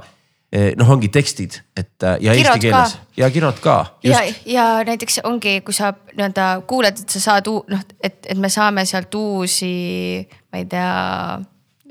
noh, 0.78 0.88
ongi 0.94 1.10
tekstid, 1.12 1.58
et 1.76 2.04
äh, 2.06 2.16
ja 2.24 2.32
Kirod 2.32 2.54
eesti 2.54 2.64
keeles 2.64 2.94
ka. 2.94 3.06
ja 3.20 3.30
kirod 3.30 3.60
ka. 3.60 3.76
ja, 4.06 4.22
ja 4.48 4.64
näiteks 4.86 5.20
ongi, 5.28 5.58
kui 5.60 5.76
sa 5.76 5.92
nii-öelda 6.14 6.46
kuuled, 6.68 7.02
et 7.04 7.12
sa 7.12 7.20
saad 7.20 7.50
noh, 7.52 7.82
et, 8.00 8.16
et 8.24 8.38
me 8.40 8.48
saame 8.52 8.86
sealt 8.88 9.14
uusi, 9.18 10.24
ma 10.48 10.62
ei 10.62 10.64
tea, 10.70 10.88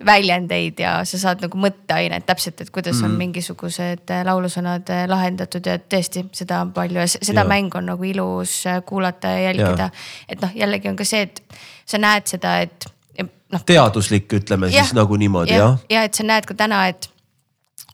väljendeid 0.05 0.79
ja 0.79 0.91
sa 1.05 1.17
saad 1.19 1.41
nagu 1.41 1.57
mõtteainet 1.61 2.25
täpselt, 2.27 2.61
et 2.61 2.69
kuidas 2.73 2.99
mm. 2.99 3.05
on 3.07 3.15
mingisugused 3.17 4.11
äh, 4.13 4.23
laulusõnad 4.27 4.89
äh, 4.93 5.05
lahendatud 5.09 5.65
ja 5.65 5.77
tõesti, 5.81 6.25
seda 6.37 6.61
on 6.65 6.73
palju 6.75 7.01
ja 7.01 7.07
se- 7.09 7.23
seda 7.25 7.41
Jaa. 7.41 7.49
mängu 7.49 7.79
on 7.79 7.89
nagu 7.91 8.05
ilus 8.05 8.59
äh, 8.69 8.81
kuulata 8.85 9.33
ja 9.33 9.49
jälgida. 9.49 9.89
et 10.29 10.41
noh, 10.41 10.53
jällegi 10.55 10.89
on 10.89 10.95
ka 10.95 11.07
see, 11.07 11.21
et 11.25 11.41
sa 11.85 11.97
näed 11.97 12.29
seda, 12.29 12.59
et 12.61 12.87
ja 13.17 13.25
noh, 13.25 13.65
teaduslik, 13.65 14.29
ütleme 14.33 14.69
Jah. 14.69 14.85
siis 14.85 14.93
nagu 14.97 15.17
niimoodi 15.17 15.55
ja 15.55 15.63
jah,. 15.63 15.77
ja 15.89 16.03
et 16.03 16.13
sa 16.13 16.23
näed 16.27 16.45
ka 16.45 16.53
täna, 16.53 16.87
et, 16.87 17.09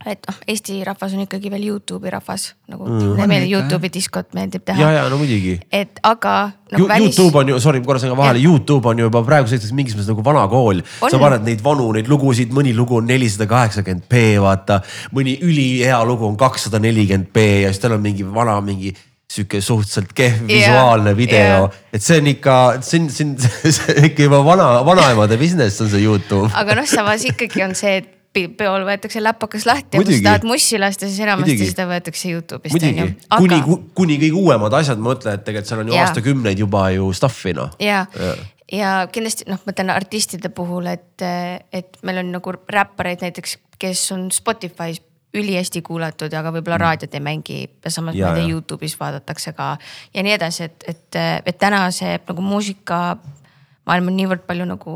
et 0.10 0.28
noh, 0.28 0.40
Eesti 0.48 0.80
rahvas 0.88 1.14
on 1.16 1.24
ikkagi 1.26 1.52
veel 1.54 1.68
Youtube'i 1.70 2.12
rahvas 2.14 2.50
nagu 2.72 2.88
mm. 2.88 3.24
Meile 3.30 3.48
Youtube'i 3.48 3.92
diskot 3.94 4.34
meeldib 4.38 4.64
ja, 4.66 4.74
teha. 4.74 4.92
ja 4.98 5.06
no 5.12 5.20
muidugi 5.22 5.58
et 5.72 6.02
aga 6.04 6.36
nagu 6.74 6.90
välis. 6.90 7.14
Youtube 7.18 7.40
on 7.40 7.54
ju, 7.54 7.60
sorry, 7.62 7.82
korra 7.86 8.02
segan 8.02 8.18
vahele. 8.18 8.42
Youtube 8.42 8.90
on 8.90 9.00
ju 9.00 9.08
juba 9.08 9.24
praeguseks 9.28 9.72
mingis 9.78 9.96
mõttes 9.98 10.12
nagu 10.12 10.26
vana 10.26 10.44
kool. 10.52 10.82
On. 11.02 11.12
sa 11.12 11.22
paned 11.22 11.46
neid 11.48 11.64
vanu, 11.64 11.92
neid 11.96 12.10
lugusid, 12.12 12.54
mõni 12.56 12.74
lugu 12.76 13.00
on 13.00 13.08
nelisada 13.10 13.48
kaheksakümmend 13.52 14.08
B 14.10 14.26
vaata, 14.44 14.82
mõni 15.16 15.38
ülihea 15.46 16.02
lugu 16.08 16.28
on 16.28 16.38
kakssada 16.40 16.82
nelikümmend 16.84 17.32
B 17.34 17.48
ja 17.64 17.74
siis 17.74 17.84
tal 17.84 17.98
on 17.98 18.04
mingi 18.04 18.26
vana, 18.26 18.60
mingi 18.66 18.94
sihuke 19.34 19.62
suhteliselt 19.64 20.12
kehv 20.14 20.44
Jah, 20.46 20.50
visuaalne 20.52 21.14
video 21.18 21.40
jah. 21.66 21.78
et 21.94 22.04
see 22.06 22.20
on 22.22 22.28
ikka, 22.30 22.58
see 22.86 23.00
on, 23.02 23.08
see 23.10 23.26
on, 23.26 24.04
ikka 24.10 24.28
juba 24.28 24.44
vana, 24.46 24.68
vanaemade 24.86 25.40
business 25.42 25.82
on 25.82 25.90
see 25.90 26.04
Youtube. 26.04 26.52
aga 26.54 26.78
noh, 26.78 26.90
samas 26.90 27.26
ikkagi 27.30 27.64
on 27.66 27.74
see, 27.78 27.96
et 28.04 28.13
peol 28.34 28.86
võetakse 28.88 29.22
läpakas 29.24 29.68
lahti 29.70 29.98
ja 29.98 30.02
kui 30.02 30.06
Muidugi. 30.06 30.22
sa 30.22 30.30
tahad 30.30 30.48
mussi 30.50 30.80
lasta, 30.82 31.08
siis 31.10 31.20
enamasti 31.26 31.54
Muidugi. 31.54 31.70
seda 31.72 31.86
võetakse 31.90 32.32
Youtube'ist 32.32 32.78
on 32.78 32.88
muidugi 32.90 33.06
ju, 33.06 33.30
kuni 33.38 33.60
aga,, 33.60 33.78
kuni 34.00 34.18
kõige 34.24 34.42
uuemad 34.42 34.80
asjad, 34.80 35.02
ma 35.02 35.12
mõtlen, 35.12 35.38
et 35.38 35.46
tegelikult 35.46 35.72
seal 35.72 35.84
on 35.84 35.92
ju 35.92 35.96
Jaa. 35.98 36.08
aastakümneid 36.08 36.66
juba 36.66 36.90
ju 36.96 37.14
stuff'i 37.14 37.56
noh. 37.58 37.72
ja 37.80 38.06
Jaa., 38.18 38.36
ja 38.74 38.92
kindlasti 39.12 39.48
noh, 39.52 39.62
ma 39.66 39.74
ütlen 39.76 39.94
artistide 39.94 40.50
puhul, 40.50 40.88
et, 40.90 41.26
et 41.74 41.98
meil 42.02 42.24
on 42.24 42.32
nagu 42.40 42.56
räppareid 42.74 43.26
näiteks, 43.26 43.58
kes 43.82 44.06
on 44.16 44.30
Spotify's 44.34 45.02
ülihästi 45.34 45.82
kuulatud, 45.82 46.34
aga 46.38 46.52
võib-olla 46.54 46.78
raadiot 46.78 47.16
ei 47.18 47.24
mängi 47.24 47.60
ja 47.66 47.92
samas 47.92 48.16
Mm. 48.16 48.22
Ma 48.22 48.36
ei 48.38 48.46
tea. 48.46 48.50
Youtube'is 48.54 48.94
vaadatakse 49.00 49.54
ka 49.58 49.78
ja 50.14 50.24
nii 50.24 50.36
edasi, 50.36 50.64
et, 50.70 50.84
et, 50.88 51.18
et 51.46 51.58
täna 51.58 51.88
see 51.92 52.20
nagu 52.28 52.42
muusikamaailm 52.46 54.12
on 54.12 54.18
niivõrd 54.18 54.46
palju 54.46 54.68
nagu 54.70 54.94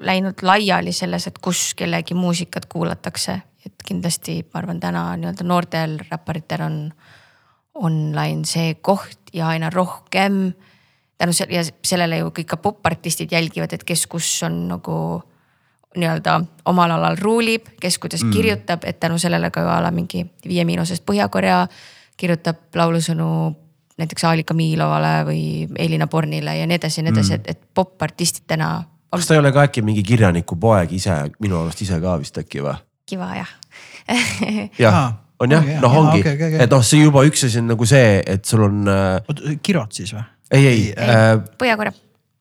läinud 0.00 0.42
laiali 0.42 0.92
selles, 0.92 1.26
et 1.26 1.38
kus 1.38 1.74
kellegi 1.76 2.14
muusikat 2.14 2.66
kuulatakse. 2.66 3.42
et 3.66 3.82
kindlasti 3.84 4.38
ma 4.54 4.58
arvan, 4.58 4.78
täna 4.80 5.02
nii-öelda 5.20 5.44
noortel 5.44 5.98
räpparitel 6.10 6.62
on 6.64 6.76
online 7.74 8.44
see 8.48 8.74
koht 8.80 9.28
ja 9.36 9.48
aina 9.48 9.68
rohkem 9.70 10.54
tänu 11.18 11.32
se- 11.32 11.46
ja 11.50 11.60
sellele 11.84 12.18
ju 12.18 12.30
kõik 12.30 12.46
ka 12.46 12.56
popartistid 12.56 13.32
jälgivad, 13.32 13.72
et 13.72 13.84
kes 13.84 14.06
kus 14.06 14.42
on 14.42 14.68
nagu 14.68 15.22
nii-öelda 15.96 16.40
omal 16.64 16.90
alal 16.90 17.16
ruulib, 17.20 17.66
kes 17.80 17.98
kuidas 17.98 18.22
mm. 18.24 18.30
kirjutab, 18.30 18.84
et 18.84 19.00
tänu 19.00 19.18
sellele 19.18 19.50
ka 19.50 19.66
a 19.76 19.82
la 19.82 19.90
mingi 19.90 20.24
Viie 20.48 20.64
Miinusest 20.64 21.04
Põhja-Korea 21.04 21.66
kirjutab 22.16 22.56
laulusõnu 22.74 23.28
näiteks 23.98 24.24
Aalika 24.24 24.54
Miilovale 24.54 25.26
või 25.28 25.42
Elina 25.76 26.06
Bornile 26.06 26.56
ja 26.56 26.66
nii 26.66 26.78
edasi 26.80 27.00
ja 27.00 27.04
nii 27.04 27.12
edasi 27.12 27.32
mm., 27.32 27.40
et, 27.40 27.50
et 27.50 27.74
popartistid 27.74 28.46
täna 28.46 28.70
kas 29.10 29.26
ta 29.26 29.36
ei 29.36 29.42
ole 29.42 29.52
ka 29.52 29.66
äkki 29.68 29.82
mingi 29.86 30.04
kirjaniku 30.06 30.58
poeg 30.60 30.92
ise, 30.96 31.16
minu 31.42 31.60
arust 31.62 31.82
ise 31.84 32.00
ka 32.02 32.18
vist 32.20 32.38
äkki 32.40 32.62
või? 32.64 32.76
kiva 33.10 33.32
jah 33.38 33.54
jah 34.84 35.00
on 35.40 35.56
jah 35.56 35.72
noh 35.82 35.96
ongi 36.02 36.20
okei, 36.20 36.36
okei, 36.36 36.52
okei. 36.52 36.60
et 36.66 36.76
noh, 36.76 36.84
see 36.86 37.02
juba 37.04 37.24
üks 37.28 37.46
asi 37.48 37.62
on 37.62 37.72
nagu 37.72 37.88
see, 37.88 38.20
et 38.26 38.44
sul 38.46 38.66
on 38.68 38.84
äh,, 38.90 39.16
oota, 39.24 39.56
kirod 39.62 39.96
siis 39.96 40.14
või? 40.16 40.26
ei, 40.52 40.68
ei 40.68 40.86
äh,, 40.94 41.32
Põhja-Korea, 41.60 41.96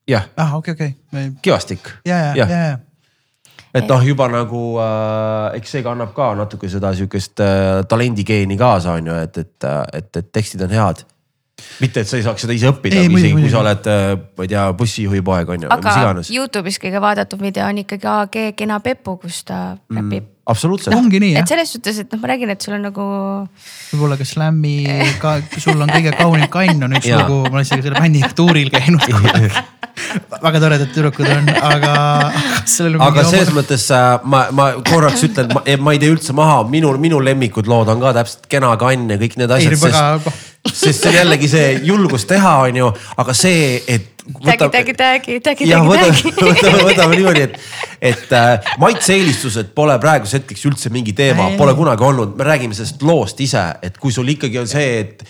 jah, 0.09 0.29
ah, 0.37 0.53
okei, 0.59 0.77
okei, 0.77 1.25
kivastik. 1.45 1.91
ja, 2.07 2.21
ja, 2.29 2.37
ja, 2.43 2.61
ja, 2.73 2.77
et 3.73 3.85
noh, 3.89 4.03
juba 4.05 4.29
nagu 4.31 4.63
äh, 4.81 5.57
eks 5.59 5.77
see 5.77 5.85
kannab 5.85 6.13
ka 6.17 6.31
natuke 6.37 6.69
seda 6.71 6.91
sihukest 6.97 7.43
äh, 7.45 7.83
talendigeeni 7.89 8.57
kaasa, 8.59 8.97
on 8.99 9.11
ju, 9.11 9.17
et, 9.27 9.41
et, 9.43 9.69
et, 9.93 10.11
et 10.21 10.31
tekstid 10.33 10.63
on 10.65 10.73
head. 10.73 11.05
mitte, 11.83 12.03
et 12.03 12.09
sa 12.09 12.17
ei 12.19 12.25
saaks 12.25 12.45
seda 12.45 12.55
ise 12.55 12.71
õppida, 12.71 13.03
isegi 13.05 13.35
kui 13.37 13.51
sa 13.51 13.61
oled, 13.63 13.91
ma 14.37 14.47
ei 14.47 14.51
tea, 14.51 14.65
bussijuhi 14.79 15.23
poeg 15.25 15.53
on 15.55 15.67
ju, 15.67 15.69
mis 15.69 15.77
aga 15.77 15.95
iganes. 16.03 16.33
Youtube'is 16.33 16.81
kõige 16.81 17.03
vaadatud 17.03 17.41
video 17.43 17.69
on 17.69 17.83
ikkagi 17.85 18.11
AG 18.15 18.41
Kena 18.59 18.81
Pepu, 18.83 19.19
kus 19.21 19.43
ta 19.47 19.63
räpib 19.91 20.35
absoluutselt. 20.49 20.95
ongi 20.95 21.21
nii 21.21 21.33
jah 21.35 21.43
et, 21.43 21.51
selles 21.51 21.73
suhtes, 21.75 21.99
et 22.03 22.13
noh, 22.13 22.21
ma 22.21 22.31
räägin, 22.31 22.53
et 22.53 22.65
sul 22.65 22.75
on 22.77 22.85
nagu 22.89 23.07
võib-olla 23.91 24.17
ka 24.19 24.27
Slam'i 24.27 24.77
ka, 25.21 25.35
sul 25.57 25.79
on 25.79 25.91
kõige 25.91 26.13
kaunim 26.17 26.49
kann 26.53 26.87
on 26.87 26.95
üks 26.99 27.09
lugu, 27.13 27.43
ma 27.47 27.59
olen 27.59 27.67
isegi 27.67 27.85
selle 27.85 28.01
bändiga 28.01 28.31
tuuril 28.37 28.71
käinud. 28.73 29.05
väga 30.45 30.61
toredad 30.63 30.91
tüdrukud 30.95 31.27
on, 31.27 31.49
aga 31.69 31.93
aga 33.03 33.25
selles 33.27 33.51
mõttes 33.55 33.85
äh, 33.93 34.05
ma, 34.31 34.45
ma 34.55 34.69
korraks 34.87 35.25
ütlen, 35.27 35.51
ma 35.83 35.95
ei 35.95 36.01
tee 36.01 36.11
üldse 36.13 36.35
maha, 36.37 36.61
minul, 36.71 36.99
minu 37.01 37.19
lemmikud 37.23 37.69
lood 37.69 37.91
on 37.91 38.01
ka 38.03 38.13
täpselt 38.21 38.47
Kena 38.51 38.71
kann 38.79 39.09
ja 39.11 39.19
kõik 39.21 39.37
need 39.41 39.53
asjad, 39.53 39.75
sest, 39.81 40.47
sest 40.67 41.03
see 41.03 41.09
on 41.09 41.15
jällegi 41.15 41.49
see 41.51 41.67
julgus 41.87 42.25
teha, 42.29 42.55
on 42.67 42.79
ju, 42.81 42.89
aga 43.21 43.35
see, 43.37 43.79
et 43.87 44.19
tägi, 44.45 44.69
tägi, 44.69 44.93
tägi, 44.93 45.39
tägi, 45.39 45.39
tägi, 45.41 45.69
võtame, 45.87 46.13
tägi. 46.13 46.83
võtame, 46.89 47.17
niimoodi, 47.17 47.45
et, 47.47 47.57
et 48.11 48.35
äh, 48.35 48.71
maitse-eelistused 48.81 49.71
pole 49.77 49.95
praeguseks 50.01 50.41
hetkeks 50.41 50.67
üldse 50.69 50.93
mingi 50.93 51.15
teema 51.17 51.49
pole 51.57 51.73
kunagi 51.77 52.05
olnud, 52.05 52.35
me 52.37 52.47
räägime 52.47 52.77
sellest 52.77 53.03
loost 53.05 53.41
ise, 53.45 53.65
et 53.85 53.97
kui 54.01 54.13
sul 54.15 54.29
ikkagi 54.35 54.61
on 54.61 54.69
see, 54.69 54.99
et 55.05 55.23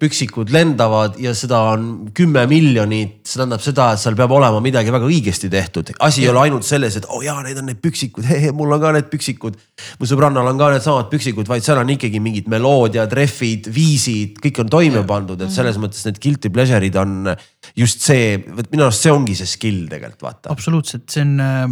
püksikud 0.00 0.50
lendavad 0.52 1.16
ja 1.22 1.32
seda 1.36 1.62
on 1.72 2.10
kümme 2.16 2.42
miljonit, 2.50 3.22
see 3.24 3.40
tähendab 3.40 3.62
seda, 3.64 3.88
et 3.94 4.02
seal 4.02 4.16
peab 4.18 4.34
olema 4.36 4.60
midagi 4.64 4.92
väga 4.92 5.08
õigesti 5.08 5.48
tehtud. 5.52 5.94
asi 6.04 6.24
ei 6.24 6.30
ole 6.32 6.42
ainult 6.44 6.66
selles, 6.66 6.98
et 6.98 7.08
oo 7.08 7.18
oh 7.18 7.24
jaa, 7.24 7.38
need 7.46 7.60
on 7.60 7.70
need 7.70 7.80
püksikud, 7.82 8.28
mul 8.58 8.76
on 8.76 8.82
ka 8.82 8.92
need 8.98 9.08
püksikud. 9.12 9.56
mu 10.00 10.10
sõbrannal 10.10 10.50
on 10.50 10.60
ka 10.60 10.70
needsamad 10.74 11.10
püksikud, 11.12 11.48
vaid 11.48 11.64
seal 11.64 11.80
on 11.80 11.94
ikkagi 11.96 12.20
mingid 12.22 12.50
meloodiad, 12.52 13.12
rehvid, 13.16 13.70
viisid, 13.72 14.40
kõik 14.44 14.62
on 14.64 14.72
toime 14.76 15.04
pandud, 15.08 15.40
et 15.40 15.54
selles 15.54 15.80
mõttes 15.80 16.04
need 16.08 16.20
guilty 16.22 16.52
pleasure'id 16.52 17.00
on 17.00 17.32
just 17.76 18.04
see, 18.04 18.36
vot 18.52 18.68
minu 18.72 18.86
arust 18.88 19.06
see 19.06 19.14
ongi 19.14 19.36
see 19.38 19.48
skill 19.56 19.86
tegelikult 19.90 20.28
vaata. 20.28 20.52
absoluutselt, 20.52 21.08
see 21.12 21.24
on 21.24 21.36
äh, 21.40 21.68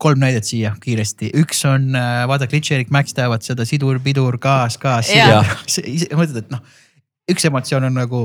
kolm 0.00 0.20
näidet 0.22 0.48
siia 0.48 0.74
kiiresti, 0.80 1.32
üks 1.42 1.64
on 1.68 1.90
äh, 1.98 2.22
vaata, 2.28 2.48
Glitch 2.50 2.72
Erik 2.72 2.92
Max 2.94 3.14
teavad 3.16 3.44
seda 3.44 3.66
sidur, 3.68 4.00
pidur, 4.04 4.38
gaas, 4.40 4.78
gaas. 4.80 5.10
Mõtled, 6.18 6.38
et 6.40 6.54
noh, 6.54 6.62
üks 7.30 7.44
emotsioon 7.48 7.88
on 7.90 7.98
nagu, 8.00 8.22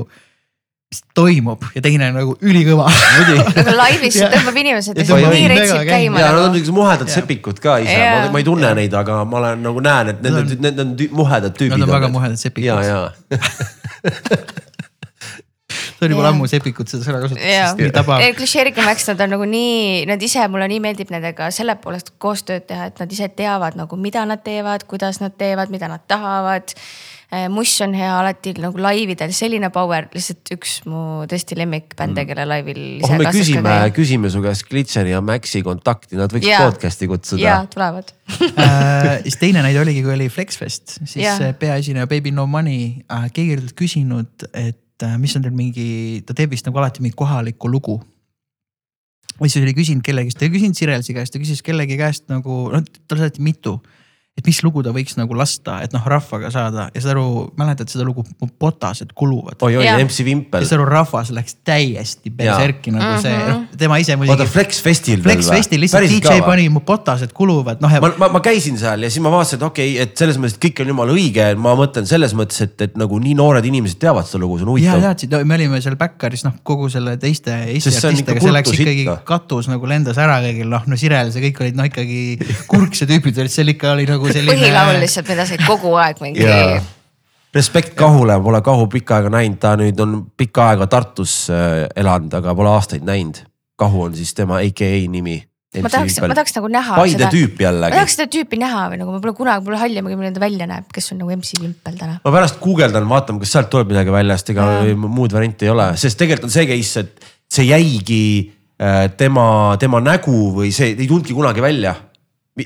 mis 0.86 1.02
toimub 1.18 1.64
ja 1.74 1.82
teine 1.84 2.08
on 2.12 2.16
nagu 2.20 2.36
ülikõva. 2.46 2.86
nagu 2.88 3.74
laivis 3.82 4.20
tõmbab 4.22 4.60
inimesed 4.62 5.00
Ja 5.02 5.06
ja 5.08 5.16
on 5.18 5.34
nii 5.34 5.48
retsid 5.50 5.82
käima 5.88 6.22
ja 6.22 6.28
nad 6.30 6.38
on 6.38 6.44
nagu. 6.46 6.52
niisugused 6.54 6.78
muhedad 6.78 7.10
sepikud 7.12 7.60
ka 7.62 7.80
ise, 7.82 7.96
Jaa. 7.98 8.28
ma 8.32 8.40
ei 8.40 8.46
tunne 8.46 8.70
neid, 8.78 8.94
aga 8.96 9.18
ma 9.26 9.40
olen 9.42 9.66
nagu 9.66 9.82
näen, 9.84 10.14
et 10.14 10.22
need 10.24 10.38
on 10.40 10.54
need 10.68 10.84
on 10.84 10.94
muhedad 11.18 11.58
tüübid. 11.58 11.76
Nad 11.76 11.88
on 11.88 11.96
väga 11.98 12.12
muhedad 12.14 12.40
sepikud. 12.40 12.70
ja, 12.70 12.80
ja 12.86 13.10
see 15.96 16.06
oli 16.06 16.18
mul 16.18 16.28
ammu 16.28 16.46
sepikud 16.50 16.90
seda 16.90 17.06
sõna 17.06 17.22
sest 17.30 17.80
nii 17.80 17.92
tabav. 17.94 18.22
klišeerika 18.36 18.84
Max, 18.86 19.08
nad 19.10 19.24
on 19.24 19.34
nagu 19.36 19.48
nii, 19.48 20.04
nad 20.10 20.22
ise, 20.22 20.44
mulle 20.52 20.68
nii 20.72 20.82
meeldib 20.84 21.10
nendega 21.14 21.50
selle 21.54 21.76
poolest 21.82 22.14
koostööd 22.22 22.68
teha, 22.68 22.90
et 22.92 23.02
nad 23.02 23.12
ise 23.12 23.28
teavad 23.36 23.78
nagu, 23.78 23.98
mida 24.00 24.24
nad 24.28 24.44
teevad, 24.46 24.86
kuidas 24.90 25.22
nad 25.24 25.36
teevad, 25.38 25.72
mida 25.74 25.90
nad 25.90 26.04
tahavad. 26.08 26.76
Muss 27.50 27.72
on 27.82 27.90
hea 27.98 28.06
alati 28.06 28.52
nagu 28.62 28.78
laividel, 28.78 29.32
selline 29.34 29.66
power, 29.74 30.04
lihtsalt 30.14 30.52
üks 30.54 30.76
mu 30.86 31.24
tõesti 31.26 31.56
lemmikbände, 31.58 32.22
kelle 32.28 32.44
laivil. 32.46 32.78
oh, 33.02 33.16
me 33.18 33.26
küsime, 33.34 33.72
küsime 33.96 34.30
su 34.30 34.44
käest 34.44 34.62
Glitcheri 34.70 35.10
ja 35.10 35.18
Maxi 35.26 35.64
kontakti, 35.66 36.14
nad 36.20 36.30
võiks 36.30 36.46
Jaa. 36.46 36.62
podcast'i 36.62 37.10
kutsuda 37.10 37.42
ja. 37.42 37.58
tulevad. 37.72 38.14
Äh, 38.30 39.10
siis 39.26 39.40
teine 39.42 39.66
näide 39.66 39.82
oligi, 39.82 40.06
kui 40.06 40.14
oli 40.14 40.30
Flexfest, 40.30 41.00
siis 41.02 41.42
peaesineja 41.58 42.06
Baby 42.06 42.30
No 42.30 42.46
Money, 42.46 43.02
keegi 43.34 43.58
oli 43.58 43.74
küsinud, 43.74 44.46
et 44.54 44.78
äh, 45.04 45.16
mis 45.20 45.36
on 45.36 45.44
teil 45.44 45.56
mingi, 45.56 46.22
ta 46.26 46.36
teeb 46.36 46.54
vist 46.54 46.66
nagu 46.68 46.78
alati 46.80 47.02
mingit 47.04 47.18
kohalikku 47.18 47.70
lugu. 47.70 48.00
või 49.36 49.50
siis 49.52 49.66
oli 49.66 49.74
küsinud 49.76 50.04
kellegist, 50.04 50.38
ta 50.40 50.46
ei 50.46 50.52
küsinud 50.54 50.78
Sirelsi 50.78 51.12
käest, 51.12 51.34
ta 51.34 51.40
küsis 51.42 51.60
kellegi 51.62 51.98
käest 52.00 52.30
nagu, 52.32 52.70
noh 52.72 52.84
talle 53.04 53.26
saati 53.26 53.42
mitu. 53.44 53.74
Et 54.36 54.44
mis 54.44 54.58
lugu 54.60 54.82
ta 54.84 54.92
võiks 54.92 55.16
nagu 55.16 55.36
lasta, 55.36 55.78
et 55.84 55.94
noh 55.96 56.04
rahvaga 56.12 56.50
saada 56.52 56.86
ja 56.92 57.00
saad 57.00 57.14
aru, 57.14 57.28
mäletad 57.56 57.88
seda 57.88 58.04
lugu 58.04 58.24
Mu 58.36 58.50
Botased 58.60 59.14
kuluvad. 59.16 59.56
oi, 59.64 59.78
oi 59.80 59.86
Jaa., 59.86 59.96
MC 60.04 60.26
Vimpel 60.26 60.64
ja 60.64 60.68
saad 60.68 60.82
aru, 60.82 60.88
rahvas 60.92 61.30
läks 61.32 61.56
täiesti 61.64 62.32
berserki 62.36 62.92
nagu 62.92 63.16
see, 63.24 63.32
noh 63.32 63.62
tema 63.80 63.96
ise 64.02 64.16
muidugi. 64.20 64.48
Flex 64.52 64.82
Festil. 64.84 65.22
Flex 65.24 65.48
Festil 65.48 65.80
lihtsalt 65.80 66.08
DJ 66.12 66.42
pani 66.44 66.68
Mu 66.72 66.82
Botased 66.84 67.32
kuluvad, 67.36 67.80
noh 67.80 67.92
ja 67.92 68.02
ma, 68.04 68.10
ma, 68.20 68.28
ma 68.36 68.42
käisin 68.44 68.76
seal 68.80 69.06
ja 69.06 69.10
siis 69.12 69.24
ma 69.24 69.32
vaatasin, 69.32 69.60
et 69.62 69.66
okei 69.70 69.94
okay,, 69.94 70.04
et 70.04 70.20
selles 70.20 70.36
mõttes, 70.42 70.58
et 70.58 70.62
kõik 70.66 70.84
on 70.84 70.92
jumala 70.92 71.16
õige, 71.16 71.48
ma 71.56 71.72
mõtlen 71.80 72.08
selles 72.08 72.36
mõttes, 72.36 72.60
et, 72.66 72.76
et 72.84 73.00
nagu 73.00 73.20
nii 73.22 73.32
noored 73.40 73.64
inimesed 73.72 74.00
teavad 74.04 74.28
seda 74.28 74.42
lugu, 74.44 74.60
see 74.60 74.68
on 74.68 74.76
ja 74.82 74.92
huvitav. 74.92 75.06
teadsid, 75.08 75.38
me 75.48 75.56
olime 75.56 75.80
seal 75.84 75.96
Backeris 75.96 76.44
noh, 76.44 76.58
kogu 76.66 76.90
selle 76.92 77.16
teiste 77.22 77.56
Eesti 77.72 77.94
artistidega, 78.02 78.44
see 78.44 78.52
läks 78.58 78.76
ikkagi 78.76 79.06
ikka. 79.06 79.16
katus 79.32 79.72
nagu 79.72 79.88
lendas 79.88 80.20
ära 80.20 80.42
kõigil, 80.44 80.68
noh 80.76 80.84
no 80.92 81.00
Sirel, 81.00 81.32
see 81.32 81.48
kõik 81.48 81.64
olid 81.64 81.80
noh 81.80 81.88
ikkagi 81.88 82.20
kurkse 82.68 83.08
tüübid 83.08 83.40
olid, 83.40 83.56
seal 83.56 83.72
ikka 83.72 83.94
oli 83.96 84.04
nagu 84.08 84.25
selline. 84.32 84.54
põhilaul 84.54 85.00
lihtsalt, 85.02 85.28
mida 85.32 85.46
sai 85.48 85.58
kogu 85.62 85.94
aeg 86.00 86.22
mingi 86.24 86.44
Jaa. 86.44 86.78
respekt 87.56 87.96
Kahule, 87.98 88.38
pole 88.42 88.60
Kahu 88.64 88.86
pikka 88.92 89.20
aega 89.20 89.32
näinud, 89.38 89.58
ta 89.62 89.74
nüüd 89.80 90.00
on 90.02 90.16
pikka 90.36 90.70
aega 90.72 90.88
Tartus 90.92 91.46
äh, 91.50 91.84
elanud, 91.96 92.32
aga 92.40 92.54
pole 92.56 92.72
aastaid 92.74 93.06
näinud. 93.06 93.42
Kahu 93.76 94.08
on 94.08 94.16
siis 94.16 94.32
tema 94.34 94.62
AKA 94.64 95.04
nimi. 95.12 95.36
ma 95.82 95.90
tahaks, 95.92 96.14
ma 96.24 96.32
tahaks 96.32 96.54
nagu 96.56 96.68
näha 96.72 96.94
Paide 96.96 97.18
seda. 97.18 97.26
tüüp 97.28 97.58
ma 97.58 97.64
jällegi. 97.66 97.96
tahaks 97.98 98.14
seda 98.16 98.26
tüüpi 98.32 98.56
näha 98.60 98.86
või 98.92 99.00
nagu 99.02 99.12
ma 99.12 99.20
pole 99.20 99.34
kunagi, 99.36 99.64
pole 99.66 99.80
hallimagi, 99.80 100.16
milline 100.16 100.32
ta 100.32 100.40
välja 100.40 100.68
näeb, 100.70 100.86
kes 100.94 101.12
on 101.12 101.20
nagu 101.20 101.34
MC 101.36 101.60
Vimpel 101.60 101.98
täna. 102.00 102.18
ma 102.24 102.32
pärast 102.32 102.56
guugeldan, 102.62 103.08
vaatame, 103.10 103.42
kas 103.44 103.52
sealt 103.58 103.68
tuleb 103.72 103.92
midagi 103.92 104.14
välja, 104.14 104.38
sest 104.40 104.54
ega 104.54 104.68
muud 104.96 105.36
varianti 105.36 105.68
ei 105.68 105.74
ole, 105.74 105.90
sest 106.00 106.16
tegelikult 106.22 106.48
on 106.48 106.54
see 106.56 106.64
case, 106.70 107.04
et 107.04 107.28
see 107.52 107.68
jäigi 107.68 108.22
äh, 108.80 109.10
tema, 109.20 109.76
tema 109.80 110.00
nägu 110.00 110.52
või 110.56 110.72
see 110.74 110.94
ei 110.94 111.06
tulnudki 111.06 111.36
kunagi 111.36 111.64
välja. 111.64 111.94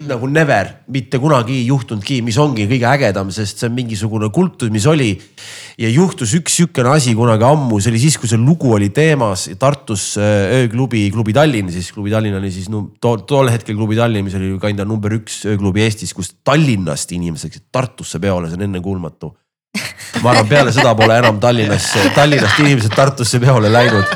Nagu 0.07 0.29
never, 0.31 0.69
mitte 0.87 1.19
kunagi 1.19 1.57
ei 1.59 1.65
juhtunudki, 1.67 2.21
mis 2.23 2.37
ongi 2.39 2.69
kõige 2.71 2.87
ägedam, 2.87 3.33
sest 3.35 3.59
see 3.59 3.67
on 3.67 3.75
mingisugune 3.75 4.29
kultus, 4.31 4.71
mis 4.71 4.87
oli. 4.87 5.11
ja 5.81 5.91
juhtus 5.91 6.31
üks 6.39 6.61
sihukene 6.61 6.93
asi 6.93 7.17
kunagi 7.19 7.43
ammu, 7.49 7.81
see 7.83 7.91
oli 7.91 8.03
siis, 8.05 8.19
kui 8.21 8.31
see 8.31 8.39
lugu 8.39 8.71
oli 8.77 8.93
teemas 8.95 9.49
Tartus 9.59 10.15
äh, 10.21 10.61
ööklubi, 10.61 11.09
klubi 11.11 11.35
Tallinn, 11.35 11.73
siis 11.75 11.91
klubi 11.91 12.15
Tallinn 12.15 12.39
oli 12.39 12.53
siis 12.55 12.71
no, 12.71 12.85
tol, 13.03 13.25
tol 13.27 13.51
hetkel 13.51 13.75
klubi 13.75 13.99
Tallinn, 13.99 14.29
mis 14.29 14.39
oli 14.39 14.53
kinda 14.63 14.87
number 14.87 15.19
üks 15.19 15.43
ööklubi 15.51 15.83
Eestis, 15.83 16.15
kus 16.15 16.37
Tallinnast 16.47 17.11
inimesed 17.17 17.51
läksid 17.51 17.67
Tartusse 17.75 18.23
peole, 18.23 18.47
see 18.47 18.61
on 18.61 18.69
ennekuulmatu 18.69 19.35
ma 20.23 20.31
arvan, 20.31 20.49
peale 20.49 20.73
seda 20.75 20.95
pole 20.99 21.19
enam 21.19 21.43
Tallinnasse, 21.43 22.13
Tallinnast 22.15 22.63
inimesed 22.63 22.95
Tartusse 22.95 23.43
peole 23.43 23.71
läinud. 23.73 24.07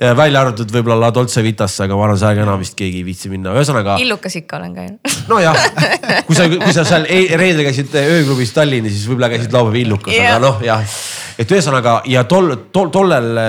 Välja 0.00 0.42
arvatud 0.42 0.70
võib-olla 0.72 1.06
La 1.06 1.10
Dolce 1.14 1.42
Vitasse, 1.44 1.84
aga 1.86 1.96
ma 1.96 2.06
arvan, 2.06 2.18
seal 2.20 2.40
enam 2.42 2.60
vist 2.60 2.76
keegi 2.78 3.00
ei 3.00 3.06
viitsi 3.06 3.30
minna, 3.32 3.54
ühesõnaga 3.56 3.96
illukas 4.02 4.38
ikka 4.42 4.58
olen 4.58 4.74
käinud. 4.76 5.12
nojah, 5.30 5.56
kui 6.28 6.36
sa, 6.36 6.48
kui 6.52 6.74
sa 6.76 6.84
seal 6.88 7.06
e- 7.08 7.36
reedel 7.38 7.64
käisid 7.68 7.94
ööklubis 8.02 8.52
Tallinnas, 8.56 8.96
siis 8.96 9.06
võib-olla 9.08 9.30
käisid 9.32 9.54
laupäeval 9.56 9.80
Illukas 9.84 10.16
yeah., 10.16 10.34
aga 10.34 10.42
noh, 10.44 10.60
jah. 10.64 10.98
et 11.40 11.54
ühesõnaga 11.56 11.96
ja 12.12 12.26
tol, 12.28 12.52
tol, 12.74 12.90
tollel, 12.94 13.40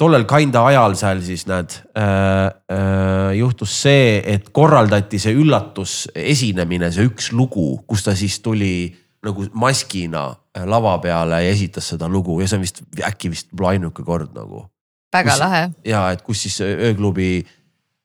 tollel 0.00 0.26
kinda 0.28 0.66
ajal 0.72 0.98
seal 1.00 1.24
siis 1.24 1.48
näed 1.50 1.78
äh,. 1.96 2.52
Äh, 2.74 3.34
juhtus 3.38 3.74
see, 3.84 4.18
et 4.34 4.48
korraldati 4.54 5.18
see 5.20 5.34
üllatus 5.36 6.04
esinemine, 6.14 6.90
see 6.92 7.06
üks 7.08 7.30
lugu, 7.36 7.80
kus 7.88 8.04
ta 8.06 8.14
siis 8.18 8.38
tuli 8.44 8.88
nagu 9.24 9.46
maskina 9.56 10.26
äh, 10.56 10.66
lava 10.68 10.96
peale 11.02 11.40
ja 11.44 11.52
esitas 11.54 11.88
seda 11.94 12.08
lugu 12.10 12.40
ja 12.40 12.48
see 12.48 12.60
on 12.60 12.64
vist 12.66 12.82
äkki 13.08 13.32
vist 13.32 13.52
ainuke 13.72 14.04
kord 14.06 14.34
nagu 14.36 14.66
väga 15.14 15.34
Kus- 15.34 15.44
lahe. 15.44 15.66
ja 15.86 16.06
et 16.14 16.24
kus 16.26 16.46
siis 16.46 16.60
ööklubi 16.64 17.34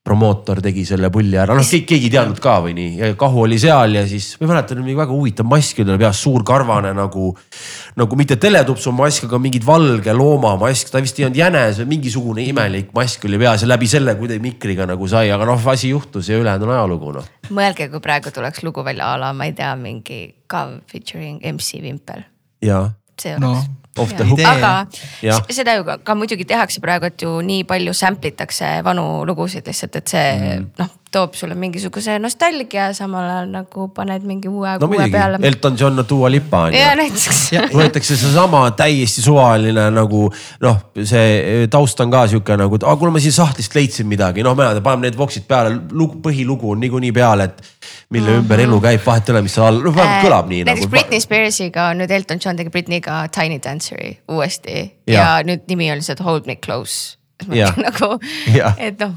promootor 0.09 0.61
tegi 0.63 0.85
selle 0.87 1.09
pulli 1.13 1.37
ära, 1.37 1.53
noh 1.57 1.65
keegi, 1.65 1.85
keegi 1.85 2.07
ei 2.07 2.13
teadnud 2.13 2.39
ka 2.41 2.55
või 2.63 2.73
nii 2.77 3.01
ja 3.01 3.09
Kahu 3.19 3.43
oli 3.43 3.59
seal 3.61 3.97
ja 3.99 4.05
siis 4.09 4.31
ma 4.39 4.47
ei 4.47 4.51
mäleta, 4.53 4.77
mingi 4.79 4.95
väga 4.97 5.13
huvitav 5.13 5.47
mask 5.49 5.81
oli 5.81 5.89
tal 5.91 5.99
peas, 6.01 6.21
suur 6.23 6.45
karvane 6.47 6.93
nagu. 6.97 7.29
nagu 7.99 8.17
mitte 8.17 8.37
teletupsu 8.41 8.93
mask, 8.95 9.27
aga 9.27 9.39
mingid 9.43 9.65
valge 9.67 10.13
loomamask, 10.15 10.89
ta 10.89 11.01
vist 11.03 11.19
ei 11.19 11.27
olnud 11.27 11.37
jänes 11.37 11.81
või 11.81 11.89
mingisugune 11.93 12.45
imelik 12.47 12.93
mask 12.95 13.27
oli 13.27 13.41
peas 13.41 13.65
ja 13.65 13.69
läbi 13.69 13.89
selle 13.91 14.15
kuidagi 14.17 14.41
mikriga 14.43 14.87
nagu 14.89 15.09
sai, 15.11 15.29
aga 15.35 15.45
noh, 15.49 15.67
asi 15.73 15.91
juhtus 15.91 16.31
ja 16.31 16.39
ülejäänud 16.39 16.69
on 16.69 16.75
ajalugu 16.77 17.13
noh. 17.19 17.27
mõelge, 17.51 17.89
kui 17.91 18.01
praegu 18.01 18.31
tuleks 18.33 18.63
lugu 18.63 18.85
välja 18.87 19.11
a 19.13 19.19
la, 19.19 19.33
ma 19.35 19.49
ei 19.49 19.53
tea, 19.57 19.75
mingi 19.75 20.23
Kav 20.49 20.79
featuring 20.89 21.43
MC 21.45 21.83
Vimpel. 21.83 22.23
ja 22.65 22.87
see 23.19 23.35
no 23.37 23.51
oleks 23.51 23.75
off 23.97 24.13
the 24.15 24.23
hook 24.23 24.39
aga 24.45 24.85
Jah. 25.23 25.39
s- 25.41 25.55
seda 25.57 25.75
ju 25.79 25.83
ka, 25.87 25.97
ka 26.03 26.15
muidugi 26.15 26.45
tehakse 26.45 26.81
praegu, 26.83 27.09
et 27.09 27.21
ju 27.25 27.39
nii 27.41 27.63
palju 27.67 27.93
sample 27.93 28.31
itakse 28.31 28.79
vanu 28.85 29.25
lugusid 29.27 29.67
lihtsalt, 29.67 29.95
et 29.99 30.07
see 30.13 30.29
mm. 30.37 30.67
noh, 30.79 30.93
toob 31.09 31.33
sulle 31.33 31.55
mingisuguse 31.57 32.19
nostalgia, 32.21 32.91
samal 32.93 33.25
ajal 33.25 33.47
nagu 33.49 33.87
paned 33.95 34.27
mingi 34.29 34.47
uue 34.47 34.75
no 34.77 34.85
no, 34.85 34.93
uue 34.93 35.07
peale. 35.09 35.39
Elton 35.49 35.77
John, 35.79 36.03
Dua 36.09 36.29
Lipa 36.29 36.67
on 36.67 36.73
ju 36.75 36.79
ja 36.79 36.93
näiteks. 36.95 37.39
võetakse 37.73 38.15
seesama 38.19 38.61
täiesti 38.77 39.25
suvaline 39.25 39.87
nagu 39.95 40.27
noh, 40.61 40.77
see 41.01 41.65
taust 41.73 41.99
on 42.05 42.13
ka 42.13 42.27
sihuke 42.29 42.57
nagu, 42.61 42.77
et 42.77 42.85
kuule 43.01 43.11
ma 43.15 43.23
siin 43.23 43.33
sahtlist 43.33 43.73
leidsin 43.75 44.07
midagi, 44.07 44.45
noh, 44.45 44.53
mäletad, 44.57 44.83
paneme 44.85 45.07
need 45.09 45.17
voksid 45.17 45.49
peale, 45.49 45.73
lugu, 45.91 46.21
põhilugu 46.29 46.75
on 46.75 46.83
niikuinii 46.85 47.11
peal, 47.15 47.41
et 47.47 47.65
mille 48.13 48.37
ümber 48.43 48.61
elu 48.61 48.77
käib, 48.83 49.01
vahet 49.05 49.29
ei 49.29 49.33
ole, 49.33 49.41
mis 49.45 49.57
seal 49.57 49.65
all, 49.65 49.81
noh 49.85 49.95
vähemalt 49.95 50.25
kõlab 50.27 50.47
nii 50.49 50.59
Äh, 50.59 50.65
näiteks 50.65 50.85
nagu. 50.85 50.91
Britney 50.93 51.21
Spearsiga 51.23 51.89
on 51.93 52.01
nüüd 52.03 52.11
Elton 52.13 52.41
John 52.43 52.57
tegi 52.59 52.69
Britneyga 52.73 53.21
Tiny 53.33 53.59
Danceri 53.79 54.17
uuesti 54.27 54.75
ja, 55.07 55.13
ja 55.13 55.27
nüüd 55.47 55.63
nimi 55.71 55.87
on 55.93 56.01
lihtsalt 56.01 56.19
Hold 56.25 56.49
me 56.49 56.57
close. 56.59 57.17
Nagu 57.47 58.17
et 58.75 58.99
noh, 58.99 59.13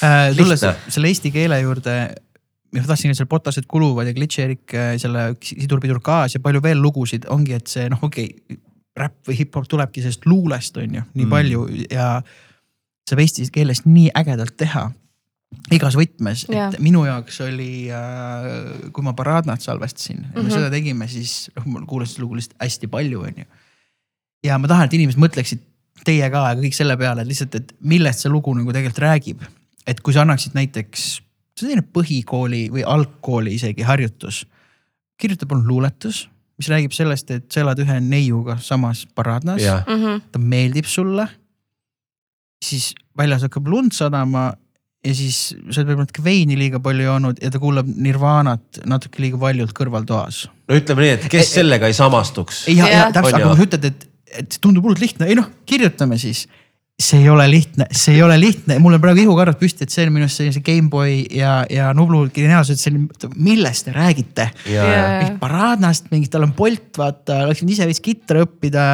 äh,. 0.00 0.30
tulles 0.36 0.62
selle 0.64 1.10
eesti 1.10 1.32
keele 1.34 1.58
juurde, 1.60 1.96
ma 2.72 2.84
tahtsin 2.88 3.12
ka 3.12 3.18
seal 3.18 3.28
Botased 3.28 3.68
kuluvad 3.68 4.08
ja 4.08 4.16
Glitch 4.16 4.40
Erik 4.40 4.72
äh, 4.72 4.94
selle 5.02 5.34
Sidur-pidur 5.44 6.00
kaas 6.00 6.38
ja 6.38 6.40
palju 6.40 6.62
veel 6.64 6.80
lugusid 6.80 7.28
ongi, 7.28 7.58
et 7.58 7.68
see 7.68 7.90
noh, 7.92 8.00
okei 8.08 8.30
okay,, 8.32 8.60
räpp 9.00 9.28
või 9.28 9.36
hip-hop 9.42 9.68
tulebki 9.68 10.02
sellest 10.02 10.24
luulest 10.26 10.80
on 10.80 10.96
ju 10.96 11.02
nii 11.02 11.26
mm. 11.26 11.30
palju 11.30 11.66
ja 11.92 12.08
saab 13.08 13.20
eesti 13.22 13.46
keeles 13.52 13.84
nii 13.84 14.08
ägedalt 14.16 14.56
teha 14.60 14.88
igas 15.74 15.96
võtmes, 15.98 16.44
et 16.48 16.54
Jaa. 16.54 16.70
minu 16.82 17.02
jaoks 17.06 17.40
oli 17.46 17.88
äh,, 17.94 18.90
kui 18.94 19.04
ma 19.06 19.14
Paradnat 19.18 19.62
salvestasin 19.64 20.20
mm 20.20 20.36
-hmm. 20.36 20.52
seda 20.54 20.70
tegime, 20.70 21.08
siis 21.08 21.50
noh, 21.56 21.66
ma 21.66 21.86
kuulasin 21.86 22.14
seda 22.14 22.24
lugu 22.24 22.38
lihtsalt 22.38 22.62
hästi 22.62 22.86
palju, 22.90 23.22
onju. 23.22 23.44
ja 24.44 24.58
ma 24.58 24.68
tahan, 24.68 24.86
et 24.86 24.94
inimesed 24.94 25.20
mõtleksid 25.20 25.58
teie 26.04 26.30
ka 26.30 26.44
ja 26.48 26.54
kõik 26.56 26.74
selle 26.74 26.96
peale, 26.96 27.22
et 27.22 27.28
lihtsalt, 27.28 27.54
et 27.54 27.74
millest 27.80 28.22
see 28.24 28.30
lugu 28.32 28.54
nagu 28.54 28.72
tegelikult 28.72 29.02
räägib. 29.04 29.42
et 29.86 30.00
kui 30.00 30.12
sa 30.14 30.22
annaksid 30.22 30.54
näiteks, 30.54 31.20
see 31.58 31.66
on 31.66 31.68
selline 31.68 31.86
põhikooli 31.92 32.70
või 32.70 32.84
algkooli 32.86 33.54
isegi 33.54 33.82
harjutus. 33.82 34.46
kirjuta 35.20 35.46
palun 35.46 35.66
luuletus, 35.66 36.28
mis 36.58 36.68
räägib 36.68 36.92
sellest, 36.92 37.30
et 37.30 37.52
sa 37.52 37.60
elad 37.60 37.78
ühe 37.78 38.00
neiuga 38.00 38.56
samas 38.58 39.06
paradnas, 39.14 39.60
jah, 39.62 39.84
Mhm. 39.86 40.22
ta 40.32 40.38
meeldib 40.38 40.84
sulle. 40.84 41.28
siis 42.64 42.94
väljas 43.16 43.42
hakkab 43.42 43.66
lund 43.66 43.92
sadama 43.92 44.52
ja 45.06 45.14
siis 45.16 45.38
sa 45.52 45.80
oled 45.80 45.90
võib-olla 45.90 46.06
natuke 46.06 46.24
veini 46.24 46.56
liiga 46.60 46.80
palju 46.84 47.06
joonud 47.06 47.40
ja 47.40 47.50
ta 47.52 47.60
kuulab 47.62 47.88
Nirvanat 47.88 48.82
natuke 48.90 49.22
liiga 49.24 49.40
valjult 49.40 49.72
kõrvaltoas 49.76 50.42
no 50.50 50.76
ütleme 50.76 51.06
nii, 51.06 51.12
et 51.16 51.28
kes 51.32 51.54
sellega 51.56 51.88
ei 51.88 51.96
samastuks. 51.96 52.66
ja, 52.68 52.88
ja 52.88 53.06
täpselt, 53.14 53.38
aga 53.40 53.52
kui 53.52 53.62
sa 53.62 53.68
ütled, 53.68 53.86
et, 53.88 54.08
et 54.42 54.58
tundub 54.60 54.84
hullult 54.84 55.00
lihtne, 55.02 55.30
ei 55.30 55.38
noh, 55.38 55.48
kirjutame 55.68 56.20
siis. 56.20 56.44
See 57.00 57.20
ei 57.22 57.28
ole 57.32 57.46
lihtne, 57.50 57.86
see 57.96 58.14
ei 58.14 58.22
ole 58.22 58.36
lihtne, 58.40 58.76
mul 58.82 58.94
on 58.96 59.00
praegu 59.02 59.22
ihukarvad 59.22 59.56
püsti, 59.60 59.86
et 59.86 59.94
see 59.94 60.04
on 60.04 60.12
minu 60.12 60.26
arust 60.26 60.40
sellise 60.42 60.60
GameBoy 60.64 61.14
ja, 61.32 61.54
ja 61.72 61.88
Nublu 61.96 62.22
geniaalsus, 62.34 62.76
et 62.76 62.84
selline, 62.84 63.30
millest 63.40 63.86
te 63.88 63.94
räägite. 63.94 64.46
Jaa. 64.68 64.90
mingit 65.22 65.38
Paradnast, 65.40 66.10
mingit, 66.12 66.30
tal 66.34 66.44
on 66.44 66.52
Bolt, 66.56 66.90
vaata, 67.00 67.40
oleks 67.46 67.62
võinud 67.62 67.74
ise 67.76 67.88
veits 67.88 68.02
kitra 68.04 68.44
õppida, 68.44 68.84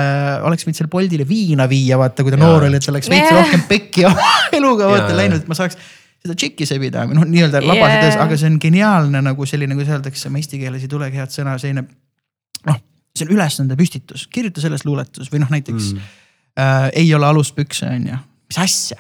oleks 0.46 0.66
võinud 0.66 0.78
selle 0.78 0.92
Boltile 0.92 1.26
viina 1.28 1.66
viia, 1.70 1.98
vaata, 2.00 2.22
kui 2.22 2.34
ta 2.34 2.38
Jaa. 2.38 2.46
noor 2.46 2.68
oli, 2.68 2.78
et 2.78 2.86
ta 2.86 2.92
oleks 2.94 3.11
veits 3.11 3.30
Jaa. 3.30 3.40
rohkem 3.40 3.64
pekki 3.70 4.07
oma 4.11 4.28
eluga 4.59 4.90
vaata 4.92 5.11
Jaa. 5.11 5.20
läinud, 5.22 5.42
et 5.42 5.50
ma 5.50 5.59
saaks 5.59 5.80
seda 6.26 6.36
tšikki 6.38 6.68
sebida, 6.68 7.09
noh 7.11 7.26
nii-öelda 7.26 7.62
Jaa. 7.62 7.72
labase 7.72 7.96
töös, 8.04 8.20
aga 8.22 8.38
see 8.38 8.52
on 8.52 8.61
geniaalne 8.62 9.24
nagu 9.30 9.48
selline, 9.50 9.74
kuidas 9.78 9.96
öeldakse, 9.98 10.30
ma 10.30 10.42
eesti 10.42 10.62
keeles 10.62 10.86
ei 10.86 10.92
tulegi 10.92 11.18
head 11.18 11.34
sõna, 11.34 11.57
selline 11.62 11.88
noh, 12.70 12.78
see 13.16 13.26
on 13.26 13.34
ülesande 13.34 13.78
püstitus, 13.78 14.28
kirjuta 14.30 14.62
sellest 14.62 14.86
luuletus 14.86 15.32
või 15.32 15.42
noh, 15.42 15.50
näiteks 15.50 15.90
mm. 15.90 16.14
Äh, 16.59 16.90
ei 16.92 17.14
ole 17.14 17.26
aluspükse, 17.26 17.86
on 17.86 18.07
ju, 18.11 18.16
mis 18.50 18.59
asja. 18.59 18.96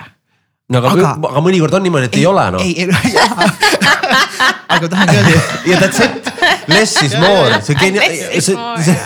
no 0.68 0.78
aga, 0.78 0.88
Aga- 0.90 1.10
aga..., 1.14 1.28
aga 1.30 1.40
mõnikord 1.46 1.74
on 1.78 1.82
niimoodi, 1.86 2.04
et 2.10 2.14
ei, 2.16 2.20
ei 2.20 2.26
ole 2.26 2.44
noh. 2.50 2.60
ei, 2.62 2.72
ei, 2.82 2.86
aga 4.76 4.88
tahangi 4.92 5.16
öelda, 5.16 5.30
ja 5.70 5.76
that's 5.80 6.00
it, 6.04 6.32
less 6.68 6.96
is 7.02 7.14
more, 7.18 7.60
see 7.62 7.74
Less 7.74 7.82
genia- 7.82 8.02
is, 8.34 8.44
see, 8.44 8.56
more. 8.56 8.82
see, 8.82 8.98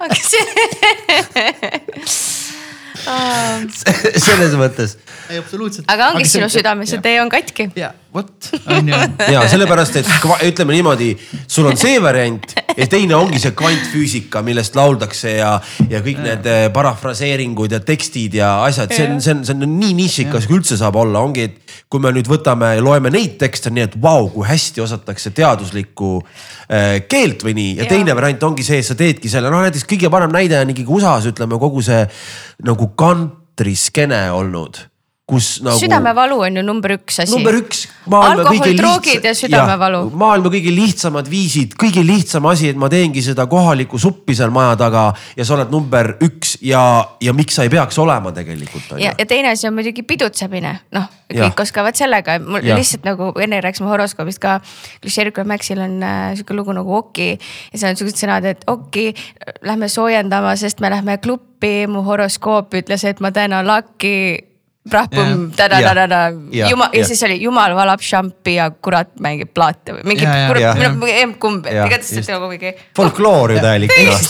aga 0.00 0.14
see. 0.14 0.44
selles 4.20 4.54
mõttes 4.60 4.96
ei 5.30 5.38
absoluutselt. 5.40 5.86
aga 5.90 6.10
ongi 6.14 6.26
sinu 6.28 6.48
südames, 6.52 6.90
see 6.92 7.00
tee 7.04 7.16
on 7.22 7.30
katki. 7.32 7.68
Ja 8.10 8.20
vot, 8.20 8.50
on 8.66 8.88
ju. 8.88 8.94
Ja 9.34 9.44
sellepärast, 9.48 9.96
et 10.00 10.08
ütleme 10.46 10.74
niimoodi, 10.74 11.12
sul 11.46 11.68
on 11.70 11.78
see 11.78 12.00
variant 12.02 12.54
ja 12.76 12.86
teine 12.90 13.14
ongi 13.16 13.40
see 13.42 13.54
kvantfüüsika, 13.56 14.42
millest 14.46 14.76
lauldakse 14.78 15.36
ja, 15.36 15.52
ja 15.90 16.00
kõik 16.04 16.22
need 16.24 16.46
eh, 16.50 16.66
parafraseeringud 16.74 17.72
ja 17.74 17.80
tekstid 17.84 18.34
ja 18.40 18.52
asjad, 18.66 18.92
see 18.94 19.06
on, 19.06 19.20
see 19.22 19.34
on, 19.36 19.44
see 19.46 19.56
on 19.56 19.76
nii 19.78 19.94
nišikas, 20.00 20.48
kui 20.48 20.58
üldse 20.60 20.78
saab 20.80 20.98
olla, 21.00 21.22
ongi, 21.22 21.46
et 21.50 21.76
kui 21.90 22.02
me 22.02 22.12
nüüd 22.14 22.28
võtame 22.30 22.74
ja 22.76 22.84
loeme 22.84 23.12
neid 23.14 23.38
tekste, 23.40 23.72
nii 23.74 23.86
et 23.88 23.96
vau, 24.02 24.28
kui 24.32 24.46
hästi 24.48 24.84
osatakse 24.84 25.32
teaduslikku 25.36 26.12
äh, 26.20 27.00
keelt 27.10 27.44
või 27.46 27.56
nii. 27.58 27.72
Ja 27.80 27.86
Jaa. 27.86 27.94
teine 27.94 28.16
variant 28.18 28.48
ongi 28.50 28.66
see, 28.66 28.82
et 28.82 28.90
sa 28.90 28.98
teedki 28.98 29.30
selle, 29.32 29.52
noh 29.52 29.64
näiteks 29.64 29.86
kõige 29.90 30.12
parem 30.12 30.34
näide 30.34 30.60
on 30.60 30.74
ikkagi 30.74 30.98
USA-s 30.98 31.30
ütleme 31.30 31.60
kogu 31.62 31.84
see 31.86 32.02
nagu 32.66 32.90
kantriskeene 32.98 34.26
olnud, 34.34 34.82
kus 35.30 35.50
nagu. 35.64 35.78
südamevalu 35.78 36.40
on 36.46 36.60
ju 36.60 36.64
number 36.66 36.96
üks 36.98 37.22
asi. 37.22 37.32
number 37.34 37.58
üks. 37.60 37.86
Alkohol, 38.10 38.74
droogid 38.78 39.24
ja 39.24 39.34
südamevalu. 39.36 40.02
maailma 40.18 40.52
kõige 40.52 40.74
lihtsamad 40.74 41.30
viisid, 41.30 41.76
kõige 41.80 42.04
lihtsam 42.06 42.46
asi, 42.50 42.72
et 42.72 42.80
ma 42.80 42.90
teengi 42.92 43.22
seda 43.24 43.46
kohalikku 43.50 44.00
suppi 44.00 44.34
seal 44.36 44.52
maja 44.54 44.76
taga 44.80 45.06
ja 45.36 45.46
sa 45.46 45.56
oled 45.58 45.72
number 45.72 46.16
üks 46.26 46.56
ja, 46.66 46.82
ja 47.22 47.34
miks 47.36 47.58
sa 47.58 47.66
ei 47.66 47.72
peaks 47.72 47.98
olema 48.02 48.34
tegelikult 48.34 48.96
ja, 48.98 49.14
ja 49.18 49.26
teine 49.28 49.54
asi 49.54 49.68
on 49.68 49.76
muidugi 49.76 50.02
pidutsemine, 50.06 50.74
noh, 50.96 51.08
kõik 51.30 51.62
oskavad 51.62 51.98
sellega, 51.98 52.38
mul 52.42 52.64
Jah. 52.64 52.78
lihtsalt 52.78 53.06
nagu 53.06 53.30
enne 53.40 53.60
rääkisime 53.62 53.90
horoskoobist 53.90 54.40
ka. 54.42 54.58
Klišeerikul 55.02 55.46
Maxil 55.48 55.80
on 55.82 56.00
äh, 56.02 56.34
sihuke 56.38 56.56
lugu 56.56 56.74
nagu 56.76 56.94
Oki 56.96 57.30
ja 57.36 57.78
seal 57.78 57.94
on 57.94 58.00
siuksed 58.00 58.20
sõnad, 58.24 58.46
et 58.50 58.64
Oki, 58.70 59.10
lähme 59.66 59.88
soojendama, 59.90 60.56
sest 60.60 60.82
me 60.82 60.90
lähme 60.92 61.18
kluppi, 61.22 61.86
mu 61.90 62.04
horoskoop 62.06 62.74
ütles, 62.80 63.04
et 63.08 63.20
ma 63.20 63.32
täna 63.34 63.62
laki. 63.66 64.49
Prahpum, 64.88 65.50
ta-da-da-da-da, 65.52 66.20
jumal 66.56 66.94
ja 66.96 67.02
siis 67.04 67.20
oli 67.26 67.34
jumal 67.42 67.74
valab 67.76 68.00
šampi 68.00 68.54
ja 68.54 68.70
kurat 68.72 69.10
mängib 69.20 69.50
plaate 69.52 69.92
või 69.92 70.06
mingi 70.08 70.24
Ja, 70.24 70.32
ja, 70.32 70.46
ja. 70.46 70.70
kurat, 70.72 71.10
emb-kumb, 71.20 71.66
Jah, 71.68 71.84
igatahes 71.84 72.24
see 72.24 72.32
nagu 72.32 72.48
mingi. 72.48 72.72
folkloor 72.96 73.52
ju 73.52 73.60
täielik 73.60 73.92
noh. 73.92 74.22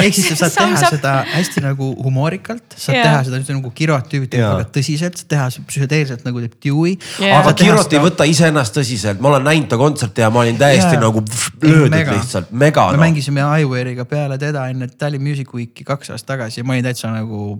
ehk 0.00 0.16
siis 0.16 0.30
sa 0.32 0.48
saad 0.48 0.72
teha 0.72 0.90
seda 0.94 1.12
hästi 1.34 1.60
nagu 1.66 1.90
humoorikalt, 2.06 2.64
saad 2.72 2.96
teha 2.96 3.20
seda 3.28 3.42
nagu 3.58 3.72
Kirot 3.76 4.08
tüübid 4.08 4.32
teevad 4.32 4.46
Jaa. 4.46 4.56
väga 4.62 4.72
tõsiselt, 4.78 5.20
saad 5.20 5.32
teha 5.34 5.50
psühhedeelselt 5.68 6.24
nagu 6.24 6.40
teeb 6.46 6.56
Dewey. 6.64 6.96
Aga 7.28 7.52
Kirot 7.60 7.92
ei 7.92 8.00
võta 8.00 8.24
iseennast 8.28 8.76
tõsiselt, 8.80 9.20
ma 9.20 9.34
olen 9.34 9.44
näinud 9.50 9.68
ta 9.68 9.76
kontserte 9.80 10.24
ja 10.24 10.30
ma 10.32 10.40
olin 10.46 10.56
täiesti 10.60 10.96
nagu 10.96 11.20
pff, 11.20 11.52
löödud 11.60 12.14
lihtsalt, 12.14 12.48
mega 12.48 12.88
me 12.88 12.96
noh. 12.96 13.04
mängisime 13.04 13.44
Iware'iga 13.44 14.08
peale 14.08 14.40
teda 14.40 14.70
enne 14.72 14.88
Tallinn 14.88 15.24
Music 15.24 15.52
Weeki 15.52 15.84
kaks 15.84 16.16
aastat 16.16 16.32
tagasi 16.38 16.62
ja 16.62 16.64
ma 16.64 16.78
olin 16.78 16.88
täitsa 16.88 17.12
nagu, 17.12 17.58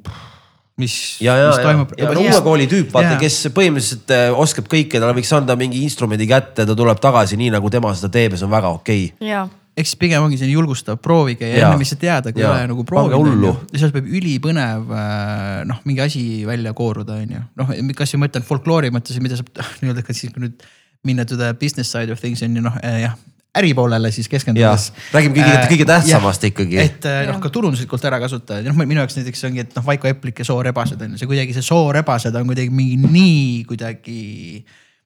mis, 0.80 0.94
ja, 1.22 1.36
ja 1.38 1.48
mis, 1.48 1.58
ja, 1.58 1.66
toimub. 1.68 1.92
ja 1.98 2.12
no 2.14 2.22
uue 2.24 2.38
kooli 2.44 2.68
tüüp, 2.70 2.88
vaata 2.94 3.18
kes 3.20 3.44
põhimõtteliselt 3.54 4.14
äh, 4.14 4.30
oskab 4.44 4.70
kõike, 4.70 4.98
talle 4.98 5.14
võiks 5.16 5.30
anda 5.36 5.56
mingi 5.58 5.82
instrumendi 5.86 6.26
kätte, 6.30 6.66
ta 6.66 6.78
tuleb 6.78 7.02
tagasi 7.02 7.38
nii 7.40 7.52
nagu 7.54 7.70
tema 7.72 7.92
seda 7.94 8.10
teeb 8.14 8.34
ja 8.34 8.40
see 8.40 8.48
on 8.48 8.54
väga 8.54 8.72
okei 8.74 9.04
okay.. 9.12 9.28
ja, 9.30 9.44
eks 9.78 9.92
siis 9.92 10.00
pigem 10.00 10.26
ongi 10.26 10.38
selline 10.40 10.56
julgustav, 10.56 10.98
proovige 11.02 11.46
ja 11.46 11.60
Jaa. 11.60 11.68
enne 11.70 11.82
lihtsalt 11.82 12.06
Jaa. 12.06 12.22
ole 12.50 12.70
nagu 12.70 12.86
proovinud. 12.88 13.68
ja 13.70 13.82
sealt 13.84 13.94
võib 13.96 14.10
ülipõnev 14.20 14.90
äh, 14.90 15.60
noh, 15.70 15.82
mingi 15.86 16.02
asi 16.04 16.24
välja 16.48 16.74
kooruda, 16.74 17.20
on 17.22 17.36
ju. 17.38 17.44
noh, 17.60 17.74
kas 17.94 18.16
ma 18.16 18.26
mõtlen 18.26 18.46
folkloori 18.46 18.90
mõttes, 18.94 19.20
mida 19.22 19.38
saab 19.38 19.54
nii-öelda, 19.82 20.06
kas 20.06 20.24
siis 20.24 20.34
kui 20.34 20.46
nüüd 20.48 20.66
minna 21.04 21.26
to 21.28 21.38
the 21.38 21.52
business 21.60 21.92
side 21.92 22.10
of 22.10 22.22
things 22.22 22.42
on 22.42 22.56
ju 22.56 22.64
noh 22.64 22.82
äh, 22.82 23.04
jah, 23.04 23.14
äripoolele 23.58 24.10
siis 24.10 24.28
keskendudes. 24.28 24.92
räägime 25.12 25.36
kõige 25.36 25.56
äh,, 25.56 25.66
kõige 25.70 25.86
tähtsamast 25.88 26.46
ikkagi. 26.50 26.78
et 26.82 27.06
äh, 27.08 27.24
noh, 27.28 27.40
ka 27.42 27.50
turunduslikult 27.54 28.04
ära 28.08 28.18
kasutada. 28.22 28.60
Ja 28.60 28.72
noh, 28.72 28.78
minu 28.82 29.02
jaoks 29.02 29.18
näiteks 29.18 29.44
ongi, 29.48 29.62
et 29.64 29.76
noh, 29.76 29.86
Vaiko 29.86 30.10
Eplik 30.10 30.42
ja 30.42 30.48
soorebased 30.48 31.02
on 31.04 31.14
ju, 31.14 31.20
see 31.22 31.30
kuidagi 31.30 31.54
see 31.56 31.66
soorebased 31.66 32.34
on 32.40 32.50
kuidagi 32.50 32.74
mingi 32.74 32.98
nii 33.04 33.62
kuidagi 33.70 34.18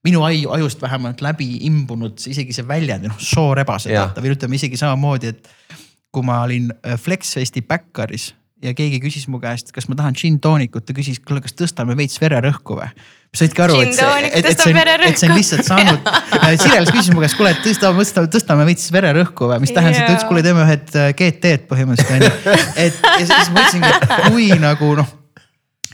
minu 0.06 0.24
aju, 0.24 0.52
ajust 0.56 0.82
vähemalt 0.82 1.20
läbi 1.24 1.50
imbunud 1.68 2.20
isegi 2.30 2.56
see 2.56 2.66
väljend, 2.68 3.10
noh 3.10 3.20
soorebased 3.20 3.92
vaata 3.92 4.24
või 4.24 4.34
ütleme 4.36 4.60
isegi 4.60 4.80
samamoodi, 4.80 5.34
et 5.34 5.76
kui 6.14 6.24
ma 6.24 6.42
olin 6.46 6.70
äh, 6.80 6.96
Flexfesti 7.00 7.62
Backeris 7.62 8.32
ja 8.64 8.74
keegi 8.76 8.98
küsis 9.02 9.28
mu 9.30 9.40
käest, 9.42 9.70
kas 9.74 9.86
ma 9.90 9.96
tahan 9.98 10.16
gin 10.18 10.38
toonikut, 10.42 10.86
ta 10.86 10.96
küsis, 10.96 11.20
kuule, 11.22 11.42
kas 11.44 11.54
tõstame 11.58 11.96
veits 11.98 12.18
vererõhku 12.22 12.78
või? 12.80 12.90
saidki 13.38 13.60
aru, 13.60 13.76
et 13.84 13.92
see, 13.92 14.06
et, 14.24 14.46
et 14.48 14.62
see 14.62 14.72
on, 14.72 14.78
et 15.04 15.20
see 15.20 15.28
on 15.28 15.34
lihtsalt 15.36 15.66
saanud. 15.66 16.06
Sirel 16.62 16.88
küsis 16.88 17.12
mu 17.12 17.20
käest, 17.20 17.36
kuule, 17.36 17.52
et 17.52 17.60
tõstame, 17.62 18.00
tõstame, 18.00 18.30
tõstame 18.32 18.66
veits 18.70 18.88
vererõhku 18.94 19.50
või, 19.50 19.60
mis 19.66 19.74
tähendas, 19.76 20.00
et 20.00 20.08
ta 20.08 20.16
ütles, 20.16 20.26
kuule, 20.30 20.42
teeme 20.46 20.64
ühed 20.64 20.96
äh, 20.96 21.10
GT-d 21.12 21.68
põhimõtteliselt 21.68 22.16
onju. 22.16 22.56
et 22.86 22.98
ja 23.04 23.28
siis 23.28 23.52
ma 23.52 23.60
mõtlesingi, 23.60 23.92
et 23.92 24.32
kui 24.32 24.50
nagu 24.64 24.90
noh 25.02 25.14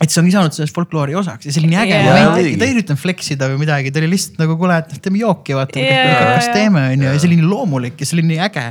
et 0.03 0.11
see 0.11 0.23
ongi 0.23 0.33
saanud 0.35 0.55
sellest 0.55 0.75
folkloori 0.75 1.15
osaks 1.19 1.47
ja 1.47 1.53
see 1.55 1.63
oli 1.63 1.71
nii 1.71 1.81
äge 1.85 1.99
moment, 2.03 2.33
muidugi. 2.35 2.59
ta 2.59 2.67
ei 2.67 2.75
üritanud 2.75 3.01
flex 3.01 3.31
ida 3.35 3.49
või 3.53 3.61
midagi, 3.63 3.93
ta 3.95 4.01
oli 4.03 4.11
lihtsalt 4.15 4.41
nagu 4.43 4.57
kuule, 4.59 4.79
et 4.83 4.97
teeme 5.03 5.21
jooki, 5.21 5.55
vaata 5.59 5.85
Jaa, 5.85 6.35
kas 6.35 6.51
teeme 6.55 6.83
onju 6.95 7.13
ja 7.15 7.31
nii 7.35 7.47
loomulik 7.47 8.03
ja 8.03 8.09
nii 8.19 8.41
äge 8.49 8.65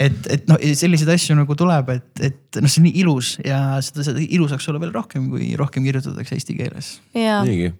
et, 0.00 0.26
et 0.30 0.46
noh, 0.50 0.60
selliseid 0.78 1.10
asju 1.14 1.36
nagu 1.38 1.56
tuleb, 1.58 1.90
et, 1.94 2.10
et 2.30 2.60
noh, 2.60 2.70
see 2.70 2.82
on 2.82 2.88
nii 2.88 3.02
ilus 3.04 3.34
ja 3.44 3.60
seda, 3.84 4.06
seda 4.06 4.22
ilu 4.24 4.48
saaks 4.50 4.68
olla 4.70 4.82
veel 4.82 4.94
rohkem, 4.94 5.28
kui 5.32 5.52
rohkem 5.58 5.86
kirjutatakse 5.86 6.38
eesti 6.38 6.56
keeles. 6.58 6.94
ja, 7.16 7.40
niigi. 7.46 7.72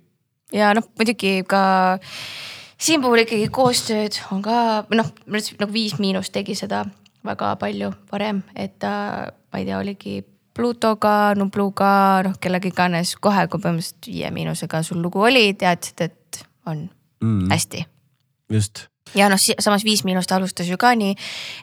ja 0.54 0.72
noh, 0.76 0.86
muidugi 0.98 1.36
ka 1.50 1.62
siin 2.78 3.02
puhul 3.04 3.24
ikkagi 3.24 3.48
koostööd 3.54 4.20
on 4.34 4.44
ka, 4.44 4.58
noh, 4.94 5.10
nagu 5.26 5.72
Viis 5.72 5.98
Miinus 6.02 6.30
tegi 6.34 6.56
seda 6.58 6.84
väga 7.24 7.54
palju 7.60 7.90
varem, 8.12 8.42
et 8.54 8.76
ta, 8.82 8.94
ma 9.52 9.60
ei 9.60 9.68
tea, 9.68 9.80
oligi 9.80 10.20
Plutoga, 10.54 11.34
Nubluga, 11.34 12.22
noh 12.22 12.36
kellega 12.38 12.68
iganes, 12.70 13.16
kohe 13.18 13.48
kui 13.50 13.58
põhimõtteliselt 13.58 14.06
Viie 14.06 14.28
Miinusega 14.30 14.84
sul 14.86 15.00
lugu 15.02 15.24
oli, 15.26 15.48
teadsid, 15.58 16.04
et 16.04 16.44
on 16.70 16.84
Mm. 17.24 17.48
hästi 17.50 17.84
just. 18.52 18.86
Ja 19.18 19.28
noh, 19.32 19.40
samas 19.40 19.84
Viis 19.86 20.04
Miinust 20.06 20.32
alustas 20.34 20.68
ju 20.70 20.78
ka 20.80 20.94
nii, 20.98 21.14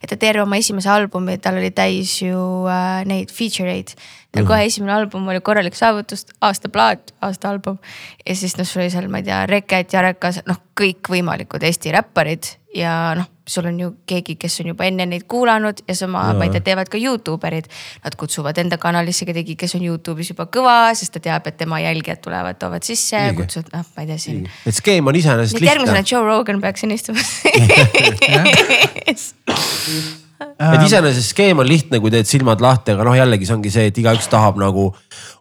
et 0.01 0.11
ta 0.11 0.17
terve 0.19 0.45
oma 0.45 0.59
esimese 0.61 0.91
albumi, 0.93 1.37
tal 1.43 1.59
oli 1.61 1.71
täis 1.75 2.17
ju 2.21 2.41
äh, 2.69 3.01
neid 3.09 3.33
feature 3.33 3.71
eid. 3.71 3.95
tal 4.31 4.47
kohe 4.47 4.63
esimene 4.67 4.93
album 4.95 5.27
oli 5.27 5.41
korralik 5.43 5.75
saavutus, 5.75 6.25
aasta 6.41 6.71
plaat, 6.71 7.13
aasta 7.21 7.49
album. 7.51 7.79
ja 8.25 8.35
siis 8.35 8.57
noh, 8.59 8.67
sul 8.67 8.85
oli 8.85 8.93
seal, 8.93 9.09
ma 9.11 9.23
ei 9.23 9.27
tea, 9.27 9.43
Reket, 9.49 9.93
Jarekas, 9.93 10.41
noh, 10.47 10.61
kõikvõimalikud 10.79 11.63
Eesti 11.67 11.95
räpparid 11.95 12.55
ja 12.75 12.95
noh, 13.19 13.30
sul 13.47 13.65
on 13.65 13.79
ju 13.79 13.89
keegi, 14.07 14.35
kes 14.39 14.59
on 14.61 14.67
juba 14.71 14.85
enne 14.85 15.05
neid 15.09 15.25
kuulanud 15.29 15.81
ja 15.87 15.95
sama, 15.97 16.23
ma 16.37 16.45
ei 16.45 16.53
tea, 16.53 16.61
teevad 16.71 16.91
ka 16.91 16.99
Youtube 17.01 17.47
erid. 17.49 17.69
Nad 18.03 18.15
kutsuvad 18.19 18.57
enda 18.61 18.77
kanalisse 18.81 19.25
kedagi, 19.27 19.55
kes 19.59 19.75
on 19.79 19.85
Youtube'is 19.85 20.31
juba 20.33 20.45
kõva, 20.51 20.77
sest 20.97 21.15
ta 21.15 21.23
teab, 21.23 21.47
et 21.49 21.57
tema 21.59 21.81
jälgijad 21.81 22.21
tulevad, 22.23 22.59
toovad 22.61 22.85
sisse, 22.85 23.19
kutsuvad, 23.37 23.67
noh, 23.73 23.85
ma 23.95 24.05
ei 24.05 24.11
tea 24.13 24.21
siin 24.21 24.41
et 24.67 24.77
skeem 24.77 25.07
on 25.07 25.15
iseenesest 25.17 25.57
nii 25.57 25.65
et 25.65 25.71
järgmisena 25.71 26.01
lihtne. 26.01 26.15
Joe 26.15 26.25
Rogan 26.25 26.61
peaks 26.61 26.83
siin 26.83 26.93
istuma. 26.95 27.21
et 30.75 30.83
iseenesest 30.85 31.33
skeem 31.33 31.61
on 31.61 31.67
lihtne, 31.67 31.99
kui 32.03 32.13
teed 32.13 32.29
silmad 32.29 32.61
lahti, 32.63 32.95
aga 32.95 33.07
noh, 33.07 33.17
jällegi 33.17 33.49
see 33.49 33.57
ongi 33.57 33.73
see, 33.73 33.89
et 33.91 34.01
igaüks 34.01 34.29
tahab 34.31 34.59
nagu 34.61 34.89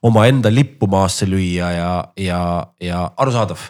omaenda 0.07 0.53
lippu 0.53 0.89
maasse 0.91 1.29
lüüa 1.29 1.69
ja, 1.77 1.91
ja, 2.21 2.41
ja 2.81 3.05
arusaadav. 3.17 3.61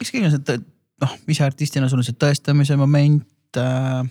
eks 0.00 0.14
kõige 0.14 0.32
see, 0.32 0.42
et 0.46 0.66
noh, 1.04 1.12
ise 1.32 1.46
artistina 1.46 1.90
sul 1.90 2.02
on 2.02 2.06
see 2.06 2.18
tõestamise 2.18 2.78
moment 2.80 3.26
äh, 3.58 4.04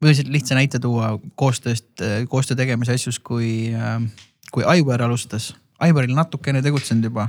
või 0.00 0.12
lihtsalt 0.12 0.32
lihtsa 0.32 0.56
näite 0.58 0.80
tuua 0.82 1.16
koostööst, 1.34 1.88
koostöö 2.28 2.56
tegemise 2.56 2.96
asjus, 2.96 3.18
kui 3.18 3.74
äh,, 3.74 4.00
kui 4.52 4.64
Aivar 4.64 5.02
alustas. 5.02 5.54
Aivaril 5.82 6.14
natukene 6.16 6.62
tegutsenud 6.64 7.04
juba. 7.04 7.28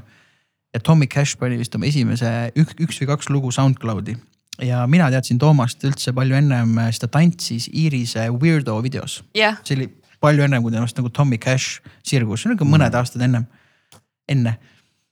Ja 0.73 0.79
Tommy 0.79 1.07
Cash 1.07 1.37
pani 1.39 1.57
vist 1.59 1.75
oma 1.75 1.87
esimese 1.87 2.29
üks, 2.55 2.75
üks 2.83 2.99
või 3.01 3.07
kaks 3.09 3.29
lugu 3.33 3.51
SoundCloudi. 3.51 4.15
Ja 4.63 4.85
mina 4.89 5.09
teadsin 5.13 5.39
Toomast 5.39 5.83
üldse 5.85 6.13
palju 6.17 6.37
ennem, 6.37 6.75
sest 6.89 7.03
ta 7.05 7.11
tantsis 7.13 7.67
Iirise 7.69 8.27
Weirdo 8.33 8.77
videos. 8.83 9.21
jah, 9.37 9.59
see 9.63 9.77
oli 9.77 9.89
palju 10.23 10.43
ennem, 10.47 10.63
kui 10.63 10.73
temast 10.73 10.97
nagu 10.97 11.11
Tommy 11.13 11.37
Cash 11.37 11.81
sirgus, 12.03 12.41
see 12.41 12.51
oli 12.51 12.59
ka 12.59 12.65
mõned 12.67 12.95
aastad 12.97 13.21
ennem, 13.27 13.45
enne 14.29 14.57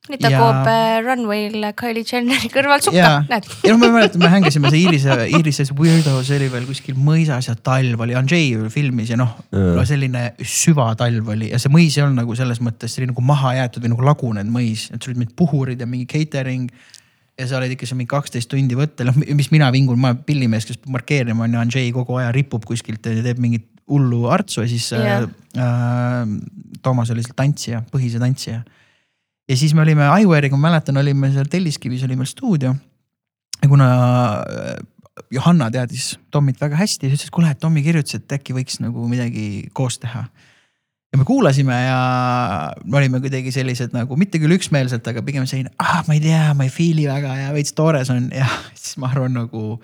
nüüd 0.10 0.22
ta 0.22 0.30
Ja- 0.32 0.40
koob 0.41 0.68
äh, 0.69 0.98
Runway'l 1.06 1.68
Kylie 1.80 2.03
Jenneri 2.06 2.49
kõrval 2.53 2.82
sukka 2.86 3.11
näed. 3.30 3.48
ja 3.65 3.73
noh, 3.73 3.80
ma 3.82 3.90
mäletan, 3.95 4.22
me 4.22 4.30
hängisime 4.36 4.69
see 4.73 4.84
Iirise, 4.86 5.15
Iirises 5.30 5.72
Weirdo, 5.77 6.18
see 6.27 6.38
oli 6.40 6.49
veel 6.53 6.68
kuskil 6.69 6.98
mõisas 6.99 7.49
ja 7.49 7.56
talv 7.57 8.03
oli, 8.06 8.15
Andrzej 8.18 8.48
ju 8.53 8.69
filmis 8.73 9.10
ja 9.14 9.18
noh 9.22 9.34
Jaa. 9.52 9.76
no 9.80 9.86
selline 9.88 10.27
süvatalv 10.41 11.32
oli 11.36 11.52
ja 11.53 11.60
see 11.61 11.73
mõis 11.73 11.98
ei 11.98 12.03
olnud 12.06 12.22
nagu 12.23 12.36
selles 12.38 12.61
mõttes, 12.64 12.94
see 12.94 13.03
oli 13.03 13.11
nagu 13.14 13.23
maha 13.26 13.56
jäetud 13.61 13.86
või 13.86 13.94
nagu 13.95 14.06
lagunenud 14.11 14.53
mõis, 14.53 14.90
et 14.94 14.99
sul 15.02 15.14
olid 15.15 15.23
mingid 15.23 15.36
puhurid 15.40 15.82
ja 15.82 15.90
mingi 15.90 16.06
catering. 16.11 16.69
ja 17.40 17.48
sa 17.49 17.57
olid 17.57 17.73
ikka 17.76 17.88
seal 17.90 17.98
mingi 17.99 18.11
kaksteist 18.14 18.48
tundi 18.52 18.77
võttel, 18.80 19.10
noh 19.10 19.18
mis 19.36 19.49
mina 19.52 19.68
vingun, 19.73 19.99
ma 19.99 20.14
olen 20.14 20.22
pillimees, 20.27 20.65
kes 20.69 20.77
peab 20.80 20.94
markeerima 20.99 21.44
on 21.44 21.57
ju, 21.57 21.60
Andrzej 21.65 21.90
kogu 21.98 22.15
aja 22.22 22.30
ripub 22.32 22.64
kuskilt 22.65 23.03
ja 23.10 23.23
teeb 23.26 23.41
mingit 23.44 23.65
hullu 23.91 24.23
artsu 24.34 24.64
ja 24.64 24.69
siis 24.72 24.88
Jah. 24.95 25.26
äh, 25.57 25.61
äh, 25.61 26.80
Toomas 26.82 27.11
oli 27.14 27.22
seal 27.26 27.36
tantsija, 27.38 27.84
põhise 27.91 28.22
tantsija 28.22 28.61
ja 29.50 29.58
siis 29.58 29.74
me 29.74 29.84
olime 29.86 30.08
Aiwariga, 30.10 30.58
ma 30.58 30.70
mäletan, 30.70 30.98
olime 30.98 31.32
seal 31.34 31.48
Telliskivis 31.52 32.04
oli 32.08 32.18
meil 32.18 32.30
stuudio. 32.30 32.76
ja 33.62 33.70
kuna 33.70 33.88
äh, 34.42 34.76
Johanna 35.32 35.70
teadis 35.72 36.20
Tommit 36.32 36.60
väga 36.62 36.76
hästi, 36.76 37.08
siis 37.08 37.20
ütles, 37.20 37.30
et 37.30 37.36
kuule, 37.36 37.52
et 37.52 37.60
Tommi 37.60 37.84
kirjutas, 37.86 38.20
et 38.20 38.36
äkki 38.38 38.56
võiks 38.56 38.82
nagu 38.84 39.08
midagi 39.08 39.70
koos 39.74 40.00
teha. 40.00 40.26
ja 41.14 41.20
me 41.20 41.24
kuulasime 41.24 41.76
ja 41.86 42.00
me 42.84 42.98
olime 42.98 43.22
kuidagi 43.24 43.52
sellised 43.56 43.94
nagu 43.96 44.18
mitte 44.20 44.42
küll 44.42 44.58
üksmeelselt, 44.58 45.08
aga 45.08 45.24
pigem 45.24 45.46
selline, 45.48 45.72
ah 45.80 46.04
ma 46.08 46.18
ei 46.18 46.24
tea, 46.24 46.50
ma 46.54 46.68
ei 46.68 46.74
feel'i 46.74 47.08
väga 47.08 47.38
ja 47.46 47.54
veits 47.56 47.76
toores 47.78 48.12
on 48.12 48.30
ja 48.42 48.50
siis 48.74 48.98
ma 49.00 49.12
arvan 49.14 49.38
nagu 49.38 49.80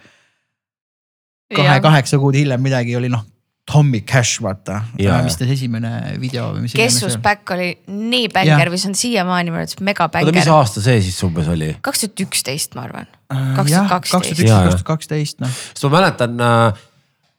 kahe-kaheksa 1.55 2.19
kuud 2.19 2.35
hiljem 2.35 2.61
midagi 2.63 2.95
oli 2.99 3.11
noh. 3.11 3.23
Tommy 3.71 4.01
Cash 4.07 4.41
vaata 4.43 4.81
mis 4.97 5.37
ta 5.39 5.47
esimene 5.47 5.91
video 6.19 6.49
või 6.55 6.65
mis 6.65 6.75
Kessus 6.75 7.15
Back 7.23 7.53
oli 7.55 7.69
nii 7.87 8.27
bängar, 8.33 8.71
mis 8.73 8.83
on 8.89 8.95
siiamaani 8.97 9.51
minu 9.51 9.61
arvates 9.61 9.79
mega 9.85 10.07
oota, 10.07 10.23
mis 10.35 10.49
aasta 10.51 10.83
see 10.83 10.99
siis 11.05 11.19
umbes 11.27 11.47
oli? 11.51 11.71
kaks 11.85 12.03
tuhat 12.03 12.23
üksteist, 12.25 12.75
ma 12.75 12.85
arvan. 12.89 13.07
kaks 13.29 13.71
tuhat 13.71 13.91
kaksteist, 13.93 14.41
kaks 14.43 14.75
tuhat 14.75 14.87
kaksteist 14.87 15.43
noh. 15.43 15.53
sest 15.71 15.87
ma 15.87 15.93
mäletan 15.95 16.35
äh,, 16.47 16.81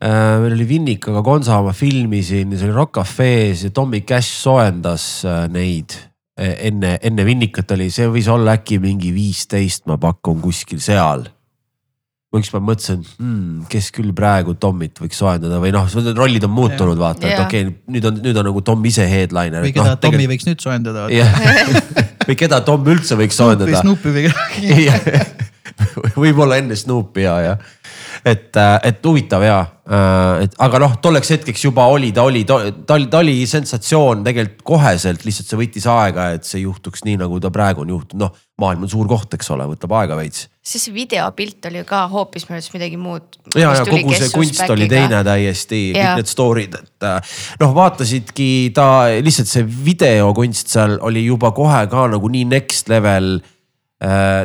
äh, 0.07 0.23
meil 0.45 0.57
oli 0.57 0.69
Vinnikaga 0.71 1.25
Gonza 1.27 1.59
oma 1.61 1.75
filmisin, 1.77 2.57
see 2.57 2.71
oli 2.71 2.79
Rock 2.79 2.97
Cafe's 3.01 3.67
ja 3.67 3.75
Tommy 3.75 4.01
Cash 4.09 4.41
soojendas 4.41 5.07
äh, 5.29 5.45
neid 5.53 5.99
äh, 6.41 6.57
enne, 6.71 6.97
enne 7.03 7.29
Vinnikat 7.29 7.77
oli, 7.77 7.91
see 7.93 8.09
võis 8.13 8.31
olla 8.33 8.57
äkki 8.57 8.81
mingi 8.83 9.13
viisteist, 9.15 9.85
ma 9.91 10.01
pakun 10.01 10.41
kuskil 10.45 10.81
seal. 10.81 11.29
Ma 12.33 12.41
ükspäev 12.41 12.65
mõtlesin 12.65 13.03
hmm,, 13.05 13.65
kes 13.73 13.91
küll 13.93 14.15
praegu 14.17 14.55
Tommit 14.57 14.97
võiks 15.03 15.19
soojendada 15.21 15.59
või 15.61 15.73
noh, 15.75 15.85
rollid 16.17 16.47
on 16.49 16.55
muutunud, 16.57 16.97
vaata, 17.01 17.27
et 17.27 17.37
Jah. 17.37 17.45
okei 17.45 17.67
okay,, 17.69 17.77
nüüd 17.93 18.09
on, 18.09 18.23
nüüd 18.25 18.41
on 18.41 18.49
nagu 18.49 18.65
Tom 18.65 18.89
ise 18.89 19.05
headliner. 19.09 19.67
või 19.67 19.75
keda 19.77 19.99
Tommy 20.01 20.31
võiks 20.31 20.49
nüüd 20.49 20.65
soojendada. 20.65 21.07
jah, 21.13 21.37
või 22.29 22.39
keda 22.41 22.63
Tom 22.65 22.89
üldse 22.89 23.21
võiks 23.21 23.37
või 23.37 23.41
soojendada. 23.43 23.85
Snoopi 23.85 24.17
või 24.17 24.29
kedagi. 24.31 25.43
võib-olla 26.23 26.59
enne 26.63 26.77
Snoopi 26.79 27.27
ja, 27.27 27.37
ja 27.45 27.55
et, 28.25 28.57
et 28.57 29.07
huvitav 29.07 29.45
ja, 29.45 29.59
et 30.43 30.55
aga 30.63 30.81
noh, 30.83 30.95
tolleks 31.03 31.33
hetkeks 31.35 31.67
juba 31.67 31.89
oli, 31.91 32.13
ta 32.15 32.25
oli, 32.29 32.45
ta 32.47 32.59
oli, 32.97 33.09
ta 33.11 33.21
oli 33.23 33.35
sensatsioon 33.49 34.23
tegelikult 34.27 34.65
koheselt, 34.75 35.27
lihtsalt 35.27 35.51
see 35.51 35.61
võttis 35.61 35.89
aega, 35.91 36.31
et 36.37 36.49
see 36.49 36.63
juhtuks 36.63 37.05
nii, 37.09 37.19
nagu 37.23 37.41
ta 37.43 37.51
praegu 37.55 37.85
on 37.85 37.93
juhtunud, 37.95 38.23
noh, 38.23 38.35
maailm 38.63 38.85
on 38.87 38.93
suur 38.93 39.09
koht, 39.11 39.33
eks 39.35 39.49
ole, 39.55 39.67
võtab 39.73 39.95
aega 39.99 40.19
veits. 40.19 40.47
sest 40.63 40.87
see 40.87 40.95
videopilt 40.95 41.65
oli 41.67 41.81
ju 41.81 41.87
ka 41.89 42.05
hoopis 42.13 42.45
minu 42.47 42.61
arust 42.61 42.75
midagi 42.77 42.99
muud. 43.01 43.39
ja, 43.57 43.73
ja 43.75 43.87
kogu 43.89 44.15
see 44.15 44.31
kunst 44.35 44.71
oli 44.71 44.87
teine 44.93 45.23
täiesti, 45.27 45.81
kõik 45.97 46.21
need 46.21 46.31
story'd, 46.31 46.77
et 46.79 47.09
äh, 47.09 47.39
noh, 47.65 47.75
vaatasidki 47.77 48.51
ta 48.77 48.91
lihtsalt 49.25 49.51
see 49.51 49.67
videokunst 49.89 50.71
seal 50.73 51.01
oli 51.03 51.25
juba 51.27 51.51
kohe 51.57 51.83
ka 51.91 52.07
nagu 52.13 52.31
nii 52.31 52.47
next 52.53 52.93
level 52.93 53.35
äh, 53.41 53.52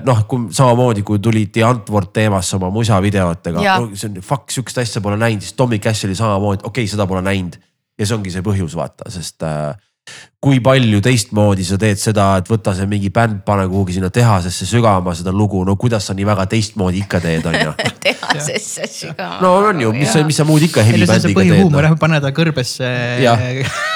noh, 0.05 0.19
kui 0.29 0.51
samamoodi, 0.53 1.01
kui 1.07 1.21
tuli 1.23 1.47
The 1.53 1.63
Antwort 1.65 2.11
teemasse 2.13 2.55
oma 2.59 2.69
musavideotega 2.73 3.63
no,, 3.63 3.89
see 3.97 4.11
on 4.11 4.19
fuck, 4.21 4.51
sihukest 4.53 4.83
asja 4.83 5.01
pole 5.01 5.17
näinud, 5.17 5.41
siis 5.41 5.55
Tommy 5.57 5.79
Cash 5.81 6.05
oli 6.05 6.17
samamoodi, 6.17 6.61
okei 6.61 6.83
okay,, 6.83 6.91
seda 6.91 7.07
pole 7.09 7.23
näinud. 7.25 7.57
ja 7.97 8.05
see 8.05 8.13
ongi 8.13 8.29
see 8.33 8.45
põhjus, 8.45 8.75
vaata, 8.77 9.09
sest 9.09 9.41
äh, 9.47 9.71
kui 10.37 10.59
palju 10.61 10.99
teistmoodi 11.01 11.63
sa 11.65 11.79
teed 11.81 11.97
seda, 11.97 12.27
et 12.37 12.49
võta 12.49 12.71
see 12.77 12.85
mingi 12.89 13.09
bänd, 13.13 13.39
pane 13.45 13.63
kuhugi 13.71 13.95
sinna 13.95 14.11
tehasesse 14.13 14.67
sügama 14.69 15.15
seda 15.17 15.31
lugu, 15.33 15.63
no 15.65 15.73
kuidas 15.81 16.05
sa 16.07 16.13
nii 16.13 16.27
väga 16.29 16.45
teistmoodi 16.51 17.01
ikka 17.01 17.21
teed, 17.23 17.47
on 17.49 17.55
ju. 17.57 17.71
tehasesse 18.05 18.85
sügavama. 18.85 19.39
no 19.41 19.53
on 19.71 19.81
ju, 19.81 19.93
mis, 19.97 20.13
mis 20.27 20.37
sa 20.37 20.45
muud 20.45 20.61
ikka 20.67 20.83
see 20.83 20.91
helibändiga 20.91 21.25
teed 21.25 21.37
põhihuumor 21.39 21.81
no. 21.81 21.85
jah, 21.89 21.95
pane 21.99 22.19
ta 22.21 22.31
kõrbesse. 22.37 22.91
jah, 23.23 23.41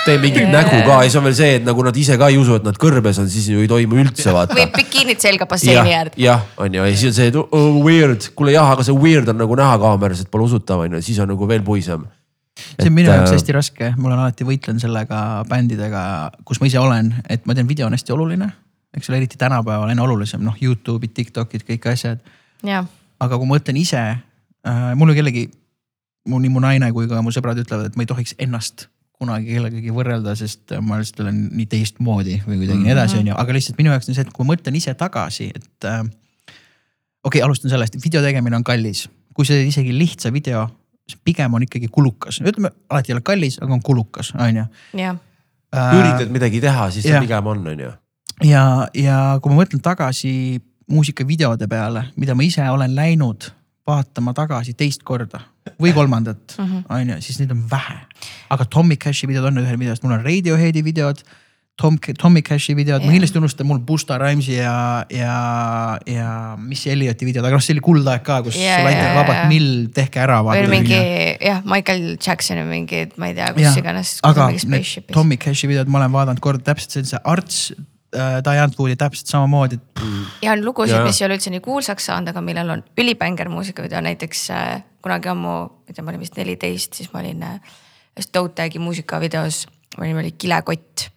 tee 0.08 0.18
mingit 0.24 0.50
nägu 0.56 0.80
ka 0.82 1.04
ja 1.04 1.12
siis 1.12 1.20
on 1.22 1.28
veel 1.30 1.38
see, 1.38 1.60
et 1.60 1.68
nagu 1.68 1.86
nad 1.86 2.00
ise 2.04 2.18
ka 2.18 2.32
ei 2.34 2.40
usu, 2.42 2.58
et 2.58 2.66
nad 2.66 2.80
kõrbes 2.82 3.22
on, 3.22 3.30
siis 3.30 3.52
ju 3.54 3.62
ei 3.62 3.70
toimu 3.70 4.02
üldse 4.02 4.34
vaata 4.34 4.58
või. 4.58 4.66
bikiinid 4.80 5.22
selga 5.22 5.46
basseini 5.52 5.94
äärde,. 5.94 6.18
jah, 6.22 6.42
on 6.58 6.74
ju, 6.74 6.88
ja 6.90 6.96
siis 6.96 7.14
on 7.14 7.20
see, 7.20 7.30
et 7.30 7.38
oh, 7.38 7.78
weird, 7.86 8.32
kuule 8.34 8.58
jah, 8.58 8.74
aga 8.74 8.88
see 8.88 8.98
weird 8.98 9.30
on 9.30 9.38
nagu 9.46 9.62
näha 9.62 9.78
kaameras, 9.86 10.26
et 10.26 10.34
pole 10.34 10.50
usutav 10.50 10.82
on 10.88 10.98
ju, 10.98 11.06
siis 11.06 11.22
on 11.22 11.30
nagu 11.36 11.54
veel 11.54 11.62
puisem. 11.70 12.10
See 12.82 12.92
on 12.92 12.98
minu 12.98 13.12
jaoks 13.12 13.30
äh, 13.30 13.38
hästi 13.38 13.56
raske, 13.56 13.92
mul 13.98 14.14
on 14.14 14.24
alati 14.24 14.48
võitlen 14.48 14.82
sellega 14.82 15.22
bändidega, 15.50 16.04
kus 16.48 16.62
ma 16.62 16.70
ise 16.70 16.82
olen, 16.82 17.14
et 17.30 17.46
ma 17.50 17.56
tean, 17.58 17.70
video 17.70 17.88
on 17.88 17.96
hästi 17.98 18.16
oluline. 18.16 18.52
eks 18.98 19.10
ole, 19.10 19.22
eriti 19.22 19.40
tänapäeval 19.40 19.94
aina 19.94 20.04
olulisem, 20.04 20.42
noh 20.44 20.58
Youtube'id, 20.60 21.14
Tiktokid, 21.16 21.64
kõik 21.68 21.88
asjad. 21.94 22.24
aga 23.22 23.38
kui 23.38 23.48
ma 23.48 23.56
mõtlen 23.56 23.78
ise 23.80 24.02
äh,, 24.02 24.88
mul 25.00 25.14
jällegi, 25.16 25.50
mu 26.28 26.40
nii 26.42 26.52
mu 26.54 26.62
naine 26.64 26.92
kui 26.94 27.08
ka 27.10 27.22
mu 27.22 27.34
sõbrad 27.34 27.60
ütlevad, 27.62 27.92
et 27.92 27.96
ma 27.98 28.06
ei 28.06 28.10
tohiks 28.10 28.36
ennast 28.42 28.88
kunagi 29.22 29.54
kellegagi 29.54 29.94
võrrelda, 29.94 30.34
sest 30.38 30.74
ma 30.82 30.98
lihtsalt 30.98 31.22
olen 31.26 31.44
nii 31.54 31.68
teistmoodi 31.70 32.40
või 32.48 32.64
kuidagi 32.64 32.82
nii 32.82 32.94
edasi, 32.96 33.20
on 33.22 33.30
ju, 33.30 33.38
aga 33.38 33.56
lihtsalt 33.56 33.78
minu 33.78 33.94
jaoks 33.94 34.10
on 34.10 34.18
see, 34.18 34.26
et 34.26 34.34
kui 34.34 34.46
ma 34.46 34.56
mõtlen 34.56 34.78
ise 34.80 34.94
tagasi, 34.98 35.52
et 35.54 35.88
äh,. 35.88 36.02
okei 36.02 37.40
okay,, 37.40 37.44
alustan 37.46 37.74
sellest, 37.74 38.00
video 38.02 38.24
tegemine 38.26 38.58
on 38.58 38.66
kallis, 38.66 39.06
kui 39.38 39.46
sa 39.46 39.54
teed 39.54 39.70
isegi 39.70 39.94
lihtsa 39.94 40.34
video, 40.34 40.66
pigem 41.26 41.54
on 41.54 41.66
ikkagi 41.66 41.90
kulukas, 41.92 42.42
ütleme 42.42 42.72
alati 42.90 43.12
ei 43.12 43.18
ole 43.18 43.26
kallis, 43.26 43.60
aga 43.62 43.74
on 43.74 43.82
kulukas, 43.84 44.34
on 44.40 44.62
ju. 44.62 44.66
jah, 45.00 45.18
üritad 45.72 46.34
midagi 46.34 46.62
teha, 46.64 46.90
siis 46.92 47.08
jah. 47.10 47.24
pigem 47.24 47.48
on, 47.48 47.64
on 47.74 47.86
ju. 47.86 47.94
ja, 48.48 48.66
ja 48.98 49.18
kui 49.42 49.54
ma 49.54 49.62
mõtlen 49.64 49.84
tagasi 49.84 50.62
muusikavideode 50.92 51.68
peale, 51.72 52.06
mida 52.20 52.36
ma 52.36 52.46
ise 52.46 52.68
olen 52.70 52.96
läinud 52.96 53.52
vaatama 53.88 54.34
tagasi 54.38 54.76
teist 54.78 55.04
korda 55.08 55.42
või 55.82 55.94
kolmandat, 55.94 56.58
on 56.62 57.14
ju, 57.14 57.20
siis 57.22 57.40
neid 57.42 57.54
on 57.54 57.64
vähe. 57.72 58.00
aga 58.50 58.66
Tommy 58.66 58.98
Cashi 58.98 59.30
videod 59.30 59.52
on 59.52 59.62
ühel 59.64 59.80
videost, 59.80 60.04
mul 60.04 60.18
on 60.18 60.26
Radioheadi 60.26 60.84
videod. 60.86 61.24
Tom, 61.80 61.96
Tommy 62.18 62.42
Cashi 62.46 62.76
videod, 62.78 63.02
ma 63.06 63.14
kindlasti 63.14 63.40
unustan, 63.40 63.66
mul 63.66 63.80
Busta 63.86 64.18
Rhymesi 64.22 64.54
ja, 64.58 65.06
ja, 65.10 65.36
ja 66.06 66.32
Missy 66.60 66.92
Elliotti 66.92 67.26
videod, 67.26 67.46
aga 67.48 67.58
noh, 67.58 67.64
see 67.64 67.74
oli 67.74 67.82
kuldaeg 67.86 68.26
ka, 68.28 68.42
kus 68.46 68.58
Ja, 68.60 68.82
laiti 68.86 69.00
ja, 69.00 69.08
ja, 69.08 69.14
vabalt 69.18 69.40
ja. 69.40 69.46
mill, 69.50 69.88
tehke 69.96 70.22
ära. 70.22 70.42
või 70.46 70.66
mingi 70.70 71.00
jah, 71.42 71.64
Michael 71.66 72.18
Jacksoni 72.18 72.66
mingid, 72.70 73.16
ma 73.22 73.32
ei 73.32 73.38
tea, 73.38 73.48
kus 73.56 73.64
Jah, 73.66 73.80
iganes. 73.82 74.12
aga 74.28 74.50
need 74.52 75.08
Tommy 75.16 75.40
Cashi 75.42 75.70
videod 75.72 75.90
ma 75.90 76.04
olen 76.04 76.14
vaadanud 76.14 76.44
kord 76.44 76.62
täpselt 76.68 76.94
see 76.94 77.02
on 77.02 77.10
see 77.14 77.22
Arts 77.34 77.62
äh,, 77.72 78.42
Diane 78.46 78.76
Woodi 78.78 78.98
täpselt 79.00 79.32
samamoodi, 79.32 79.80
et 79.80 80.04
ja 80.46 80.54
on 80.54 80.62
lugusid 80.68 81.02
mis 81.08 81.22
ei 81.22 81.26
ole 81.30 81.40
üldse 81.40 81.54
nii 81.56 81.64
kuulsaks 81.66 82.12
saanud, 82.12 82.30
aga 82.30 82.44
millel 82.46 82.76
on 82.76 82.84
ülibänger 83.00 83.50
muusikavideo, 83.54 84.04
näiteks 84.06 84.44
äh, 84.54 84.84
kunagi 85.02 85.32
ammu, 85.34 85.56
ma 85.72 85.90
ei 85.90 85.96
tea, 85.98 86.06
ma 86.06 86.14
olin 86.14 86.22
vist 86.28 86.38
neliteist, 86.38 87.00
siis 87.00 87.10
ma 87.16 87.24
olin 87.24 87.42
äh, 87.48 87.74
ühes 88.20 88.30
Toe 88.30 88.52
Tag'i 88.54 88.84
muusikavideos, 88.84 89.64
mu 89.98 90.06
nimi 90.06 90.22
oli 90.28 90.36
Kilekott. 90.38 91.08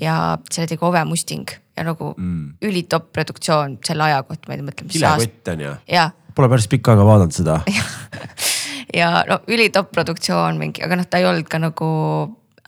Ja 0.00 0.38
selle 0.50 0.68
tegi 0.70 0.84
Ove 0.84 1.04
Musting 1.08 1.50
ja 1.76 1.84
nagu 1.86 2.12
mm. 2.16 2.56
ülitopp 2.64 3.12
produktsioon 3.12 3.78
selle 3.84 4.08
aja 4.08 4.22
kohta, 4.26 4.48
ma 4.48 4.56
ei 4.56 4.64
mõtle, 4.64 4.88
mis 4.88 5.02
aasta. 5.02 5.24
kilekott 5.24 5.52
on 5.54 5.66
ju. 5.66 5.74
ja, 5.92 6.08
Pole 6.36 6.50
päris 6.52 6.66
pikka 6.68 6.92
aega 6.92 7.04
vaadanud 7.08 7.32
seda. 7.32 7.60
ja 9.00 9.22
no 9.28 9.38
ülitopp 9.48 9.92
produktsioon 9.94 10.58
mingi, 10.60 10.84
aga 10.84 10.98
noh, 11.00 11.08
ta 11.08 11.20
ei 11.20 11.28
olnud 11.28 11.48
ka 11.48 11.60
nagu 11.62 11.88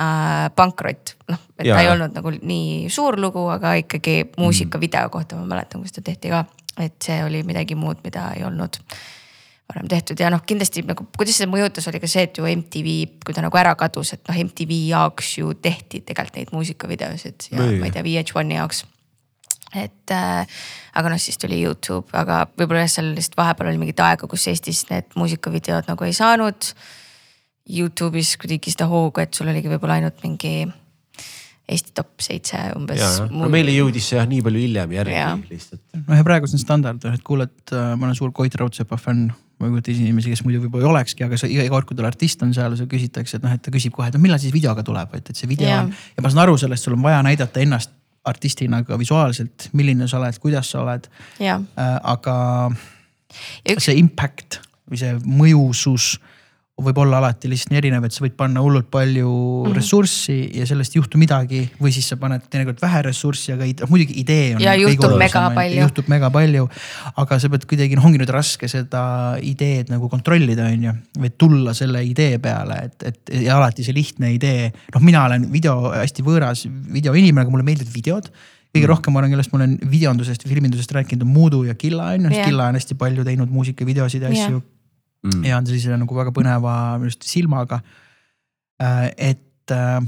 äh, 0.01 0.47
pankrot, 0.57 1.15
noh, 1.29 1.43
et 1.59 1.69
Jaa. 1.69 1.77
ta 1.77 1.85
ei 1.85 1.93
olnud 1.93 2.17
nagu 2.17 2.33
nii 2.39 2.89
suur 2.93 3.19
lugu, 3.21 3.45
aga 3.53 3.75
ikkagi 3.83 4.23
muusikavideo 4.39 5.13
kohta 5.13 5.41
ma 5.41 5.49
mäletan, 5.53 5.85
kus 5.85 5.97
ta 5.97 6.05
tehti 6.05 6.33
ka, 6.33 6.47
et 6.81 6.97
see 7.05 7.21
oli 7.27 7.45
midagi 7.49 7.77
muud, 7.77 8.01
mida 8.05 8.31
ei 8.37 8.47
olnud 8.49 8.81
varem 9.69 9.89
tehtud 9.89 10.21
ja 10.21 10.31
noh, 10.33 10.43
kindlasti 10.49 10.83
nagu 10.89 11.07
kuidas 11.17 11.39
seda 11.39 11.51
mõjutas, 11.53 11.89
oli 11.91 12.01
ka 12.01 12.09
see, 12.11 12.25
et 12.29 12.39
ju 12.41 12.47
MTV, 12.49 12.95
kui 13.25 13.37
ta 13.37 13.45
nagu 13.45 13.61
ära 13.61 13.75
kadus, 13.79 14.15
et 14.17 14.23
noh, 14.29 14.39
MTV 14.49 14.79
jaoks 14.89 15.35
ju 15.41 15.53
tehti 15.63 16.01
tegelikult 16.09 16.39
neid 16.41 16.55
muusikavideosid 16.57 17.51
ja 17.53 17.61
Nii. 17.61 17.83
ma 17.83 17.91
ei 17.91 17.95
tea, 17.95 18.05
VH1-i 18.07 18.57
jaoks. 18.57 18.85
et 19.77 20.15
äh, 20.17 20.63
aga 20.97 21.13
noh, 21.13 21.21
siis 21.21 21.37
tuli 21.41 21.61
Youtube, 21.61 22.09
aga 22.17 22.47
võib-olla 22.55 22.87
jah, 22.87 22.95
seal 22.97 23.13
lihtsalt 23.13 23.37
vahepeal 23.41 23.73
oli 23.73 23.83
mingit 23.85 24.01
aega, 24.01 24.31
kus 24.31 24.49
Eestis 24.49 24.87
need 24.89 25.13
muusikavideod 25.19 25.91
nagu 25.91 26.09
ei 26.09 26.17
saanud. 26.17 26.73
Youtube'is 27.69 28.39
kuidagi 28.41 28.73
seda 28.73 28.87
hoogu, 28.89 29.21
et 29.21 29.37
sul 29.37 29.51
oligi 29.53 29.69
võib-olla 29.69 29.99
ainult 29.99 30.23
mingi 30.25 30.63
Eesti 31.69 31.93
top 31.93 32.23
seitse 32.25 32.57
umbes. 32.79 32.97
ja, 32.97 33.11
ja 33.13 33.27
no 33.29 33.51
meile 33.53 33.75
jõudis 33.75 34.07
see 34.09 34.17
jah 34.17 34.25
nii 34.29 34.41
palju 34.47 34.63
hiljem 34.63 34.95
järgi 34.97 35.51
lihtsalt. 35.51 35.83
noh 35.99 36.17
ja 36.17 36.25
praegu 36.25 36.49
see 36.49 36.57
on 36.57 36.63
standard, 36.63 37.05
et 37.13 37.21
kuuled, 37.27 37.53
ma 37.75 38.09
olen 38.09 38.17
suur 38.17 38.33
Koit 38.33 38.57
Raudsepa 38.57 38.97
fänn. 38.97 39.29
Ma 39.59 39.67
ei 39.67 39.73
kujuta 39.75 39.91
ette 39.91 39.99
inimesi, 39.99 40.33
kes 40.33 40.45
muidu 40.47 40.61
võib-olla 40.63 40.87
ei 40.87 40.91
olekski, 40.93 41.25
aga 41.27 41.39
sa 41.41 41.49
iga 41.51 41.65
iga 41.67 41.75
kord, 41.75 41.89
kui 41.89 41.99
tal 41.99 42.07
artist 42.09 42.43
on 42.47 42.53
seal, 42.55 42.77
seal 42.79 42.91
küsitakse, 42.91 43.39
et 43.39 43.47
noh, 43.47 43.55
et 43.55 43.63
ta 43.65 43.73
küsib 43.75 43.95
kohe, 43.97 44.07
et 44.11 44.15
no 44.15 44.23
millal 44.23 44.39
siis 44.43 44.55
videoga 44.55 44.85
tuleb, 44.87 45.17
et, 45.19 45.33
et 45.33 45.41
see 45.41 45.51
video 45.51 45.69
Jaa. 45.71 45.83
on. 45.87 45.93
ja 46.17 46.25
ma 46.25 46.33
saan 46.33 46.45
aru 46.45 46.57
sellest, 46.63 46.87
sul 46.87 46.95
on 46.95 47.03
vaja 47.03 47.19
näidata 47.27 47.63
ennast 47.65 47.95
artistina 48.29 48.83
ka 48.87 48.99
visuaalselt, 49.01 49.69
milline 49.79 50.09
sa 50.09 50.21
oled, 50.21 50.39
kuidas 50.43 50.71
sa 50.75 50.83
oled 50.85 51.11
jah, 51.43 51.63
äh,. 51.79 51.99
aga 52.15 52.37
üks 53.75 53.89
see 53.89 53.99
impact 53.99 54.61
või 54.89 55.01
see 55.01 55.15
mõjusus 55.27 56.15
võib 56.79 56.99
olla 57.03 57.19
alati 57.19 57.49
lihtsalt 57.51 57.73
nii 57.73 57.81
erinev, 57.81 58.05
et 58.07 58.15
sa 58.15 58.23
võid 58.23 58.35
panna 58.39 58.63
hullult 58.63 58.87
palju 58.93 59.29
mm 59.29 59.67
-hmm. 59.67 59.77
ressurssi 59.79 60.37
ja 60.61 60.67
sellest 60.69 60.95
ei 60.95 61.01
juhtu 61.01 61.19
midagi 61.19 61.63
või 61.81 61.93
siis 61.95 62.09
sa 62.13 62.19
paned 62.21 62.45
teinekord 62.51 62.79
vähe 62.83 63.03
ressurssi, 63.09 63.53
aga 63.53 63.67
ide- 63.67 63.89
muidugi 63.91 64.15
idee 64.23 64.55
on. 64.55 64.63
Ja 64.63 64.75
juhtub 64.79 65.17
mega 65.19 65.51
palju. 65.55 65.81
juhtub 65.81 66.09
mega 66.09 66.31
palju, 66.31 66.69
aga 67.17 67.39
sa 67.39 67.49
pead 67.49 67.67
kuidagi, 67.67 67.99
noh, 67.99 68.07
ongi 68.07 68.23
nüüd 68.23 68.31
raske 68.35 68.69
seda 68.69 69.03
ideed 69.43 69.91
nagu 69.91 70.09
kontrollida, 70.09 70.69
on 70.71 70.87
ju, 70.89 70.95
või 71.19 71.33
tulla 71.39 71.75
selle 71.75 72.05
idee 72.05 72.39
peale, 72.39 72.79
et, 72.85 73.03
et 73.03 73.35
ja 73.43 73.57
alati 73.57 73.85
see 73.85 73.95
lihtne 73.95 74.33
idee, 74.35 74.71
noh, 74.95 75.03
mina 75.03 75.25
olen 75.25 75.51
video 75.53 75.91
hästi 75.91 76.23
võõras 76.23 76.67
videoinimene, 76.69 77.43
aga 77.43 77.51
mulle 77.51 77.67
meeldivad 77.67 77.95
videod 77.95 78.31
kõige 78.69 78.85
mm. 78.85 78.91
rohkem 78.91 79.13
ma 79.13 79.23
olen, 79.23 79.31
kellest 79.33 79.53
ma 79.53 79.63
olen 79.63 79.79
videondusest 79.91 80.43
ja 80.45 80.49
filmindusest 80.49 80.93
rääkinud, 80.93 81.23
on 81.25 81.31
Moodu 81.33 81.65
ja 81.65 81.75
Killa 81.75 82.13
on 82.13 82.27
ju, 82.27 82.29
sest 82.29 82.39
Jah. 82.39 82.51
Killa 82.53 82.67
on 82.69 82.77
hästi 82.77 82.95
palju 83.01 83.25
teinud 83.25 83.51
muusikavideosid 83.51 84.23
ja 84.23 84.29
asju 84.29 84.61
Mm. 85.27 85.43
ja 85.49 85.57
on 85.59 85.67
sellise 85.67 85.97
nagu 85.99 86.15
väga 86.15 86.31
põneva 86.31 86.75
arust 86.95 87.25
silmaga. 87.27 87.81
et 89.19 89.73
äh, 89.75 89.99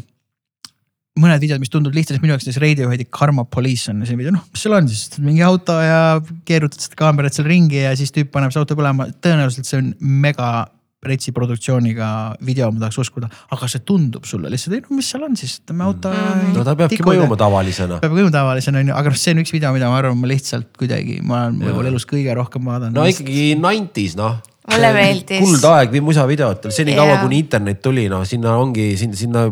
mõned 1.21 1.43
videod, 1.43 1.61
mis 1.61 1.73
tunduvad 1.73 1.97
lihtsalt 1.99 2.23
minu 2.23 2.33
jaoks 2.37 2.47
näiteks 2.47 2.61
Radioheadi 2.63 3.07
Karma 3.11 3.43
Police 3.45 3.91
on 3.91 4.05
see 4.07 4.17
video, 4.17 4.33
noh, 4.37 4.45
mis 4.53 4.63
seal 4.63 4.77
on 4.77 4.87
siis, 4.89 5.09
mingi 5.21 5.43
auto 5.45 5.75
ja 5.83 6.21
keerutad 6.49 6.81
seda 6.85 6.99
kaamerat 7.01 7.35
seal 7.37 7.49
ringi 7.51 7.83
ja 7.83 7.95
siis 7.99 8.15
tüüp 8.15 8.31
paneb 8.33 8.55
see 8.55 8.63
auto 8.63 8.77
põlema, 8.79 9.09
tõenäoliselt 9.21 9.67
see 9.69 9.81
on 9.83 9.91
mega 10.01 10.69
retsi 11.05 11.33
produktsiooniga 11.33 12.07
video, 12.45 12.69
ma 12.71 12.83
tahaks 12.85 12.99
uskuda, 13.01 13.29
aga 13.57 13.69
see 13.73 13.81
tundub 13.89 14.27
sulle 14.29 14.51
lihtsalt, 14.53 14.75
ei 14.77 14.83
no 14.85 14.99
mis 14.99 15.09
seal 15.11 15.25
on 15.25 15.37
siis, 15.41 15.55
ütleme 15.63 15.87
auto 15.87 16.13
Mhm. 16.13 16.53
no 16.59 16.65
ta 16.65 16.75
peabki 16.77 17.01
mõjuma 17.05 17.39
tavalisena. 17.41 18.01
peab 18.05 18.13
mõjuma 18.17 18.33
tavalisena 18.35 18.83
on 18.85 18.93
ju, 18.93 18.97
aga 19.01 19.13
noh, 19.13 19.17
see 19.17 19.33
on 19.35 19.41
üks 19.43 19.53
video, 19.57 19.73
mida 19.73 19.89
ma 19.89 19.97
arvan, 19.99 20.21
ma 20.21 20.29
lihtsalt 20.31 20.71
kuidagi, 20.79 21.19
ma 21.25 21.47
olen 21.49 21.59
võib-olla 21.65 21.89
elus 21.95 22.07
kõige 22.09 22.37
rohkem 22.37 22.69
vaadanud. 22.69 22.95
no 23.01 23.07
ikkagi 23.09 23.57
nineties 23.59 24.15
noh. 24.21 24.39
Mulle 24.71 24.93
meeldis. 24.95 25.41
kuldaeg 25.45 25.97
musavideotel, 26.05 26.73
senikaua 26.75 27.17
Jaa. 27.17 27.23
kuni 27.25 27.41
internet 27.45 27.83
tuli, 27.83 28.07
noh 28.13 28.25
sinna 28.29 28.55
ongi 28.61 28.93
sinna, 29.01 29.19
sinna 29.19 29.43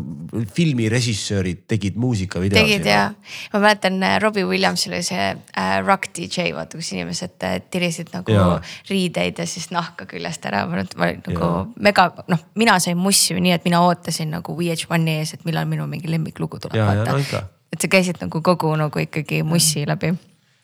filmirežissöörid 0.55 1.65
tegid 1.71 1.99
muusikavideosid. 2.01 2.71
tegid 2.73 2.89
ja 2.91 3.11
ma 3.53 3.63
mäletan 3.65 4.01
äh, 4.03 4.17
Robbie 4.23 4.47
Williamsil 4.49 4.95
oli 4.97 5.03
see 5.07 5.27
äh, 5.35 5.75
rock 5.87 6.11
DJ, 6.17 6.53
vaata 6.57 6.79
kus 6.79 6.93
inimesed 6.97 7.37
äh, 7.45 7.59
tirisid 7.71 8.15
nagu 8.15 8.33
Jaa. 8.33 8.61
riideid 8.91 9.39
ja 9.39 9.47
siis 9.47 9.71
nahka 9.75 10.07
küljest 10.09 10.47
ära, 10.49 10.65
ma 10.71 10.81
nüüd- 10.81 10.97
ma 10.97 11.11
olin 11.11 11.23
nagu 11.27 11.45
Jaa. 11.45 11.67
mega 11.91 12.11
noh, 12.29 12.49
mina 12.55 12.79
sain 12.83 12.99
mussi 12.99 13.37
nii, 13.39 13.59
et 13.59 13.69
mina 13.69 13.83
ootasin 13.85 14.33
nagu 14.39 14.57
VH1-i 14.57 15.21
ees, 15.21 15.35
et 15.39 15.47
millal 15.49 15.69
minu 15.71 15.87
mingi 15.91 16.11
lemmiklugu 16.11 16.61
tuleb 16.63 16.79
ja, 16.79 16.93
ja 16.93 17.05
vaata 17.05 17.19
no 17.19 17.47
et 17.73 17.85
sa 17.85 17.91
käisid 17.91 18.21
nagu 18.23 18.41
kogu 18.45 18.73
nagu 18.81 19.03
ikkagi 19.03 19.43
mussi 19.47 19.85
läbi. 19.89 20.15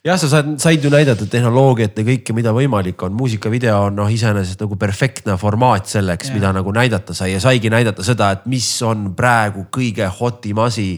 jah, 0.04 0.18
sa 0.20 0.28
said, 0.28 0.52
said 0.60 0.84
ju 0.84 0.90
näidata 0.92 1.26
tehnoloogiat 1.30 1.96
ja 1.98 2.04
kõike, 2.06 2.36
mida 2.36 2.52
võimalik 2.54 3.00
on, 3.06 3.14
muusikavideo 3.16 3.86
on 3.88 3.98
noh, 4.02 4.10
iseenesest 4.12 4.60
nagu 4.60 4.76
perfektne 4.80 5.38
formaat 5.40 5.88
selleks, 5.90 6.32
mida 6.34 6.52
nagu 6.54 6.74
näidata 6.76 7.16
sai 7.16 7.32
ja 7.32 7.40
saigi 7.42 7.72
näidata 7.72 8.04
seda, 8.04 8.34
et 8.36 8.46
mis 8.50 8.68
on 8.84 9.12
praegu 9.16 9.66
kõige 9.72 10.08
hot 10.20 10.46
im 10.50 10.62
asi. 10.66 10.92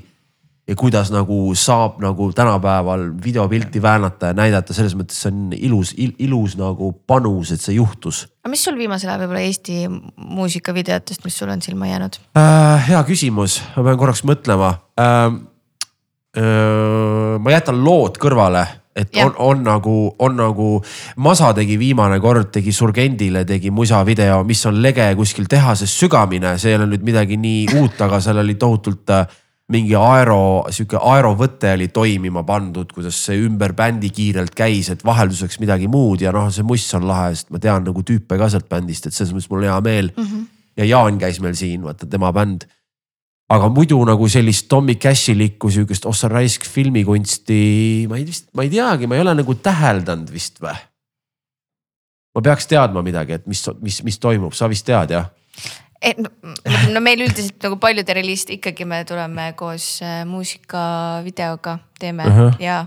ja 0.66 0.74
kuidas 0.74 1.12
nagu 1.14 1.54
saab 1.54 2.00
nagu 2.02 2.32
tänapäeval 2.34 3.04
videopilti 3.24 3.78
väänata 3.82 4.32
ja 4.32 4.34
näidata, 4.34 4.74
selles 4.74 4.96
mõttes 4.98 5.20
see 5.22 5.30
on 5.30 5.52
ilus 5.54 5.92
il,, 5.96 6.10
ilus 6.18 6.56
nagu 6.58 6.90
panus, 7.06 7.52
et 7.54 7.62
see 7.62 7.76
juhtus 7.76 8.24
aga 8.42 8.50
mis 8.50 8.64
sul 8.66 8.74
viimasel 8.74 9.12
ajal 9.12 9.20
võib-olla 9.22 9.44
Eesti 9.46 9.76
muusikavideotest, 10.16 11.22
mis 11.22 11.38
sul 11.38 11.52
on 11.54 11.62
silma 11.62 11.86
jäänud? 11.86 12.18
äh,. 12.34 12.88
hea 12.88 13.04
küsimus, 13.06 13.60
ma 13.76 13.86
pean 13.86 14.00
korraks 14.00 14.24
mõtlema 14.26 14.72
äh,. 14.98 15.38
Äh, 16.36 17.38
ma 17.40 17.54
jätan 17.54 17.78
lood 17.80 18.18
kõrvale, 18.20 18.66
et 18.97 19.12
Jah. 19.12 19.27
on, 19.27 19.35
on 19.39 19.64
nagu, 19.64 19.97
on 20.18 20.36
nagu, 20.40 20.68
Masa 21.23 21.52
tegi 21.56 21.77
viimane 21.78 22.18
kord, 22.20 22.48
tegi 22.55 22.73
Surgendile 22.73 23.44
tegi 23.44 23.70
musavideo, 23.70 24.43
mis 24.48 24.64
on 24.66 24.81
lege 24.82 25.09
kuskil 25.18 25.48
tehases 25.51 25.93
sügamine, 26.01 26.56
see 26.59 26.73
ei 26.73 26.78
ole 26.81 26.89
nüüd 26.90 27.05
midagi 27.05 27.36
nii 27.40 27.66
uut, 27.77 28.01
aga 28.06 28.20
seal 28.24 28.40
oli 28.40 28.56
tohutult 28.60 29.12
äh, 29.12 29.27
mingi 29.74 29.97
aero, 29.98 30.64
sihuke 30.70 30.98
aerovõte 31.02 31.73
oli 31.74 31.89
toimima 31.94 32.44
pandud, 32.47 32.93
kuidas 32.94 33.18
see 33.28 33.40
ümber 33.43 33.74
bändi 33.77 34.12
kiirelt 34.14 34.55
käis, 34.56 34.93
et 34.94 35.02
vahelduseks 35.06 35.59
midagi 35.62 35.90
muud 35.90 36.23
ja 36.23 36.32
noh, 36.35 36.48
see 36.55 36.66
muss 36.66 36.86
on 36.98 37.09
lahe, 37.09 37.32
sest 37.35 37.51
ma 37.55 37.60
tean 37.62 37.85
nagu 37.86 38.05
tüüpe 38.06 38.39
ka 38.39 38.48
sealt 38.52 38.68
bändist, 38.70 39.09
et 39.09 39.16
selles 39.16 39.35
mõttes 39.35 39.51
mul 39.51 39.64
on 39.64 39.70
hea 39.73 39.81
meel 39.89 40.12
mm. 40.14 40.23
-hmm. 40.23 40.47
ja 40.81 40.89
Jaan 40.94 41.18
käis 41.18 41.40
meil 41.43 41.59
siin, 41.59 41.82
vaata 41.82 42.06
tema 42.06 42.32
bänd 42.32 42.68
aga 43.52 43.68
muidu 43.70 43.98
nagu 44.06 44.28
sellist 44.31 44.66
Tommy 44.68 44.97
Cashilikku 44.98 45.70
sihukest 45.70 46.06
ossa 46.10 46.28
raisk 46.31 46.66
filmikunsti, 46.66 48.06
ma 48.10 48.18
ei 48.18 48.27
vist, 48.27 48.48
ma 48.55 48.66
ei 48.66 48.73
teagi, 48.73 49.06
ma 49.06 49.18
ei 49.18 49.23
ole 49.23 49.36
nagu 49.39 49.55
täheldanud 49.55 50.31
vist 50.35 50.62
või? 50.62 50.77
ma 52.36 52.43
peaks 52.44 52.68
teadma 52.68 53.01
midagi, 53.06 53.39
et 53.39 53.47
mis, 53.48 53.62
mis, 53.81 54.02
mis 54.05 54.18
toimub, 54.20 54.52
sa 54.56 54.68
vist 54.68 54.86
tead 54.89 55.14
jah? 55.14 55.31
et 56.02 56.18
no, 56.20 56.32
no 56.93 57.02
meil 57.05 57.23
üldiselt 57.24 57.62
nagu 57.64 57.78
paljude 57.82 58.18
reliist 58.18 58.51
ikkagi 58.56 58.89
me 58.89 59.05
tuleme 59.09 59.52
koos 59.59 60.01
äh, 60.05 60.24
muusikavideoga 60.28 61.78
teeme 62.01 62.27
uh. 62.27 62.40
-huh. 62.40 62.59
ja 62.62 62.85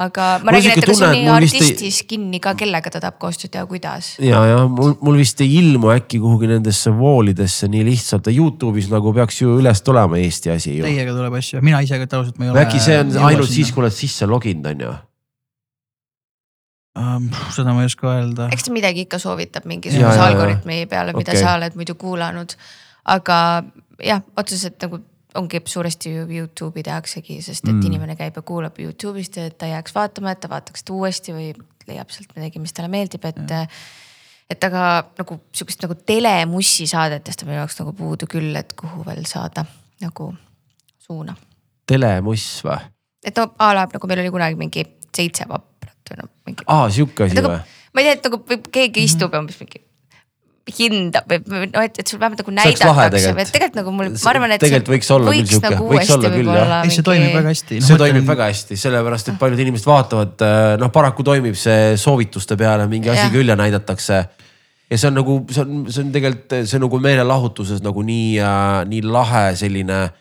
aga 0.00 0.26
ma 0.40 0.48
Mul 0.48 0.56
räägin, 0.56 0.78
et 0.80 0.86
tunne, 0.88 1.08
on 1.30 1.42
vist 1.44 1.54
ei- 1.58 1.60
artistis 1.60 1.98
kinni 2.08 2.38
ka, 2.40 2.54
kellega 2.56 2.88
ta 2.94 3.00
tahab 3.02 3.18
koostööd 3.20 3.52
teha, 3.52 3.66
kuidas. 3.68 4.14
ja, 4.24 4.40
ja 4.48 4.62
mul, 4.68 4.94
mul 5.04 5.18
vist 5.20 5.40
ei 5.44 5.50
ilmu 5.60 5.90
äkki 5.92 6.20
kuhugi 6.22 6.48
nendesse 6.48 6.92
voolidesse 6.96 7.68
nii 7.68 7.84
lihtsalt, 7.90 8.30
Youtube'is 8.32 8.88
nagu 8.92 9.12
peaks 9.16 9.42
ju 9.42 9.58
üles 9.60 9.82
tulema 9.84 10.16
Eesti 10.22 10.54
asi 10.54 10.78
ju. 10.78 10.86
Teiega 10.88 11.12
tuleb 11.16 11.36
asju, 11.40 11.60
mina 11.66 11.82
ise 11.84 12.00
ka 12.00 12.08
ausalt, 12.16 12.38
ma 12.40 12.48
ei 12.48 12.50
ole. 12.54 12.64
äkki 12.64 12.80
see 12.80 12.96
on 13.02 13.12
ainult 13.28 13.52
siis, 13.52 13.72
kui 13.76 13.84
oled 13.84 13.92
sisse 13.96 14.26
loginud, 14.30 14.66
on 14.72 14.84
ju? 14.86 14.94
um,. 17.00 17.28
seda 17.54 17.72
ma 17.74 17.84
ei 17.84 17.90
oska 17.90 18.08
öelda. 18.16 18.48
eks 18.54 18.66
ta 18.66 18.72
midagi 18.74 19.04
ikka 19.06 19.18
soovitab 19.22 19.64
Ja, 19.64 19.68
mingisuguse 19.74 20.24
algoritmi 20.26 20.86
peale, 20.90 21.12
mida 21.16 21.32
Okei. 21.32 21.42
sa 21.44 21.54
oled 21.58 21.76
muidu 21.78 21.94
kuulanud. 22.00 22.56
aga 23.04 23.36
jah, 24.04 24.22
otseselt 24.36 24.80
nagu 24.82 25.00
ongi 25.34 25.60
suuresti 25.64 26.14
ju 26.14 26.26
Youtube'i 26.28 26.82
tehaksegi, 26.82 27.40
sest 27.42 27.64
et 27.64 27.72
Mm. 27.72 27.80
mm. 27.80 27.86
inimene 27.86 28.16
käib 28.16 28.36
ja 28.36 28.42
kuulab 28.42 28.78
Youtube'ist, 28.78 29.38
et 29.38 29.58
ta 29.58 29.66
jääks 29.66 29.94
vaatama, 29.94 30.30
et 30.30 30.40
ta 30.40 30.48
vaataks 30.48 30.82
seda 30.82 30.92
uuesti 30.96 31.32
või 31.32 31.52
leiab 31.86 32.10
sealt 32.10 32.32
midagi, 32.36 32.58
mis 32.58 32.72
talle 32.72 32.88
meeldib, 32.92 33.24
et. 33.24 33.68
et 34.50 34.64
aga 34.64 35.04
nagu 35.18 35.40
sihukest 35.54 35.82
nagu 35.84 35.94
telemussi 35.94 36.86
saadetest 36.90 37.42
on 37.44 37.48
minu 37.50 37.60
jaoks 37.60 37.78
nagu 37.78 37.92
puudu 37.92 38.26
küll, 38.26 38.56
et 38.58 38.72
kuhu 38.78 39.04
veel 39.06 39.22
saada 39.30 39.64
nagu 40.02 40.32
suuna. 40.98 41.36
telemuss 41.86 42.64
või? 42.64 42.80
et 43.24 43.36
no 43.36 43.52
a 43.58 43.74
la 43.74 43.86
nagu 43.92 44.06
meil 44.10 44.24
oli 44.24 44.30
kunagi 44.30 44.58
mingi 44.58 44.84
seitse 45.16 45.46
vaprat 45.48 46.10
või 46.10 46.18
noh, 46.22 46.30
mingi 46.46 46.66
aa, 46.66 46.90
sihuke 46.90 47.28
asi 47.28 47.38
nagu 47.38 47.52
või?, 47.52 47.60
ma 47.94 48.00
ei 48.02 48.08
tea, 48.08 48.16
et 48.18 48.28
nagu 48.28 48.60
keegi 48.72 49.04
istub 49.06 49.34
ja 49.34 49.42
umbes 49.42 49.60
mingi 49.62 49.82
hindab 50.68 51.30
või 51.30 51.40
või 51.40 51.68
noh, 51.70 51.84
et, 51.84 51.98
et 52.02 52.10
sul 52.10 52.20
vähemalt 52.20 52.42
nagu 52.42 52.52
näidatakse 52.54 52.90
või 52.90 53.06
tegelikult. 53.14 53.40
et 53.40 53.54
tegelikult 53.54 53.78
nagu 53.80 53.94
mul, 53.96 54.10
ma 54.12 54.30
arvan, 54.32 54.54
et 54.54 54.62
Tegelikult 54.62 54.92
võiks 54.94 55.10
olla 55.14 55.30
küll 55.30 55.40
võiks 55.40 55.54
sihuke- 55.54 55.72
nagu 55.72 55.88
võiks 55.90 56.12
olla 56.16 56.32
küll, 56.34 56.52
jah. 56.52 56.74
ei, 56.84 56.92
see 56.94 57.06
toimib 57.06 57.34
väga 57.38 57.54
hästi. 57.54 57.80
see 57.86 58.00
toimib 58.04 58.28
väga 58.28 58.48
hästi, 58.50 58.78
sellepärast 58.84 59.32
et 59.32 59.40
paljud 59.40 59.64
inimesed 59.64 59.88
vaatavad, 59.88 60.46
noh, 60.82 60.92
paraku 60.94 61.26
toimib 61.26 61.58
see 61.58 61.96
soovituste 62.00 62.58
peale 62.60 62.86
mingi 62.92 63.10
asi 63.10 63.28
küll 63.34 63.50
ja 63.50 63.56
näidatakse. 63.58 64.22
ja 64.90 64.98
see 64.98 65.10
on 65.10 65.18
nagu, 65.20 65.38
see 65.50 65.64
on, 65.64 65.84
see 65.88 66.04
on 66.04 66.12
tegelikult, 66.14 66.58
see 66.62 66.78
on 66.78 66.86
nagu 66.86 67.02
meelelahutuses 67.08 67.82
nagu 67.86 68.04
nii 68.06 68.40
äh,, 68.44 68.82
nii 68.90 69.02
lahe 69.08 69.46
selline 69.58 70.02
äh, 70.04 70.18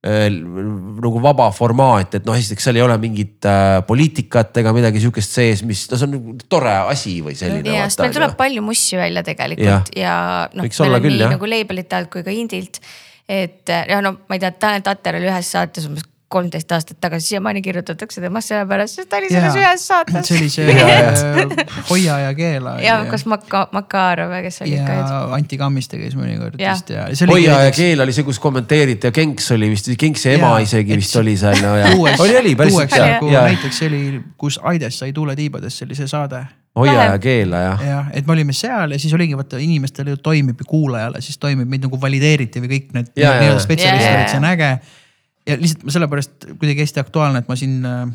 nagu 0.00 1.20
vaba 1.20 1.50
formaat, 1.52 2.14
et 2.16 2.24
noh, 2.24 2.36
esiteks 2.38 2.64
seal 2.64 2.78
ei 2.78 2.84
ole 2.86 2.94
mingit 3.02 3.44
äh, 3.44 3.82
poliitikat 3.84 4.56
ega 4.62 4.72
midagi 4.72 5.02
sihukest 5.02 5.36
sees, 5.36 5.62
mis, 5.68 5.82
no 5.90 5.98
see 6.00 6.08
on 6.08 6.14
nagu 6.14 6.36
tore 6.48 6.72
asi 6.88 7.18
või 7.24 7.36
selline. 7.36 7.74
ja, 7.76 7.84
sest 7.84 8.00
meil 8.00 8.14
tuleb 8.16 8.32
palju 8.38 8.64
mussi 8.64 8.96
välja 8.96 9.20
tegelikult 9.26 9.92
ja, 9.92 10.00
ja 10.00 10.14
noh, 10.56 10.64
meil 10.64 10.96
on 10.96 11.04
küll, 11.04 11.18
nii 11.18 11.26
jah. 11.26 11.34
nagu 11.36 11.50
label'ite 11.52 11.98
alt 11.98 12.12
kui 12.14 12.24
ka 12.24 12.32
indilt. 12.32 12.80
et 13.28 13.68
ja 13.68 14.00
no 14.00 14.16
ma 14.24 14.38
ei 14.38 14.40
tea, 14.40 14.54
Tanel 14.56 14.86
Tatter 14.88 15.20
oli 15.20 15.28
ühes 15.28 15.52
saates 15.52 15.90
umbes 15.90 16.08
kolmteist 16.30 16.72
aastat 16.72 17.00
tagasi, 17.02 17.26
siiamaani 17.32 17.62
kirjutatakse 17.62 18.20
temast 18.22 18.52
sellepärast, 18.52 19.00
sest 19.00 19.08
ta 19.10 19.18
oli 19.18 19.30
selles 19.32 19.56
ühes 19.58 19.86
saates. 19.90 20.28
see 20.28 20.38
oli 20.38 20.50
see 20.52 20.74
äh, 20.78 21.64
Hoia 21.90 22.18
ja 22.22 22.34
Keela. 22.38 22.76
ja 22.84 23.00
kas 23.10 23.26
Maka-, 23.26 23.66
Makarov 23.74 24.30
või 24.30 24.44
kes 24.46 24.62
oli 24.62 24.76
ja 24.76 24.86
ka. 24.86 25.18
Anti 25.34 25.58
Kammiste 25.58 25.98
käis 25.98 26.14
mõnikord 26.18 26.60
Jah. 26.62 26.78
vist 26.78 26.92
ja. 26.94 27.08
Hoia 27.30 27.58
ja 27.66 27.74
Keel 27.74 28.04
oli 28.06 28.14
see, 28.14 28.26
kus 28.28 28.38
kommenteeriti 28.42 29.10
ja 29.10 29.14
Genks 29.16 29.50
oli 29.56 29.72
vist, 29.72 29.90
Genksi 29.98 30.36
ema 30.36 30.54
Jaa, 30.54 30.62
isegi 30.68 31.00
vist 31.02 31.18
oli 31.18 31.34
seal 31.40 31.58
no, 31.64 31.74
ja 31.80 31.90
oli, 31.98 32.38
oli 32.44 32.54
päris 32.62 32.78
nagu 32.94 33.34
ja 33.34 33.44
näiteks 33.48 33.82
see 33.82 33.90
oli, 33.90 34.22
kus 34.38 34.60
Aides 34.70 35.02
sai 35.02 35.12
tuule 35.16 35.34
tiibadest, 35.38 35.82
see 35.82 35.90
oli 35.90 35.98
see 35.98 36.10
saade. 36.10 36.44
Hoia 36.78 37.10
ja 37.10 37.18
Keela 37.18 37.64
jah. 37.66 37.84
jah, 37.88 38.14
et 38.14 38.26
me 38.26 38.36
olime 38.36 38.54
seal 38.54 38.94
ja 38.94 39.02
siis 39.02 39.10
oligi 39.18 39.34
vaata 39.34 39.58
inimestele 39.58 40.14
ju 40.14 40.22
toimib 40.22 40.62
ju 40.62 40.70
kuulajale, 40.70 41.18
siis 41.26 41.42
toimib 41.42 41.66
meid 41.68 41.82
nagu 41.88 41.98
valideeriti 42.00 42.62
või 42.62 42.76
kõik 42.76 42.92
need 42.94 43.10
Ja, 43.16 43.32
ja, 43.32 43.36
nii-öelda 43.40 43.58
ja. 43.58 43.66
spetsialistid 43.66 44.06
Ja, 44.06 44.12
ja, 44.12 44.20
olid, 44.20 44.30
see 44.30 44.38
on 44.38 44.50
äge. 44.52 44.72
Ja 45.48 45.56
lihtsalt 45.60 45.84
ma 45.86 45.94
sellepärast 45.94 46.48
kuidagi 46.52 46.84
hästi 46.84 47.02
aktuaalne, 47.02 47.42
et 47.42 47.48
ma 47.48 47.56
siin 47.58 47.84
äh, 47.86 48.06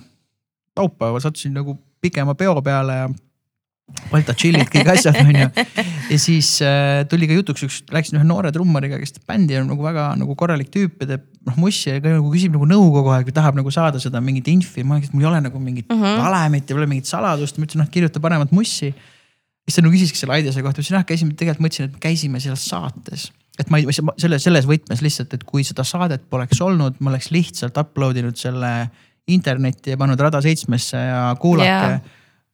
laupäeval 0.77 1.23
sattusin 1.23 1.56
nagu 1.57 1.77
pikema 2.02 2.35
peo 2.35 2.61
peale 2.61 2.99
ja 3.03 3.07
Balta 4.10 4.34
chill'id, 4.34 4.65
kõik 4.73 4.88
asjad 4.95 5.18
on 5.22 5.35
ju. 5.38 5.47
ja 6.11 6.18
siis 6.18 6.47
äh, 6.65 7.03
tuli 7.10 7.27
ka 7.30 7.35
jutuks 7.38 7.65
üks, 7.68 7.76
läksin 7.93 8.18
ühe 8.18 8.26
noore 8.26 8.49
trummariga, 8.53 8.97
kes 8.97 9.14
teeb 9.14 9.27
bändi 9.30 9.60
on 9.60 9.68
nagu 9.69 9.85
väga 9.85 10.07
nagu 10.18 10.34
korralik 10.39 10.72
tüüp 10.73 11.03
ja 11.03 11.11
teeb 11.11 11.27
noh 11.45 11.60
mussi 11.61 11.91
ja 11.91 11.99
ka 12.02 12.15
nagu 12.15 12.31
küsib 12.34 12.56
nagu 12.56 12.65
nõu 12.69 12.88
kogu 12.95 13.14
aeg 13.14 13.30
või 13.30 13.35
tahab 13.38 13.60
nagu 13.60 13.73
saada 13.73 14.02
seda 14.02 14.22
mingit 14.26 14.49
infi. 14.49 14.81
ma 14.81 14.97
ütlesin, 14.97 15.14
et 15.14 15.18
mul 15.19 15.27
ei 15.27 15.30
ole 15.30 15.43
nagu 15.45 15.61
mingit 15.61 15.85
mm 15.91 16.02
-hmm. 16.02 16.23
valemit 16.23 16.69
ja 16.69 16.80
pole 16.80 16.89
mingit 16.89 17.11
saladust, 17.11 17.60
ma 17.60 17.69
ütlesin, 17.69 17.85
noh 17.85 17.91
kirjuta 17.93 18.19
paremat 18.19 18.52
mussi. 18.52 18.89
siis 19.69 19.77
ta 19.77 19.85
nagu 19.85 19.93
küsiski 19.93 20.18
selle 20.18 20.34
Aidese 20.34 20.65
kohta, 20.65 20.81
ma 20.81 20.81
ütlesin, 20.81 20.97
jah 20.97 21.06
käisime, 21.06 21.38
tegelikult 21.38 21.68
mõtlesin, 21.68 21.93
et 21.93 22.02
käisime 22.02 22.41
seal 22.41 22.57
saates 22.57 23.30
et 23.60 23.72
ma 23.72 23.80
ei, 23.80 23.88
selle, 23.94 24.40
selles 24.41 24.68
võtmes 24.68 25.02
lihtsalt, 25.06 25.34
et 25.38 25.44
kui 25.48 25.64
seda 25.68 25.86
saadet 25.88 26.27
poleks 26.32 26.61
olnud, 26.64 26.99
ma 26.99 27.14
oleks 27.14 27.32
lihtsalt 27.34 27.77
upload 27.82 28.19
inud 28.22 28.38
selle 28.40 28.72
internetti 29.32 29.95
ja 29.95 29.99
pannud 29.99 30.19
Rada 30.22 30.41
seitsmesse 30.44 30.99
ja 30.99 31.26
kuulake 31.41 31.72
Jaa. 31.72 31.98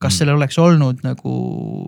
kas 0.00 0.18
sellel 0.20 0.38
oleks 0.38 0.58
olnud 0.62 1.04
nagu 1.04 1.36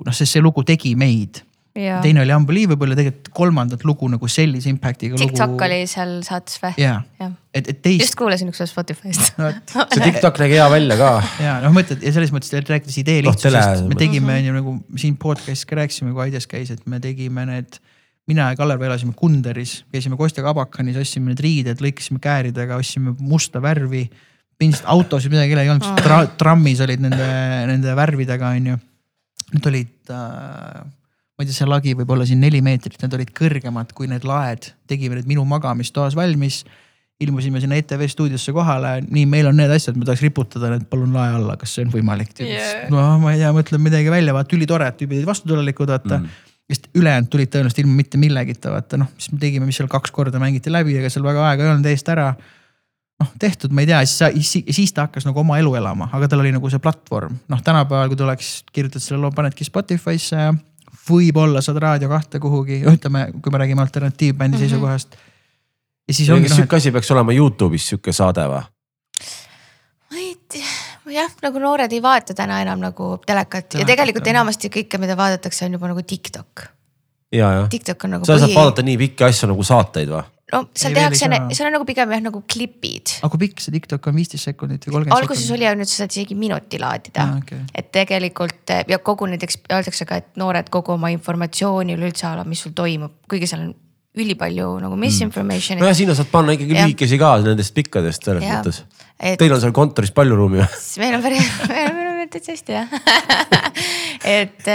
noh, 0.05 0.15
sest 0.15 0.36
see 0.36 0.45
lugu 0.45 0.65
tegi 0.66 0.95
meid. 0.99 1.41
teine 1.74 2.20
oli 2.23 2.31
Unbelievable 2.31 2.93
ja 2.93 2.99
tegelikult 3.01 3.31
kolmandat 3.35 3.82
lugu 3.89 4.07
nagu 4.07 4.28
sellise 4.31 4.69
impact'iga 4.70 5.16
lugu. 5.16 5.24
TikTok 5.24 5.65
oli 5.66 5.81
seal 5.91 6.12
saates 6.27 6.61
või? 6.62 6.77
jaa, 6.78 7.01
et, 7.51 7.66
et 7.73 7.81
teist. 7.82 8.05
just 8.05 8.19
kuulasin 8.19 8.53
ükskord 8.53 8.70
Spotify'st 8.70 9.41
no,. 9.41 9.51
see 9.95 10.05
TikTok 10.05 10.39
nägi 10.45 10.61
hea 10.61 10.69
välja 10.70 11.01
ka. 11.01 11.11
ja 11.43 11.57
noh, 11.65 11.74
mõtled 11.74 12.05
ja 12.05 12.15
selles 12.15 12.35
mõttes 12.35 12.55
rääkides 12.55 13.01
idee 13.03 13.24
lihtsusest 13.27 13.89
me 13.91 13.99
tegime 13.99 14.39
on 14.39 14.51
ju 14.51 14.55
nagu 14.61 14.77
siin 15.01 15.19
podcast'is 15.19 15.66
ka 15.70 15.81
rääkisime, 15.81 16.15
kui 16.15 16.28
Aides 16.28 16.47
käis, 16.51 16.70
et 16.74 16.86
me 16.86 17.03
tegime 17.03 17.49
need 17.51 17.81
mina 18.31 18.49
ja 18.51 18.59
Kalev 18.59 18.83
elasime 18.87 19.13
Kunderis, 19.17 19.83
käisime 19.93 20.17
Kostja 20.17 20.45
Kabakanis, 20.45 20.97
ostsime 21.01 21.33
need 21.33 21.43
riided, 21.45 21.83
lõikasime 21.85 22.23
kääridega, 22.25 22.79
ostsime 22.81 23.15
musta 23.21 23.63
värvi. 23.63 24.09
pindsalt 24.59 24.87
autos 24.87 25.25
midagi 25.27 25.57
ei 25.59 25.69
olnud 25.69 25.99
tra, 25.99 26.21
trammis 26.39 26.81
olid 26.85 27.03
nende, 27.03 27.27
nende 27.67 27.97
värvidega, 27.99 28.53
on 28.55 28.69
ju. 28.71 28.77
Need 29.55 29.67
olid 29.67 30.13
äh,, 30.15 30.79
ma 31.35 31.43
ei 31.43 31.49
tea, 31.49 31.57
see 31.59 31.69
lagi 31.69 31.93
võib 31.99 32.15
olla 32.15 32.25
siin 32.27 32.41
neli 32.41 32.63
meetrit, 32.65 32.97
need 33.03 33.19
olid 33.19 33.35
kõrgemad 33.35 33.93
kui 33.95 34.09
need 34.11 34.25
laed. 34.27 34.73
tegime 34.89 35.19
need 35.19 35.29
minu 35.29 35.45
magamistoas 35.45 36.17
valmis. 36.17 36.65
ilmusime 37.21 37.61
sinna 37.63 37.77
ETV 37.79 38.09
stuudiosse 38.11 38.53
kohale, 38.53 38.97
nii, 39.07 39.23
meil 39.31 39.47
on 39.47 39.55
need 39.57 39.71
asjad, 39.71 39.95
ma 39.97 40.05
tahaks 40.05 40.23
riputada 40.25 40.73
need 40.73 40.89
palun 40.91 41.13
lae 41.15 41.37
alla, 41.37 41.55
kas 41.57 41.77
see 41.77 41.85
on 41.85 41.93
võimalik 41.93 42.33
Yeah. 42.43 42.89
no 42.91 43.05
ma 43.23 43.33
ei 43.33 43.39
tea, 43.39 43.53
mõtlen 43.55 43.81
midagi 43.81 44.11
välja, 44.11 44.35
vaata 44.35 44.57
ülitore, 44.57 44.89
et 44.89 44.99
tüübid 44.99 45.21
olid 45.21 45.29
vastutulelikud, 45.29 45.93
vaata 45.95 46.19
mm 46.19 46.53
sest 46.70 46.89
ülejäänud 46.97 47.28
tulid 47.32 47.51
tõenäoliselt 47.53 47.82
ilma 47.82 47.99
mitte 47.99 48.19
millegita, 48.20 48.73
vaata 48.73 48.99
noh, 49.01 49.11
siis 49.19 49.35
me 49.35 49.41
tegime, 49.43 49.69
mis 49.69 49.77
seal 49.81 49.89
kaks 49.93 50.12
korda 50.15 50.41
mängiti 50.41 50.73
läbi, 50.73 50.97
ega 51.01 51.11
seal 51.12 51.27
väga 51.27 51.43
aega 51.51 51.66
ei 51.66 51.73
olnud 51.74 51.89
eest 51.91 52.09
ära. 52.12 52.31
noh, 53.20 53.28
tehtud, 53.39 53.70
ma 53.70 53.85
ei 53.85 53.86
tea, 53.86 54.01
siis, 54.11 54.49
siis, 54.51 54.65
siis 54.74 54.93
ta 54.93 55.05
hakkas 55.07 55.27
nagu 55.28 55.39
oma 55.41 55.59
elu 55.61 55.74
elama, 55.78 56.09
aga 56.16 56.28
tal 56.28 56.41
oli 56.43 56.51
nagu 56.55 56.70
see 56.73 56.82
platvorm, 56.82 57.36
noh, 57.53 57.61
tänapäeval, 57.62 58.09
kui 58.11 58.19
tuleks, 58.19 58.49
kirjutad 58.74 59.05
selle 59.05 59.20
loo, 59.23 59.31
panedki 59.36 59.66
Spotify'sse 59.69 60.41
ja 60.41 60.55
võib-olla 61.09 61.62
saad 61.62 61.78
Raadio 61.85 62.09
kahte 62.11 62.41
kuhugi, 62.43 62.81
ütleme, 62.91 63.28
kui 63.43 63.53
me 63.53 63.61
räägime 63.62 63.85
alternatiivbändi 63.85 64.57
mm 64.57 64.62
-hmm. 64.62 64.69
seisukohast. 64.69 65.16
ja 66.09 66.15
siis 66.15 66.31
ongi 66.31 66.49
kas 66.49 66.51
noh, 66.51 66.57
sihuke 66.57 66.77
asi 66.77 66.93
peaks 66.93 67.11
olema 67.11 67.32
Youtube'is 67.32 67.89
sihuke 67.89 68.12
saade 68.12 68.49
või? 68.51 68.65
ma 70.11 70.16
ei 70.16 70.36
tea, 70.49 70.74
jah, 71.12 71.32
nagu 71.43 71.62
noored 71.62 71.93
ei 71.93 72.02
vaata 72.02 72.36
täna 72.36 72.60
enam 72.64 72.81
nagu 72.82 73.14
telekat 73.26 73.64
ja 73.64 73.81
Telekat, 73.81 73.90
tegelikult 73.93 74.31
enamasti 74.32 74.70
kõike, 74.72 75.01
mida 75.02 75.16
vaadatakse, 75.18 75.66
on 75.66 75.78
juba 75.78 75.90
nagu 75.93 76.02
TikTok. 76.02 76.68
ja, 77.32 77.51
jah. 77.60 77.66
TikTok 77.68 78.05
on 78.05 78.16
nagu 78.18 78.28
sa 78.28 78.39
saad 78.39 78.55
vaadata 78.55 78.86
nii 78.86 78.97
pikki 79.06 79.26
asju 79.26 79.51
nagu 79.52 79.66
saateid 79.66 80.12
või? 80.12 80.24
no 80.52 80.60
seal 80.76 80.93
Ei, 80.93 80.98
tehakse 81.01 81.28
seal 81.56 81.68
on 81.68 81.74
nagu 81.78 81.86
pigem 81.89 82.10
jah 82.14 82.22
nagu 82.24 82.43
klipid. 82.51 83.16
aga 83.20 83.31
kui 83.32 83.43
pikk 83.47 83.62
see 83.64 83.74
TikTok 83.74 84.10
on, 84.10 84.18
viisteist 84.18 84.51
sekundit 84.51 84.85
või 84.86 84.98
kolmkümmend 84.98 85.14
sekundit? 85.14 85.31
alguses 85.31 85.55
oli 85.56 85.66
ja 85.66 85.72
nüüd 85.78 85.90
sa 85.90 86.02
saad 86.02 86.16
isegi 86.16 86.36
minuti 86.39 86.81
laadida 86.82 87.24
Aa, 87.24 87.39
okei. 87.40 87.62
et 87.74 87.89
tegelikult 87.94 88.74
ja 88.89 88.98
kogu 88.98 89.28
näiteks 89.31 89.62
öeldakse 89.70 90.09
ka, 90.09 90.20
et 90.20 90.36
noored 90.40 90.68
kogu 90.74 90.94
oma 90.97 91.10
informatsiooni 91.14 91.97
üleüldse 91.97 92.28
ala, 92.31 92.44
mis 92.48 92.64
sul 92.66 92.76
toimub, 92.76 93.16
kuigi 93.31 93.48
seal 93.51 93.66
on 93.68 93.72
ülipalju 94.14 94.68
nagu 94.82 94.97
misinformation'it 94.98 95.82
nojah, 95.82 95.97
sinna 95.97 96.14
saad 96.14 96.31
panna 96.31 96.55
ikkagi 96.55 96.76
lühikesi 96.76 97.18
ka 97.18 97.32
nendest 97.43 97.74
pikkadest 97.74 98.28
selles 98.28 98.44
mõttes. 98.47 98.85
Et 99.20 99.39
Teil 99.41 99.55
on 99.55 99.62
seal 99.62 99.74
kontoris 99.77 100.15
palju 100.15 100.39
ruumi 100.39 100.62
või? 100.62 100.81
meil 101.03 101.19
on 101.19 101.27
päris, 101.27 101.51
meil 101.70 102.09
on 102.12 102.32
täitsa 102.32 102.55
hästi 102.55 102.78
jah 102.78 102.97
et, 104.39 104.73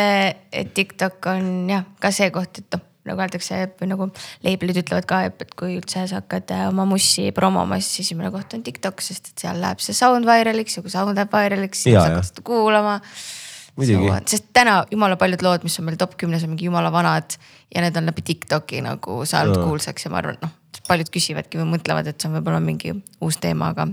et 0.51 0.75
TikTok 0.75 1.31
on 1.33 1.49
jah 1.71 1.89
ka 1.99 2.13
see 2.15 2.31
koht, 2.35 2.63
et 2.63 2.77
noh 2.77 2.85
nagu 3.09 3.23
öeldakse 3.23 3.59
või 3.79 3.89
nagu 3.89 4.07
label'id 4.45 4.81
ütlevad 4.83 5.07
ka, 5.09 5.21
et 5.29 5.53
kui 5.57 5.77
üldse 5.79 6.05
sa 6.09 6.19
hakkad 6.19 6.53
äh, 6.55 6.67
oma 6.69 6.85
mussi 6.89 7.29
promoma, 7.35 7.79
siis 7.81 8.05
esimene 8.07 8.31
koht 8.33 8.53
on 8.57 8.63
TikTok, 8.65 9.01
sest 9.03 9.31
et 9.31 9.45
seal 9.45 9.59
läheb 9.61 9.81
see 9.83 9.97
sound 9.97 10.27
viral'iks 10.29 10.77
ja 10.77 10.85
kui 10.85 10.93
sound 10.93 11.17
läheb 11.17 11.33
viral'iks, 11.33 11.85
siis 11.87 11.97
hakkad 11.97 12.27
seda 12.29 12.45
kuulama. 12.45 12.99
Muidugi. 13.79 14.11
sest 14.27 14.49
täna 14.51 14.81
jumala 14.91 15.15
paljud 15.15 15.43
lood, 15.45 15.63
mis 15.63 15.77
on 15.79 15.87
meil 15.87 15.95
top 15.99 16.17
kümnes 16.19 16.43
on 16.43 16.51
mingi 16.51 16.67
jumala 16.67 16.91
vanad 16.91 17.37
ja 17.71 17.85
need 17.85 17.95
on 17.95 18.09
läbi 18.09 18.25
TikTok'i 18.27 18.83
nagu 18.83 19.21
saanud 19.29 19.55
Jaa. 19.55 19.67
kuulsaks 19.69 20.05
ja 20.05 20.11
ma 20.11 20.19
arvan, 20.19 20.41
noh 20.43 20.58
paljud 20.89 21.09
küsivadki 21.13 21.61
või 21.61 21.69
mõtlevad, 21.75 22.09
et 22.09 22.19
see 22.19 22.29
on 22.29 22.37
võib-olla 22.39 22.59
mingi 22.63 22.93
uus 23.23 23.39
teema, 23.41 23.71
aga 23.73 23.87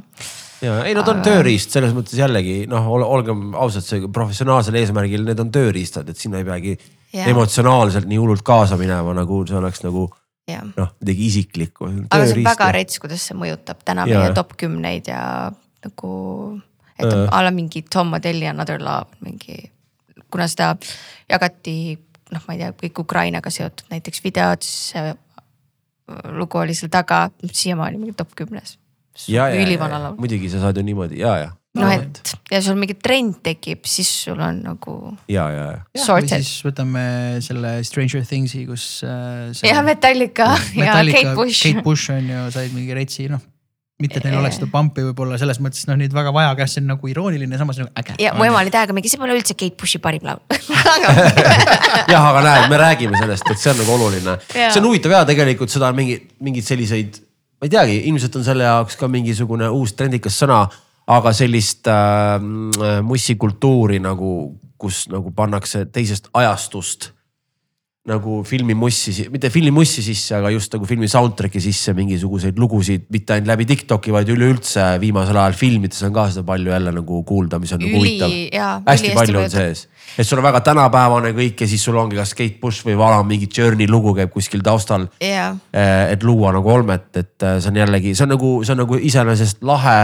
ja 0.64 0.76
ei, 0.86 0.94
nad 0.96 1.08
on 1.10 1.22
tööriist 1.24 1.74
selles 1.74 1.94
mõttes 1.96 2.16
jällegi 2.18 2.64
noh, 2.70 2.86
olgem 2.88 3.50
ausad, 3.58 3.84
see 3.86 4.06
professionaalsel 4.12 4.78
eesmärgil, 4.80 5.26
need 5.26 5.42
on 5.42 5.50
tööriistad, 5.54 6.08
et 6.10 6.20
sinna 6.20 6.40
ei 6.40 6.48
peagi 6.48 6.76
Jah. 7.14 7.28
emotsionaalselt 7.32 8.08
nii 8.08 8.20
hullult 8.20 8.44
kaasa 8.46 8.78
minema, 8.80 9.14
nagu 9.16 9.42
see 9.48 9.58
oleks 9.58 9.84
nagu 9.84 10.06
noh, 10.06 10.94
midagi 11.02 11.28
isiklikku. 11.30 11.90
aga 12.08 12.24
see 12.24 12.40
on 12.40 12.48
väga 12.50 12.70
rets, 12.76 13.00
kuidas 13.02 13.28
see 13.28 13.36
mõjutab 13.38 13.84
täna 13.86 14.06
Jaa. 14.08 14.24
meie 14.24 14.36
top 14.36 14.56
kümneid 14.60 15.10
ja 15.12 15.20
nagu, 15.86 16.12
et 16.96 17.08
Jaa. 17.08 17.28
a 17.30 17.44
la 17.46 17.52
mingi 17.54 17.84
Tom 17.92 18.14
Modelli 18.14 18.48
Another 18.48 18.82
Love 18.82 19.20
mingi, 19.26 19.60
kuna 20.32 20.48
seda 20.50 20.74
jagati 21.30 21.96
noh, 22.32 22.42
ma 22.48 22.56
ei 22.56 22.64
tea, 22.64 22.72
kõik 22.82 23.04
Ukrainaga 23.04 23.52
seotud 23.54 23.92
näiteks 23.92 24.24
videod, 24.24 24.64
siis 24.66 24.96
lugu 26.38 26.58
oli 26.62 26.74
seal 26.76 26.90
taga, 26.92 27.26
siiamaani 27.50 28.00
mingi 28.00 28.16
top 28.16 28.34
kümnes. 28.38 28.78
ja, 29.28 29.48
ja, 29.48 29.62
ülivana 29.62 29.98
laul. 30.02 30.18
muidugi 30.20 30.50
sa 30.52 30.60
saad 30.60 30.76
ju 30.76 30.84
niimoodi 30.84 31.22
ja, 31.22 31.36
ja. 31.40 31.50
noh, 31.78 31.92
et 31.92 32.20
ja 32.52 32.60
sul 32.62 32.76
mingi 32.76 32.94
trend 33.00 33.38
tekib, 33.44 33.86
siis 33.88 34.10
sul 34.26 34.40
on 34.44 34.60
nagu 34.66 34.96
ja, 35.32 35.48
ja, 35.50 35.66
ja. 35.72 36.04
või 36.04 36.28
siis 36.28 36.52
võtame 36.66 37.04
selle 37.44 37.78
Stranger 37.88 38.26
Things'i, 38.28 38.66
kus 38.68 38.86
äh, 39.08 39.50
see 39.56 39.72
ja 39.72 39.82
Metallica 39.86 40.52
ja 40.76 41.00
Kate 41.00 41.34
Bush. 41.34 41.64
Kate 41.64 41.84
Bush 41.86 42.12
on 42.14 42.28
ju, 42.30 42.48
said 42.54 42.76
mingi 42.76 42.96
retsi, 42.96 43.30
noh. 43.32 43.42
Mitte 44.02 44.20
et 44.20 44.26
neil 44.28 44.36
oleks 44.36 44.58
seda 44.58 44.68
pump'i 44.68 45.04
võib-olla 45.06 45.38
selles 45.40 45.56
mõttes 45.64 45.86
noh, 45.88 45.96
neid 45.96 46.12
väga 46.12 46.32
vaja, 46.34 46.50
aga 46.52 46.66
see 46.68 46.82
on 46.82 46.90
nagu 46.92 47.08
irooniline, 47.08 47.56
samas 47.56 47.78
nagu 47.80 47.88
äge. 47.96 48.16
ja 48.20 48.34
mu 48.36 48.44
ema 48.44 48.60
oli 48.60 48.72
täiega 48.72 48.96
mingi, 48.96 49.08
see 49.08 49.20
pole 49.20 49.36
üldse 49.36 49.56
Kate 49.56 49.76
Bushi 49.80 50.00
parim 50.04 50.26
laul 50.26 50.42
jah, 52.12 52.20
aga 52.20 52.42
näed, 52.44 52.66
me 52.72 52.80
räägime 52.82 53.16
sellest, 53.20 53.48
et 53.48 53.62
see 53.62 53.72
on 53.72 53.80
nagu 53.80 53.94
oluline. 53.96 54.36
See 54.52 54.80
on 54.82 54.90
huvitav 54.90 55.16
ja 55.16 55.22
tegelikult 55.28 55.72
seda 55.72 55.88
on 55.88 55.96
mingi, 55.98 56.18
mingeid 56.44 56.68
selliseid, 56.68 57.20
ma 57.56 57.70
ei 57.70 57.72
teagi, 57.72 57.96
ilmselt 58.10 58.36
on 58.36 58.44
selle 58.46 58.68
jaoks 58.68 59.00
ka 59.00 59.08
mingisugune 59.08 59.70
uus 59.72 59.96
trendikas 59.96 60.36
sõna, 60.42 60.60
aga 61.16 61.32
sellist 61.36 61.88
äh, 61.88 62.36
mussikultuuri 63.06 64.02
nagu, 64.04 64.36
kus 64.76 65.06
nagu 65.08 65.32
pannakse 65.32 65.86
teisest 65.88 66.28
ajastust 66.36 67.14
nagu 68.06 68.40
filmimussi, 68.46 69.26
mitte 69.34 69.50
filmimussi 69.50 70.02
sisse, 70.04 70.36
aga 70.38 70.50
just 70.54 70.72
nagu 70.76 70.86
filmi 70.86 71.08
soundtrack'i 71.10 71.60
sisse 71.62 71.94
mingisuguseid 71.96 72.58
lugusid, 72.62 73.08
mitte 73.10 73.34
ainult 73.34 73.50
läbi 73.50 73.66
Tiktoki, 73.66 74.12
vaid 74.14 74.30
üleüldse 74.30 74.84
viimasel 75.02 75.36
ajal 75.42 75.56
filmides 75.58 76.02
on 76.06 76.14
ka 76.14 76.28
seda 76.30 76.44
palju 76.46 76.70
jälle 76.70 76.92
nagu 76.94 77.22
kuulda, 77.26 77.58
mis 77.62 77.72
on 77.74 77.82
nagu 77.82 77.90
Üli- 77.90 77.98
huvitav 77.98 78.34
jaa, 78.54 78.72
hästi 78.86 79.10
ülihästi 79.10 79.18
palju 79.18 79.42
on 79.42 79.50
sees, 79.50 79.86
et 80.16 80.28
sul 80.28 80.38
on 80.38 80.46
väga 80.46 80.60
tänapäevane 80.68 81.32
kõik 81.36 81.64
ja 81.64 81.70
siis 81.70 81.82
sul 81.88 81.98
ongi 81.98 82.18
kas 82.20 82.34
Kate 82.38 82.60
Bush 82.62 82.86
või 82.86 82.94
vala 83.00 83.22
mingi 83.26 83.48
Journey 83.50 83.88
lugu 83.90 84.14
käib 84.14 84.30
kuskil 84.34 84.62
taustal. 84.62 85.08
ja, 85.20 85.50
et 85.72 86.22
luua 86.22 86.52
nagu 86.54 86.70
olmet, 86.70 87.10
et 87.16 87.42
äh, 87.42 87.58
see 87.58 87.72
on 87.74 87.82
jällegi, 87.82 88.14
see 88.14 88.24
on 88.28 88.32
nagu, 88.36 88.52
see 88.64 88.76
on 88.76 88.82
nagu 88.84 89.00
iseenesest 89.02 89.62
lahe. 89.66 89.98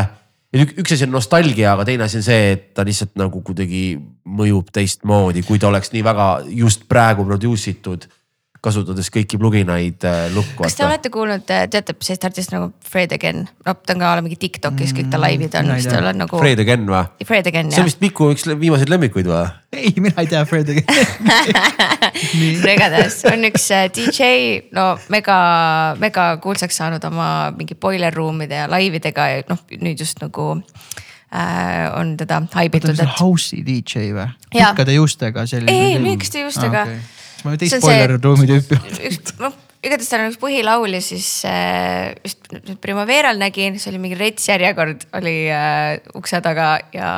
Ük, 0.53 0.75
üks 0.83 0.93
asi 0.93 1.07
on 1.07 1.15
nostalgia, 1.15 1.71
aga 1.73 1.87
teine 1.89 2.05
asi 2.05 2.19
on 2.21 2.25
see, 2.27 2.51
et 2.53 2.65
ta 2.77 2.85
lihtsalt 2.85 3.15
nagu 3.17 3.41
kuidagi 3.41 3.97
mõjub 4.29 4.69
teistmoodi, 4.75 5.47
kui 5.49 5.61
ta 5.61 5.71
oleks 5.71 5.95
nii 5.95 6.03
väga 6.05 6.27
just 6.53 6.85
praegu 6.93 7.25
produce 7.25 7.73
itud 7.73 8.05
kasutades 8.63 9.09
kõiki 9.11 9.39
pluginaid 9.41 10.05
äh, 10.07 10.29
lukku. 10.31 10.63
kas 10.63 10.77
te 10.79 10.85
olete 10.87 11.11
kuulnud, 11.13 11.43
teate 11.47 11.95
sellist 11.99 12.27
artisti 12.29 12.55
nagu 12.55 12.71
Fred 12.87 13.11
Again, 13.17 13.43
no 13.67 13.75
ta 13.75 13.97
on 13.97 14.03
ka 14.03 14.13
mingi 14.23 14.39
Tiktokis 14.39 14.95
kõik 14.95 15.09
ta 15.11 15.19
laivid 15.19 15.57
on, 15.59 15.73
tea. 15.75 15.91
tal 15.91 16.11
on 16.13 16.21
nagu. 16.23 16.39
Fred 16.39 16.63
Again 16.63 16.87
või? 16.87 17.27
Fred 17.27 17.49
Again 17.51 17.73
see 17.73 17.81
on 17.81 17.83
jah, 17.83 17.89
vist 17.91 18.03
Miku 18.05 18.31
üks 18.35 18.47
viimaseid 18.47 18.93
lemmikuid 18.93 19.27
või? 19.27 19.49
ei, 19.75 19.91
mina 20.05 20.15
ei 20.23 20.31
tea 20.31 20.43
Fred'i. 20.47 20.85
no 22.63 22.75
igatahes 22.77 23.17
on 23.33 23.49
üks 23.51 23.65
äh, 23.75 23.89
DJ, 23.95 24.29
no 24.77 24.93
mega, 25.11 25.39
mega 26.03 26.29
kuulsaks 26.45 26.79
saanud 26.79 27.03
oma 27.09 27.27
mingi 27.57 27.75
boiler 27.75 28.15
room'ide 28.15 28.63
ja 28.63 28.69
laividega 28.71 29.27
ja 29.33 29.41
noh, 29.49 29.65
nüüd 29.81 30.05
just 30.05 30.23
nagu 30.23 30.53
äh, 31.33 31.89
on 31.97 32.15
teda 32.21 32.45
ta 32.47 32.61
haibitud, 32.61 32.93
on 32.95 33.01
see 33.01 33.09
et 33.09 33.19
house'i 33.19 33.67
DJ 33.67 34.13
või? 34.15 34.29
Pikkade 34.53 34.95
juustega 35.01 35.49
selline. 35.51 35.75
Ei, 35.75 35.99
lühikeste 35.99 36.45
juustega. 36.45 36.87
ma 36.87 36.93
olen 36.93 37.11
See 37.43 37.61
teist 37.65 37.79
on 37.79 37.85
see- 37.85 38.01
boiler 38.01 38.19
ruumi 38.23 38.49
tüüpi. 38.51 38.81
noh 39.43 39.61
igatahes 39.83 40.11
tal 40.13 40.23
on 40.23 40.31
üks 40.31 40.39
põhilaul 40.39 40.95
ja 40.95 41.01
siis 41.03 41.29
äh, 41.49 42.13
just 42.23 42.47
nüüd 42.55 42.79
Primaveral 42.83 43.41
nägin, 43.41 43.79
see 43.83 43.91
oli 43.91 44.01
mingi 44.03 44.19
rets 44.19 44.47
järjekord 44.47 45.09
oli 45.19 45.37
äh, 45.51 45.97
ukse 46.19 46.39
taga 46.45 46.77
ja 46.95 47.09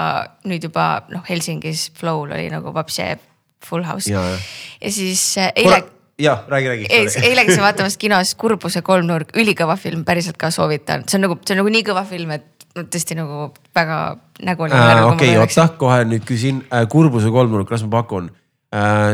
nüüd 0.49 0.65
juba 0.65 1.05
noh, 1.13 1.25
Helsingis 1.29 1.91
Flow'l 1.99 2.33
oli 2.33 2.49
nagu 2.53 2.73
vapsi 2.75 3.11
full 3.65 3.85
house 3.85 4.13
Ja, 4.13 4.23
siis 4.89 5.27
äh, 5.41 5.53
eile 5.61 5.83
jah, 6.21 6.45
räägi, 6.49 6.71
räägi. 6.73 7.21
eile 7.21 7.45
käisin 7.45 7.65
vaatamas 7.69 7.99
kinos 8.01 8.33
Kurbuse 8.41 8.81
kolmnurk, 8.87 9.35
ülikõva 9.37 9.77
film, 9.81 10.07
päriselt 10.09 10.41
ka 10.41 10.49
soovitan, 10.55 11.05
see 11.09 11.19
on 11.21 11.27
nagu, 11.29 11.37
see 11.45 11.57
on 11.57 11.61
nagu 11.65 11.75
nii 11.75 11.85
kõva 11.91 12.07
film, 12.09 12.33
et 12.39 12.69
no 12.79 12.87
tõesti 12.89 13.19
nagu 13.19 13.51
väga 13.77 13.99
nägu 14.47 14.65
oli. 14.69 14.81
okei, 15.11 15.37
oota, 15.43 15.69
kohe 15.81 16.01
nüüd 16.09 16.25
küsin 16.29 16.65
äh, 16.73 16.89
kurbuse 16.89 17.29
kolmnurk, 17.35 17.77
las 17.77 17.85
ma 17.85 17.93
pakun 17.99 18.33
äh,. 18.33 18.44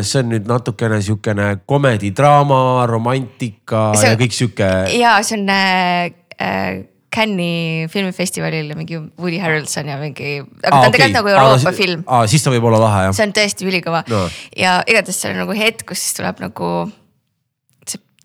See 0.03 0.23
on 0.23 0.31
nüüd 0.33 0.47
natukene 0.49 1.01
sihukene 1.05 1.49
komedi-draama, 1.69 2.87
romantika 2.89 3.91
See- 3.99 4.09
ja 4.15 4.17
kõik 4.21 4.33
sihuke. 4.37 4.71
ja 4.99 5.19
see 5.27 5.37
on 5.41 5.49
äh, 5.53 6.13
äh, 6.41 6.87
Cannes'i 7.11 7.89
filmifestivalil 7.91 8.69
mingi 8.79 8.97
Woody 9.19 9.41
Harrelson 9.43 9.89
ja 9.91 9.97
mingi, 9.99 10.37
aga 10.63 10.71
ta 10.71 10.81
on 10.87 10.93
tegelikult 10.95 11.17
nagu 11.19 11.29
Euroopa 11.35 11.73
film. 11.75 12.05
aa, 12.07 12.27
siis 12.31 12.45
ta 12.47 12.53
võib 12.55 12.65
olla 12.71 12.79
lahe 12.85 13.01
jah. 13.09 13.15
see 13.19 13.27
on 13.27 13.33
tõesti 13.35 13.67
ülikõva 13.67 14.05
No. 14.09 14.21
ja 14.57 14.77
igatahes 14.87 15.19
seal 15.21 15.35
on 15.35 15.43
nagu 15.45 15.57
hetk, 15.59 15.83
kus 15.91 15.99
siis 16.07 16.15
tuleb 16.21 16.39
nagu 16.41 16.71
see 16.87 17.00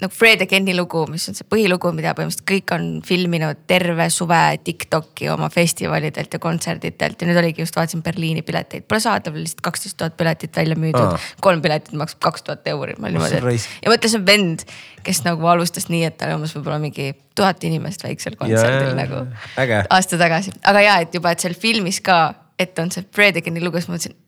nagu 0.01 0.11
Fred 0.11 0.41
Againi 0.43 0.73
lugu, 0.75 1.05
mis 1.07 1.23
on 1.29 1.37
see 1.37 1.47
põhilugu, 1.47 1.91
mida 1.95 2.11
põhimõtteliselt 2.17 2.47
kõik 2.49 2.73
on 2.75 2.87
filminud 3.05 3.61
terve 3.69 4.07
suve 4.11 4.39
Tiktoki 4.65 5.29
oma 5.31 5.47
festivalidelt 5.53 6.35
ja 6.35 6.39
kontserditelt. 6.43 7.21
Ja 7.21 7.29
nüüd 7.29 7.39
oligi 7.39 7.63
just 7.63 7.77
vaatasin 7.79 8.03
Berliini 8.03 8.43
pileteid, 8.45 8.87
pole 8.89 8.99
saadaval 9.03 9.45
lihtsalt 9.45 9.63
kaksteist 9.65 9.97
tuhat 10.01 10.17
piletit 10.19 10.55
välja 10.57 10.75
müüdud. 10.79 11.15
Kolm 11.43 11.63
piletit 11.63 11.95
maksab 11.95 12.19
kaks 12.27 12.43
tuhat 12.43 12.67
euri, 12.73 12.97
ma 12.99 13.07
olin 13.07 13.21
niimoodi, 13.21 13.39
et 13.39 13.85
ja 13.85 13.93
mõtle, 13.93 14.11
see 14.11 14.19
on 14.19 14.27
vend, 14.27 14.65
kes 15.07 15.23
nagu 15.27 15.47
alustas 15.53 15.87
nii, 15.91 16.03
et 16.09 16.19
tal 16.19 16.33
oli 16.33 16.41
umbes 16.41 16.57
võib-olla 16.57 16.81
mingi 16.83 17.13
tuhat 17.35 17.63
inimest 17.67 18.03
väiksel 18.03 18.35
kontserdil 18.39 18.91
Jaa, 18.91 18.99
nagu 18.99 19.23
äge. 19.63 19.79
aasta 19.95 20.19
tagasi, 20.19 20.51
aga 20.67 20.83
ja, 20.83 20.99
et 21.07 21.15
juba, 21.15 21.31
et 21.31 21.43
seal 21.43 21.55
filmis 21.55 22.01
ka, 22.03 22.19
et 22.59 22.75
on 22.83 22.91
see 22.91 23.07
Fred 23.15 23.39
Againi 23.39 23.63
lugu, 23.63 23.79
siis 23.79 23.91
ma 23.91 23.95
mõtlesin 23.95 24.19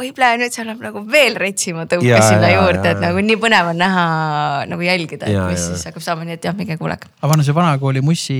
oi 0.00 0.08
plee, 0.16 0.38
nüüd 0.40 0.52
seal 0.54 0.68
on 0.72 0.78
nagu 0.82 0.98
veel 1.10 1.34
retsima 1.40 1.82
tõuke 1.90 2.20
sinna 2.24 2.48
jaa, 2.50 2.62
juurde, 2.64 2.88
et 2.94 3.00
nagu 3.02 3.18
nii 3.24 3.38
põnev 3.40 3.64
on 3.72 3.78
näha 3.80 4.04
nagu 4.70 4.82
jälgida, 4.84 5.24
et 5.26 5.32
mis 5.50 5.60
jaa. 5.60 5.74
siis 5.74 5.82
hakkab 5.90 6.02
saama, 6.04 6.22
nii 6.28 6.36
et 6.38 6.44
jah, 6.48 6.54
minge 6.56 6.74
kuulake. 6.80 7.06
aga 7.20 7.28
vana 7.34 7.42
see 7.46 7.56
vanakooli 7.56 8.00
mussi 8.04 8.38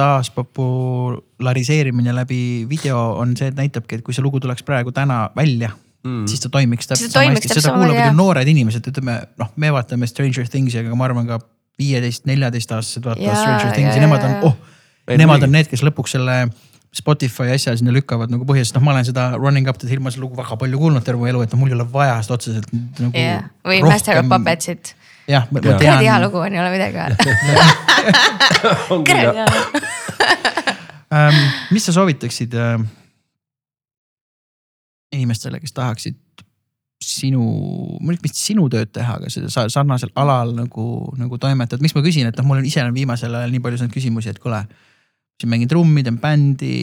taaspopulariseerimine 0.00 2.12
läbi 2.16 2.40
video 2.70 2.98
on 3.20 3.28
see, 3.36 3.48
et 3.52 3.58
näitabki, 3.58 3.92
et 3.98 4.04
kui 4.06 4.14
see 4.16 4.24
lugu 4.24 4.38
tuleks 4.42 4.62
praegu 4.66 4.90
täna 4.96 5.16
välja 5.36 5.70
mm., 6.06 6.24
siis 6.30 6.40
ta 6.42 6.48
toimiks 6.52 6.86
täpselt 6.90 7.12
sama 7.14 7.30
hästi, 7.34 7.48
seda 7.54 7.70
kuulavad 7.76 8.04
ju 8.06 8.12
noored 8.16 8.48
inimesed, 8.54 8.84
ütleme 8.92 9.14
noh, 9.40 9.48
me 9.60 9.68
vaatame 9.74 10.04
Stranger 10.10 10.46
Things'i, 10.48 10.78
aga 10.82 10.88
ma 10.96 11.04
arvan 11.10 11.26
ka 11.28 11.36
viieteist, 11.80 12.22
neljateistaastased 12.30 13.04
vaatavad 13.06 13.36
Stranger 13.36 13.70
Things'i, 13.76 14.00
nemad 14.02 14.22
on 14.26 14.32
oh, 14.48 14.54
nemad 15.20 15.40
on 15.46 15.52
need, 15.54 15.66
kes 15.70 15.82
lõpuks 15.86 16.10
selle 16.16 16.34
Spotify 16.90 17.52
asja 17.54 17.76
sinna 17.78 17.92
lükkavad 17.94 18.32
nagu 18.32 18.42
põhja, 18.48 18.64
sest 18.66 18.74
noh, 18.74 18.82
ma 18.82 18.90
olen 18.96 19.04
seda 19.06 19.28
Running 19.38 19.68
Up 19.70 19.78
the 19.78 19.86
Hill, 19.90 20.02
ma 20.02 20.10
seda 20.10 20.24
lugu 20.24 20.34
väga 20.40 20.56
palju 20.58 20.78
kuulnud 20.80 21.04
terve 21.06 21.28
elu, 21.30 21.44
et 21.46 21.52
noh, 21.54 21.60
mul 21.62 21.70
ei 21.70 21.76
ole 21.76 21.86
vaja 21.92 22.16
seda 22.26 22.34
otseselt 22.34 22.66
nagu 22.98 23.26
või 23.70 23.78
Master 23.86 24.18
of. 24.18 24.26
Puppetsit. 24.32 24.94
jah, 25.30 25.46
ma 25.52 25.60
ma 25.60 25.62
Jaa. 25.62 25.76
kuradi 25.78 25.86
hea 25.86 25.98
tean, 26.02 26.24
lugu 26.26 26.42
on, 26.42 26.56
ei 26.56 26.62
ole 26.64 26.72
midagi 26.74 26.98
öelda. 26.98 27.16
kuradi 28.90 29.20
hea 29.22 29.46
lugu. 29.52 29.84
ähm, 31.20 31.38
mis 31.70 31.86
sa 31.86 31.94
soovitaksid 31.94 32.58
äh, 32.58 32.82
inimestele, 35.14 35.60
kes 35.62 35.72
tahaksid 35.76 36.18
sinu, 37.00 37.40
muidugi 38.02 38.26
mitte 38.26 38.36
sinu 38.38 38.66
tööd 38.72 38.90
teha, 38.92 39.16
aga 39.20 39.30
seda 39.32 39.48
sa- 39.52 39.68
sarnasel 39.72 40.10
alal 40.20 40.52
nagu, 40.56 40.84
nagu 41.18 41.38
toimetad, 41.40 41.80
miks 41.82 41.94
ma 41.96 42.02
küsin, 42.04 42.28
et 42.28 42.36
noh, 42.38 42.46
mul 42.50 42.60
on 42.60 42.66
ise 42.68 42.82
on 42.84 42.94
viimasel 42.94 43.34
ajal 43.34 43.54
nii 43.54 43.62
palju 43.64 43.80
saanud 43.80 43.94
küsimusi, 43.94 44.34
et 44.34 44.42
kuule. 44.42 44.60
Siin 45.40 45.52
mängin 45.52 45.70
trummi, 45.70 46.04
teen 46.04 46.20
bändi, 46.20 46.74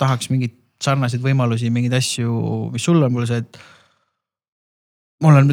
tahaks 0.00 0.30
mingeid 0.32 0.56
sarnaseid 0.82 1.24
võimalusi, 1.24 1.72
mingeid 1.72 1.96
asju, 1.98 2.36
mis 2.74 2.84
sul 2.84 3.00
on, 3.02 3.12
mul 3.12 3.26
see, 3.28 3.40
et. 3.40 3.58
mul 5.24 5.38
on, 5.40 5.52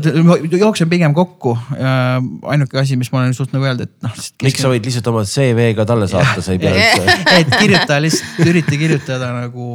jooksen 0.51 0.91
pigem 0.91 1.15
kokku, 1.15 1.55
ainuke 1.75 2.79
asi, 2.81 2.97
mis 2.99 3.11
ma 3.13 3.21
olen 3.21 3.35
suutnud 3.35 3.57
nagu 3.59 3.69
öelda, 3.69 3.87
et 3.87 4.07
noh. 4.07 4.15
miks 4.43 4.63
sa 4.63 4.71
võid 4.71 4.87
lihtsalt 4.87 5.11
oma 5.11 5.23
CV-ga 5.27 5.87
talle 5.87 6.09
saata, 6.11 6.43
sa 6.43 6.55
ei 6.55 6.63
pea 6.63 6.73
üldse. 6.75 7.19
et 7.41 7.53
kirjuta 7.55 7.99
lihtsalt, 8.03 8.41
ürita 8.47 8.79
kirjutada 8.79 9.31
nagu 9.35 9.67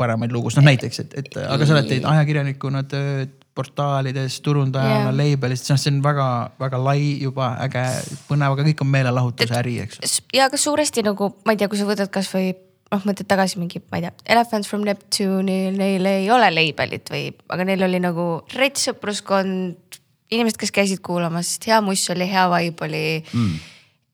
paremaid 0.00 0.36
lugusid, 0.36 0.62
noh 0.62 0.70
näiteks, 0.70 1.04
et, 1.04 1.18
et 1.22 1.42
aga 1.44 1.68
sa 1.68 1.76
oled 1.76 1.92
teinud 1.92 2.08
ajakirjanikuna 2.14 2.86
tööd 2.92 3.36
portaalides, 3.56 4.40
turundajana 4.44 5.10
yeah., 5.10 5.16
label'is, 5.16 5.64
see 5.66 5.90
on 5.92 6.02
väga-väga 6.04 6.80
lai 6.82 7.00
juba 7.22 7.54
äge, 7.64 7.84
põnev, 8.28 8.56
aga 8.56 8.66
kõik 8.68 8.84
on 8.84 8.92
meelelahutusäri, 8.92 9.78
eks. 9.86 10.20
ja 10.36 10.50
ka 10.52 10.60
suuresti 10.60 11.04
nagu, 11.06 11.32
ma 11.46 11.56
ei 11.56 11.60
tea, 11.60 11.70
kui 11.72 11.80
sa 11.80 11.88
võtad 11.88 12.12
kasvõi 12.12 12.52
noh, 12.92 13.02
mõtled 13.02 13.28
tagasi 13.28 13.60
mingi, 13.60 13.82
ma 13.90 14.00
ei 14.00 14.06
tea, 14.06 14.12
Elephants 14.36 14.70
from 14.70 14.84
Neptune'il, 14.86 15.78
neil 15.78 16.10
ei 16.10 16.28
ole 16.32 16.50
label'it 16.54 17.12
või, 17.12 17.30
aga 17.52 17.66
neil 17.68 17.86
oli 17.88 18.02
nagu 18.02 18.28
rets 18.54 18.86
sõpruskond, 18.90 20.00
inimesed, 20.32 20.60
kes 20.60 20.74
käisid 20.74 21.02
kuulamas, 21.06 21.56
hea 21.66 21.80
muss 21.84 22.04
oli, 22.14 22.28
hea 22.30 22.46
vibe 22.52 22.86
oli 22.86 23.04
mm.. 23.22 23.58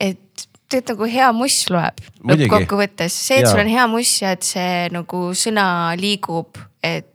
et 0.08 0.48
tegelikult 0.72 0.96
nagu 0.96 1.08
hea 1.12 1.30
muss 1.36 1.56
loeb 1.72 2.02
lõppkokkuvõttes, 2.32 3.16
see, 3.28 3.40
et 3.40 3.46
Jaa. 3.46 3.52
sul 3.52 3.62
on 3.64 3.72
hea 3.72 3.86
muss 3.90 4.12
ja 4.22 4.32
et 4.36 4.46
see 4.46 4.88
nagu 4.94 5.24
sõna 5.36 5.66
liigub, 6.00 6.60
et 6.84 7.11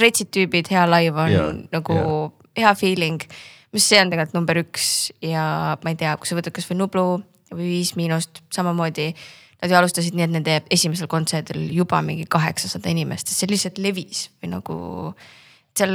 retsid 0.00 0.30
tüübid, 0.34 0.70
hea 0.72 0.84
live 0.90 1.20
on 1.20 1.32
Jaa, 1.32 1.50
nagu 1.72 1.98
jaa. 1.98 2.30
hea 2.56 2.72
feeling, 2.78 3.24
mis 3.72 3.86
see 3.88 4.00
on 4.00 4.12
tegelikult 4.12 4.36
number 4.36 4.60
üks 4.62 4.88
ja 5.24 5.44
ma 5.82 5.92
ei 5.92 5.98
tea, 6.00 6.16
kui 6.16 6.28
sa 6.28 6.38
võtad 6.38 6.54
kasvõi 6.56 6.78
Nublu 6.80 7.06
või 7.52 7.70
Viis 7.76 7.94
Miinust 7.98 8.42
samamoodi. 8.54 9.12
Nad 9.62 9.70
ju 9.70 9.76
alustasid 9.78 10.16
nii, 10.18 10.26
et 10.26 10.32
nende 10.34 10.54
esimesel 10.74 11.06
kontserdil 11.06 11.68
juba 11.70 12.00
mingi 12.02 12.24
kaheksasada 12.26 12.90
inimest, 12.90 13.30
see 13.30 13.46
lihtsalt 13.46 13.78
levis 13.78 14.24
või 14.42 14.50
nagu 14.56 14.76
seal 15.78 15.94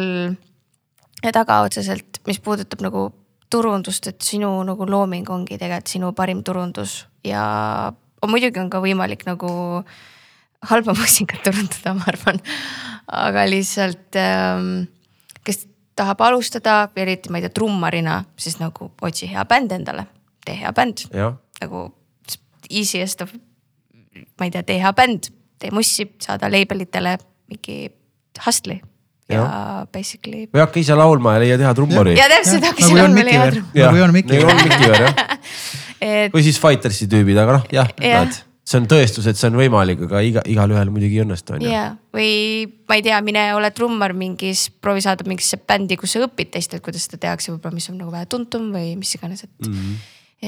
taga 1.36 1.62
otseselt, 1.66 2.22
mis 2.30 2.40
puudutab 2.40 2.86
nagu 2.86 3.10
turundust, 3.52 4.08
et 4.08 4.22
sinu 4.24 4.50
nagu 4.68 4.88
looming 4.88 5.28
ongi 5.32 5.58
tegelikult 5.60 5.92
sinu 5.92 6.12
parim 6.16 6.44
turundus 6.48 7.02
ja 7.28 7.44
on, 8.22 8.32
muidugi 8.32 8.60
on 8.62 8.72
ka 8.72 8.82
võimalik 8.84 9.26
nagu 9.28 9.50
halba 10.72 10.96
muusikat 10.98 11.44
turundada, 11.46 11.94
ma 11.98 12.08
arvan. 12.12 12.42
aga 13.08 13.46
lihtsalt 13.48 14.20
ähm,, 14.20 14.88
kes 15.48 15.66
tahab 15.98 16.22
alustada, 16.28 16.80
eriti 16.96 17.32
ma 17.32 17.40
ei 17.40 17.48
tea, 17.48 17.56
trummarina, 17.56 18.20
siis 18.40 18.60
nagu 18.62 18.92
otsi 19.02 19.30
hea 19.32 19.46
bänd 19.50 19.74
endale, 19.80 20.08
tee 20.46 20.58
hea 20.60 20.74
bänd 20.76 21.08
jah, 21.14 21.38
nagu 21.62 21.88
easiest 22.68 23.24
of, 23.26 23.32
ma 24.38 24.50
ei 24.50 24.54
tea, 24.54 24.66
tee 24.68 24.82
hea 24.84 24.94
bänd, 24.98 25.32
tee 25.62 25.72
mussi, 25.74 26.10
saada 26.22 26.52
label 26.52 26.84
itele 26.86 27.16
mingi 27.48 27.88
hustle'i 28.44 28.82
ja, 29.30 29.40
ja 29.40 29.86
basically. 29.94 30.48
või 30.54 30.64
hakka 30.64 30.82
ise 30.82 30.98
laulma 30.98 31.36
ja 31.36 31.44
leia 31.44 31.60
teha 31.60 31.74
trummari. 31.78 32.16
ja 32.18 32.28
täpselt 32.32 32.68
hakkasin 32.68 32.96
nagu 32.96 33.02
Jon 33.02 33.18
laulma 33.18 33.64
ja 33.76 33.88
nagu 33.88 34.02
Jon 34.02 34.14
Mikiver. 34.16 34.44
Jon 34.44 34.62
Mikiver 34.64 35.06
jah, 35.08 35.24
et 36.10 36.36
või 36.36 36.46
siis 36.48 36.60
Fightersi 36.62 37.10
tüübid, 37.12 37.40
aga 37.42 37.60
noh, 37.60 37.66
jah 37.74 37.92
Jah. 37.98 38.28
näed, 38.28 38.40
see 38.68 38.82
on 38.82 38.88
tõestus, 38.92 39.28
et 39.30 39.40
see 39.40 39.48
on 39.48 39.58
võimalik, 39.62 40.02
aga 40.10 40.22
iga, 40.28 40.44
igalühel 40.50 40.92
muidugi 40.92 41.22
ei 41.22 41.24
õnnestu, 41.24 41.56
on 41.56 41.64
ju. 41.64 41.72
ja, 41.72 41.86
või 42.16 42.32
ma 42.90 42.98
ei 43.00 43.06
tea, 43.06 43.20
mine 43.24 43.46
ole 43.56 43.72
trummar 43.76 44.14
mingis, 44.18 44.68
proovi 44.84 45.04
saada 45.06 45.28
mingisse 45.28 45.60
bändi, 45.64 45.96
kus 46.00 46.18
sa 46.18 46.26
õpid 46.26 46.52
teistelt, 46.58 46.84
kuidas 46.86 47.08
seda 47.08 47.22
tehakse, 47.30 47.54
võib-olla, 47.54 47.80
mis 47.80 47.88
on 47.94 48.00
nagu 48.02 48.12
vähe 48.12 48.28
tuntum 48.30 48.70
või 48.76 48.92
mis 49.00 49.16
iganes, 49.16 49.46
et 49.48 49.68
mm. 49.70 49.80
-hmm. 49.80 49.96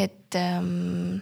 et 0.03 0.39
ähm, 0.41 1.17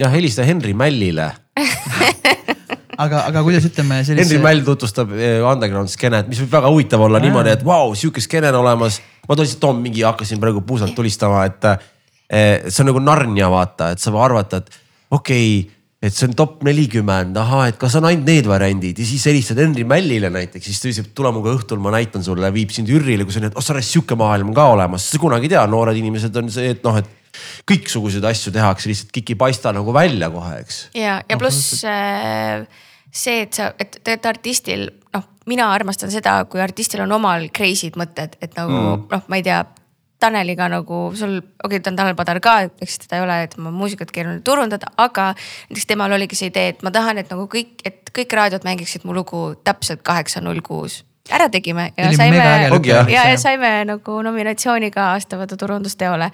jah, 0.00 0.10
helista 0.10 0.46
Henri 0.46 0.74
Mällile. 0.74 1.30
aga, 3.04 3.24
aga 3.28 3.46
kuidas 3.46 3.70
ütleme 3.70 4.02
Henri 4.02 4.24
sellise, 4.24 4.42
Mäll 4.42 4.66
tutvustab 4.66 5.14
eh, 5.14 5.38
underground 5.38 5.92
skeenet, 5.92 6.26
mis 6.30 6.42
võib 6.42 6.54
väga 6.58 6.70
huvitav 6.74 7.06
olla 7.06 7.22
niimoodi, 7.22 7.54
et 7.54 7.62
vau 7.66 7.92
wow,, 7.92 7.98
sihuke 7.98 8.22
skeene 8.22 8.50
on 8.50 8.64
olemas. 8.64 8.98
ma 9.28 9.38
lihtsalt 9.38 9.62
toon 9.62 9.78
mingi, 9.82 10.02
hakkasin 10.02 10.42
praegu 10.42 10.66
puusalt 10.66 10.98
tulistama, 10.98 11.44
et 11.46 11.68
eh, 11.70 12.66
see 12.66 12.82
on 12.82 12.90
nagu 12.90 13.02
Narnia, 13.02 13.46
vaata, 13.54 13.94
et 13.94 14.02
sa 14.02 14.10
arvad, 14.18 14.58
et 14.58 14.82
okei 15.14 15.48
okay,, 15.62 15.80
et 16.04 16.12
see 16.12 16.28
on 16.28 16.34
top 16.36 16.60
nelikümmend, 16.66 17.36
ahah, 17.40 17.68
et 17.70 17.78
kas 17.80 17.94
on 17.96 18.04
ainult 18.10 18.26
need 18.28 18.48
variandid 18.48 18.98
ja 19.00 19.06
siis 19.08 19.24
helistad 19.30 19.60
Henri 19.62 19.86
Mällile 19.88 20.28
näiteks, 20.32 20.66
siis 20.68 20.82
ta 20.82 20.90
ütleb, 20.90 21.12
tule 21.16 21.32
minuga 21.32 21.54
õhtul, 21.56 21.80
ma 21.80 21.94
näitan 21.94 22.24
sulle, 22.26 22.50
viib 22.52 22.74
sind 22.76 22.90
Jürile, 22.92 23.24
kui 23.24 23.32
sa 23.32 23.40
näed, 23.44 23.56
oh 23.56 23.64
sa 23.64 23.78
sihuke 23.80 24.18
maailm 24.20 24.52
on 24.52 24.56
ka 24.58 24.66
olemas, 24.74 25.06
sa 25.08 25.20
kunagi 25.22 25.48
ei 25.48 25.54
tea, 25.54 25.62
noored 25.70 25.96
inimesed 25.96 26.36
on 26.40 26.50
see, 26.52 26.74
et 26.74 26.84
noh, 26.84 26.98
et 27.00 27.38
kõiksuguseid 27.66 28.26
asju 28.28 28.52
tehakse, 28.54 28.90
lihtsalt 28.90 29.14
kõik 29.16 29.32
ei 29.32 29.38
paista 29.46 29.72
nagu 29.74 29.94
välja 29.96 30.28
kohe, 30.34 30.58
eks. 30.60 30.82
ja, 30.98 31.16
ja 31.24 31.38
pluss 31.40 31.80
äh, 31.88 32.66
see, 33.08 33.46
et 33.46 33.56
sa, 33.56 33.70
et 33.78 33.96
tegelikult 33.96 34.30
artistil, 34.34 34.84
noh, 35.16 35.24
mina 35.50 35.70
armastan 35.72 36.12
seda, 36.12 36.36
kui 36.50 36.60
artistil 36.62 37.04
on 37.06 37.16
omal 37.16 37.48
crazy'd 37.54 37.96
mõtted, 38.00 38.36
et 38.44 38.52
nagu 38.58 38.76
mm. 38.76 39.08
noh, 39.14 39.24
ma 39.30 39.40
ei 39.40 39.46
tea 39.46 39.62
Taneliga 40.24 40.68
nagu 40.72 41.06
sul, 41.18 41.38
okei 41.38 41.78
okay,, 41.78 41.84
ta 41.84 41.92
on 41.92 42.00
Tanel 42.00 42.18
Padar 42.18 42.40
ka, 42.44 42.58
eks 42.82 43.04
teda 43.04 43.20
ei 43.20 43.26
ole 43.26 43.38
tema 43.52 43.72
muusikat 43.74 44.12
keeruline 44.14 44.44
turundada, 44.46 44.90
aga 44.96 45.32
näiteks 45.36 45.90
temal 45.90 46.16
oligi 46.16 46.38
see 46.40 46.52
idee, 46.52 46.74
et 46.74 46.84
ma 46.86 46.92
tahan, 46.94 47.20
et 47.20 47.32
nagu 47.32 47.48
kõik, 47.50 47.76
et 47.84 48.14
kõik 48.14 48.38
raadiod 48.40 48.64
mängiksid 48.66 49.04
mu 49.04 49.16
lugu 49.16 49.50
täpselt 49.66 50.04
kaheksa 50.06 50.42
null 50.44 50.64
kuus 50.64 51.02
ära 51.32 51.48
tegime 51.48 51.92
ja 51.96 52.08
Oli 52.08 52.16
saime, 52.16 52.36
ja, 52.84 53.04
ja, 53.08 53.28
ja 53.30 53.36
saime 53.40 53.70
nagu 53.88 54.20
nominatsiooni 54.26 54.90
ka 54.92 55.14
aastavõidu 55.14 55.56
turundusteole. 55.56 56.30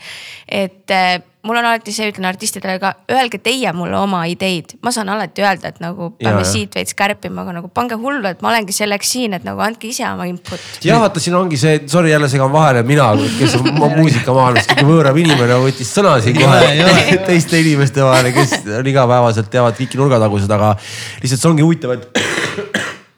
et 0.48 0.90
äh, 0.90 1.20
mul 1.46 1.56
on 1.56 1.64
alati 1.64 1.92
see, 1.94 2.08
ütlen 2.10 2.26
artistidele 2.28 2.80
ka, 2.82 2.90
öelge 3.12 3.38
teie 3.40 3.70
mulle 3.72 3.96
oma 3.96 4.24
ideid, 4.28 4.74
ma 4.84 4.92
saan 4.92 5.08
alati 5.14 5.44
öelda, 5.44 5.70
et 5.70 5.78
nagu 5.80 6.10
peame 6.18 6.42
Ja, 6.42 6.48
siit 6.48 6.74
veits 6.76 6.96
kärpima, 6.98 7.44
aga 7.44 7.54
nagu 7.60 7.70
pange 7.72 7.96
hullu, 8.00 8.26
et 8.28 8.42
ma 8.44 8.50
olengi 8.50 8.74
selleks 8.76 9.14
siin, 9.14 9.38
et 9.38 9.46
nagu 9.46 9.62
andke 9.64 9.88
ise 9.88 10.04
oma 10.08 10.26
input. 10.28 10.60
jah, 10.84 11.00
vaata, 11.00 11.22
siin 11.22 11.38
ongi 11.38 11.56
see, 11.60 11.80
sorry 11.88 12.10
jälle 12.12 12.28
segan 12.28 12.52
vahele, 12.52 12.82
mina, 12.82 13.08
kes 13.38 13.56
on 13.60 13.70
mu- 13.72 13.92
muusikamaailmast 13.96 14.74
kõige 14.74 14.88
võõram 14.90 15.22
inimene, 15.22 15.60
võttis 15.64 15.94
sõna 15.96 16.18
siin 16.20 16.36
kohe 16.36 16.60
ole. 16.84 17.18
teiste 17.30 17.62
inimeste 17.62 18.04
vahele, 18.04 18.34
kes 18.36 18.58
on 18.82 18.92
igapäevaselt 18.92 19.50
teavad 19.54 19.78
kõiki 19.80 20.02
nurgatagused, 20.02 20.50
aga 20.58 20.74
lihtsalt 21.22 21.40
see 21.40 21.52
ongi 21.54 21.64
huvitav, 21.64 21.96
et, 21.96 22.24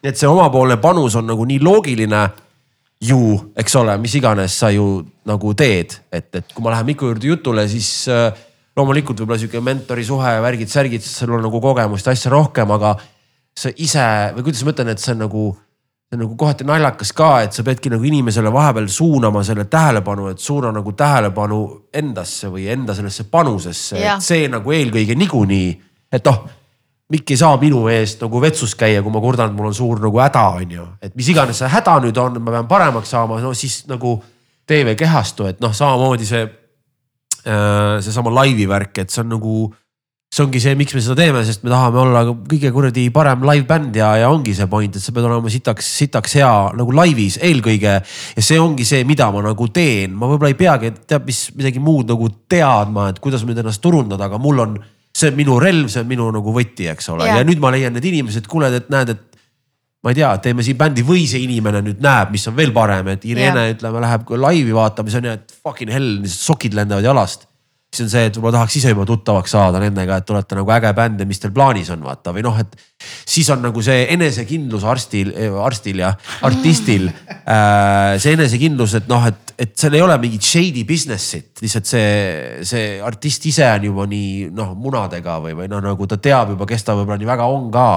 et 0.02 0.18
see 0.18 0.28
omapoolne 0.28 0.76
panus 0.82 1.16
on 1.18 1.28
nagu 1.30 1.46
nii 1.46 1.60
loogiline 1.62 2.22
ju, 3.02 3.18
eks 3.58 3.76
ole, 3.80 3.96
mis 4.02 4.14
iganes 4.18 4.54
sa 4.62 4.70
ju 4.70 4.86
nagu 5.26 5.54
teed, 5.58 5.96
et, 6.12 6.28
et 6.38 6.54
kui 6.54 6.64
ma 6.64 6.74
lähen 6.74 6.86
Miku 6.86 7.10
juurde 7.10 7.26
jutule, 7.26 7.66
siis 7.70 7.88
äh, 8.10 8.30
loomulikult 8.78 9.22
võib-olla 9.22 9.40
sihuke 9.40 9.62
mentori 9.64 10.04
suhe, 10.06 10.36
värgid-särgid, 10.44 11.02
sul 11.04 11.34
on 11.36 11.44
nagu 11.46 11.60
kogemust 11.62 12.06
ja 12.06 12.14
asja 12.14 12.32
rohkem, 12.32 12.70
aga 12.74 12.94
sa 13.58 13.72
ise 13.74 14.06
või 14.36 14.46
kuidas 14.46 14.62
ma 14.64 14.74
ütlen, 14.74 14.92
et 14.94 15.02
see 15.02 15.12
on 15.16 15.22
nagu, 15.26 15.44
see 16.08 16.18
on 16.18 16.24
nagu 16.24 16.38
kohati 16.40 16.66
naljakas 16.68 17.12
ka, 17.16 17.32
et 17.46 17.58
sa 17.58 17.66
peadki 17.66 17.92
nagu 17.92 18.06
inimesele 18.08 18.52
vahepeal 18.54 18.88
suunama 18.90 19.42
selle 19.46 19.66
tähelepanu, 19.70 20.30
et 20.32 20.42
suuna 20.42 20.72
nagu 20.74 20.94
tähelepanu 20.96 21.60
endasse 22.02 22.50
või 22.54 22.70
enda 22.72 22.96
sellesse 22.96 23.26
panusesse, 23.30 23.98
et 23.98 24.24
see 24.24 24.46
nagu 24.50 24.74
eelkõige 24.78 25.18
niikuinii, 25.18 25.70
et 26.12 26.30
noh 26.30 26.42
Mikk 27.12 27.34
ei 27.34 27.36
saa 27.36 27.56
minu 27.60 27.84
eest 27.92 28.22
nagu 28.24 28.40
vetsus 28.40 28.72
käia, 28.78 29.02
kui 29.04 29.12
ma 29.12 29.20
kurdan, 29.20 29.50
et 29.50 29.56
mul 29.56 29.68
on 29.68 29.74
suur 29.76 30.00
nagu 30.00 30.20
häda, 30.22 30.44
on 30.62 30.70
ju. 30.78 30.86
et 31.02 31.12
mis 31.18 31.28
iganes 31.28 31.58
see 31.60 31.68
häda 31.68 31.98
nüüd 32.00 32.16
on, 32.16 32.38
ma 32.40 32.54
pean 32.54 32.70
paremaks 32.70 33.12
saama, 33.12 33.40
no 33.42 33.52
siis 33.52 33.82
nagu 33.90 34.16
või 34.72 34.96
kehastu, 34.96 35.46
et 35.50 35.60
noh, 35.60 35.72
samamoodi 35.74 36.26
see, 36.26 36.42
seesama 37.44 38.32
laivi 38.32 38.66
värk, 38.70 38.98
et 39.02 39.10
see 39.10 39.22
on 39.24 39.32
nagu. 39.36 39.72
see 40.32 40.46
ongi 40.46 40.60
see, 40.64 40.72
miks 40.80 40.94
me 40.94 41.00
seda 41.04 41.14
teeme, 41.18 41.42
sest 41.44 41.60
me 41.60 41.68
tahame 41.68 41.98
olla 42.00 42.22
kõige 42.24 42.70
kuradi 42.72 43.02
parem 43.12 43.42
live-bänd 43.44 43.98
ja, 44.00 44.14
ja 44.16 44.30
ongi 44.32 44.54
see 44.56 44.64
point, 44.64 44.94
et 44.96 45.04
sa 45.04 45.12
pead 45.12 45.26
olema 45.28 45.50
sitaks, 45.52 45.90
sitaks 45.98 46.38
hea 46.38 46.52
nagu 46.72 46.94
laivis 46.96 47.36
eelkõige. 47.36 47.98
ja 48.38 48.40
see 48.40 48.56
ongi 48.56 48.86
see, 48.88 49.04
mida 49.04 49.28
ma 49.28 49.42
nagu 49.44 49.68
teen, 49.68 50.14
ma 50.16 50.30
võib-olla 50.30 50.48
ei 50.48 50.56
peagi 50.56 50.94
teab 51.04 51.28
mis 51.28 51.50
midagi 51.52 51.82
muud 51.84 52.08
nagu 52.08 52.30
teadma, 52.48 53.10
et 53.12 53.20
kuidas 53.20 53.44
nüüd 53.44 53.60
ennast 53.60 53.82
turundada, 53.84 54.30
aga 54.30 54.40
mul 54.40 54.64
on 54.64 54.80
see 55.12 55.28
on 55.30 55.36
minu 55.36 55.58
relv, 55.60 55.90
see 55.92 56.00
on 56.02 56.08
minu 56.08 56.30
nagu 56.34 56.54
võti, 56.54 56.88
eks 56.92 57.10
ole, 57.12 57.28
ja 57.28 57.44
nüüd 57.46 57.60
ma 57.62 57.70
leian 57.74 57.94
need 57.96 58.06
inimesed, 58.12 58.48
kuule, 58.50 58.70
et 58.76 58.88
näed, 58.92 59.12
et 59.12 59.40
ma 60.02 60.10
ei 60.10 60.18
tea, 60.18 60.32
teeme 60.42 60.64
siin 60.66 60.78
bändi 60.80 61.04
või 61.06 61.26
see 61.30 61.44
inimene 61.44 61.82
nüüd 61.84 62.00
näeb, 62.02 62.32
mis 62.34 62.46
on 62.50 62.56
veel 62.58 62.72
parem, 62.74 63.12
et 63.12 63.24
Irene 63.28 63.68
ütleme, 63.76 64.02
läheb 64.02 64.32
laivi 64.42 64.74
vaatama, 64.74 65.12
siis 65.12 65.20
on 65.20 65.28
ju, 65.28 65.34
et 65.38 65.56
fucking 65.62 65.92
hell, 65.94 66.26
sokid 66.32 66.74
lendavad 66.78 67.06
jalast. 67.06 67.46
Siis 67.92 68.06
on 68.06 68.12
see, 68.12 68.28
et 68.28 68.36
võib-olla 68.36 68.56
tahaks 68.56 68.76
ise 68.78 68.92
juba 68.92 69.04
tuttavaks 69.08 69.52
saada 69.52 69.80
nendega, 69.82 70.16
et 70.22 70.30
olete 70.32 70.56
nagu 70.56 70.72
äge 70.72 70.92
bänd 70.96 71.20
ja 71.20 71.26
mis 71.28 71.40
teil 71.42 71.52
plaanis 71.52 71.90
on, 71.92 72.00
vaata. 72.06 72.32
Või 72.32 72.44
noh, 72.46 72.56
et. 72.62 72.72
siis 73.28 73.50
on 73.52 73.60
nagu 73.64 73.82
see 73.84 74.06
enesekindlus 74.14 74.86
arstil, 74.88 75.32
arstil 75.60 76.00
ja 76.00 76.12
artistil 76.48 77.08
äh, 77.10 78.16
see 78.22 78.32
enesekindlus, 78.38 78.96
et 79.02 79.10
noh, 79.12 79.26
et, 79.28 79.52
et 79.60 79.76
seal 79.76 79.98
ei 79.98 80.04
ole 80.04 80.16
mingit 80.22 80.46
shady 80.46 80.86
business'it, 80.88 81.52
lihtsalt 81.60 81.90
see, 81.90 82.08
see 82.68 82.96
artist 83.04 83.44
ise 83.50 83.68
on 83.68 83.86
juba 83.90 84.08
nii 84.08 84.48
noh, 84.56 84.72
munadega 84.78 85.36
või, 85.44 85.56
või 85.60 85.68
noh, 85.72 85.84
nagu 85.84 86.08
ta 86.08 86.16
teab 86.22 86.56
juba, 86.56 86.68
kes 86.70 86.88
ta 86.88 86.96
võib-olla 86.96 87.20
nii 87.20 87.32
väga 87.34 87.52
on 87.52 87.70
ka. 87.74 87.92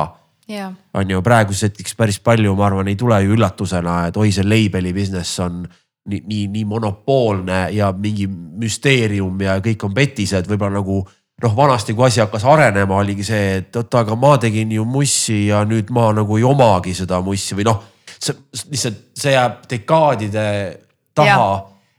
Ja, 0.46 0.68
on 0.94 1.10
ju 1.10 1.24
praeguseks 1.26 1.72
hetkeks 1.72 1.96
päris 1.98 2.20
palju, 2.22 2.52
ma 2.54 2.68
arvan, 2.68 2.92
ei 2.92 3.00
tule 3.00 3.18
ju 3.24 3.34
üllatusena, 3.34 4.04
et 4.12 4.20
oi, 4.22 4.28
see 4.36 4.46
label'i 4.46 4.92
business 4.94 5.40
on 5.42 5.64
nii, 6.06 6.22
nii, 6.26 6.48
nii 6.54 6.66
monopoolne 6.70 7.68
ja 7.74 7.92
mingi 7.98 8.28
müsteerium 8.30 9.42
ja 9.42 9.58
kõik 9.64 9.86
on 9.88 9.94
petised, 9.94 10.48
võib-olla 10.50 10.80
nagu 10.80 11.02
noh, 11.44 11.56
vanasti, 11.56 11.96
kui 11.96 12.08
asi 12.08 12.22
hakkas 12.24 12.46
arenema, 12.48 13.00
oligi 13.02 13.26
see, 13.28 13.58
et 13.60 13.76
oota, 13.76 14.06
aga 14.06 14.16
ma 14.20 14.36
tegin 14.42 14.72
ju 14.72 14.86
mussi 14.88 15.46
ja 15.50 15.64
nüüd 15.68 15.92
ma 15.96 16.12
nagu 16.16 16.38
ei 16.40 16.46
omagi 16.48 16.96
seda 16.96 17.20
mussi 17.26 17.58
või 17.58 17.68
noh. 17.68 17.82
see 18.16 18.36
lihtsalt, 18.72 19.02
see 19.18 19.34
jääb 19.34 19.66
dekaadide 19.70 20.46
taha, 21.16 21.50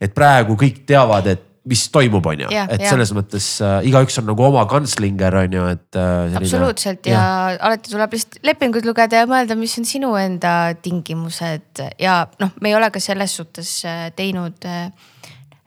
et 0.01 0.15
praegu 0.15 0.57
kõik 0.59 0.85
teavad, 0.89 1.27
et 1.33 1.45
mis 1.67 1.83
toimub, 1.93 2.27
on 2.31 2.45
ju, 2.45 2.51
et 2.51 2.77
jah. 2.79 2.93
selles 2.93 3.13
mõttes 3.17 3.49
äh, 3.65 3.89
igaüks 3.91 4.21
on 4.21 4.29
nagu 4.31 4.47
oma 4.47 4.63
kantslinger, 4.71 5.35
on 5.43 5.57
ju, 5.59 5.65
et 5.75 5.99
äh,. 5.99 6.07
selline- 6.31 6.43
absoluutselt 6.43 7.11
ja, 7.11 7.19
ja 7.19 7.59
alati 7.69 7.93
tuleb 7.93 8.15
lihtsalt 8.17 8.39
lepinguid 8.47 8.87
lugeda 8.89 9.25
ja 9.25 9.31
mõelda, 9.31 9.59
mis 9.59 9.75
on 9.81 9.89
sinu 9.89 10.15
enda 10.21 10.55
tingimused 10.83 11.83
ja 12.03 12.21
noh, 12.43 12.55
me 12.63 12.73
ei 12.73 12.79
ole 12.79 12.91
ka 12.95 13.03
selles 13.03 13.35
suhtes 13.41 13.79
äh, 13.89 14.09
teinud 14.17 14.69
äh, 14.69 14.89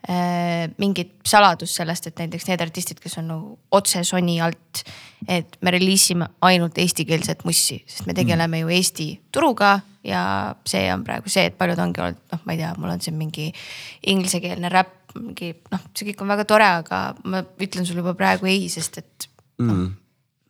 äh, 0.08 0.70
mingit 0.80 1.20
saladust 1.28 1.76
sellest, 1.76 2.08
et 2.08 2.24
näiteks 2.24 2.48
need 2.48 2.64
artistid, 2.64 3.00
kes 3.02 3.18
on 3.20 3.30
nagu 3.30 3.54
otse 3.76 4.04
Sony 4.06 4.40
alt. 4.40 4.84
et 5.28 5.58
me 5.60 5.70
reliisime 5.74 6.30
ainult 6.48 6.78
eestikeelset 6.80 7.44
mussi, 7.44 7.82
sest 7.84 8.06
me 8.08 8.14
tegeleme 8.16 8.62
ju 8.62 8.70
Eesti 8.72 9.08
turuga 9.32 9.74
ja 10.04 10.22
see 10.64 10.86
on 10.92 11.02
praegu 11.04 11.28
see, 11.28 11.50
et 11.50 11.58
paljud 11.58 11.80
ongi 11.82 12.00
olnud, 12.00 12.22
noh, 12.32 12.40
ma 12.46 12.54
ei 12.54 12.60
tea, 12.62 12.70
mul 12.80 12.92
on 12.94 13.02
siin 13.04 13.18
mingi 13.18 13.50
inglisekeelne 14.08 14.70
räpp, 14.72 14.99
mingi 15.18 15.52
noh, 15.72 15.82
see 15.96 16.10
kõik 16.10 16.22
on 16.24 16.30
väga 16.34 16.46
tore, 16.48 16.68
aga 16.82 17.00
ma 17.24 17.42
ütlen 17.62 17.88
sulle 17.88 18.04
juba 18.04 18.14
praegu 18.18 18.48
ei, 18.50 18.68
sest 18.72 19.00
et 19.02 19.26
mm. 19.62 19.88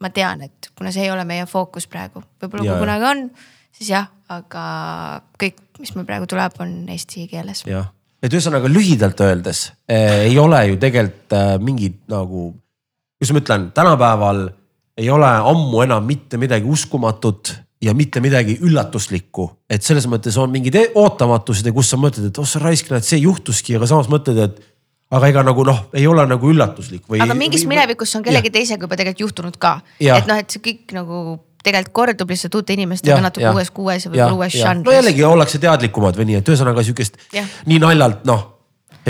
ma 0.04 0.10
tean, 0.14 0.44
et 0.46 0.70
kuna 0.78 0.92
see 0.94 1.06
ei 1.06 1.14
ole 1.14 1.24
meie 1.28 1.46
fookus 1.50 1.88
praegu, 1.90 2.22
võib-olla 2.42 2.66
kui 2.66 2.84
kunagi 2.84 3.08
on, 3.10 3.24
siis 3.76 3.92
jah, 3.94 4.10
aga 4.30 4.64
kõik, 5.40 5.62
mis 5.82 5.94
meil 5.96 6.08
praegu 6.08 6.28
tuleb, 6.30 6.60
on 6.62 6.76
eesti 6.92 7.26
keeles. 7.30 7.64
jah, 7.68 7.90
et 8.22 8.32
ühesõnaga 8.32 8.70
lühidalt 8.70 9.24
öeldes 9.24 9.66
eh, 9.88 10.26
ei 10.28 10.38
ole 10.40 10.62
ju 10.72 10.80
tegelikult 10.82 11.36
eh, 11.38 11.56
mingit 11.62 12.02
nagu, 12.12 12.50
kuidas 13.18 13.34
ma 13.34 13.44
ütlen, 13.44 13.68
tänapäeval 13.76 14.46
ei 15.00 15.08
ole 15.10 15.30
ammu 15.30 15.84
enam 15.86 16.04
mitte 16.04 16.40
midagi 16.40 16.68
uskumatut 16.68 17.54
ja 17.80 17.94
mitte 17.96 18.20
midagi 18.20 18.58
üllatuslikku. 18.60 19.50
et 19.70 19.82
selles 19.82 20.06
mõttes 20.06 20.36
on 20.38 20.50
mingid 20.50 20.74
e- 20.74 20.90
ootamatused 20.94 21.66
ja 21.66 21.72
kus 21.72 21.90
sa 21.90 21.96
mõtled, 21.96 22.28
et 22.28 22.38
oh 22.38 22.48
sa 22.48 22.60
raisk, 22.60 22.90
näed, 22.92 23.06
see 23.06 23.22
juhtuski, 23.22 23.76
aga 23.76 23.88
samas 23.88 24.10
mõtled, 24.12 24.40
et 24.44 24.60
aga 25.10 25.30
ega 25.32 25.44
nagu 25.46 25.64
noh, 25.66 25.86
ei 25.96 26.06
ole 26.06 26.26
nagu 26.28 26.50
üllatuslik 26.52 27.06
või. 27.08 27.22
aga 27.24 27.34
mingis 27.34 27.66
minevikus 27.70 28.14
on 28.18 28.26
kellegi 28.26 28.52
teisega 28.54 28.86
juba 28.86 28.98
tegelikult 29.00 29.24
juhtunud 29.26 29.56
ka, 29.60 29.78
et 29.98 30.28
noh, 30.28 30.38
et 30.38 30.50
see 30.52 30.62
kõik 30.64 30.94
nagu 30.96 31.40
tegelikult 31.64 31.96
kordub 31.96 32.30
lihtsalt 32.32 32.54
uute 32.60 32.76
inimestega 32.76 33.20
natuke 33.24 33.50
uues 33.50 33.72
kuues 33.74 34.06
ja 34.06 34.12
võib-olla 34.12 34.38
uues 34.38 34.54
no 34.54 34.62
žanris. 34.62 34.96
jällegi 35.00 35.26
ollakse 35.28 35.60
teadlikumad 35.62 36.16
või 36.20 36.30
nii, 36.30 36.40
et 36.40 36.48
ühesõnaga 36.52 36.84
sihukest 36.86 37.20
nii 37.66 37.80
naljalt 37.82 38.24
noh. 38.28 38.46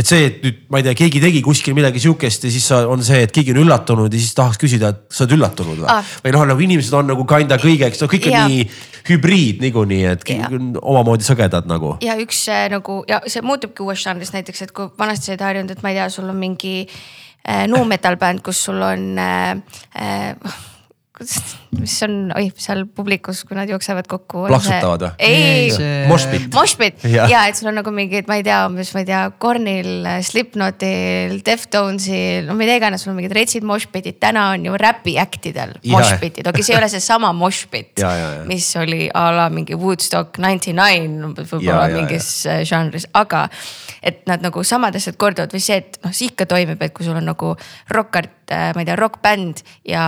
Et 0.01 0.09
see, 0.09 0.27
et 0.31 0.39
nüüd 0.45 0.61
ma 0.73 0.81
ei 0.81 0.87
tea, 0.87 0.95
keegi 0.97 1.21
tegi 1.23 1.43
kuskil 1.45 1.75
midagi 1.77 2.01
sihukest 2.03 2.47
ja 2.47 2.51
siis 2.55 2.67
sa- 2.73 2.87
on 2.89 3.03
see, 3.05 3.23
et 3.27 3.33
keegi 3.37 3.53
on 3.55 3.61
üllatunud 3.65 4.13
ja 4.13 4.21
siis 4.23 4.35
tahaks 4.39 4.59
küsida, 4.63 4.93
et 4.95 5.03
sa 5.13 5.25
oled 5.27 5.37
üllatunud 5.37 5.83
või 5.83 5.91
Ah. 5.93 6.05
või 6.25 6.33
noh, 6.37 6.45
nagu 6.53 6.65
inimesed 6.67 6.95
on 6.97 7.07
nagu 7.13 7.25
kinda 7.29 7.59
kõigeks, 7.61 8.01
no 8.01 8.09
kõik 8.09 8.27
on 8.31 8.33
Jaa. 8.33 8.49
nii 8.49 8.65
hübriid 9.11 9.61
niikuinii, 9.65 10.05
et 10.13 10.25
on 10.53 10.73
omamoodi 10.83 11.25
sõgedad 11.27 11.67
nagu. 11.71 11.97
ja 12.05 12.17
üks 12.21 12.47
äh, 12.49 12.69
nagu 12.73 13.03
ja 13.09 13.21
see 13.27 13.43
muutubki 13.43 13.83
uues 13.83 14.03
žanris 14.03 14.33
näiteks, 14.33 14.63
et 14.63 14.73
kui 14.73 14.89
vanasti 14.99 15.27
sa 15.27 15.33
olid 15.33 15.47
harjunud, 15.49 15.71
et 15.77 15.83
ma 15.83 15.91
ei 15.93 15.95
tea, 16.01 16.09
sul 16.09 16.29
on 16.29 16.37
mingi 16.37 16.87
äh, 17.49 17.67
nu 17.69 17.85
metal 17.85 18.17
bänd, 18.17 18.43
kus 18.47 18.65
sul 18.65 18.81
on 18.83 19.19
äh, 19.19 19.57
äh, 19.97 20.35
mis 21.79 21.95
on, 22.07 22.15
oi, 22.37 22.49
seal 22.59 22.85
publikus, 22.97 23.43
kui 23.49 23.59
nad 23.59 23.71
jooksevad 23.71 24.09
kokku. 24.11 24.47
Plaksutavad 24.51 25.05
või? 25.05 25.11
ei, 25.19 25.71
See- 25.75 26.07
Moshpit. 26.11 26.49
Moshpit 26.55 27.05
Jah. 27.05 27.31
ja 27.31 27.45
et 27.51 27.59
sul 27.59 27.71
on 27.71 27.79
nagu 27.81 27.93
mingid, 27.95 28.29
ma 28.31 28.39
ei 28.41 28.45
tea, 28.47 28.63
umbes, 28.69 28.93
ma 28.97 29.05
ei 29.05 29.09
tea, 29.09 29.23
Kornil, 29.43 30.09
Slipknotil, 30.27 31.37
Deftonesil, 31.47 32.49
no 32.49 32.57
mida 32.59 32.77
iganes, 32.81 33.05
sul 33.05 33.13
on 33.15 33.21
mingid 33.21 33.37
retsid 33.37 33.67
moshpitid, 33.67 34.19
täna 34.23 34.51
on 34.55 34.67
ju 34.67 34.81
räpi 34.81 35.17
act 35.23 35.51
idel 35.53 35.77
moshpitid, 35.85 36.47
okei 36.47 36.59
okay, 36.59 36.67
see 36.67 36.77
ei 36.77 36.81
ole 36.81 36.91
seesama 36.93 37.33
moshpit 37.37 38.01
mis 38.51 38.77
oli 38.77 39.09
a 39.15 39.31
la 39.35 39.49
mingi 39.53 39.77
Woodstock 39.79 40.39
ninety 40.43 40.73
nine 40.77 41.33
võib-olla 41.37 41.89
mingis 41.93 42.29
äh, 42.49 42.63
žanris, 42.69 43.07
aga. 43.15 43.47
et 44.03 44.23
nad 44.31 44.43
nagu 44.45 44.63
samad 44.65 44.97
asjad 44.97 45.19
korduvad 45.21 45.53
või 45.55 45.63
see, 45.63 45.81
et 45.83 45.99
noh, 46.05 46.13
see 46.15 46.31
ikka 46.31 46.47
toimib, 46.51 46.81
et 46.83 46.95
kui 46.97 47.07
sul 47.07 47.19
on 47.19 47.27
nagu 47.29 47.55
rokkart, 47.93 48.39
ma 48.51 48.83
ei 48.83 48.89
tea, 48.89 48.97
rokkbänd 48.99 49.65
ja 49.89 50.05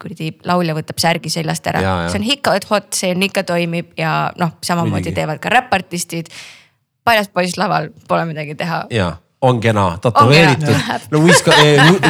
kuradi 0.00 0.32
laulja 0.48 0.76
võtab 0.78 1.00
särgi 1.02 1.32
seljast 1.32 1.66
ära 1.70 1.82
see 2.08 2.20
on 2.20 2.26
ikka 2.36 2.58
hot, 2.70 2.90
see 2.96 3.12
on 3.14 3.24
ikka 3.28 3.44
toimib 3.48 3.94
ja 3.98 4.32
noh, 4.40 4.56
samamoodi 4.64 5.08
Muidugi. 5.08 5.16
teevad 5.20 5.42
ka 5.42 5.52
räpartistid. 5.52 6.30
paljas 7.04 7.30
poiss 7.32 7.58
laval, 7.60 7.90
pole 8.08 8.28
midagi 8.28 8.56
teha 8.58 8.84
ja 8.94 9.14
on 9.40 9.60
kena, 9.60 9.98
tätoveeritud 10.02 10.74
no 11.10 11.20
Wiz, 11.22 11.42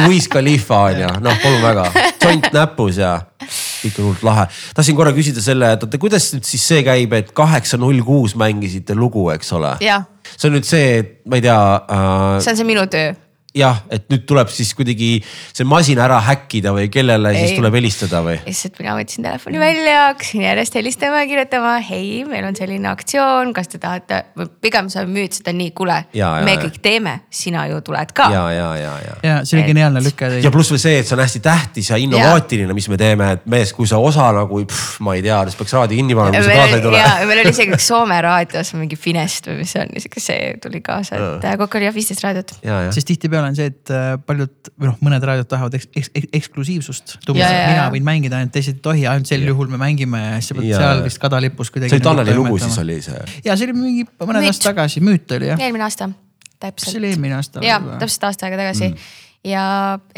Wiz 0.07 0.27
Khalifa 0.27 0.79
on 0.89 1.01
ju, 1.03 1.09
noh 1.21 1.41
palun 1.43 1.61
väga, 1.61 1.85
tont 2.21 2.49
näpus 2.53 2.97
ja 2.97 3.13
on 3.19 3.91
hullult 3.97 4.23
lahe. 4.25 4.47
tahtsin 4.75 4.97
korra 4.97 5.13
küsida 5.13 5.41
selle, 5.43 5.73
et 5.75 5.85
oota, 5.85 6.01
kuidas 6.01 6.31
nüüd 6.33 6.47
siis 6.47 6.65
see 6.71 6.83
käib, 6.85 7.13
et 7.17 7.31
kaheksa 7.37 7.77
null 7.81 8.01
kuus 8.05 8.35
mängisite 8.39 8.97
lugu, 8.97 9.29
eks 9.35 9.53
ole? 9.57 9.75
see 9.79 10.49
on 10.49 10.57
nüüd 10.57 10.67
see, 10.67 10.91
et 11.03 11.17
ma 11.29 11.39
ei 11.39 11.45
tea 11.45 11.59
äh, 11.85 12.37
see 12.41 12.55
on 12.55 12.61
see 12.63 12.69
minu 12.69 12.85
töö 12.89 13.13
jah, 13.57 13.79
et 13.89 14.05
nüüd 14.11 14.27
tuleb 14.29 14.49
siis 14.53 14.75
kuidagi 14.77 15.23
see 15.25 15.65
masin 15.65 15.97
ära 16.01 16.19
häkkida 16.21 16.69
või 16.75 16.85
kellele 16.93 17.31
ei. 17.33 17.39
siis 17.39 17.53
Ei. 17.55 17.57
tuleb 17.57 17.77
helistada 17.79 18.21
või? 18.25 18.35
lihtsalt 18.45 18.77
mina 18.77 18.93
võtsin 18.97 19.25
telefoni 19.25 19.61
välja, 19.61 19.95
hakkasin 20.11 20.43
järjest 20.45 20.77
helistama 20.77 21.23
ja 21.23 21.29
kirjutama, 21.31 21.71
hei, 21.87 22.23
meil 22.29 22.45
on 22.45 22.57
selline 22.57 22.91
aktsioon, 22.91 23.49
kas 23.57 23.71
te 23.71 23.81
tahate, 23.81 24.21
või 24.37 24.51
pigem 24.61 24.91
sa 24.93 25.01
müüd 25.09 25.33
seda 25.39 25.53
nii, 25.57 25.71
kuule, 25.77 25.97
me 26.13 26.19
ja. 26.21 26.59
kõik 26.61 26.77
teeme, 26.83 27.15
sina 27.33 27.65
ju 27.71 27.81
tuled 27.85 28.13
ka. 28.13 28.27
ja, 28.35 28.43
ja, 28.53 28.67
ja, 28.77 28.93
ja. 29.07 29.17
ja 29.25 29.39
see 29.41 29.57
oli 29.57 29.65
Et- 29.65 29.71
geniaalne 29.73 30.05
lüke 30.05 30.29
ja 30.43 30.53
pluss 30.53 30.75
veel 30.75 30.83
see, 30.85 31.01
et 31.01 31.09
see 31.09 31.17
on 31.17 31.23
hästi 31.25 31.41
tähtis 31.49 31.89
ja 31.89 31.97
innovaatiline, 32.05 32.77
mis 32.77 32.89
me 32.93 33.01
teeme, 33.01 33.31
et 33.39 33.49
mees, 33.49 33.73
kui 33.73 33.89
sa 33.89 33.97
osa 33.97 34.29
nagu, 34.37 34.61
ma 35.05 35.17
ei 35.17 35.25
tea, 35.25 35.41
siis 35.49 35.57
peaks 35.57 35.73
raadio 35.73 35.97
kinni 35.97 36.17
panema, 36.19 36.37
kui 36.37 36.53
sa 36.53 36.61
kaasa 36.61 36.77
ei 36.77 36.85
tule. 36.85 37.01
ja 37.01 37.17
meil 37.25 37.43
oli 37.47 37.55
isegi 37.55 37.73
üks 37.73 37.89
Soome 37.89 38.21
raadios 38.21 38.75
mingi 38.77 38.99
Finest 38.99 39.49
või 39.49 39.63
mis 39.63 39.73
see 39.73 39.81
on, 39.81 39.97
isegi 39.97 40.21
see 40.21 40.53
tuli 40.61 40.83
kaasa, 40.85 41.17
et 41.17 41.49
kokku 41.57 41.79
oli 41.79 41.89
jah 41.89 41.95
viisteist 41.95 42.21
raadiot. 42.27 42.53
ja, 42.61 42.83
ja. 42.85 42.93
Tihtipeale 43.39 43.51
on 43.51 43.57
see, 43.57 43.69
et 43.71 43.91
äh, 43.93 44.17
paljud 44.25 44.71
või 44.79 44.89
noh, 44.89 44.97
mõned 45.05 45.25
raadiod 45.25 45.49
tahavad 45.49 45.75
eks, 45.77 45.87
eks, 45.95 46.11
eks, 46.15 46.29
eksklusiivsust. 46.39 47.15
Mina 47.29 47.87
võin 47.93 48.05
mängida 48.05 48.39
ainult 48.39 48.53
teised 48.55 48.79
ei 48.79 48.83
tohi, 48.83 49.05
ainult 49.09 49.29
sel 49.29 49.45
juhul 49.47 49.71
me 49.71 49.79
mängime 49.81 50.21
ja 50.21 50.35
siis 50.39 50.51
sa 50.51 50.57
pead 50.57 50.73
seal 50.73 51.03
vist 51.05 51.21
kadalipus 51.21 51.71
kuidagi. 51.73 51.93
see 51.93 52.01
oli 52.01 52.07
Taneli 52.09 52.35
lugu 52.37 52.59
siis. 52.61 52.77
oli 52.81 52.99
see. 53.05 53.23
ja 53.45 53.55
see 53.55 53.69
oli 53.69 53.77
mingi 53.77 54.05
mõned 54.19 54.49
aastad 54.49 54.71
tagasi, 54.71 55.03
müüt 55.05 55.31
oli 55.37 55.51
jah. 55.51 55.63
eelmine 55.65 55.87
aasta, 55.87 56.11
täpselt 56.59 56.93
see 56.93 57.01
oli 57.01 57.13
eelmine 57.13 57.39
aasta? 57.39 57.63
ja 57.65 57.79
täpselt 58.01 58.29
aasta 58.29 58.47
aega 58.47 58.61
tagasi 58.63 58.89
mm. 58.89 59.09
ja 59.49 59.63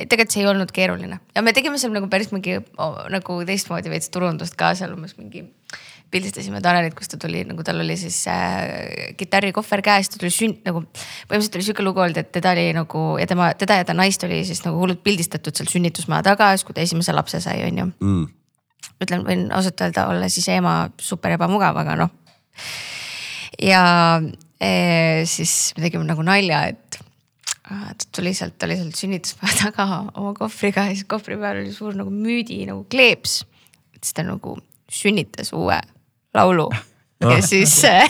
tegelikult 0.02 0.36
see 0.36 0.46
ei 0.46 0.52
olnud 0.52 0.76
keeruline 0.76 1.22
ja 1.36 1.46
me 1.46 1.56
tegime 1.58 1.82
seal 1.82 1.94
nagu 1.96 2.10
päris 2.12 2.34
mingi 2.36 2.60
nagu 3.16 3.42
teistmoodi 3.48 3.94
veits 3.94 4.14
turundust 4.14 4.58
ka 4.60 4.74
seal 4.78 4.96
umbes 4.98 5.18
mingi 5.20 5.46
pildistasime 6.12 6.60
Tanelit, 6.64 6.96
kus 6.98 7.10
ta 7.12 7.18
tuli 7.20 7.44
nagu 7.48 7.64
tal 7.66 7.80
oli 7.82 7.96
siis 8.00 8.18
äh, 8.32 9.14
kitarrikohver 9.18 9.84
käes, 9.86 10.12
ta 10.12 10.20
tuli 10.20 10.32
sünd 10.34 10.62
nagu. 10.68 10.84
põhimõtteliselt 10.92 11.58
oli 11.58 11.68
sihuke 11.68 11.86
lugu 11.86 12.04
olnud, 12.04 12.20
et 12.20 12.32
teda 12.36 12.54
oli 12.56 12.68
nagu 12.76 13.04
ja 13.22 13.28
tema, 13.30 13.52
teda 13.58 13.80
ja 13.80 13.88
ta 13.88 13.96
naist 13.98 14.24
oli 14.28 14.42
siis 14.48 14.64
nagu 14.66 14.80
hullult 14.82 15.04
pildistatud 15.06 15.56
seal 15.56 15.72
sünnitusmaja 15.72 16.26
taga, 16.32 16.52
siis 16.56 16.68
kui 16.68 16.76
ta 16.78 16.84
esimese 16.84 17.16
lapse 17.16 17.40
sai, 17.44 17.62
on 17.68 17.80
ju 17.80 17.88
mm.. 17.94 18.26
ütlen, 19.06 19.24
võin 19.28 19.46
ausalt 19.56 19.84
öelda, 19.86 20.08
olla 20.12 20.32
siis 20.32 20.50
ema 20.52 20.76
super 21.02 21.38
ebamugav, 21.38 21.80
aga 21.84 21.96
noh. 22.04 22.12
ja 23.62 23.84
eh, 24.60 25.24
siis 25.30 25.72
me 25.78 25.88
tegime 25.88 26.04
nagu 26.10 26.26
nalja, 26.28 26.66
et 26.74 27.00
ah, 27.72 27.88
ta 27.96 28.12
tuli 28.18 28.36
sealt, 28.36 28.58
ta 28.60 28.68
oli 28.68 28.82
sealt 28.82 29.00
sünnitusmaja 29.00 29.62
taga 29.64 29.88
oma 30.12 30.36
kohvriga 30.36 30.90
ja 30.90 30.98
siis 30.98 31.08
kohvri 31.08 31.40
peal 31.40 31.64
oli 31.64 31.72
suur 31.76 31.96
nagu 31.96 32.12
müüdi 32.12 32.66
nagu 32.68 32.84
kleeps. 32.92 33.42
siis 34.02 34.18
ta 34.18 34.28
nagu 34.28 34.58
sünnitas 34.92 35.54
uue 35.56 35.80
laulu 36.36 36.70
ja 37.22 37.40
siis 37.46 37.74
äh, 37.86 38.06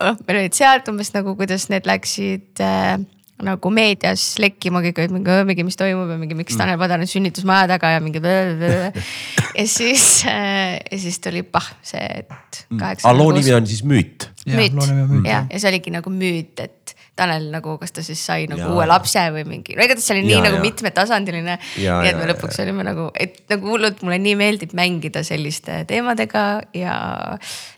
noh, 0.00 0.18
meil 0.26 0.44
olid 0.44 0.56
sealt 0.56 0.88
umbes 0.92 1.12
nagu, 1.16 1.34
kuidas 1.38 1.68
need 1.72 1.88
läksid 1.88 2.62
äh, 2.64 3.00
nagu 3.44 3.72
meedias 3.72 4.24
lekkima 4.40 4.82
kõik 4.84 5.00
olid 5.00 5.14
mingi, 5.14 5.36
mingi, 5.48 5.64
mis 5.66 5.78
toimub 5.80 6.10
ja 6.12 6.18
mingi, 6.20 6.36
miks 6.38 6.58
Tanel 6.60 6.78
Padar 6.80 7.00
on 7.00 7.08
sünnitusmaja 7.08 7.70
taga 7.72 7.94
ja 7.94 8.02
mingi. 8.04 8.20
ja 8.20 9.66
siis 9.68 10.24
äh,, 10.28 10.76
ja 10.84 11.00
siis 11.00 11.20
tuli 11.24 11.42
pah 11.42 11.70
see, 11.82 12.04
et 12.22 12.62
kaheksa. 12.68 13.08
aga 13.08 13.16
loo 13.16 13.32
nimi 13.36 13.54
on 13.56 13.68
siis 13.68 13.82
Müüt. 13.84 14.28
Jah, 14.44 14.56
müüt 14.56 14.76
müüt, 14.76 15.24
ja 15.24 15.32
jah., 15.32 15.48
ja 15.50 15.60
see 15.62 15.72
oligi 15.72 15.92
nagu 15.94 16.12
müüt, 16.12 16.60
et 16.60 16.96
Tanel 17.20 17.50
nagu, 17.52 17.76
kas 17.80 17.92
ta 17.96 18.04
siis 18.04 18.22
sai 18.24 18.46
nagu 18.50 18.62
ja. 18.62 18.70
uue 18.72 18.86
lapse 18.88 19.22
või 19.34 19.44
mingi, 19.48 19.76
no 19.76 19.84
igatahes 19.84 20.08
see 20.08 20.16
oli 20.16 20.24
nii 20.26 20.38
Ja, 20.38 20.44
nagu 20.46 20.56
ja. 20.58 20.62
mitmetasandiline. 20.64 21.58
Ja, 21.82 21.98
nii 22.00 22.12
et 22.12 22.16
ja, 22.16 22.20
me 22.22 22.30
lõpuks 22.32 22.62
olime 22.64 22.86
nagu, 22.86 23.10
et 23.20 23.42
nagu 23.52 23.74
hullult 23.74 24.00
mulle 24.06 24.20
nii 24.22 24.38
meeldib 24.40 24.72
mängida 24.78 25.22
selliste 25.26 25.82
teemadega 25.90 26.46
ja, 26.76 26.96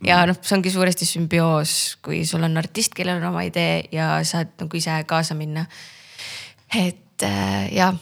ja 0.07 0.23
noh, 0.31 0.39
see 0.41 0.57
ongi 0.59 0.73
suuresti 0.75 1.09
sümbioos, 1.09 1.75
kui 2.05 2.23
sul 2.29 2.47
on 2.47 2.57
artist, 2.63 2.95
kellel 2.97 3.19
on 3.19 3.29
oma 3.33 3.45
idee 3.49 3.83
ja 3.93 4.15
saad 4.29 4.55
nagu 4.63 4.79
ise 4.79 5.03
kaasa 5.11 5.37
minna. 5.39 5.67
et 6.73 7.27
äh, 7.27 7.69
jah 7.75 7.99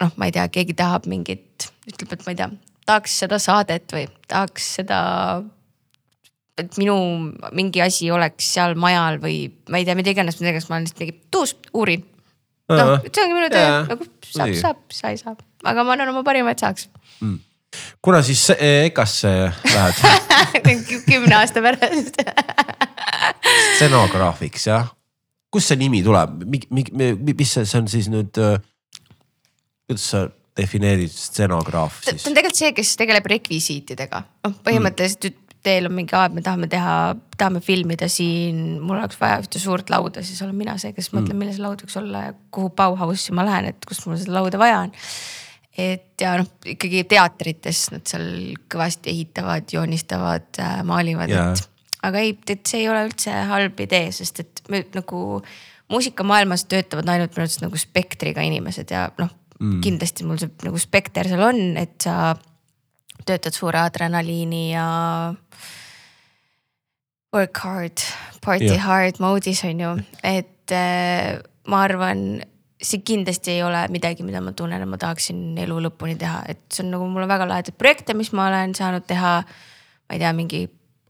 noh, 0.00 0.12
ma 0.18 0.28
ei 0.28 0.34
tea, 0.34 0.46
keegi 0.52 0.76
tahab 0.78 1.08
mingit, 1.10 1.68
ütleb, 1.88 2.14
et 2.16 2.24
ma 2.26 2.34
ei 2.34 2.38
tea, 2.38 2.48
tahaks 2.88 3.18
seda 3.24 3.40
saadet 3.42 3.94
või 3.94 4.06
tahaks 4.30 4.70
seda. 4.80 5.00
Et 6.60 6.76
minu 6.78 6.96
mingi 7.56 7.82
asi 7.82 8.10
oleks 8.14 8.50
seal 8.54 8.76
majal 8.78 9.18
või 9.22 9.48
ma 9.70 9.80
ei 9.80 9.86
tea, 9.86 9.96
mida 9.98 10.12
iganes, 10.14 10.38
mida 10.40 10.52
iganes, 10.52 10.68
ma 10.70 10.76
olen 10.76 10.86
lihtsalt 10.86 11.02
mingi 11.02 11.16
tuus, 11.34 11.54
uurin. 11.74 12.04
noh, 12.70 12.94
see 13.08 13.24
ongi 13.24 13.38
minu 13.38 13.48
töö 13.52 13.72
nagu 13.90 14.06
saab 14.28 14.54
saab, 14.60 14.84
sai, 14.94 15.16
saab, 15.20 15.42
aga 15.66 15.84
ma 15.86 15.96
annan 15.96 16.14
oma 16.14 16.22
parima, 16.26 16.54
et 16.54 16.62
saaks. 16.62 16.88
kuna 18.04 18.22
siis 18.22 18.44
eh, 18.54 18.84
EKA-sse 18.90 19.32
lähed 19.72 20.84
kümne 21.10 21.40
aasta 21.40 21.64
pärast. 21.64 22.22
stsenograafiks 23.74 24.70
jah? 24.70 24.94
kust 25.54 25.70
see 25.70 25.78
nimi 25.78 26.02
tuleb, 26.06 26.40
mis 26.50 27.50
see, 27.50 27.66
see 27.66 27.78
on 27.78 27.90
siis 27.90 28.08
nüüd, 28.10 28.38
kuidas 29.86 30.06
sa 30.10 30.24
defineerid 30.54 31.10
stsenograaf 31.10 32.00
ta 32.04 32.14
siis? 32.14 32.26
on 32.28 32.34
tegelikult 32.36 32.58
see, 32.58 32.72
kes 32.76 32.94
tegeleb 32.98 33.26
rekvisiitidega, 33.34 34.22
noh 34.46 34.60
põhimõtteliselt 34.66 35.30
mm. 35.30 35.43
Teil 35.64 35.88
on 35.88 35.94
mingi 35.96 36.16
aeg, 36.18 36.34
me 36.36 36.42
tahame 36.44 36.68
teha, 36.70 36.96
tahame 37.38 37.62
filmida 37.64 38.08
siin, 38.12 38.80
mul 38.84 38.98
oleks 38.98 39.18
vaja 39.20 39.40
ühte 39.42 39.62
suurt 39.62 39.90
lauda, 39.92 40.22
siis 40.24 40.42
olen 40.44 40.56
mina 40.58 40.76
see, 40.80 40.92
kes 40.96 41.10
mõtleb, 41.14 41.38
milline 41.38 41.56
see 41.56 41.64
laud 41.64 41.84
võiks 41.84 41.98
olla 42.00 42.26
ja 42.28 42.34
kuhu 42.54 42.72
Bauhausi 42.76 43.34
ma 43.36 43.46
lähen, 43.48 43.70
et 43.72 43.88
kust 43.88 44.06
mul 44.08 44.20
seda 44.20 44.36
lauda 44.36 44.60
vaja 44.60 44.84
on. 44.86 44.94
et 45.74 46.20
ja 46.20 46.36
noh, 46.38 46.50
ikkagi 46.70 47.04
teatrites 47.10 47.86
nad 47.94 48.04
seal 48.06 48.26
kõvasti 48.70 49.10
ehitavad, 49.10 49.68
joonistavad, 49.72 50.62
maalivad 50.86 51.32
Jaa. 51.32 51.52
et 51.52 51.70
aga 52.04 52.20
ei, 52.20 52.36
et 52.48 52.66
see 52.68 52.84
ei 52.84 52.90
ole 52.92 53.06
üldse 53.08 53.32
halb 53.50 53.80
idee, 53.80 54.10
sest 54.14 54.44
et 54.44 54.66
me 54.70 54.84
nagu 54.94 55.40
muusikamaailmas 55.92 56.66
töötavad 56.70 57.08
ainult 57.12 57.34
minu 57.34 57.46
arust 57.46 57.64
nagu 57.64 57.80
spektriga 57.80 58.44
inimesed 58.44 58.92
ja 58.92 59.06
noh 59.20 59.32
mm., 59.58 59.80
kindlasti 59.84 60.26
mul 60.28 60.40
see 60.40 60.52
nagu 60.66 60.80
spekter 60.80 61.28
seal 61.30 61.44
on, 61.44 61.62
et 61.80 61.96
sa 62.04 62.34
töötad 63.26 63.56
suure 63.56 63.80
adrenaliini 63.80 64.64
ja 64.72 64.86
work 67.34 67.58
hard, 67.64 68.04
party 68.44 68.70
yeah. 68.70 68.82
hard 68.84 69.20
mode'is 69.22 69.64
on 69.66 69.80
ju, 69.80 69.92
et 70.22 70.74
äh, 70.74 71.40
ma 71.68 71.84
arvan 71.88 72.42
see 72.84 73.00
kindlasti 73.06 73.56
ei 73.56 73.62
ole 73.64 73.80
midagi, 73.92 74.26
mida 74.26 74.42
ma 74.44 74.52
tunnen, 74.52 74.82
et 74.82 74.90
ma 74.90 74.98
tahaksin 75.00 75.56
elu 75.64 75.80
lõpuni 75.86 76.18
teha, 76.20 76.42
et 76.52 76.62
see 76.70 76.84
on 76.84 76.92
nagu 76.94 77.08
mul 77.10 77.24
on 77.24 77.30
väga 77.30 77.48
lahedaid 77.48 77.78
projekte, 77.80 78.16
mis 78.16 78.32
ma 78.36 78.48
olen 78.50 78.74
saanud 78.76 79.06
teha. 79.08 79.36
ma 80.04 80.16
ei 80.16 80.20
tea, 80.20 80.32
mingi 80.36 80.66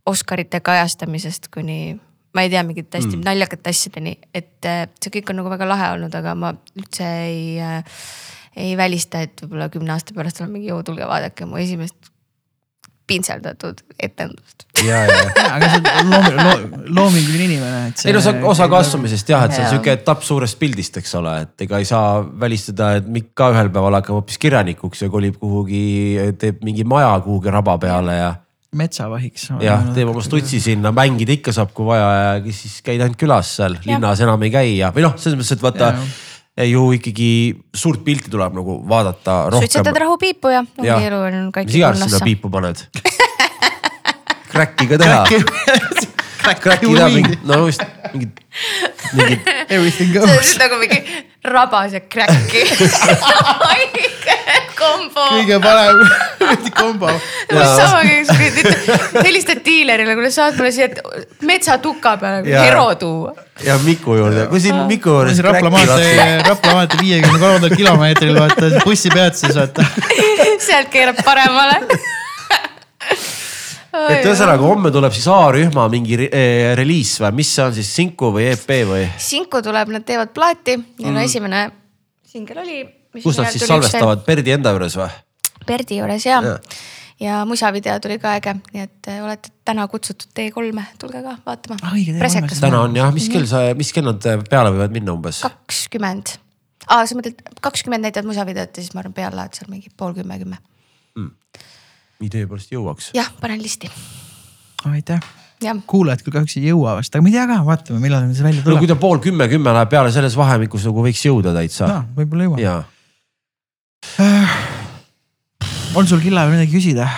Oscarite 0.07 0.61
kajastamisest 0.61 1.49
kuni 1.49 1.97
ma 2.35 2.43
ei 2.45 2.51
tea, 2.53 2.63
mingite 2.67 2.99
hästi 2.99 3.17
mm. 3.17 3.25
naljakate 3.25 3.73
asjadeni, 3.73 4.15
et 4.35 4.67
äh, 4.69 4.87
see 5.01 5.13
kõik 5.17 5.33
on 5.33 5.41
nagu 5.41 5.53
väga 5.53 5.69
lahe 5.69 5.91
olnud, 5.97 6.15
aga 6.19 6.35
ma 6.39 6.53
üldse 6.77 7.09
ei 7.25 7.59
äh, 7.63 7.99
ei 8.57 8.77
välista, 8.79 9.21
et 9.25 9.41
võib-olla 9.43 9.69
kümne 9.73 9.95
aasta 9.95 10.15
pärast 10.15 10.41
olen 10.41 10.53
mingi, 10.59 10.69
joo, 10.71 10.83
tulge 10.87 11.07
vaadake 11.09 11.47
mu 11.49 11.57
esimest 11.63 12.15
pintseldatud 13.07 13.83
etendust. 14.01 14.65
ja, 14.85 15.03
ja, 15.05 15.17
ja. 15.37 15.49
Aga 15.55 15.69
see 15.73 15.81
on 16.01 16.13
loomi- 16.13 16.37
loo- 16.39 16.85
loominguline 16.99 17.45
inimene, 17.51 17.81
et 17.91 18.01
see. 18.01 18.09
ei 18.11 18.17
no 18.17 18.23
see 18.25 18.33
on 18.33 18.47
osa 18.49 18.69
kasvamisest 18.73 19.33
jah, 19.35 19.45
et 19.45 19.57
see 19.57 19.61
on 19.61 19.67
Jaa. 19.67 19.75
sihuke 19.75 19.93
etapp 19.99 20.25
suurest 20.25 20.59
pildist, 20.61 20.97
eks 21.03 21.13
ole, 21.21 21.35
et 21.45 21.67
ega 21.67 21.81
ei 21.83 21.89
saa 21.89 22.23
välistada, 22.41 22.95
et 23.01 23.11
Mikk 23.13 23.35
ka 23.37 23.51
ühel 23.53 23.69
päeval 23.75 23.99
hakkab 24.01 24.21
hoopis 24.21 24.41
kirjanikuks 24.41 25.05
ja 25.05 25.11
kolib 25.13 25.37
kuhugi, 25.43 25.85
teeb 26.41 26.65
mingi 26.65 26.87
maja 26.89 27.13
kuhugi 27.27 27.53
raba 27.53 27.77
peale 27.83 28.17
ja. 28.17 28.33
metsavahiks. 28.81 29.51
jah, 29.63 29.85
teeb 29.97 30.09
oma 30.15 30.25
stutsi 30.25 30.63
sinna, 30.65 30.95
mängida 30.97 31.37
ikka 31.37 31.53
saab, 31.57 31.77
kui 31.77 31.91
vaja 31.93 32.09
ja 32.39 32.55
siis 32.57 32.81
käid 32.87 33.05
ainult 33.05 33.21
külas 33.21 33.53
seal, 33.61 33.77
linnas 33.85 34.25
enam 34.25 34.49
ei 34.49 34.55
käi 34.55 34.79
ja, 34.79 34.95
või 34.97 35.05
noh, 35.11 35.19
selles 35.21 35.37
mõttes, 35.43 35.59
et 35.59 35.67
vaata 35.67 35.93
Jaa. 35.93 36.07
Ju 36.63 36.83
ikkagi 36.95 37.31
suurt 37.75 38.05
pilti 38.07 38.31
tuleb 38.31 38.55
nagu 38.55 38.77
vaadata 38.89 39.49
rohkem. 39.51 39.65
suitsetad 39.67 39.97
rahupiipu 39.99 40.49
ja 40.55 40.61
ongi 40.79 40.87
Jah. 40.89 41.03
elu 41.09 41.17
on 41.27 41.35
mis 41.49 41.53
kaikki 41.57 41.79
iganes 41.81 42.05
sinna 42.07 42.21
piipu 42.23 42.51
paned 42.51 42.79
Crack'i 44.55 44.87
ka 44.87 44.97
teha. 45.03 45.25
Crack'i 46.63 46.87
teha 46.95 47.09
mingi, 47.11 47.39
no 47.43 47.65
just 47.67 47.83
mingid, 48.13 48.39
mingid 49.19 49.41
Everything 49.69 50.13
see 50.13 50.21
goes. 50.21 50.53
nagu 50.63 50.79
mingi 50.79 51.01
rabas 51.43 51.93
ja 51.97 52.01
kräkki 52.01 52.63
kombo. 54.79 55.25
kõige 55.35 55.59
parem 55.65 56.05
kombo. 56.81 57.11
sama 57.51 58.01
käiks, 58.07 58.31
helistad 59.25 59.61
diilerile, 59.67 60.15
kuule 60.19 60.31
saad 60.35 60.57
mulle 60.59 60.73
siia 60.75 60.89
metsatuka 61.47 62.17
peale 62.21 62.43
hero 62.65 62.87
tuua. 63.01 63.35
ja 63.67 63.79
Miku 63.85 64.17
juurde, 64.19 64.47
kui 64.51 64.61
siin 64.61 64.81
Miku 64.89 65.11
juures. 65.19 65.39
Rapla 65.45 65.71
maantee, 65.71 66.43
Rapla 66.49 66.75
maantee 66.81 67.01
viiekümne 67.03 67.39
kolmandal 67.43 67.77
kilomeetril 67.77 68.39
vaata 68.41 68.73
bussipeatuses 68.85 69.57
vaata. 69.57 69.87
sealt 70.67 70.89
keerab 70.93 71.21
paremale. 71.25 71.81
et 74.11 74.25
ühesõnaga 74.27 74.59
homme 74.67 74.91
tuleb 74.95 75.13
siis 75.15 75.27
A-rühma 75.31 75.85
mingi 75.93 76.17
re- 76.25 76.31
eh, 76.35 76.73
reliis 76.79 77.13
või 77.23 77.31
mis 77.41 77.53
see 77.55 77.63
on 77.65 77.75
siis 77.77 77.91
Sinku 77.95 78.33
või 78.35 78.49
EP 78.51 78.73
või? 78.89 79.05
Sinku 79.23 79.61
tuleb, 79.63 79.93
nad 79.95 80.05
teevad 80.09 80.33
plaati, 80.35 80.75
neil 80.99 81.13
on 81.15 81.23
esimene 81.23 81.61
singel 82.27 82.59
oli. 82.65 82.81
kus 83.23 83.39
nad 83.39 83.53
siis 83.55 83.63
salvestavad, 83.71 84.25
Perdi 84.27 84.51
enda 84.57 84.73
juures 84.75 84.97
või? 84.99 85.11
Perdi 85.67 85.99
juures 86.01 86.27
ja 86.27 86.41
Jaa., 86.43 86.59
ja 87.21 87.45
musavideo 87.47 87.95
tuli 88.03 88.17
ka 88.19 88.33
äge, 88.39 88.57
nii 88.75 88.83
et 88.85 89.09
äh, 89.09 89.21
olete 89.25 89.53
täna 89.65 89.85
kutsutud 89.89 90.27
T3-e, 90.35 90.85
tulge 90.99 91.21
ka 91.23 91.37
vaatama 91.47 91.77
Ah, 91.83 91.93
õige, 91.95 92.11
T3-e. 92.17 92.23
Presekas 92.23 92.63
täna 92.65 92.81
on 92.85 92.97
jah, 92.99 93.13
mis 93.15 93.29
kell 93.33 93.47
sa, 93.51 93.63
mis 93.79 93.93
kell 93.95 94.09
nad 94.09 94.27
peale 94.51 94.73
võivad 94.75 94.95
minna 94.95 95.15
umbes? 95.15 95.39
kakskümmend. 95.47 96.35
aa, 96.89 97.05
sa 97.07 97.15
mõtled 97.17 97.39
kakskümmend 97.65 98.09
näitavad 98.09 98.29
musavideot 98.33 98.75
ja 98.77 98.83
siis 98.83 98.97
ma 98.97 99.05
arvan, 99.05 99.15
peale 99.17 99.39
lähevad 99.39 99.55
seal 99.57 99.71
mingi 99.71 99.93
pool 99.97 100.13
kümme, 100.19 100.41
kümme. 100.43 100.59
nii 102.21 102.35
tõepoolest 102.35 102.75
jõuaks. 102.75 103.13
jah, 103.17 103.31
panen 103.41 103.63
listi, 103.63 103.91
aitäh, 104.91 105.23
kuulajad 105.87 106.25
küll 106.27 106.35
kahjuks 106.35 106.59
ei 106.59 106.67
jõua 106.73 106.97
vast, 106.99 107.15
aga 107.15 107.23
ma 107.25 107.31
ei 107.31 107.37
tea 107.39 107.47
ka, 107.49 107.61
vaatame, 107.71 108.03
millal 108.03 108.27
see 108.35 108.45
välja 108.45 108.65
no 108.65 108.67
kui 108.75 108.75
tuleb. 108.75 108.91
ta 108.91 108.99
pool 109.07 109.23
kümme, 109.23 109.47
kümme 109.55 109.73
läheb 109.79 109.95
peale 109.95 110.11
selles 110.13 110.35
vahemikus 110.37 110.85
nagu 110.91 111.07
võiks 111.07 111.23
jõuda 111.25 111.55
täitsa 111.57 111.89
no 111.89 112.03
võib-olla 112.19 112.51
jõuab. 112.51 112.91
On 115.95 116.07
sul 116.11 116.23
Killa 116.23 116.47
veel 116.49 116.59
midagi 116.59 116.77
küsida? 116.79 117.09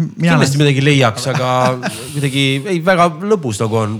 kindlasti 0.00 0.60
midagi 0.60 0.82
leiaks, 0.84 1.26
aga 1.32 1.50
kuidagi 2.14 2.44
ei, 2.72 2.80
väga 2.84 3.10
lõbus 3.30 3.60
nagu 3.60 3.80
on, 3.82 3.96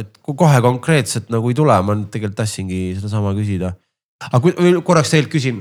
et 0.00 0.12
kui 0.24 0.36
kohe 0.38 0.60
konkreetselt 0.64 1.30
nagu 1.32 1.50
ei 1.52 1.56
tule, 1.58 1.76
ma 1.84 1.96
tegelikult 2.04 2.38
tahtsingi 2.40 2.82
sedasama 2.96 3.34
küsida. 3.36 3.74
aga 4.30 4.40
kui 4.40 4.76
korraks 4.86 5.12
teilt 5.12 5.28
küsin, 5.32 5.60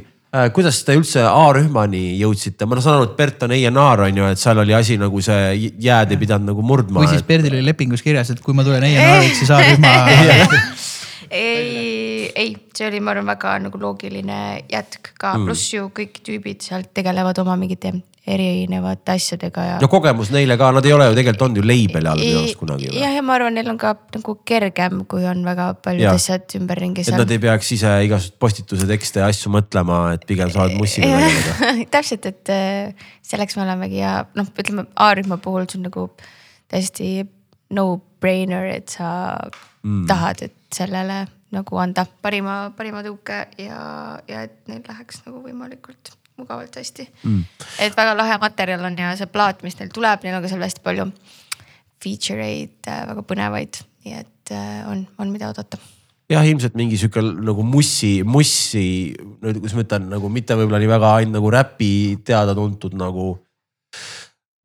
kuidas 0.56 0.82
te 0.88 0.96
üldse 0.98 1.24
A-rühmani 1.28 2.06
jõudsite, 2.22 2.68
ma 2.68 2.80
saan 2.80 3.00
aru, 3.00 3.10
et 3.10 3.18
Bert 3.20 3.46
on 3.48 3.56
A&R 3.56 4.06
on 4.08 4.22
ju, 4.22 4.32
et 4.32 4.42
seal 4.42 4.64
oli 4.64 4.76
asi 4.76 5.00
nagu 5.02 5.22
see 5.24 5.72
jääd 5.84 6.16
ei 6.16 6.22
pidanud 6.24 6.54
nagu 6.54 6.66
murdma 6.66 7.04
või 7.04 7.12
siis. 7.12 7.26
Perdil 7.28 7.56
oli 7.56 7.68
lepingus 7.68 8.04
kirjas, 8.06 8.32
et 8.32 8.44
kui 8.44 8.56
ma 8.56 8.66
tulen 8.68 8.84
A&R-iks, 8.90 9.44
siis 9.44 9.52
A-rühma. 9.56 9.96
ei, 11.30 12.32
ei, 12.36 12.56
see 12.76 12.90
oli, 12.90 13.00
ma 13.04 13.16
arvan, 13.16 13.30
väga 13.34 13.56
nagu 13.68 13.80
loogiline 13.82 14.42
jätk 14.72 15.14
ka 15.20 15.36
mm., 15.38 15.48
pluss 15.48 15.72
ju 15.74 15.88
kõik 15.96 16.22
tüübid 16.26 16.66
sealt 16.66 16.92
tegelevad 16.96 17.40
oma 17.44 17.58
mingite 17.60 17.94
erinevate 18.26 19.14
asjadega 19.14 19.64
ja 19.68 19.74
no 19.82 19.90
kogemus 19.90 20.32
neile 20.34 20.58
ka, 20.58 20.72
nad 20.74 20.86
ei 20.88 20.94
ole 20.96 21.12
ju 21.12 21.18
tegelikult 21.18 21.44
olnud 21.46 21.60
ju 21.60 21.66
label'i 21.66 22.10
all 22.10 22.22
minu 22.22 22.40
arust 22.42 22.58
kunagi. 22.58 22.90
jah, 22.98 23.14
ja 23.14 23.22
ma 23.26 23.36
arvan, 23.38 23.54
neil 23.58 23.70
on 23.70 23.78
ka 23.82 23.94
nagu 24.16 24.36
kergem, 24.50 25.04
kui 25.10 25.28
on 25.30 25.44
väga 25.46 25.68
paljud 25.86 26.10
asjad 26.10 26.58
ümberringi 26.58 27.06
et 27.06 27.14
nad 27.14 27.36
ei 27.36 27.42
peaks 27.44 27.70
ise 27.78 27.92
igasuguseid 28.08 28.40
postituse 28.42 28.90
tekste 28.90 29.22
ja 29.22 29.30
asju 29.30 29.54
mõtlema, 29.54 30.00
et 30.18 30.26
pigem 30.30 30.50
saavad 30.54 30.74
mussiga 30.80 31.12
tegeleda. 31.14 31.76
täpselt, 31.94 32.26
et 32.32 32.54
äh, 32.56 33.06
selleks 33.26 33.60
me 33.60 33.66
olemegi 33.68 34.02
ja 34.02 34.18
noh, 34.38 34.50
ütleme 34.58 34.90
A-rühma 35.06 35.38
puhul 35.44 35.70
see 35.70 35.84
on 35.84 35.90
nagu 35.92 36.10
täiesti 36.74 37.12
no-brainer, 37.78 38.72
et 38.74 38.98
sa 38.98 39.12
mm. 39.86 40.06
tahad, 40.10 40.46
et 40.50 40.76
sellele 40.76 41.24
nagu 41.56 41.80
anda 41.80 42.06
parima, 42.26 42.58
parima 42.76 43.04
tõuke 43.06 43.40
ja, 43.62 43.80
ja 44.28 44.46
et 44.48 44.58
neil 44.70 44.84
läheks 44.88 45.24
nagu 45.28 45.42
võimalikult 45.46 46.16
mugavalt 46.36 46.76
hästi 46.76 47.06
mm.. 47.24 47.42
et 47.86 47.96
väga 47.96 48.16
lahe 48.18 48.38
materjal 48.42 48.84
on 48.90 48.98
ja 49.00 49.14
see 49.16 49.30
plaat, 49.32 49.64
mis 49.64 49.78
neil 49.80 49.92
tuleb, 49.94 50.26
neil 50.26 50.38
on 50.38 50.44
ka 50.44 50.52
seal 50.52 50.66
hästi 50.66 50.84
palju 50.84 51.10
feature 52.04 52.44
eid, 52.44 52.82
väga 52.86 53.24
põnevaid, 53.26 53.80
nii 54.06 54.18
et 54.20 54.56
äh, 54.56 54.82
on, 54.92 55.06
on 55.22 55.32
mida 55.32 55.50
oodata 55.52 55.80
jah, 56.32 56.44
ilmselt 56.44 56.76
mingi 56.78 57.00
sihuke 57.00 57.22
nagu 57.22 57.64
mussi, 57.66 58.18
mussi, 58.28 59.14
kuidas 59.42 59.78
ma 59.78 59.86
ütlen, 59.86 60.10
nagu 60.12 60.30
mitte 60.34 60.58
võib-olla 60.58 60.82
nii 60.82 60.92
väga 60.92 61.16
ainult 61.22 61.38
nagu 61.40 61.54
räpi 61.54 61.94
teada-tuntud 62.26 62.98
nagu 63.00 63.32
äh, 63.38 63.45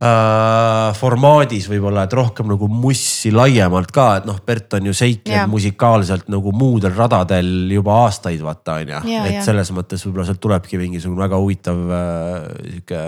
formaadis 0.00 1.66
võib-olla, 1.68 2.06
et 2.06 2.14
rohkem 2.16 2.48
nagu 2.48 2.68
mussi 2.72 3.28
laiemalt 3.34 3.90
ka, 3.92 4.06
et 4.20 4.28
noh, 4.28 4.38
Bert 4.46 4.78
on 4.78 4.86
ju 4.88 4.94
Jaa. 4.94 5.00
seiklenud 5.02 5.52
musikaalselt 5.52 6.30
nagu 6.32 6.54
muudel 6.56 6.94
radadel 6.96 7.68
juba 7.68 7.98
aastaid, 8.06 8.40
vaata 8.40 8.78
on 8.80 8.94
ju. 8.94 9.02
Et 9.26 9.34
jaa. 9.36 9.44
selles 9.44 9.72
mõttes 9.76 10.00
võib-olla 10.06 10.24
sealt 10.30 10.40
tulebki 10.40 10.80
mingisugune 10.80 11.20
väga 11.20 11.42
huvitav 11.42 11.84
äh, 11.98 12.48
sihuke 12.70 13.02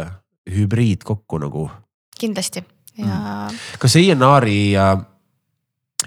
hübriid 0.53 1.07
kokku 1.07 1.41
nagu 1.41 1.71
kindlasti 2.19 2.63
ja 2.99 3.09
mm. 3.49 3.61
kas 3.81 3.97
A&R-i, 3.97 4.59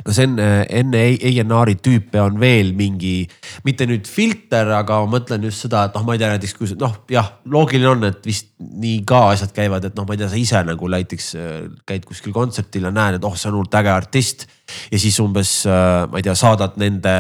kas 0.04 0.18
enne, 0.24 0.48
enne 0.68 1.02
A&R-i 1.14 1.76
tüüpe 1.84 2.20
on 2.20 2.40
veel 2.42 2.74
mingi, 2.76 3.24
mitte 3.68 3.88
nüüd 3.88 4.10
filter, 4.10 4.68
aga 4.76 5.00
ma 5.04 5.16
mõtlen 5.16 5.46
just 5.48 5.64
seda, 5.64 5.86
et 5.88 5.96
noh, 5.96 6.04
ma 6.08 6.16
ei 6.16 6.22
tea 6.22 6.32
näiteks 6.34 6.56
kui 6.58 6.74
noh, 6.82 6.98
jah, 7.12 7.30
loogiline 7.52 7.92
on, 7.94 8.04
et 8.10 8.28
vist 8.28 8.52
nii 8.60 9.06
ka 9.08 9.22
asjad 9.32 9.54
käivad, 9.56 9.88
et 9.88 9.96
noh, 9.96 10.08
ma 10.08 10.18
ei 10.18 10.22
tea, 10.22 10.32
sa 10.32 10.40
ise 10.40 10.64
nagu 10.68 10.92
näiteks 10.92 11.30
äh, 11.40 11.54
käid 11.88 12.08
kuskil 12.10 12.36
kontserdil 12.36 12.90
ja 12.90 12.94
näed, 12.96 13.20
et 13.20 13.30
oh, 13.30 13.38
see 13.40 13.52
on 13.52 13.60
hullult 13.60 13.80
äge 13.80 13.94
artist. 13.94 14.48
ja 14.92 15.00
siis 15.00 15.20
umbes, 15.24 15.62
ma 15.70 16.20
ei 16.20 16.26
tea, 16.26 16.36
saadad 16.36 16.76
nende 16.82 17.16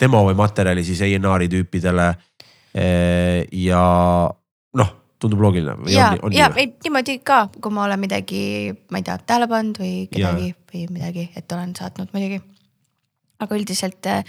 demo 0.00 0.24
või 0.26 0.38
materjali 0.38 0.82
siis 0.86 1.02
A&R-i 1.04 1.48
tüüpidele. 1.52 2.10
ja 3.60 3.84
noh, 4.30 4.39
tundub 5.20 5.42
loogiline 5.44 5.90
ja 5.92 6.10
on,, 6.14 6.22
on 6.28 6.34
ja 6.34 6.50
ei 6.56 6.70
niimoodi 6.84 7.18
ka, 7.26 7.42
kui 7.60 7.74
ma 7.74 7.84
olen 7.86 8.00
midagi, 8.00 8.42
ma 8.90 9.00
ei 9.00 9.06
tea, 9.06 9.18
tähele 9.26 9.48
pannud 9.50 9.80
või 9.82 9.94
kedagi 10.12 10.54
või 10.72 10.86
midagi, 10.94 11.28
et 11.36 11.52
olen 11.56 11.74
saatnud 11.78 12.12
muidugi. 12.16 12.40
aga 13.40 13.56
üldiselt 13.56 14.06
äh, 14.10 14.24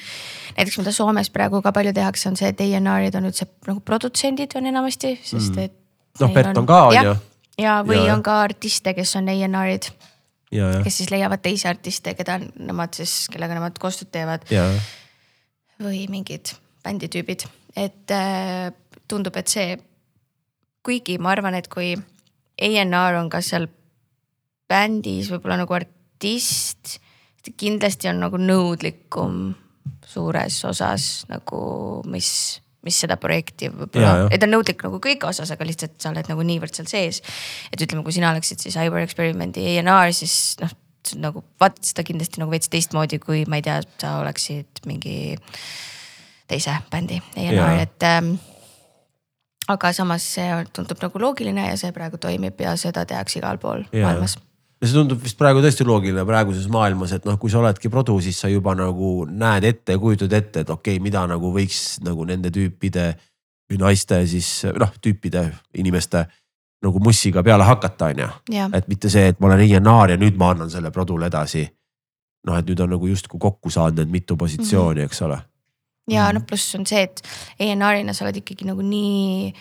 näiteks 0.57 0.79
mida 0.79 0.93
Soomes 0.95 1.31
praegu 1.33 1.61
ka 1.61 1.73
palju 1.75 1.93
tehakse, 1.95 2.29
on 2.29 2.39
see, 2.39 2.51
et 2.51 2.63
A&R-id 2.63 3.17
on 3.19 3.27
üldse 3.31 3.47
nagu 3.67 3.79
produtsendid 3.83 4.55
on 4.59 4.71
enamasti, 4.71 5.17
sest 5.23 5.57
et. 5.57 5.77
Noh, 6.19 6.31
Bert 6.35 6.57
on 6.59 6.65
ka, 6.67 6.79
on 6.89 6.97
ju. 6.97 7.13
ja, 7.63 7.77
või 7.87 8.01
Ja, 8.01 8.07
ja. 8.09 8.15
on 8.17 8.23
ka 8.23 8.41
artiste, 8.43 8.91
kes 8.93 9.15
on 9.15 9.29
ja, 10.51 10.67
ja, 10.75 10.81
kes 10.83 10.97
siis 10.99 11.11
leiavad 11.11 11.39
teisi 11.43 11.69
artiste, 11.69 12.13
keda 12.17 12.37
nemad 12.41 12.95
siis, 12.97 13.29
kellega 13.31 13.55
nemad 13.55 13.79
koostööd 13.79 14.11
teevad 14.11 14.43
ja, 14.51 14.65
või 15.79 16.03
mingid 16.11 16.51
bänditüübid, 16.83 17.45
et 17.79 18.11
äh, 18.11 18.73
tundub, 19.07 19.37
et 19.39 19.51
see, 19.51 19.77
kuigi 20.85 21.17
ma 21.21 21.33
arvan, 21.35 21.55
et 21.57 21.69
kui 21.71 21.93
A&R 22.61 23.19
on 23.19 23.29
ka 23.31 23.41
seal 23.45 23.67
bändis 24.71 25.31
võib-olla 25.31 25.61
nagu 25.61 25.75
artist, 25.75 26.97
kindlasti 27.57 28.09
on 28.11 28.21
nagu 28.21 28.39
nõudlikum 28.39 29.53
suures 30.11 30.57
osas 30.67 31.07
nagu, 31.31 31.61
mis, 32.11 32.29
mis 32.85 32.99
seda 33.03 33.17
projekti 33.21 33.71
võib-olla 33.71 34.27
et 34.29 34.41
ta 34.41 34.47
on 34.47 34.55
nõudlik 34.57 34.83
nagu 34.85 34.99
kõik 35.03 35.25
osas, 35.29 35.51
aga 35.53 35.67
lihtsalt 35.67 35.97
sa 36.01 36.11
oled 36.11 36.29
nagu 36.29 36.45
niivõrd 36.45 36.77
seal 36.77 36.89
sees. 36.91 37.21
et 37.71 37.81
ütleme, 37.81 38.03
kui 38.05 38.15
sina 38.15 38.31
oleksid 38.33 38.61
siis 38.63 38.77
Cyber 38.77 39.05
Experiment'i 39.05 39.65
A&R, 39.79 40.13
siis 40.15 40.35
noh, 40.61 40.73
nagu 41.21 41.43
vaatad 41.59 41.87
seda 41.87 42.05
kindlasti 42.05 42.41
nagu 42.41 42.53
veits 42.53 42.69
teistmoodi, 42.71 43.19
kui 43.23 43.43
ma 43.49 43.59
ei 43.59 43.65
tea, 43.65 43.79
sa 44.01 44.19
oleksid 44.21 44.83
mingi 44.89 45.35
teise 46.51 46.75
bändi 46.91 47.21
Jaa. 47.39 47.73
et 47.81 48.03
ähm, 48.05 48.35
aga 49.67 49.93
samas 49.93 50.23
see 50.35 50.47
on- 50.53 50.69
tundub 50.73 51.01
nagu 51.01 51.19
loogiline 51.19 51.67
ja 51.67 51.77
see 51.77 51.91
praegu 51.91 52.17
toimib 52.17 52.59
ja 52.61 52.75
seda 52.75 53.05
tehakse 53.05 53.39
igal 53.39 53.57
pool 53.57 53.83
Jaa. 53.91 54.07
maailmas. 54.07 54.37
ja 54.81 54.87
see 54.87 54.97
tundub 54.97 55.21
vist 55.23 55.37
praegu 55.37 55.61
tõesti 55.61 55.85
loogiline 55.85 56.25
praeguses 56.25 56.67
maailmas, 56.67 57.11
et 57.11 57.25
noh, 57.25 57.37
kui 57.39 57.49
sa 57.49 57.59
oledki 57.59 57.89
produ, 57.89 58.19
siis 58.21 58.39
sa 58.39 58.49
juba 58.49 58.75
nagu 58.75 59.25
näed 59.25 59.63
ette 59.63 59.97
ja 59.97 59.99
kujutad 59.99 60.33
ette, 60.33 60.65
et 60.65 60.69
okei 60.69 60.95
okay,, 60.95 61.03
mida 61.03 61.25
nagu 61.27 61.53
võiks 61.53 61.99
nagu 62.05 62.25
nende 62.25 62.51
tüüpide 62.51 63.13
või 63.71 63.79
naiste 63.79 64.25
siis 64.27 64.65
noh, 64.75 64.91
tüüpide, 65.01 65.47
inimeste 65.77 66.25
nagu 66.81 66.99
mussiga 66.99 67.43
peale 67.43 67.63
hakata, 67.63 68.05
on 68.05 68.23
ju. 68.23 68.29
et 68.73 68.87
mitte 68.87 69.09
see, 69.09 69.27
et 69.31 69.39
ma 69.39 69.51
olen 69.51 69.61
A&R 69.61 70.15
ja 70.15 70.17
nüüd 70.17 70.37
ma 70.37 70.51
annan 70.55 70.69
selle 70.69 70.91
produle 70.91 71.29
edasi. 71.29 71.67
noh, 72.47 72.57
et 72.57 72.65
nüüd 72.65 72.79
on 72.81 72.89
nagu 72.89 73.07
justkui 73.07 73.37
kokku 73.39 73.69
saanud 73.69 73.99
need 74.01 74.09
mitu 74.09 74.33
positsiooni, 74.37 75.03
eks 75.05 75.21
ole. 75.21 75.37
Ja 76.09 76.25
Mhm. 76.27 76.35
noh, 76.35 76.45
pluss 76.47 76.75
on 76.75 76.85
see, 76.85 77.01
et 77.03 77.21
A&R-ina 77.59 78.13
sa 78.13 78.25
oled 78.25 78.35
ikkagi 78.41 78.65
nagu 78.65 78.81
nii. 78.81 79.53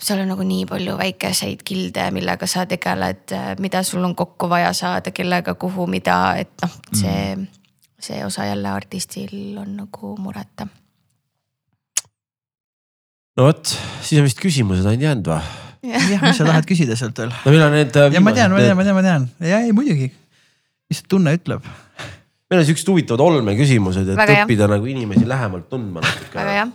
seal 0.00 0.20
on 0.22 0.28
nagu 0.28 0.42
nii 0.42 0.64
palju 0.66 0.94
väikeseid 0.96 1.60
kilde, 1.62 2.10
millega 2.10 2.46
sa 2.48 2.64
tegeled, 2.66 3.34
mida 3.60 3.82
sul 3.82 4.04
on 4.04 4.14
kokku 4.16 4.48
vaja 4.48 4.72
saada, 4.72 5.10
kellega, 5.12 5.52
kuhu, 5.54 5.86
mida, 5.86 6.34
et 6.40 6.48
noh, 6.62 6.70
see, 6.94 7.36
Mhm. 7.36 7.46
see 8.00 8.24
osa 8.24 8.44
jälle 8.46 8.68
artistil 8.68 9.58
on 9.58 9.76
nagu 9.76 10.16
mureta. 10.16 10.66
no 13.36 13.44
vot, 13.50 13.66
siis 14.00 14.18
on 14.20 14.24
vist 14.24 14.40
küsimused 14.40 14.86
ainult 14.88 15.02
jäänud 15.04 15.26
või? 15.28 15.40
jah, 15.92 16.22
mis 16.24 16.38
sa 16.40 16.46
tahad 16.48 16.64
küsida 16.68 16.96
sealt 16.96 17.18
veel? 17.20 17.34
no 17.44 17.52
millal 17.52 17.70
need. 17.74 17.94
ja 17.94 18.20
ma 18.24 18.32
tean, 18.32 18.50
ma 18.54 18.62
tean, 18.64 18.76
ma 18.78 18.86
tean, 18.86 18.96
ma 18.96 19.02
tean 19.04 19.28
ja 19.44 19.60
ei 19.60 19.72
muidugi. 19.76 20.08
mis 20.90 21.02
tunne 21.08 21.34
ütleb? 21.36 21.66
Meil 22.50 22.62
on 22.62 22.66
siuksed 22.68 22.88
huvitavad 22.90 23.24
olmeküsimused, 23.26 24.08
et 24.08 24.18
Väga 24.18 24.42
õppida 24.44 24.68
nagu 24.70 24.86
inimesi 24.90 25.26
lähemalt 25.28 25.68
tundma 25.70 26.02
natuke. 26.04 26.34
väga 26.38 26.56
hea. 26.58 26.66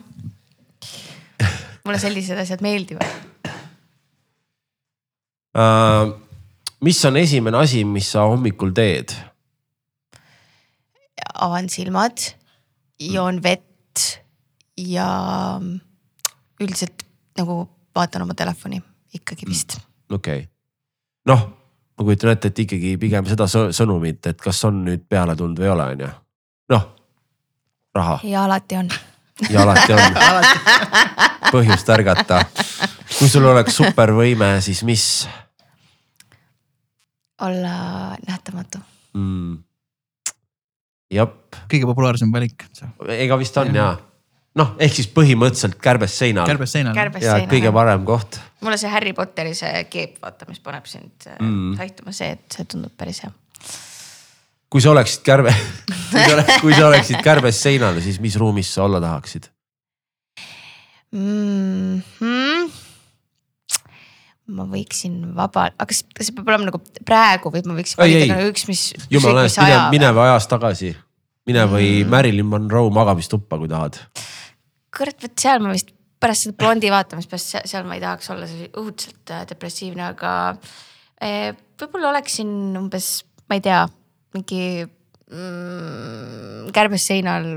mulle 1.86 2.00
sellised 2.02 2.38
asjad 2.44 2.64
meeldivad. 2.66 3.08
uh,. 5.56 6.14
mis 6.82 7.06
on 7.06 7.18
esimene 7.22 7.62
asi, 7.62 7.84
mis 7.86 8.12
sa 8.12 8.28
hommikul 8.30 8.74
teed? 8.76 9.16
avan 11.42 11.70
silmad, 11.70 12.20
joon 13.00 13.40
vett 13.44 14.22
ja 14.78 15.08
üldiselt 16.62 17.06
nagu 17.40 17.64
vaatan 17.96 18.26
oma 18.26 18.36
telefoni 18.38 18.82
ikkagi 19.16 19.48
vist. 19.50 19.78
okei 20.12 20.44
okay., 20.44 20.48
noh, 21.30 21.48
ma 22.02 22.08
kujutan 22.08 22.34
ette, 22.34 22.50
et 22.50 22.60
ikkagi 22.66 22.96
pigem 23.02 23.28
seda 23.30 23.46
sõ- 23.52 23.70
sõnumit, 23.76 24.26
et 24.26 24.42
kas 24.42 24.64
on 24.66 24.82
nüüd 24.88 25.06
peale 25.10 25.36
tulnud 25.38 25.62
või 25.62 25.70
ei 25.70 25.74
ole, 25.76 25.88
on 25.94 26.04
ju. 26.06 26.12
noh, 26.74 26.88
raha 27.96 28.20
ja 28.26 28.46
alati 28.48 28.80
on. 28.82 28.90
ja 29.50 29.62
alati 29.66 29.94
on 29.94 30.18
põhjust 31.54 31.90
ärgata. 31.94 32.42
kui 33.18 33.30
sul 33.30 33.46
oleks 33.46 33.76
supervõime, 33.78 34.56
siis 34.66 34.82
mis 34.88 35.06
olla 37.42 38.16
nähtamatu. 38.28 38.82
mm.? 39.14 39.60
jep, 41.12 41.62
kõige 41.70 41.90
populaarsem 41.90 42.34
valik, 42.34 42.66
ega 43.20 43.38
vist 43.38 43.58
on 43.62 43.76
ja. 43.76 43.92
noh, 44.60 44.74
ehk 44.84 44.98
siis 44.98 45.08
põhimõtteliselt 45.16 45.78
kärbes 45.84 46.18
seinal. 46.20 46.48
kärbes 46.50 46.74
seinal. 46.76 46.98
ja 47.24 47.38
kõige 47.50 47.72
parem 47.76 48.04
koht. 48.08 48.40
mulle 48.62 48.80
see 48.82 48.92
Harry 48.92 49.14
Potteri 49.18 49.54
see 49.58 49.86
keep, 49.92 50.18
vaata, 50.24 50.48
mis 50.50 50.60
paneb 50.64 50.90
sind 50.90 51.30
Mm. 51.40 51.48
mm. 51.48 51.78
haihtuma, 51.80 52.12
see, 52.16 52.34
et 52.36 52.58
see 52.58 52.68
tundub 52.68 52.94
päris 52.98 53.24
hea. 53.24 53.32
kui 54.72 54.84
sa 54.84 54.92
oleksid 54.92 55.24
kärbe, 55.28 55.54
kui 56.64 56.76
sa 56.76 56.88
oleksid, 56.90 57.22
kärbes 57.24 57.60
seinal, 57.64 58.00
siis 58.04 58.20
mis 58.24 58.36
ruumis 58.40 58.74
sa 58.74 58.86
olla 58.88 59.02
tahaksid? 59.04 59.48
mm. 61.12 62.02
-hmm. 62.20 62.72
ma 64.52 64.68
võiksin 64.68 65.22
vaba, 65.36 65.70
aga 65.72 65.88
kas, 65.88 66.04
kas 66.16 66.28
see 66.28 66.36
peab 66.36 66.52
olema 66.52 66.72
nagu 66.72 66.82
praegu 67.06 67.54
või 67.54 67.64
ma 67.68 67.78
võiksin 67.80 68.02
valida 68.02 68.34
nagu 68.36 68.52
üks, 68.52 68.68
mis. 68.68 68.84
jumala 69.12 69.48
eest, 69.48 69.62
mine, 69.64 69.80
mine 69.96 70.12
või 70.16 70.28
ajas 70.28 70.48
tagasi. 70.52 70.96
mine 71.48 71.66
või 71.72 71.90
mm. 72.04 72.12
Marilyn 72.12 72.52
Monroe 72.52 72.92
magamistuppa, 72.94 73.58
kui 73.58 73.72
tahad. 73.72 74.00
kurat, 74.98 75.18
vot 75.24 75.44
seal 75.44 75.62
ma 75.64 75.74
vist 75.76 75.92
pärast 76.22 76.48
seda 76.48 76.58
blondi 76.60 76.92
vaatamist, 76.94 77.30
pärast 77.32 77.58
seal 77.70 77.88
ma 77.88 77.98
ei 77.98 78.04
tahaks 78.04 78.32
olla 78.34 78.50
see 78.50 78.70
õudselt 78.78 79.34
äh, 79.34 79.46
depressiivne, 79.50 80.12
aga 80.14 80.34
eh, 81.22 81.50
võib-olla 81.82 82.12
oleksin 82.14 82.52
umbes, 82.78 83.14
ma 83.50 83.58
ei 83.58 83.66
tea, 83.66 83.82
mingi 84.36 84.62
mm, 84.86 86.70
kärbes 86.76 87.08
seinal, 87.10 87.50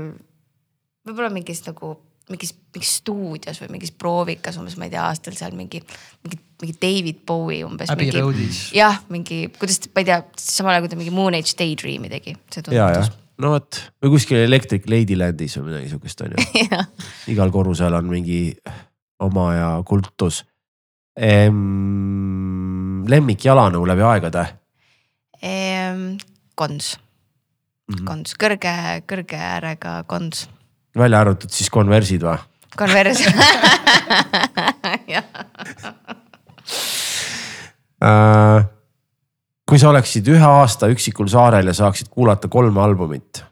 võib-olla 1.05 1.31
mingis 1.33 1.61
nagu 1.67 1.93
mingis, 2.31 2.55
mingis 2.73 2.93
stuudios 3.01 3.59
või 3.61 3.75
mingis 3.75 3.93
proovikas 3.93 4.57
umbes, 4.57 4.77
ma 4.79 4.87
ei 4.87 4.95
tea, 4.95 5.03
aastal 5.05 5.35
seal 5.37 5.53
mingi, 5.57 5.81
mingi, 6.25 6.39
mingi 6.63 6.77
David 6.81 7.21
Bowie 7.27 7.61
umbes. 7.67 7.91
Jah, 8.73 8.97
mingi, 9.13 9.43
kuidas, 9.59 9.77
ma 9.93 10.01
ei 10.01 10.09
tea, 10.09 10.17
samal 10.41 10.73
ajal 10.73 10.87
kui 10.87 10.93
ta 10.95 10.99
mingi 11.03 11.13
Moon 11.13 11.37
Age 11.37 11.53
Daydream'i 11.59 12.09
tegi. 12.11 12.35
ja, 12.73 12.89
jah, 12.97 13.11
no 13.41 13.53
vot 13.55 13.79
või 14.03 14.15
kuskil 14.15 14.43
Electric 14.45 14.87
Ladylandis 14.89 15.57
või 15.59 15.69
midagi 15.69 15.91
sihukest 15.91 16.25
on 16.25 16.35
ju. 16.35 16.37
igal 17.33 17.53
korrusel 17.53 17.93
on 17.97 18.09
mingi 18.11 18.41
omaja 19.23 19.71
kultus 19.87 20.43
ehm,. 21.15 23.05
lemmik 23.09 23.45
jalanõu 23.45 23.85
läbi 23.87 24.05
aegade 24.05 24.45
Ehm, 25.45 26.15
kons, 26.55 26.95
mm, 26.95 27.95
-hmm. 27.95 28.05
kons, 28.07 28.33
kõrge, 28.39 28.71
kõrge 29.05 29.37
äärega 29.37 30.03
kons, 30.07 30.47
välja 30.97 31.19
arvatud 31.21 31.51
siis 31.51 31.69
konversid 31.69 32.23
või? 32.23 32.39
konvers. 32.75 33.21
jah, 35.13 35.23
Äh, 38.05 38.65
kui 39.65 39.81
sa 39.81 39.89
oleksid 39.89 40.27
ühe 40.29 40.45
aasta 40.45 40.89
üksikul 40.93 41.29
saarel 41.31 41.71
ja 41.71 41.75
saaksid 41.77 42.11
kuulata 42.13 42.49
kolme 42.51 42.81
albumit, 42.81 43.43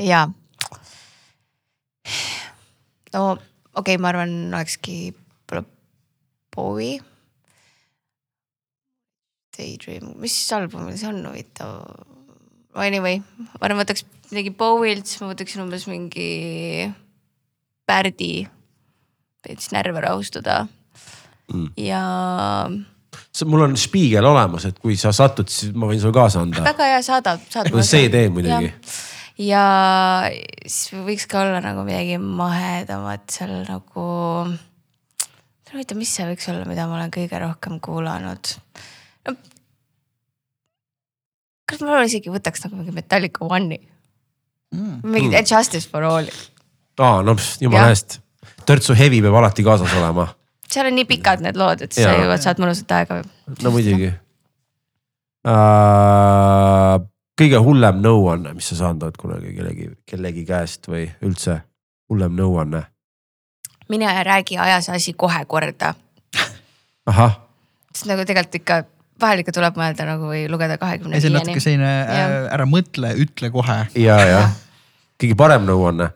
ja. 0.00 0.26
no 3.12 3.24
okei 3.32 3.40
okay,, 3.74 3.98
ma 3.98 4.12
arvan, 4.12 4.36
olekski 4.54 5.14
Bowie. 6.52 7.00
Daydream, 9.56 10.14
mis 10.20 10.34
albumil 10.52 10.96
see 11.00 11.08
on 11.08 11.22
huvitav? 11.28 11.78
Anyway, 12.76 13.20
ma 13.38 13.66
arvan, 13.66 13.80
võtaks 13.82 14.04
midagi 14.30 14.52
Bowie'lt, 14.56 15.08
siis 15.08 15.20
ma 15.20 15.30
võtaksin 15.32 15.64
umbes 15.64 15.84
mingi 15.88 16.88
Pärdi, 17.88 18.46
veits 19.44 19.72
närve 19.74 20.00
rahustada 20.04 20.62
Mm. 21.52 21.68
ja 21.76 22.02
mul 23.48 23.64
on 23.64 23.76
spiigel 23.80 24.26
olemas, 24.28 24.66
et 24.68 24.78
kui 24.82 24.96
sa 25.00 25.12
satud, 25.16 25.48
siis 25.48 25.72
ma 25.72 25.88
võin 25.88 26.00
sulle 26.00 26.14
kaasa 26.16 26.42
anda. 26.44 26.64
väga 26.66 26.90
hea, 26.90 27.00
saada, 27.06 27.38
saada. 27.52 27.84
CD 27.86 28.26
muidugi. 28.32 28.72
ja 29.40 29.62
siis 30.66 30.92
võiks 31.06 31.24
ka 31.30 31.40
olla 31.46 31.62
nagu 31.64 31.86
midagi 31.86 32.18
mahedamat 32.20 33.24
seal 33.32 33.54
nagu. 33.68 34.04
huvitav, 35.72 35.96
mis 35.96 36.12
see 36.12 36.28
võiks 36.28 36.50
olla, 36.52 36.66
mida 36.68 36.84
ma 36.88 36.98
olen 36.98 37.14
kõige 37.14 37.40
rohkem 37.40 37.80
kuulanud 37.80 38.52
no,? 39.28 39.36
kas 41.72 41.80
ma 41.88 42.02
isegi 42.04 42.28
võtaks 42.32 42.66
nagu 42.66 42.76
mingi 42.76 42.92
Metallica 42.92 43.48
One'i, 43.48 43.80
mingi 45.02 45.32
Mm. 45.32 45.48
Justice 45.48 45.88
for 45.88 46.04
All'i, 46.04 46.32
aa, 47.00 47.22
no 47.24 47.34
pst, 47.36 47.64
jumala 47.64 47.88
eest. 47.92 48.20
törtsu 48.68 48.96
hevi 48.96 49.22
peab 49.24 49.40
alati 49.40 49.64
kaasas 49.64 49.96
olema. 49.96 50.28
Seal 50.72 50.88
on 50.88 50.96
nii 50.96 51.08
pikad 51.08 51.42
need 51.44 51.58
lood, 51.60 51.84
et 51.86 51.92
sa 51.96 52.14
jõuad, 52.16 52.40
saad 52.42 52.58
mõnusat 52.62 52.90
aega. 52.98 53.22
no 53.62 53.72
muidugi 53.74 54.10
uh,. 55.48 57.02
kõige 57.38 57.58
hullem 57.64 58.00
nõuanne, 58.04 58.54
mis 58.56 58.66
sa 58.72 58.78
saanud 58.84 59.02
oled 59.08 59.18
kunagi 59.20 59.54
kellegi, 59.56 59.90
kellegi 60.08 60.42
käest 60.48 60.88
või 60.90 61.04
üldse 61.24 61.60
hullem 62.10 62.32
nõuanne? 62.38 62.82
mine 63.92 64.08
räägi, 64.24 64.58
aja 64.58 64.80
see 64.80 64.96
asi 64.96 65.12
kohe 65.18 65.44
korda, 65.50 65.94
ahah, 67.06 67.32
sest 67.92 68.08
nagu 68.08 68.24
tegelikult 68.24 68.60
ikka 68.62 68.82
vahel 69.22 69.42
ikka 69.42 69.54
tuleb 69.54 69.78
mõelda 69.78 70.06
nagu 70.08 70.30
või 70.30 70.42
lugeda 70.50 70.78
kahekümne 70.80 71.18
ja 71.18 71.22
see 71.22 71.30
on 71.30 71.36
natuke 71.38 71.54
viieni. 71.54 71.64
selline 71.66 71.92
äh, 72.00 72.18
Jah. 72.18 72.34
ära 72.56 72.66
mõtle, 72.68 73.12
ütle 73.24 73.50
kohe. 73.54 73.78
ja, 73.98 74.16
ja 74.26 74.42
kõige 75.20 75.36
parem 75.38 75.66
nõuanne. 75.68 76.10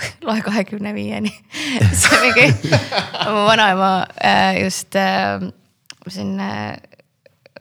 loe 0.26 0.40
kahekümne 0.44 0.94
viieni. 0.96 1.32
see 2.00 2.16
on 2.16 2.24
mingi, 2.26 2.46
mu 3.30 3.44
vanaema 3.48 3.90
äh, 4.24 4.62
just 4.64 4.96
äh, 4.98 5.42
siin 6.08 6.38
äh, 6.40 6.76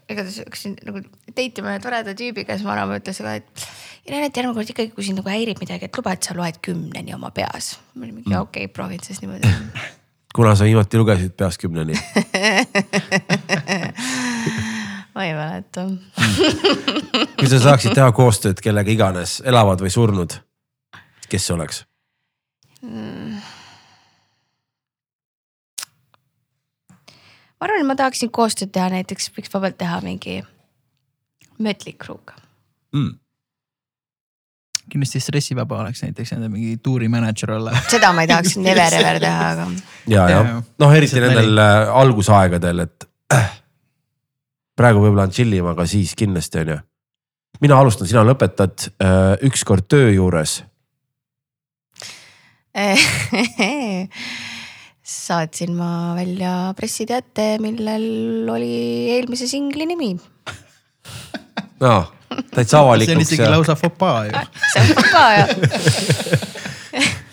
igatahes 0.09 0.41
hakkasin 0.43 0.75
nagu 0.87 1.03
date 1.35 1.61
ima 1.61 1.75
ühe 1.75 1.83
toreda 1.83 2.15
tüübiga, 2.17 2.57
siis 2.57 2.67
vanaema 2.67 2.97
ütles 2.99 3.21
ka, 3.21 3.37
et 3.39 3.69
Irene, 4.09 4.25
et 4.29 4.37
järgmine 4.39 4.55
kord 4.57 4.69
ikkagi, 4.71 4.89
kui 4.95 5.05
sind 5.05 5.19
nagu 5.19 5.29
häirib 5.29 5.59
midagi, 5.61 5.85
et 5.85 5.97
luba, 5.99 6.15
et 6.15 6.25
sa 6.25 6.33
loed 6.33 6.57
kümneni 6.65 7.13
oma 7.13 7.29
peas. 7.35 7.75
ma 7.93 8.07
olin 8.07 8.15
mingi 8.17 8.35
okei 8.35 8.65
okay,, 8.65 8.73
proovin 8.73 9.03
siis 9.05 9.21
niimoodi. 9.21 9.51
kuna 10.35 10.55
sa 10.55 10.65
viimati 10.65 10.97
lugesid 10.97 11.35
peast 11.37 11.61
kümneni? 11.61 11.93
ma 15.13 15.25
ei 15.27 15.33
mäleta. 15.37 15.85
kui 17.37 17.51
sa 17.51 17.61
saaksid 17.67 17.93
teha 17.97 18.09
koostööd 18.15 18.63
kellega 18.65 18.91
iganes, 18.93 19.39
elavad 19.45 19.83
või 19.83 19.93
surnud, 19.93 20.39
kes 21.29 21.49
see 21.49 21.57
oleks? 21.57 21.83
Ma 27.59 27.67
arvan, 27.67 27.81
et 27.81 27.87
ma 27.87 27.95
tahaksin 27.99 28.31
koostööd 28.31 28.71
teha, 28.75 28.89
näiteks 28.93 29.31
võiks 29.35 29.51
vabalt 29.53 29.77
teha 29.79 29.99
mingi 30.05 30.39
Mötley 31.59 31.95
Crue'ga. 31.99 32.37
Mm. 32.95 33.17
kindlasti 34.89 35.19
stressivaba 35.21 35.83
oleks 35.83 36.01
näiteks 36.01 36.31
nende 36.33 36.47
mingi 36.49 36.77
tuurimänedžer 36.83 37.51
olla. 37.59 37.75
seda 37.93 38.09
ma 38.15 38.23
ei 38.25 38.31
tahaks 38.31 38.57
never 38.57 38.95
ever 38.97 39.19
teha, 39.21 39.49
aga 39.53 39.67
ja, 40.09 40.23
ja 40.31 40.39
noh, 40.57 40.93
eriti 40.95 41.21
nendel 41.21 41.61
äh, 41.61 41.91
algusaegadel, 42.01 42.85
et 42.87 43.05
äh, 43.35 43.51
praegu 44.79 45.03
võib-olla 45.03 45.27
on 45.27 45.35
chill 45.35 45.53
im, 45.53 45.69
aga 45.69 45.85
siis 45.89 46.15
kindlasti 46.17 46.63
on 46.63 46.73
ju. 46.73 46.79
mina 47.61 47.77
alustan, 47.77 48.09
sina 48.09 48.23
lõpetad 48.25 48.89
äh, 48.89 49.35
ükskord 49.45 49.85
töö 49.91 50.09
juures. 50.15 50.63
saatsin 55.09 55.73
ma 55.73 56.13
välja 56.15 56.73
pressiteate, 56.77 57.57
millel 57.61 58.49
oli 58.49 59.09
eelmise 59.15 59.47
singli 59.49 59.85
nimi. 59.89 60.13
no 61.79 61.93
täitsa 62.29 62.77
see 62.77 62.79
on 62.79 62.85
avalikuks 62.85 63.21
isegi 63.25 63.41
ja 63.41 63.51
lausa 63.51 63.75
fopaa 63.75 64.25
ju. 64.25 64.31
see 64.73 64.81
on 64.83 65.03
ka 65.11 65.23
ja 65.33 65.47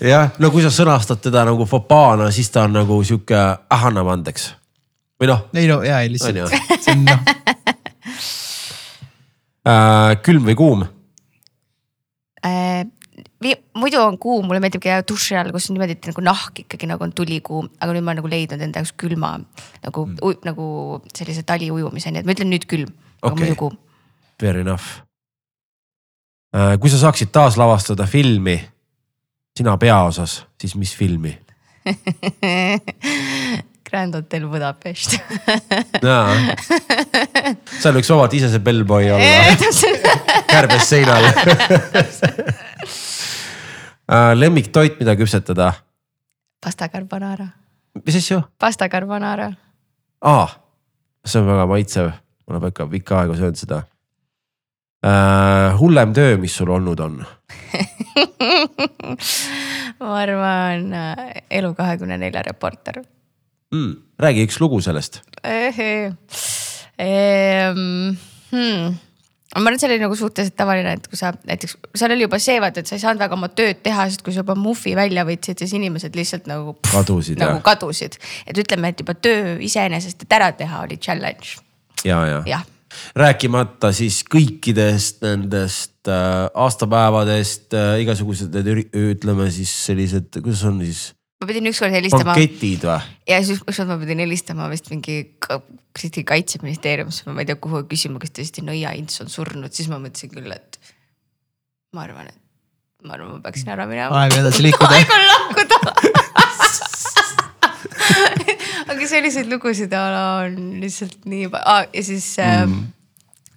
jah, 0.00 0.30
no 0.42 0.50
kui 0.54 0.64
sa 0.64 0.72
sõnastad 0.72 1.20
teda 1.24 1.44
nagu 1.48 1.66
fopaana, 1.68 2.30
siis 2.34 2.50
ta 2.52 2.64
on 2.66 2.76
nagu 2.78 3.00
sihuke, 3.04 3.36
ah 3.36 3.86
anname 3.90 4.14
andeks. 4.16 4.50
või 5.20 5.30
noh 5.32 5.40
ei 5.54 5.68
no 5.70 5.82
ja 5.84 6.00
ei 6.00 6.12
lihtsalt 6.12 6.36
ju? 6.40 6.48
see 6.80 6.96
on 6.96 7.04
noh, 7.08 7.20
äh,, 9.70 10.16
külm 10.24 10.48
või 10.48 10.56
kuum, 10.58 10.86
äh, 12.40 12.84
muidu 13.76 14.00
on 14.00 14.16
kuum, 14.18 14.46
mulle 14.48 14.60
meeldib 14.64 14.82
käia 14.84 15.02
duši 15.06 15.36
all, 15.36 15.52
kus 15.54 15.68
on 15.70 15.76
niimoodi, 15.76 15.92
et 15.98 16.06
nagu 16.10 16.20
nahk 16.24 16.54
ikkagi 16.64 16.86
nagu 16.88 17.04
on 17.04 17.12
tulikuum, 17.16 17.66
aga 17.80 17.90
nüüd 17.92 18.04
ma 18.04 18.10
olen 18.12 18.20
nagu 18.22 18.30
leidnud 18.32 18.60
enda 18.64 18.76
jaoks 18.80 18.94
külma 19.00 19.30
nagu 19.84 20.00
mm., 20.06 20.16
nagu 20.46 20.64
sellise 21.12 21.42
taliujumise, 21.48 22.08
nii 22.12 22.20
et 22.22 22.28
ma 22.28 22.32
ütlen 22.36 22.50
nüüd 22.52 22.64
külm, 22.70 22.90
aga 23.20 23.32
Okei. 23.32 23.40
muidu 23.42 23.54
kuum. 23.60 23.74
Fair 24.40 24.56
enough. 24.62 24.88
kui 26.80 26.90
sa 26.92 26.98
saaksid 27.04 27.30
taaslavastada 27.32 28.04
filmi 28.08 28.56
sina 29.56 29.72
peaosas, 29.80 30.32
siis 30.60 30.74
mis 30.76 30.92
filmi? 30.96 31.32
Grand 33.86 34.14
Hotel 34.14 34.48
Budapest 34.50 35.10
seal 37.80 37.94
võiks 37.94 38.10
vabalt 38.10 38.34
ise 38.34 38.48
see 38.50 38.62
bellboy 38.64 39.06
olla, 39.14 39.56
kärbes 40.52 40.84
seinal. 40.90 41.22
lemmiktoit, 44.08 45.00
mida 45.00 45.16
küpsetada? 45.16 45.72
pasta 46.64 46.88
carbonara, 46.88 47.48
mis 48.04 48.16
asju? 48.20 48.40
pasta 48.58 48.88
carbonara. 48.88 49.52
aa, 50.22 50.48
see 51.24 51.40
on 51.40 51.50
väga 51.50 51.66
maitsev, 51.70 52.10
ma 52.46 52.56
olen 52.56 52.68
ikka 52.70 52.88
pikka 52.92 53.20
aega 53.20 53.38
söönud 53.38 53.60
seda. 53.60 53.82
hullem 55.80 56.14
töö, 56.16 56.36
mis 56.42 56.56
sul 56.56 56.70
olnud 56.70 57.00
on? 57.00 57.20
ma 60.00 60.14
arvan 60.20 60.92
äh, 60.92 61.42
Elu 61.50 61.74
kahekümne 61.74 62.18
nelja 62.18 62.42
reporter 62.42 63.02
mm.. 63.72 63.92
räägi 64.18 64.46
üks 64.46 64.60
lugu 64.60 64.80
sellest. 64.80 65.20
Ehm, 66.96 68.16
hmm. 68.50 68.94
Ma 69.56 69.70
arvan, 69.70 69.76
et 69.78 69.82
see 69.82 69.88
oli 69.88 69.98
nagu 70.02 70.16
suhteliselt 70.18 70.56
tavaline, 70.58 70.92
et 70.98 71.08
kui 71.08 71.18
sa 71.18 71.32
näiteks, 71.48 71.76
seal 71.96 72.12
oli 72.12 72.26
juba 72.26 72.38
see 72.42 72.60
vaata, 72.62 72.82
et 72.82 72.90
sa 72.90 72.96
ei 72.98 73.02
saanud 73.02 73.22
väga 73.22 73.36
oma 73.38 73.48
tööd 73.56 73.80
teha, 73.84 74.06
sest 74.10 74.24
kui 74.26 74.34
sa 74.34 74.44
juba 74.44 74.56
muhvi 74.58 74.92
välja 74.98 75.24
võtsid, 75.28 75.62
siis 75.62 75.74
inimesed 75.78 76.16
lihtsalt 76.18 76.48
nagu. 76.50 76.76
Kadusid, 76.90 77.40
nagu 77.40 77.58
jah? 77.58 77.64
kadusid, 77.70 78.18
et 78.46 78.62
ütleme, 78.62 78.92
et 78.92 79.02
juba 79.04 79.16
töö 79.16 79.56
iseenesest, 79.64 80.26
et 80.26 80.38
ära 80.38 80.50
teha, 80.56 80.84
oli 80.84 81.00
challenge, 81.00 81.56
ja, 82.04 82.20
ja, 82.28 82.40
ja.. 82.48 82.60
rääkimata 83.16 83.92
siis 83.96 84.22
kõikidest 84.32 85.24
nendest 85.24 86.10
äh, 86.12 86.46
aastapäevadest 86.52 87.76
äh,, 87.76 87.92
igasugused 88.04 88.52
need 88.56 88.92
ütleme 88.92 89.48
siis 89.54 89.72
sellised, 89.88 90.34
kuidas 90.36 90.66
on 90.68 90.82
siis, 90.84 91.08
ma 91.40 91.48
pidin 91.50 91.68
ükskord 91.70 91.92
helistama 91.92 92.32
banketid 92.32 92.82
või? 92.88 93.00
ja 93.28 93.36
siis 93.44 93.60
ükskord 93.60 93.90
ma 93.90 93.98
pidin 94.00 94.22
helistama 94.24 94.70
vist 94.72 94.88
mingi 94.92 95.16
kuradi 95.96 96.24
kaitseministeeriumisse, 96.28 97.30
ma 97.30 97.44
ei 97.44 97.48
tea, 97.48 97.58
kuhu 97.60 97.78
küsima, 97.90 98.20
kas 98.22 98.32
tõesti 98.36 98.60
Nõia 98.64 98.90
Ints 98.98 99.22
on 99.24 99.28
surnud, 99.32 99.72
siis 99.72 99.88
ma 99.92 99.96
mõtlesin 100.02 100.30
küll, 100.32 100.50
et 100.52 100.72
ma 101.96 102.00
arvan, 102.04 102.26
et 102.32 102.40
ma 103.06 103.12
arvan, 103.16 103.28
ma 103.36 103.40
peaksin 103.44 103.68
ära 103.72 103.84
minema. 103.88 104.12
aeg 104.22 104.32
on 104.36 104.40
edasi 104.44 104.60
liikuda. 104.66 104.92
aeg 104.96 105.08
on 105.16 105.24
lahkuda. 105.30 105.76
aga 108.92 109.02
selliseid 109.08 109.48
lugusid 109.50 109.92
on 109.96 110.52
lihtsalt 110.82 111.20
nii 111.28 111.44
ah, 111.62 111.82
ja 111.92 112.02
siis 112.04 112.26
mm. 112.42 112.80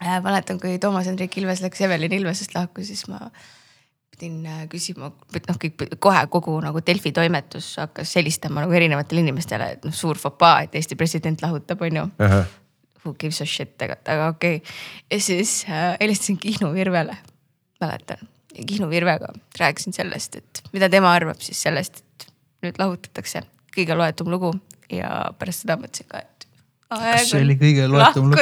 äh, 0.04 0.18
mäletan, 0.26 0.58
kui 0.62 0.72
Toomas 0.82 1.08
Hendrik 1.12 1.34
Ilves 1.40 1.62
läks 1.66 1.80
Evelin 1.86 2.16
Ilvesest 2.20 2.52
lahku, 2.56 2.78
siis 2.88 3.02
ma 3.12 3.20
pidin 3.28 3.59
äh, 4.28 4.64
küsima, 4.72 5.12
noh, 5.12 5.60
kõik 5.62 5.98
kohe 6.04 6.24
kogu 6.32 6.56
nagu 6.64 6.82
Delfi 6.86 7.12
toimetus 7.16 7.76
hakkas 7.82 8.16
helistama 8.20 8.66
nagu 8.66 8.76
erinevatele 8.76 9.24
inimestele, 9.26 9.72
et 9.76 9.86
noh, 9.88 9.96
suur 9.96 10.20
fopaa, 10.20 10.64
et 10.66 10.76
Eesti 10.76 10.98
president 11.00 11.42
lahutab, 11.46 11.82
on 11.88 12.02
ju 12.02 12.08
who 13.04 13.14
gives 13.14 13.42
a 13.42 13.46
shit, 13.46 13.76
aga, 13.82 13.98
aga 14.06 14.28
okei 14.34 14.56
okay.. 14.60 14.74
ja 15.12 15.20
siis 15.24 15.66
äh, 15.70 15.98
helistasin 16.00 16.38
Kihnu 16.38 16.74
Virvele, 16.74 17.18
mäletan. 17.82 18.28
Kihnu 18.68 18.90
Virvega 18.90 19.28
rääkisin 19.60 19.94
sellest, 19.94 20.36
et 20.36 20.64
mida 20.74 20.90
tema 20.90 21.14
arvab 21.16 21.40
siis 21.42 21.62
sellest, 21.62 22.02
et 22.02 22.28
nüüd 22.66 22.80
lahutatakse, 22.82 23.44
kõige 23.76 23.96
loetum 23.96 24.32
lugu 24.34 24.52
ja 24.92 25.30
pärast 25.40 25.64
seda 25.64 25.78
mõtlesin 25.80 26.10
ka, 26.10 26.24
et. 26.26 26.39
See 26.90 27.44
oli 27.44 27.54
kõige 27.60 27.86
loetum 27.86 28.32
lugu 28.32 28.42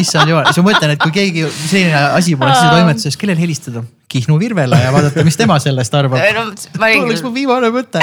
issand 0.00 0.30
jumal, 0.30 0.46
siis 0.48 0.62
ma 0.62 0.70
mõtlen, 0.70 0.94
et 0.94 1.02
kui 1.02 1.12
keegi 1.12 1.44
selline 1.52 1.98
asi 2.16 2.32
poleks 2.40 2.62
sisetoimetuses, 2.62 3.18
kellele 3.20 3.44
helistada? 3.44 3.84
Kihnu 4.14 4.36
Virvele 4.38 4.78
ja 4.78 4.92
vaadata, 4.94 5.24
mis 5.26 5.36
tema 5.36 5.56
sellest 5.60 5.94
arvab. 5.98 6.20
no 6.36 6.44
too 6.54 7.02
oleks 7.02 7.20
mu 7.24 7.32
viimane 7.34 7.68
mõte. 7.74 8.00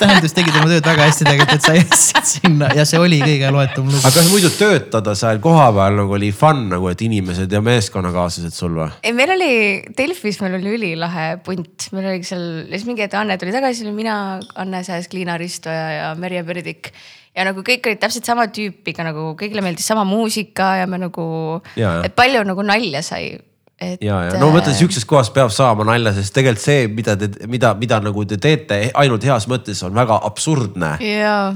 tähendus, 0.00 0.34
tegid 0.34 0.56
oma 0.56 0.70
tööd 0.72 0.88
väga 0.88 1.06
hästi 1.06 1.26
tegelikult, 1.28 1.52
et 1.60 1.66
sa 1.68 1.74
jõudsid 1.76 2.30
sinna 2.30 2.70
ja 2.74 2.86
see 2.88 2.98
oli 3.02 3.20
kõige 3.22 3.52
loetum 3.54 3.90
lugu 3.92 4.00
aga. 4.00 4.14
kas 4.16 4.32
muidu 4.32 4.50
töötada 4.56 5.14
seal 5.20 5.38
kohapeal 5.44 6.00
nagu 6.00 6.16
oli 6.16 6.32
fun 6.34 6.64
nagu, 6.72 6.90
et 6.90 7.06
inimesed 7.06 7.52
ja 7.54 7.62
meeskonnakaaslased 7.66 8.56
sul 8.56 8.80
või? 8.80 8.88
ei 9.04 9.14
meil 9.14 9.34
oli 9.36 9.52
Delfis, 9.98 10.40
meil 10.42 10.58
oli 10.58 10.74
ülilahe 10.78 11.28
punt, 11.46 11.90
meil 11.94 12.10
oli 12.16 12.26
seal, 12.26 12.48
siis 12.72 12.88
mingi 12.88 13.06
hetk 13.06 13.20
Anne 13.20 13.38
tuli 13.38 13.54
tagasi, 13.54 13.86
mina, 13.94 14.16
Anne 14.58 14.82
Sääsk, 14.86 15.14
Liina 15.14 15.38
Ristoja 15.38 15.88
ja 16.00 16.12
Merje 16.18 16.42
Perdik. 16.50 16.94
Ja 17.36 17.46
nagu 17.46 17.62
kõik 17.66 17.86
olid 17.86 18.00
täpselt 18.02 18.26
sama 18.28 18.48
tüüpiga 18.52 19.04
nagu 19.06 19.30
kõigile 19.38 19.62
meeldis 19.64 19.86
sama 19.90 20.04
muusika 20.08 20.74
ja 20.80 20.90
me 20.90 21.00
nagu 21.00 21.28
Ja, 21.76 22.00
ja., 22.00 22.02
et 22.08 22.16
palju 22.18 22.42
nagu 22.46 22.64
nalja 22.66 23.02
sai. 23.06 23.38
et. 23.80 24.02
ja, 24.02 24.18
ja 24.26 24.36
no 24.40 24.50
ma 24.50 24.58
mõtlen, 24.58 24.76
sihukeses 24.76 25.06
kohas 25.08 25.30
peab 25.34 25.52
saama 25.54 25.86
nalja, 25.88 26.12
sest 26.16 26.34
tegelikult 26.36 26.64
see, 26.64 26.86
mida 26.92 27.16
te, 27.16 27.30
mida, 27.48 27.72
mida 27.78 28.00
nagu 28.04 28.24
te 28.28 28.36
teete 28.36 28.82
ainult 28.94 29.24
heas 29.24 29.48
mõttes 29.48 29.82
on 29.86 29.94
väga 29.96 30.20
absurdne. 30.28 30.96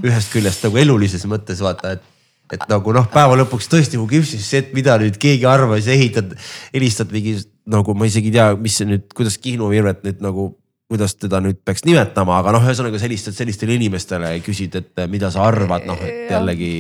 ühest 0.05 0.33
küljest 0.33 0.65
nagu 0.65 0.81
elulises 0.81 1.27
mõttes 1.31 1.61
vaata, 1.65 1.97
et, 1.99 2.07
et 2.55 2.69
nagu 2.71 2.95
noh, 2.95 3.09
päeva 3.13 3.37
lõpuks 3.43 3.69
tõesti 3.73 4.01
mu 4.01 4.07
kipsis 4.09 4.47
see, 4.47 4.63
et 4.65 4.73
mida 4.77 4.97
nüüd 5.03 5.19
keegi 5.21 5.49
arvas, 5.49 5.91
ehitad, 5.91 6.37
helistad 6.73 7.13
mingi 7.13 7.41
nagu 7.67 7.95
ma 7.97 8.07
isegi 8.09 8.31
ei 8.31 8.39
tea, 8.39 8.51
mis 8.61 8.77
see 8.79 8.89
nüüd, 8.89 9.09
kuidas 9.17 9.39
Kihnu 9.41 9.69
Virvet 9.73 10.05
nüüd 10.05 10.21
nagu, 10.25 10.53
kuidas 10.95 11.17
teda 11.19 11.41
nüüd 11.43 11.59
peaks 11.67 11.85
nimetama, 11.89 12.39
aga 12.41 12.55
noh, 12.55 12.65
ühesõnaga 12.65 13.01
sellistelt, 13.03 13.37
sellistele 13.37 13.75
inimestele 13.79 14.31
küsid, 14.47 14.79
et 14.79 15.05
mida 15.11 15.31
sa 15.35 15.49
arvad, 15.49 15.87
noh, 15.89 16.01
et 16.07 16.31
jällegi, 16.31 16.71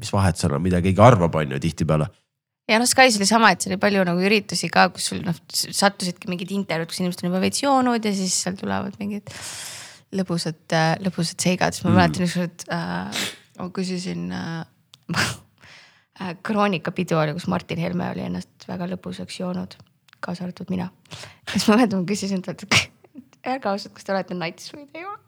mis 0.00 0.12
vahet 0.14 0.40
seal 0.40 0.56
on, 0.56 0.64
mida 0.64 0.80
keegi 0.84 1.04
arvab, 1.04 1.36
on 1.36 1.52
ju 1.56 1.60
tihtipeale. 1.62 2.08
ja 2.70 2.80
noh, 2.80 2.88
Sky's 2.88 3.18
oli 3.20 3.28
sama, 3.28 3.52
et 3.52 3.60
seal 3.60 3.74
oli 3.74 3.82
palju 3.82 4.06
nagu 4.08 4.24
üritusi 4.24 4.70
ka, 4.72 4.88
kus 4.94 5.10
sul 5.12 5.20
noh 5.26 5.36
sattusidki 5.52 6.30
mingid 6.32 6.54
intervjuud, 6.56 6.88
kus 6.90 7.02
inimesed 7.02 7.24
on 7.24 7.30
juba 7.30 7.44
veits 7.44 7.62
joonud 7.64 8.08
ja 8.08 8.14
siis 8.16 8.38
seal 8.46 8.56
tulevad 8.56 8.96
mingid 9.02 9.28
lõbusad, 10.16 10.76
lõbusad 11.04 11.40
seigad, 11.42 11.76
siis 11.76 11.86
ma 11.86 11.94
mäletan 11.96 12.26
ükskord 12.26 12.66
äh,, 12.72 13.22
ma 13.58 13.68
küsisin 13.74 14.28
äh, 14.36 14.62
äh,. 16.20 16.34
kroonikapidu 16.44 17.18
oli, 17.20 17.36
kus 17.36 17.48
Martin 17.52 17.80
Helme 17.82 18.10
oli 18.14 18.24
ennast 18.28 18.68
väga 18.68 18.88
lõbusaks 18.94 19.40
joonud, 19.40 19.76
kaasa 20.24 20.46
arvatud 20.46 20.72
mina. 20.72 20.90
siis 21.52 21.68
ma 21.68 21.80
mäletan, 21.80 22.04
ma 22.04 22.08
küsisin 22.08 22.44
talt, 22.44 22.64
et 22.68 22.80
öelge 23.46 23.68
ausalt, 23.68 23.94
kas 23.96 24.06
te 24.06 24.12
olete 24.14 24.34
nats 24.38 24.70
või 24.74 24.86
te 24.86 24.98
ei 25.00 25.06
ole. 25.06 25.18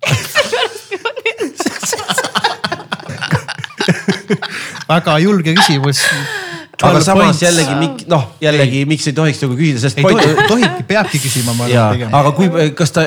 väga 4.89 5.19
julge 5.23 5.55
küsimus. 5.59 6.03
aga 6.85 7.01
samas 7.05 7.43
jällegi 7.43 8.07
noh 8.11 8.25
jällegi, 8.43 8.85
miks 8.89 9.07
ei 9.11 9.17
tohiks 9.17 9.41
nagu 9.45 9.55
küsida, 9.59 9.79
sest 9.83 9.99
ei 9.99 10.05
tohi, 10.07 10.35
tohibki, 10.49 10.83
peabki 10.89 11.19
küsima, 11.23 11.53
ma 11.59 11.69
ja 11.71 11.89
arvan, 11.91 12.11
aga 12.21 12.35
kui, 12.37 12.47
kas 12.77 12.91
ta, 12.95 13.07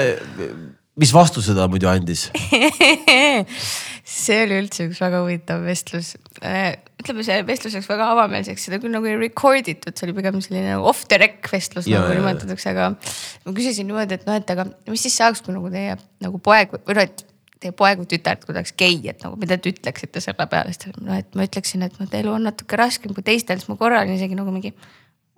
mis 0.99 1.11
vastuse 1.15 1.55
ta 1.57 1.67
muidu 1.71 1.87
andis? 1.91 2.27
see 4.27 4.41
oli 4.45 4.57
üldse 4.61 4.87
üks 4.89 4.99
väga 5.01 5.21
huvitav 5.23 5.63
vestlus. 5.65 6.13
ütleme, 6.41 7.25
see 7.25 7.39
vestlus 7.47 7.77
läks 7.77 7.87
väga 7.89 8.09
avameelseks, 8.15 8.67
seda 8.67 8.81
küll 8.83 8.93
nagu 8.93 9.07
ei 9.09 9.15
record 9.19 9.69
itud, 9.71 9.95
see 9.95 10.07
oli 10.07 10.17
pigem 10.17 10.41
selline 10.43 10.75
nagu 10.75 10.89
off 10.91 11.07
the 11.07 11.19
rec 11.21 11.39
vestlus 11.51 11.87
Ja, 11.89 12.03
nagu 12.03 12.19
nimetatakse, 12.19 12.73
aga 12.75 12.91
ma 12.93 13.55
küsisin 13.57 13.89
niimoodi, 13.89 14.19
et 14.19 14.27
noh, 14.29 14.37
et 14.37 14.53
aga 14.53 14.67
mis 14.91 15.07
siis 15.07 15.17
saaks, 15.19 15.43
kui 15.45 15.55
nagu 15.55 15.71
teie 15.73 15.97
nagu 16.23 16.41
poeg 16.43 16.75
või 16.75 16.99
noh, 16.99 17.07
et 17.07 17.25
teie 17.61 17.73
poeg 17.75 18.01
või 18.01 18.09
tütar 18.09 18.39
kui 18.41 18.53
oleks 18.53 18.73
gei, 18.77 18.99
et 19.09 19.23
nagu 19.25 19.37
mida 19.39 19.57
te 19.57 19.71
ütleksite 19.73 20.21
selle 20.23 20.47
peale, 20.49 20.73
siis 20.73 20.83
ta 20.83 20.91
oli 20.91 21.07
noh, 21.07 21.19
et 21.21 21.37
ma 21.37 21.47
ütleksin, 21.47 21.85
et 21.87 21.97
noh, 22.01 22.09
elu 22.19 22.33
on 22.33 22.47
natuke 22.47 22.79
raskem 22.79 23.15
kui 23.17 23.25
teistel, 23.25 23.61
siis 23.61 23.69
ma 23.71 23.77
korra 23.79 24.03
olin 24.03 24.17
isegi 24.17 24.37
nagu 24.37 24.53
mingi 24.53 24.73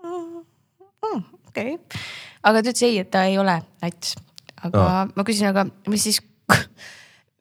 mm, 0.04 1.24
okei 1.52 1.76
okay., 1.76 2.02
aga 2.44 2.64
ta 2.64 2.74
ütles 2.74 2.88
ei, 2.88 3.00
et 3.04 3.12
ta 3.14 3.26
ei 3.30 3.38
ole 3.42 3.60
nats. 3.84 4.16
aga 4.60 4.84
oh. 4.84 5.14
ma 5.16 5.28
küsin, 5.28 5.50
aga 5.52 5.68
mis 5.92 6.08
siis, 6.10 6.22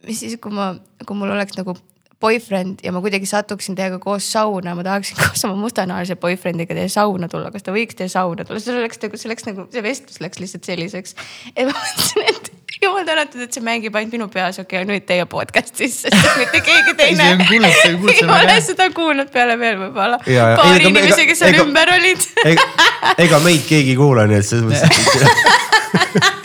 mis 0.06 0.20
siis, 0.22 0.36
kui 0.42 0.54
ma, 0.54 0.72
kui 1.06 1.16
mul 1.18 1.32
oleks 1.34 1.56
nagu 1.58 1.74
boyfriend 2.20 2.82
ja 2.82 2.90
ma 2.94 3.00
kuidagi 3.02 3.28
satuksin 3.30 3.76
teiega 3.78 4.00
koos 4.02 4.26
sauna, 4.32 4.74
ma 4.74 4.84
tahaksin 4.86 5.18
koos 5.22 5.44
oma 5.46 5.58
mustanahalise 5.62 6.18
boyfriend'iga 6.20 6.76
teie 6.78 6.90
sauna 6.92 7.30
tulla, 7.30 7.52
kas 7.54 7.66
ta 7.66 7.74
võiks 7.74 7.98
teie 7.98 8.10
sauna 8.12 8.46
tulla, 8.46 8.62
see 8.62 8.74
oleks 8.74 9.02
nagu, 9.04 9.20
see 9.20 9.32
läks 9.32 9.46
nagu, 9.48 9.66
see 9.74 9.84
vestlus 9.84 10.22
läks 10.24 10.42
lihtsalt 10.42 10.70
selliseks. 10.70 11.14
et 11.54 11.66
ma 11.68 11.74
mõtlesin, 11.74 12.26
et 12.32 12.50
jumal 12.82 13.06
tänatud, 13.06 13.42
et 13.46 13.54
see 13.54 13.64
mängib 13.64 13.96
ainult 13.98 14.14
minu 14.18 14.28
peas, 14.32 14.58
okei 14.58 14.82
okay,, 14.82 14.88
nüüd 14.90 15.06
teie 15.06 15.26
podcast'is, 15.30 16.00
mitte 16.40 16.62
keegi 16.66 16.96
teine. 17.00 17.30
ei 17.50 18.22
ole 18.38 18.58
seda 18.66 18.90
kuulnud 18.94 19.30
peale 19.34 19.58
veel 19.60 19.78
võib-olla. 19.86 20.18
Paari 20.22 20.82
ega- 20.82 20.90
inimese, 20.90 21.22
ega- 21.22 21.30
kes 21.32 21.44
seal 21.44 21.62
ümber 21.62 21.94
olid. 21.94 22.28
ega 23.26 23.42
meid 23.46 23.66
keegi 23.70 23.94
ei 23.94 23.98
kuula, 23.98 24.26
nii 24.30 24.42
et 24.42 24.50
selles 24.50 24.66
mõttes, 24.66 24.82
et 24.82 26.38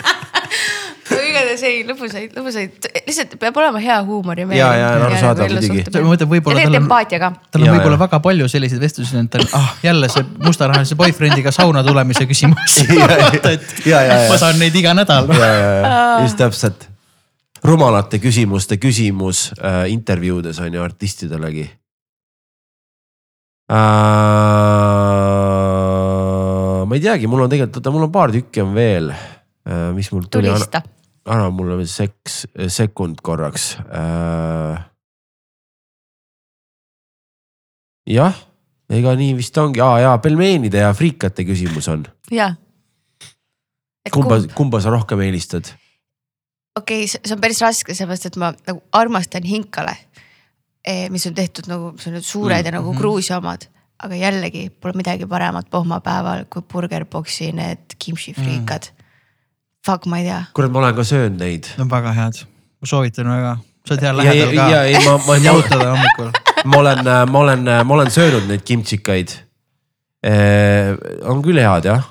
aga 1.14 1.22
igatahes 1.22 1.53
igatahes 1.53 1.53
ei 1.66 1.82
lõbusaid, 1.86 2.32
lõbusaid, 2.36 2.88
lihtsalt 3.06 3.34
peab 3.40 3.56
olema 3.60 3.80
hea 3.82 3.98
huumor 4.06 4.38
ja 4.40 4.46
Ja, 4.54 4.70
ja, 4.78 4.88
arusaadav 5.08 5.50
muidugi. 5.50 5.84
ma 5.84 6.02
mõtlen, 6.10 6.26
ja 6.26 6.30
võib-olla 6.30 6.62
tal 6.62 6.70
on, 6.70 6.78
empaatia 6.82 7.20
ka. 7.22 7.30
tal 7.50 7.64
on 7.64 7.70
võib-olla 7.74 7.98
väga 8.04 8.20
palju 8.24 8.48
selliseid 8.52 8.82
vestlusi, 8.82 9.16
et 9.18 9.30
tal 9.32 9.46
ah 9.58 9.70
jälle 9.84 10.08
see 10.12 10.24
mustanahalise 10.44 10.98
boyfriend'iga 11.00 11.52
sauna 11.54 11.84
tulemise 11.86 12.26
küsimus. 12.30 12.80
Ja, 12.94 13.08
ja, 13.10 14.00
ja, 14.02 14.02
ja. 14.06 14.18
ma 14.30 14.36
saan 14.40 14.58
neid 14.60 14.74
iga 14.76 14.94
nädal. 14.96 15.28
ja, 15.34 15.46
ja, 15.46 15.70
ja 15.84 15.94
just 16.24 16.38
täpselt. 16.40 16.88
rumalate 17.64 18.18
küsimuste 18.20 18.76
küsimus 18.76 19.50
äh, 19.58 19.84
intervjuudes 19.92 20.60
on 20.60 20.74
ju 20.74 20.82
artistidelegi 20.84 21.70
äh,. 23.72 23.76
ma 26.84 26.94
ei 26.94 27.00
teagi, 27.00 27.26
mul 27.30 27.46
on 27.46 27.50
tegelikult, 27.52 27.80
oota, 27.80 27.94
mul 27.94 28.06
on 28.08 28.12
paar 28.12 28.34
tükki 28.34 28.60
on 28.64 28.74
veel 28.76 29.08
äh,, 29.14 29.88
mis 29.96 30.12
mul 30.12 30.28
tuli. 30.28 30.50
tulista. 30.52 30.82
Anna 31.24 31.50
mulle 31.50 31.78
veel 31.80 31.88
seks, 31.88 32.44
sekund 32.72 33.22
korraks 33.24 33.74
äh,. 33.84 34.82
jah, 38.10 38.42
ega 38.92 39.14
nii 39.16 39.36
vist 39.38 39.56
ongi, 39.60 39.80
aa 39.84 40.02
jaa, 40.04 40.18
pelmeenide 40.24 40.82
ja 40.84 40.92
friikate 40.96 41.46
küsimus 41.48 41.88
on. 41.92 42.04
jaa. 42.32 42.52
kumba, 44.12 44.42
kumba 44.54 44.82
sa 44.84 44.92
rohkem 44.92 45.24
eelistad? 45.24 45.72
okei 46.76 47.04
okay,, 47.04 47.12
see 47.14 47.36
on 47.36 47.44
päris 47.44 47.62
raske, 47.64 47.94
sellepärast 47.96 48.28
et 48.28 48.40
ma 48.40 48.52
nagu 48.66 48.82
armastan 48.92 49.46
hinkale. 49.48 49.96
mis 51.10 51.24
on 51.26 51.34
tehtud 51.34 51.70
nagu, 51.70 51.94
mis 51.96 52.10
on 52.10 52.18
need 52.18 52.26
suured 52.28 52.60
mm, 52.60 52.66
ja 52.68 52.74
nagu 52.76 52.90
mhm. 52.92 53.00
Gruusia 53.00 53.38
omad, 53.40 53.64
aga 54.04 54.18
jällegi 54.20 54.66
pole 54.68 54.98
midagi 55.00 55.24
paremat 55.30 55.70
pohmapäeval 55.72 56.44
kui 56.52 56.66
Burgerboxi 56.68 57.54
need 57.56 57.96
kimchi 57.96 58.36
friikad 58.36 58.90
mm.. 58.90 59.03
Fuck, 59.84 60.06
ma 60.08 60.18
ei 60.18 60.24
tea. 60.24 60.40
kurat, 60.56 60.72
ma 60.72 60.80
olen 60.80 60.96
ka 60.96 61.04
söönud 61.04 61.38
neid. 61.40 61.68
On 61.82 61.90
väga 61.90 62.12
head, 62.16 62.40
ma 62.80 62.88
soovitan 62.88 63.28
väga, 63.28 63.56
sa 63.84 63.94
oled 63.94 64.06
hea 64.06 64.10
ja, 64.12 64.16
lähedal 64.16 64.54
ja, 64.56 64.64
ka 64.70 64.82
ei, 64.88 64.96
ma, 65.04 65.16
ma, 65.18 65.26
ma, 65.26 65.36
jalutada 65.44 65.90
hommikul. 65.92 66.30
ma 66.72 66.80
olen, 66.80 67.12
ma 67.30 67.44
olen, 67.44 67.70
ma 67.84 67.98
olen 67.98 68.10
söönud 68.10 68.48
neid 68.48 68.64
kimtsikaid. 68.64 69.36
on 71.28 71.42
küll 71.44 71.60
head 71.60 71.84
jah, 71.90 72.06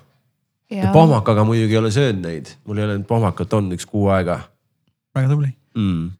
ja 0.69 0.93
pohmakaga 0.93 1.45
muidugi 1.49 1.73
ei 1.73 1.81
ole 1.81 1.91
söönud 1.91 2.21
neid, 2.27 2.53
mul 2.65 2.77
ei 2.77 2.85
ole 2.85 2.99
nüüd 2.99 3.09
pohmakat 3.09 3.53
olnud 3.57 3.73
üks 3.73 3.89
kuu 3.89 4.11
aega 4.13 4.43
väga 5.15 5.29
tubli. 5.33 5.49
mm.. 5.73 6.11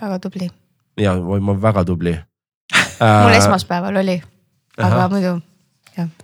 väga 0.00 0.18
tubli. 0.18 0.50
ja, 0.98 1.14
ma 1.14 1.38
olen 1.38 1.62
väga 1.62 1.84
tubli. 1.84 2.14
mul 3.24 3.34
esmaspäeval 3.34 4.02
oli, 4.02 4.20
aga 4.78 4.94
ahah. 4.94 5.10
muidu. 5.10 5.38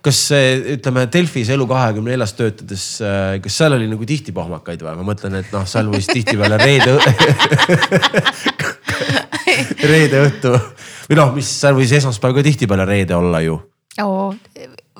Kas 0.04 0.22
see, 0.30 0.54
ütleme 0.76 1.06
Delfis 1.12 1.50
Elu24 1.54 2.06
neljas 2.06 2.36
töötades, 2.38 2.86
kas 3.44 3.60
seal 3.60 3.76
oli 3.78 3.90
nagu 3.90 4.08
tihti 4.08 4.34
pohmakaid 4.36 4.84
või? 4.86 4.96
ma 5.00 5.08
mõtlen, 5.10 5.40
et 5.42 5.52
noh, 5.54 5.66
seal 5.68 5.90
võis 5.92 6.08
tihtipeale 6.10 6.60
reede 6.62 6.96
reede 9.92 10.26
õhtu 10.26 10.56
või 11.10 11.20
noh, 11.20 11.32
mis 11.36 11.50
seal 11.60 11.76
võis 11.76 11.92
esmaspäev 11.96 12.36
ka 12.36 12.44
tihtipeale 12.46 12.86
reede 12.88 13.16
olla 13.16 13.42
ju. 13.44 13.58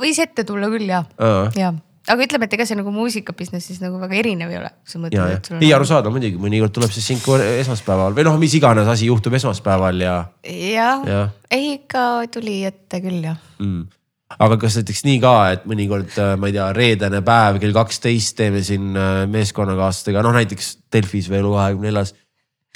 võis 0.01 0.21
ette 0.23 0.45
tulla 0.47 0.71
küll 0.73 0.89
ja, 0.91 1.03
ja, 1.19 1.33
ja, 1.57 1.73
aga 2.13 2.27
ütleme, 2.27 2.47
et 2.47 2.57
ega 2.57 2.67
see 2.69 2.79
nagu 2.79 2.93
muusika 2.95 3.35
business'is 3.37 3.81
nagu 3.83 3.99
väga 4.03 4.19
erinev 4.21 4.53
ei 4.53 4.61
ole. 4.61 4.71
ja, 5.15 5.29
ei 5.59 5.73
arusaadav 5.75 6.15
muidugi, 6.15 6.39
mõnikord 6.41 6.75
tuleb 6.77 6.95
see 6.95 7.05
sinku 7.05 7.39
esmaspäeval 7.41 8.17
või 8.17 8.27
noh, 8.29 8.39
mis 8.41 8.55
iganes 8.59 8.89
asi 8.91 9.11
juhtub 9.11 9.37
esmaspäeval 9.39 10.01
ja, 10.05 10.17
jah, 10.47 11.07
ja 11.07 11.23
ei 11.53 11.77
ikka 11.79 12.27
tuli 12.33 12.63
ette 12.69 13.03
küll 13.05 13.23
jah. 13.27 13.39
mm.. 13.63 13.87
Aga 14.35 14.59
kas 14.61 14.79
näiteks 14.81 15.05
nii 15.07 15.19
ka, 15.23 15.35
et 15.55 15.67
mõnikord, 15.71 16.15
ma 16.41 16.51
ei 16.51 16.57
tea, 16.57 16.69
reedene 16.77 17.23
päev 17.27 17.61
kell 17.63 17.77
kaksteist 17.77 18.37
teeme 18.41 18.63
siin 18.67 18.97
äh, 18.99 19.25
meeskonnakaaslastega, 19.31 20.25
noh 20.27 20.35
näiteks 20.37 20.73
Delfis 20.93 21.31
või 21.31 21.43
Elu24-s. 21.43 22.15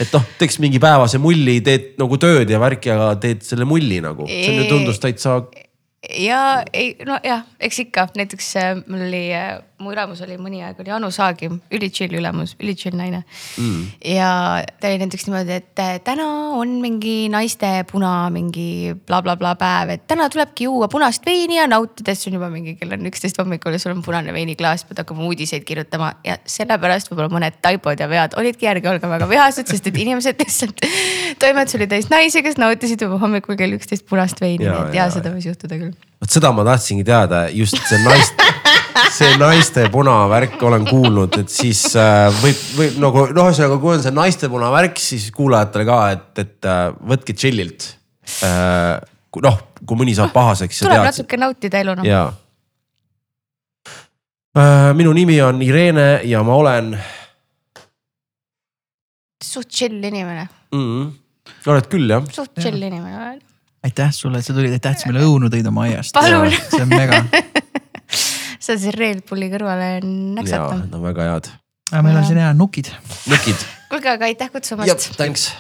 et 0.01 0.15
noh, 0.15 0.29
teeks 0.39 0.61
mingi 0.63 0.81
päevase 0.83 1.19
mulli, 1.23 1.59
teed 1.67 1.97
nagu 2.01 2.21
tööd 2.23 2.51
ja 2.51 2.61
värki, 2.63 2.93
aga 2.95 3.11
teed 3.21 3.43
selle 3.47 3.67
mulli 3.69 3.99
nagu, 4.05 4.29
see 4.31 4.55
on 4.55 4.63
ju 4.63 4.69
tundus 4.71 5.03
täitsa 5.03 5.41
ja 6.17 6.63
ei, 6.73 6.95
nojah, 7.07 7.45
eks 7.61 7.83
ikka 7.85 8.07
näiteks 8.17 8.55
äh, 8.61 8.71
mul 8.87 9.09
oli, 9.09 9.27
mu 9.81 9.93
ülemus 9.95 10.23
oli 10.25 10.37
mõni 10.41 10.63
aeg 10.65 10.79
oli 10.83 10.93
Anu 10.95 11.11
Saagim, 11.15 11.59
üli 11.75 11.91
chill 11.93 12.15
ülemus, 12.17 12.55
üli 12.61 12.77
chill 12.79 12.97
naine 12.99 13.23
mm.. 13.59 13.83
ja 14.15 14.31
ta 14.81 14.91
oli 14.91 15.01
näiteks 15.03 15.27
niimoodi, 15.27 15.59
et 15.61 15.83
äh, 15.83 15.99
täna 16.07 16.29
on 16.59 16.77
mingi 16.85 17.29
naiste 17.33 17.73
puna 17.91 18.15
mingi 18.33 18.95
blablabla 18.95 19.55
bla, 19.55 19.57
bla 19.57 19.61
päev, 19.61 19.95
et 19.97 20.07
täna 20.11 20.29
tulebki 20.33 20.69
juua 20.69 20.89
punast 20.93 21.27
veini 21.27 21.59
ja 21.59 21.67
nautida, 21.71 22.15
siis 22.15 22.31
on 22.31 22.39
juba 22.39 22.51
mingi 22.53 22.77
kell 22.81 22.95
on 22.97 23.11
üksteist 23.11 23.41
hommikul 23.43 23.77
ja 23.77 23.83
sul 23.83 23.95
on 23.97 24.05
punane 24.07 24.35
veiniklaas, 24.37 24.87
pead 24.89 25.03
hakkama 25.03 25.27
uudiseid 25.27 25.67
kirjutama 25.67 26.13
ja 26.27 26.39
sellepärast 26.47 27.11
võib-olla 27.11 27.33
mõned 27.35 27.59
taipod 27.65 28.01
ja 28.01 28.09
vead 28.11 28.39
olidki 28.41 28.69
järgi 28.71 28.93
olge 28.93 29.11
väga 29.11 29.29
vihased, 29.31 29.69
sest 29.71 29.91
et 29.91 30.01
inimesed 30.07 30.39
lihtsalt. 30.41 30.87
toimetus 31.43 31.81
oli 31.81 31.91
täis 31.91 32.11
naisi, 32.13 32.45
kes 32.47 32.61
nautisid 32.61 33.03
juba 33.03 33.19
hommikul 33.23 33.59
kell 33.59 33.75
üksteist 33.77 34.07
punast 34.09 34.41
veini, 34.43 34.67
nii 34.69 34.87
et 34.87 35.01
ja 35.01 35.01
ja, 35.07 35.11
seda 35.15 35.33
võis 35.35 35.49
juhtuda 35.49 35.79
küll. 35.81 35.95
vot 36.21 36.37
seda 36.37 36.53
ma 36.55 36.65
tahtsingi 36.69 37.07
teada, 37.07 37.47
just 37.55 37.79
see 37.89 38.01
naiste, 38.05 38.49
see 39.15 39.37
naiste 39.41 39.87
punavärk 39.93 40.61
olen 40.67 40.85
kuulnud, 40.89 41.39
et 41.43 41.53
siis 41.53 41.83
äh, 41.99 42.27
võib, 42.41 42.61
võib 42.79 42.99
nagu 43.03 43.25
noh, 43.31 43.49
ühesõnaga, 43.49 43.79
kui 43.83 43.95
on 43.95 44.05
see 44.05 44.15
naiste 44.15 44.51
punavärk, 44.53 45.01
siis 45.01 45.29
kuulajatele 45.37 45.87
ka, 45.89 45.99
et, 46.17 46.29
et 46.45 46.69
äh, 46.69 46.83
võtke 47.13 47.37
chill'ilt 47.37 47.89
äh,. 48.47 48.99
noh, 49.47 49.59
kui 49.85 50.01
mõni 50.01 50.15
saab 50.19 50.35
pahaseks. 50.35 50.83
tuleb 50.85 51.07
natuke 51.09 51.41
nautida 51.41 51.83
elu 51.85 51.97
noh. 52.01 52.09
ja 52.09 52.27
äh,. 54.57 54.91
minu 54.99 55.15
nimi 55.17 55.41
on 55.45 55.63
Irene 55.65 56.09
ja 56.29 56.45
ma 56.47 56.59
olen 56.61 56.95
suht 59.51 59.71
chill 59.73 60.03
inimene, 60.03 60.49
mm,, 60.75 61.07
oled 61.71 61.89
küll 61.93 62.11
jah? 62.13 62.27
suht 62.35 62.59
chill 62.61 62.81
inimene 62.81 63.17
olen. 63.17 63.41
aitäh 63.87 64.13
sulle, 64.15 64.43
et 64.43 64.47
sa 64.47 64.55
tulid, 64.57 64.77
aitäh, 64.77 64.95
et 64.95 65.03
sa 65.03 65.11
meile 65.11 65.25
õunu 65.25 65.49
tõid 65.53 65.67
oma 65.71 65.89
aiast. 65.89 66.13
Palun. 66.17 66.53
see 66.53 66.85
on 66.85 66.93
mega. 66.93 67.25
sa 68.71 68.79
siin 68.79 68.97
Red 68.99 69.25
Bulli 69.29 69.51
kõrvale 69.53 69.89
ja 69.97 70.05
näksata. 70.05 70.77
need 70.85 70.95
on 70.99 71.09
väga 71.09 71.33
head. 71.33 71.51
meil 71.97 72.23
on 72.23 72.29
siin 72.29 72.39
hea 72.43 72.53
nukid. 72.55 72.93
nukid. 73.31 73.67
kuulge, 73.91 74.15
aga 74.15 74.31
aitäh 74.31 74.53
kutsumast. 74.55 75.13
thanks 75.19 75.51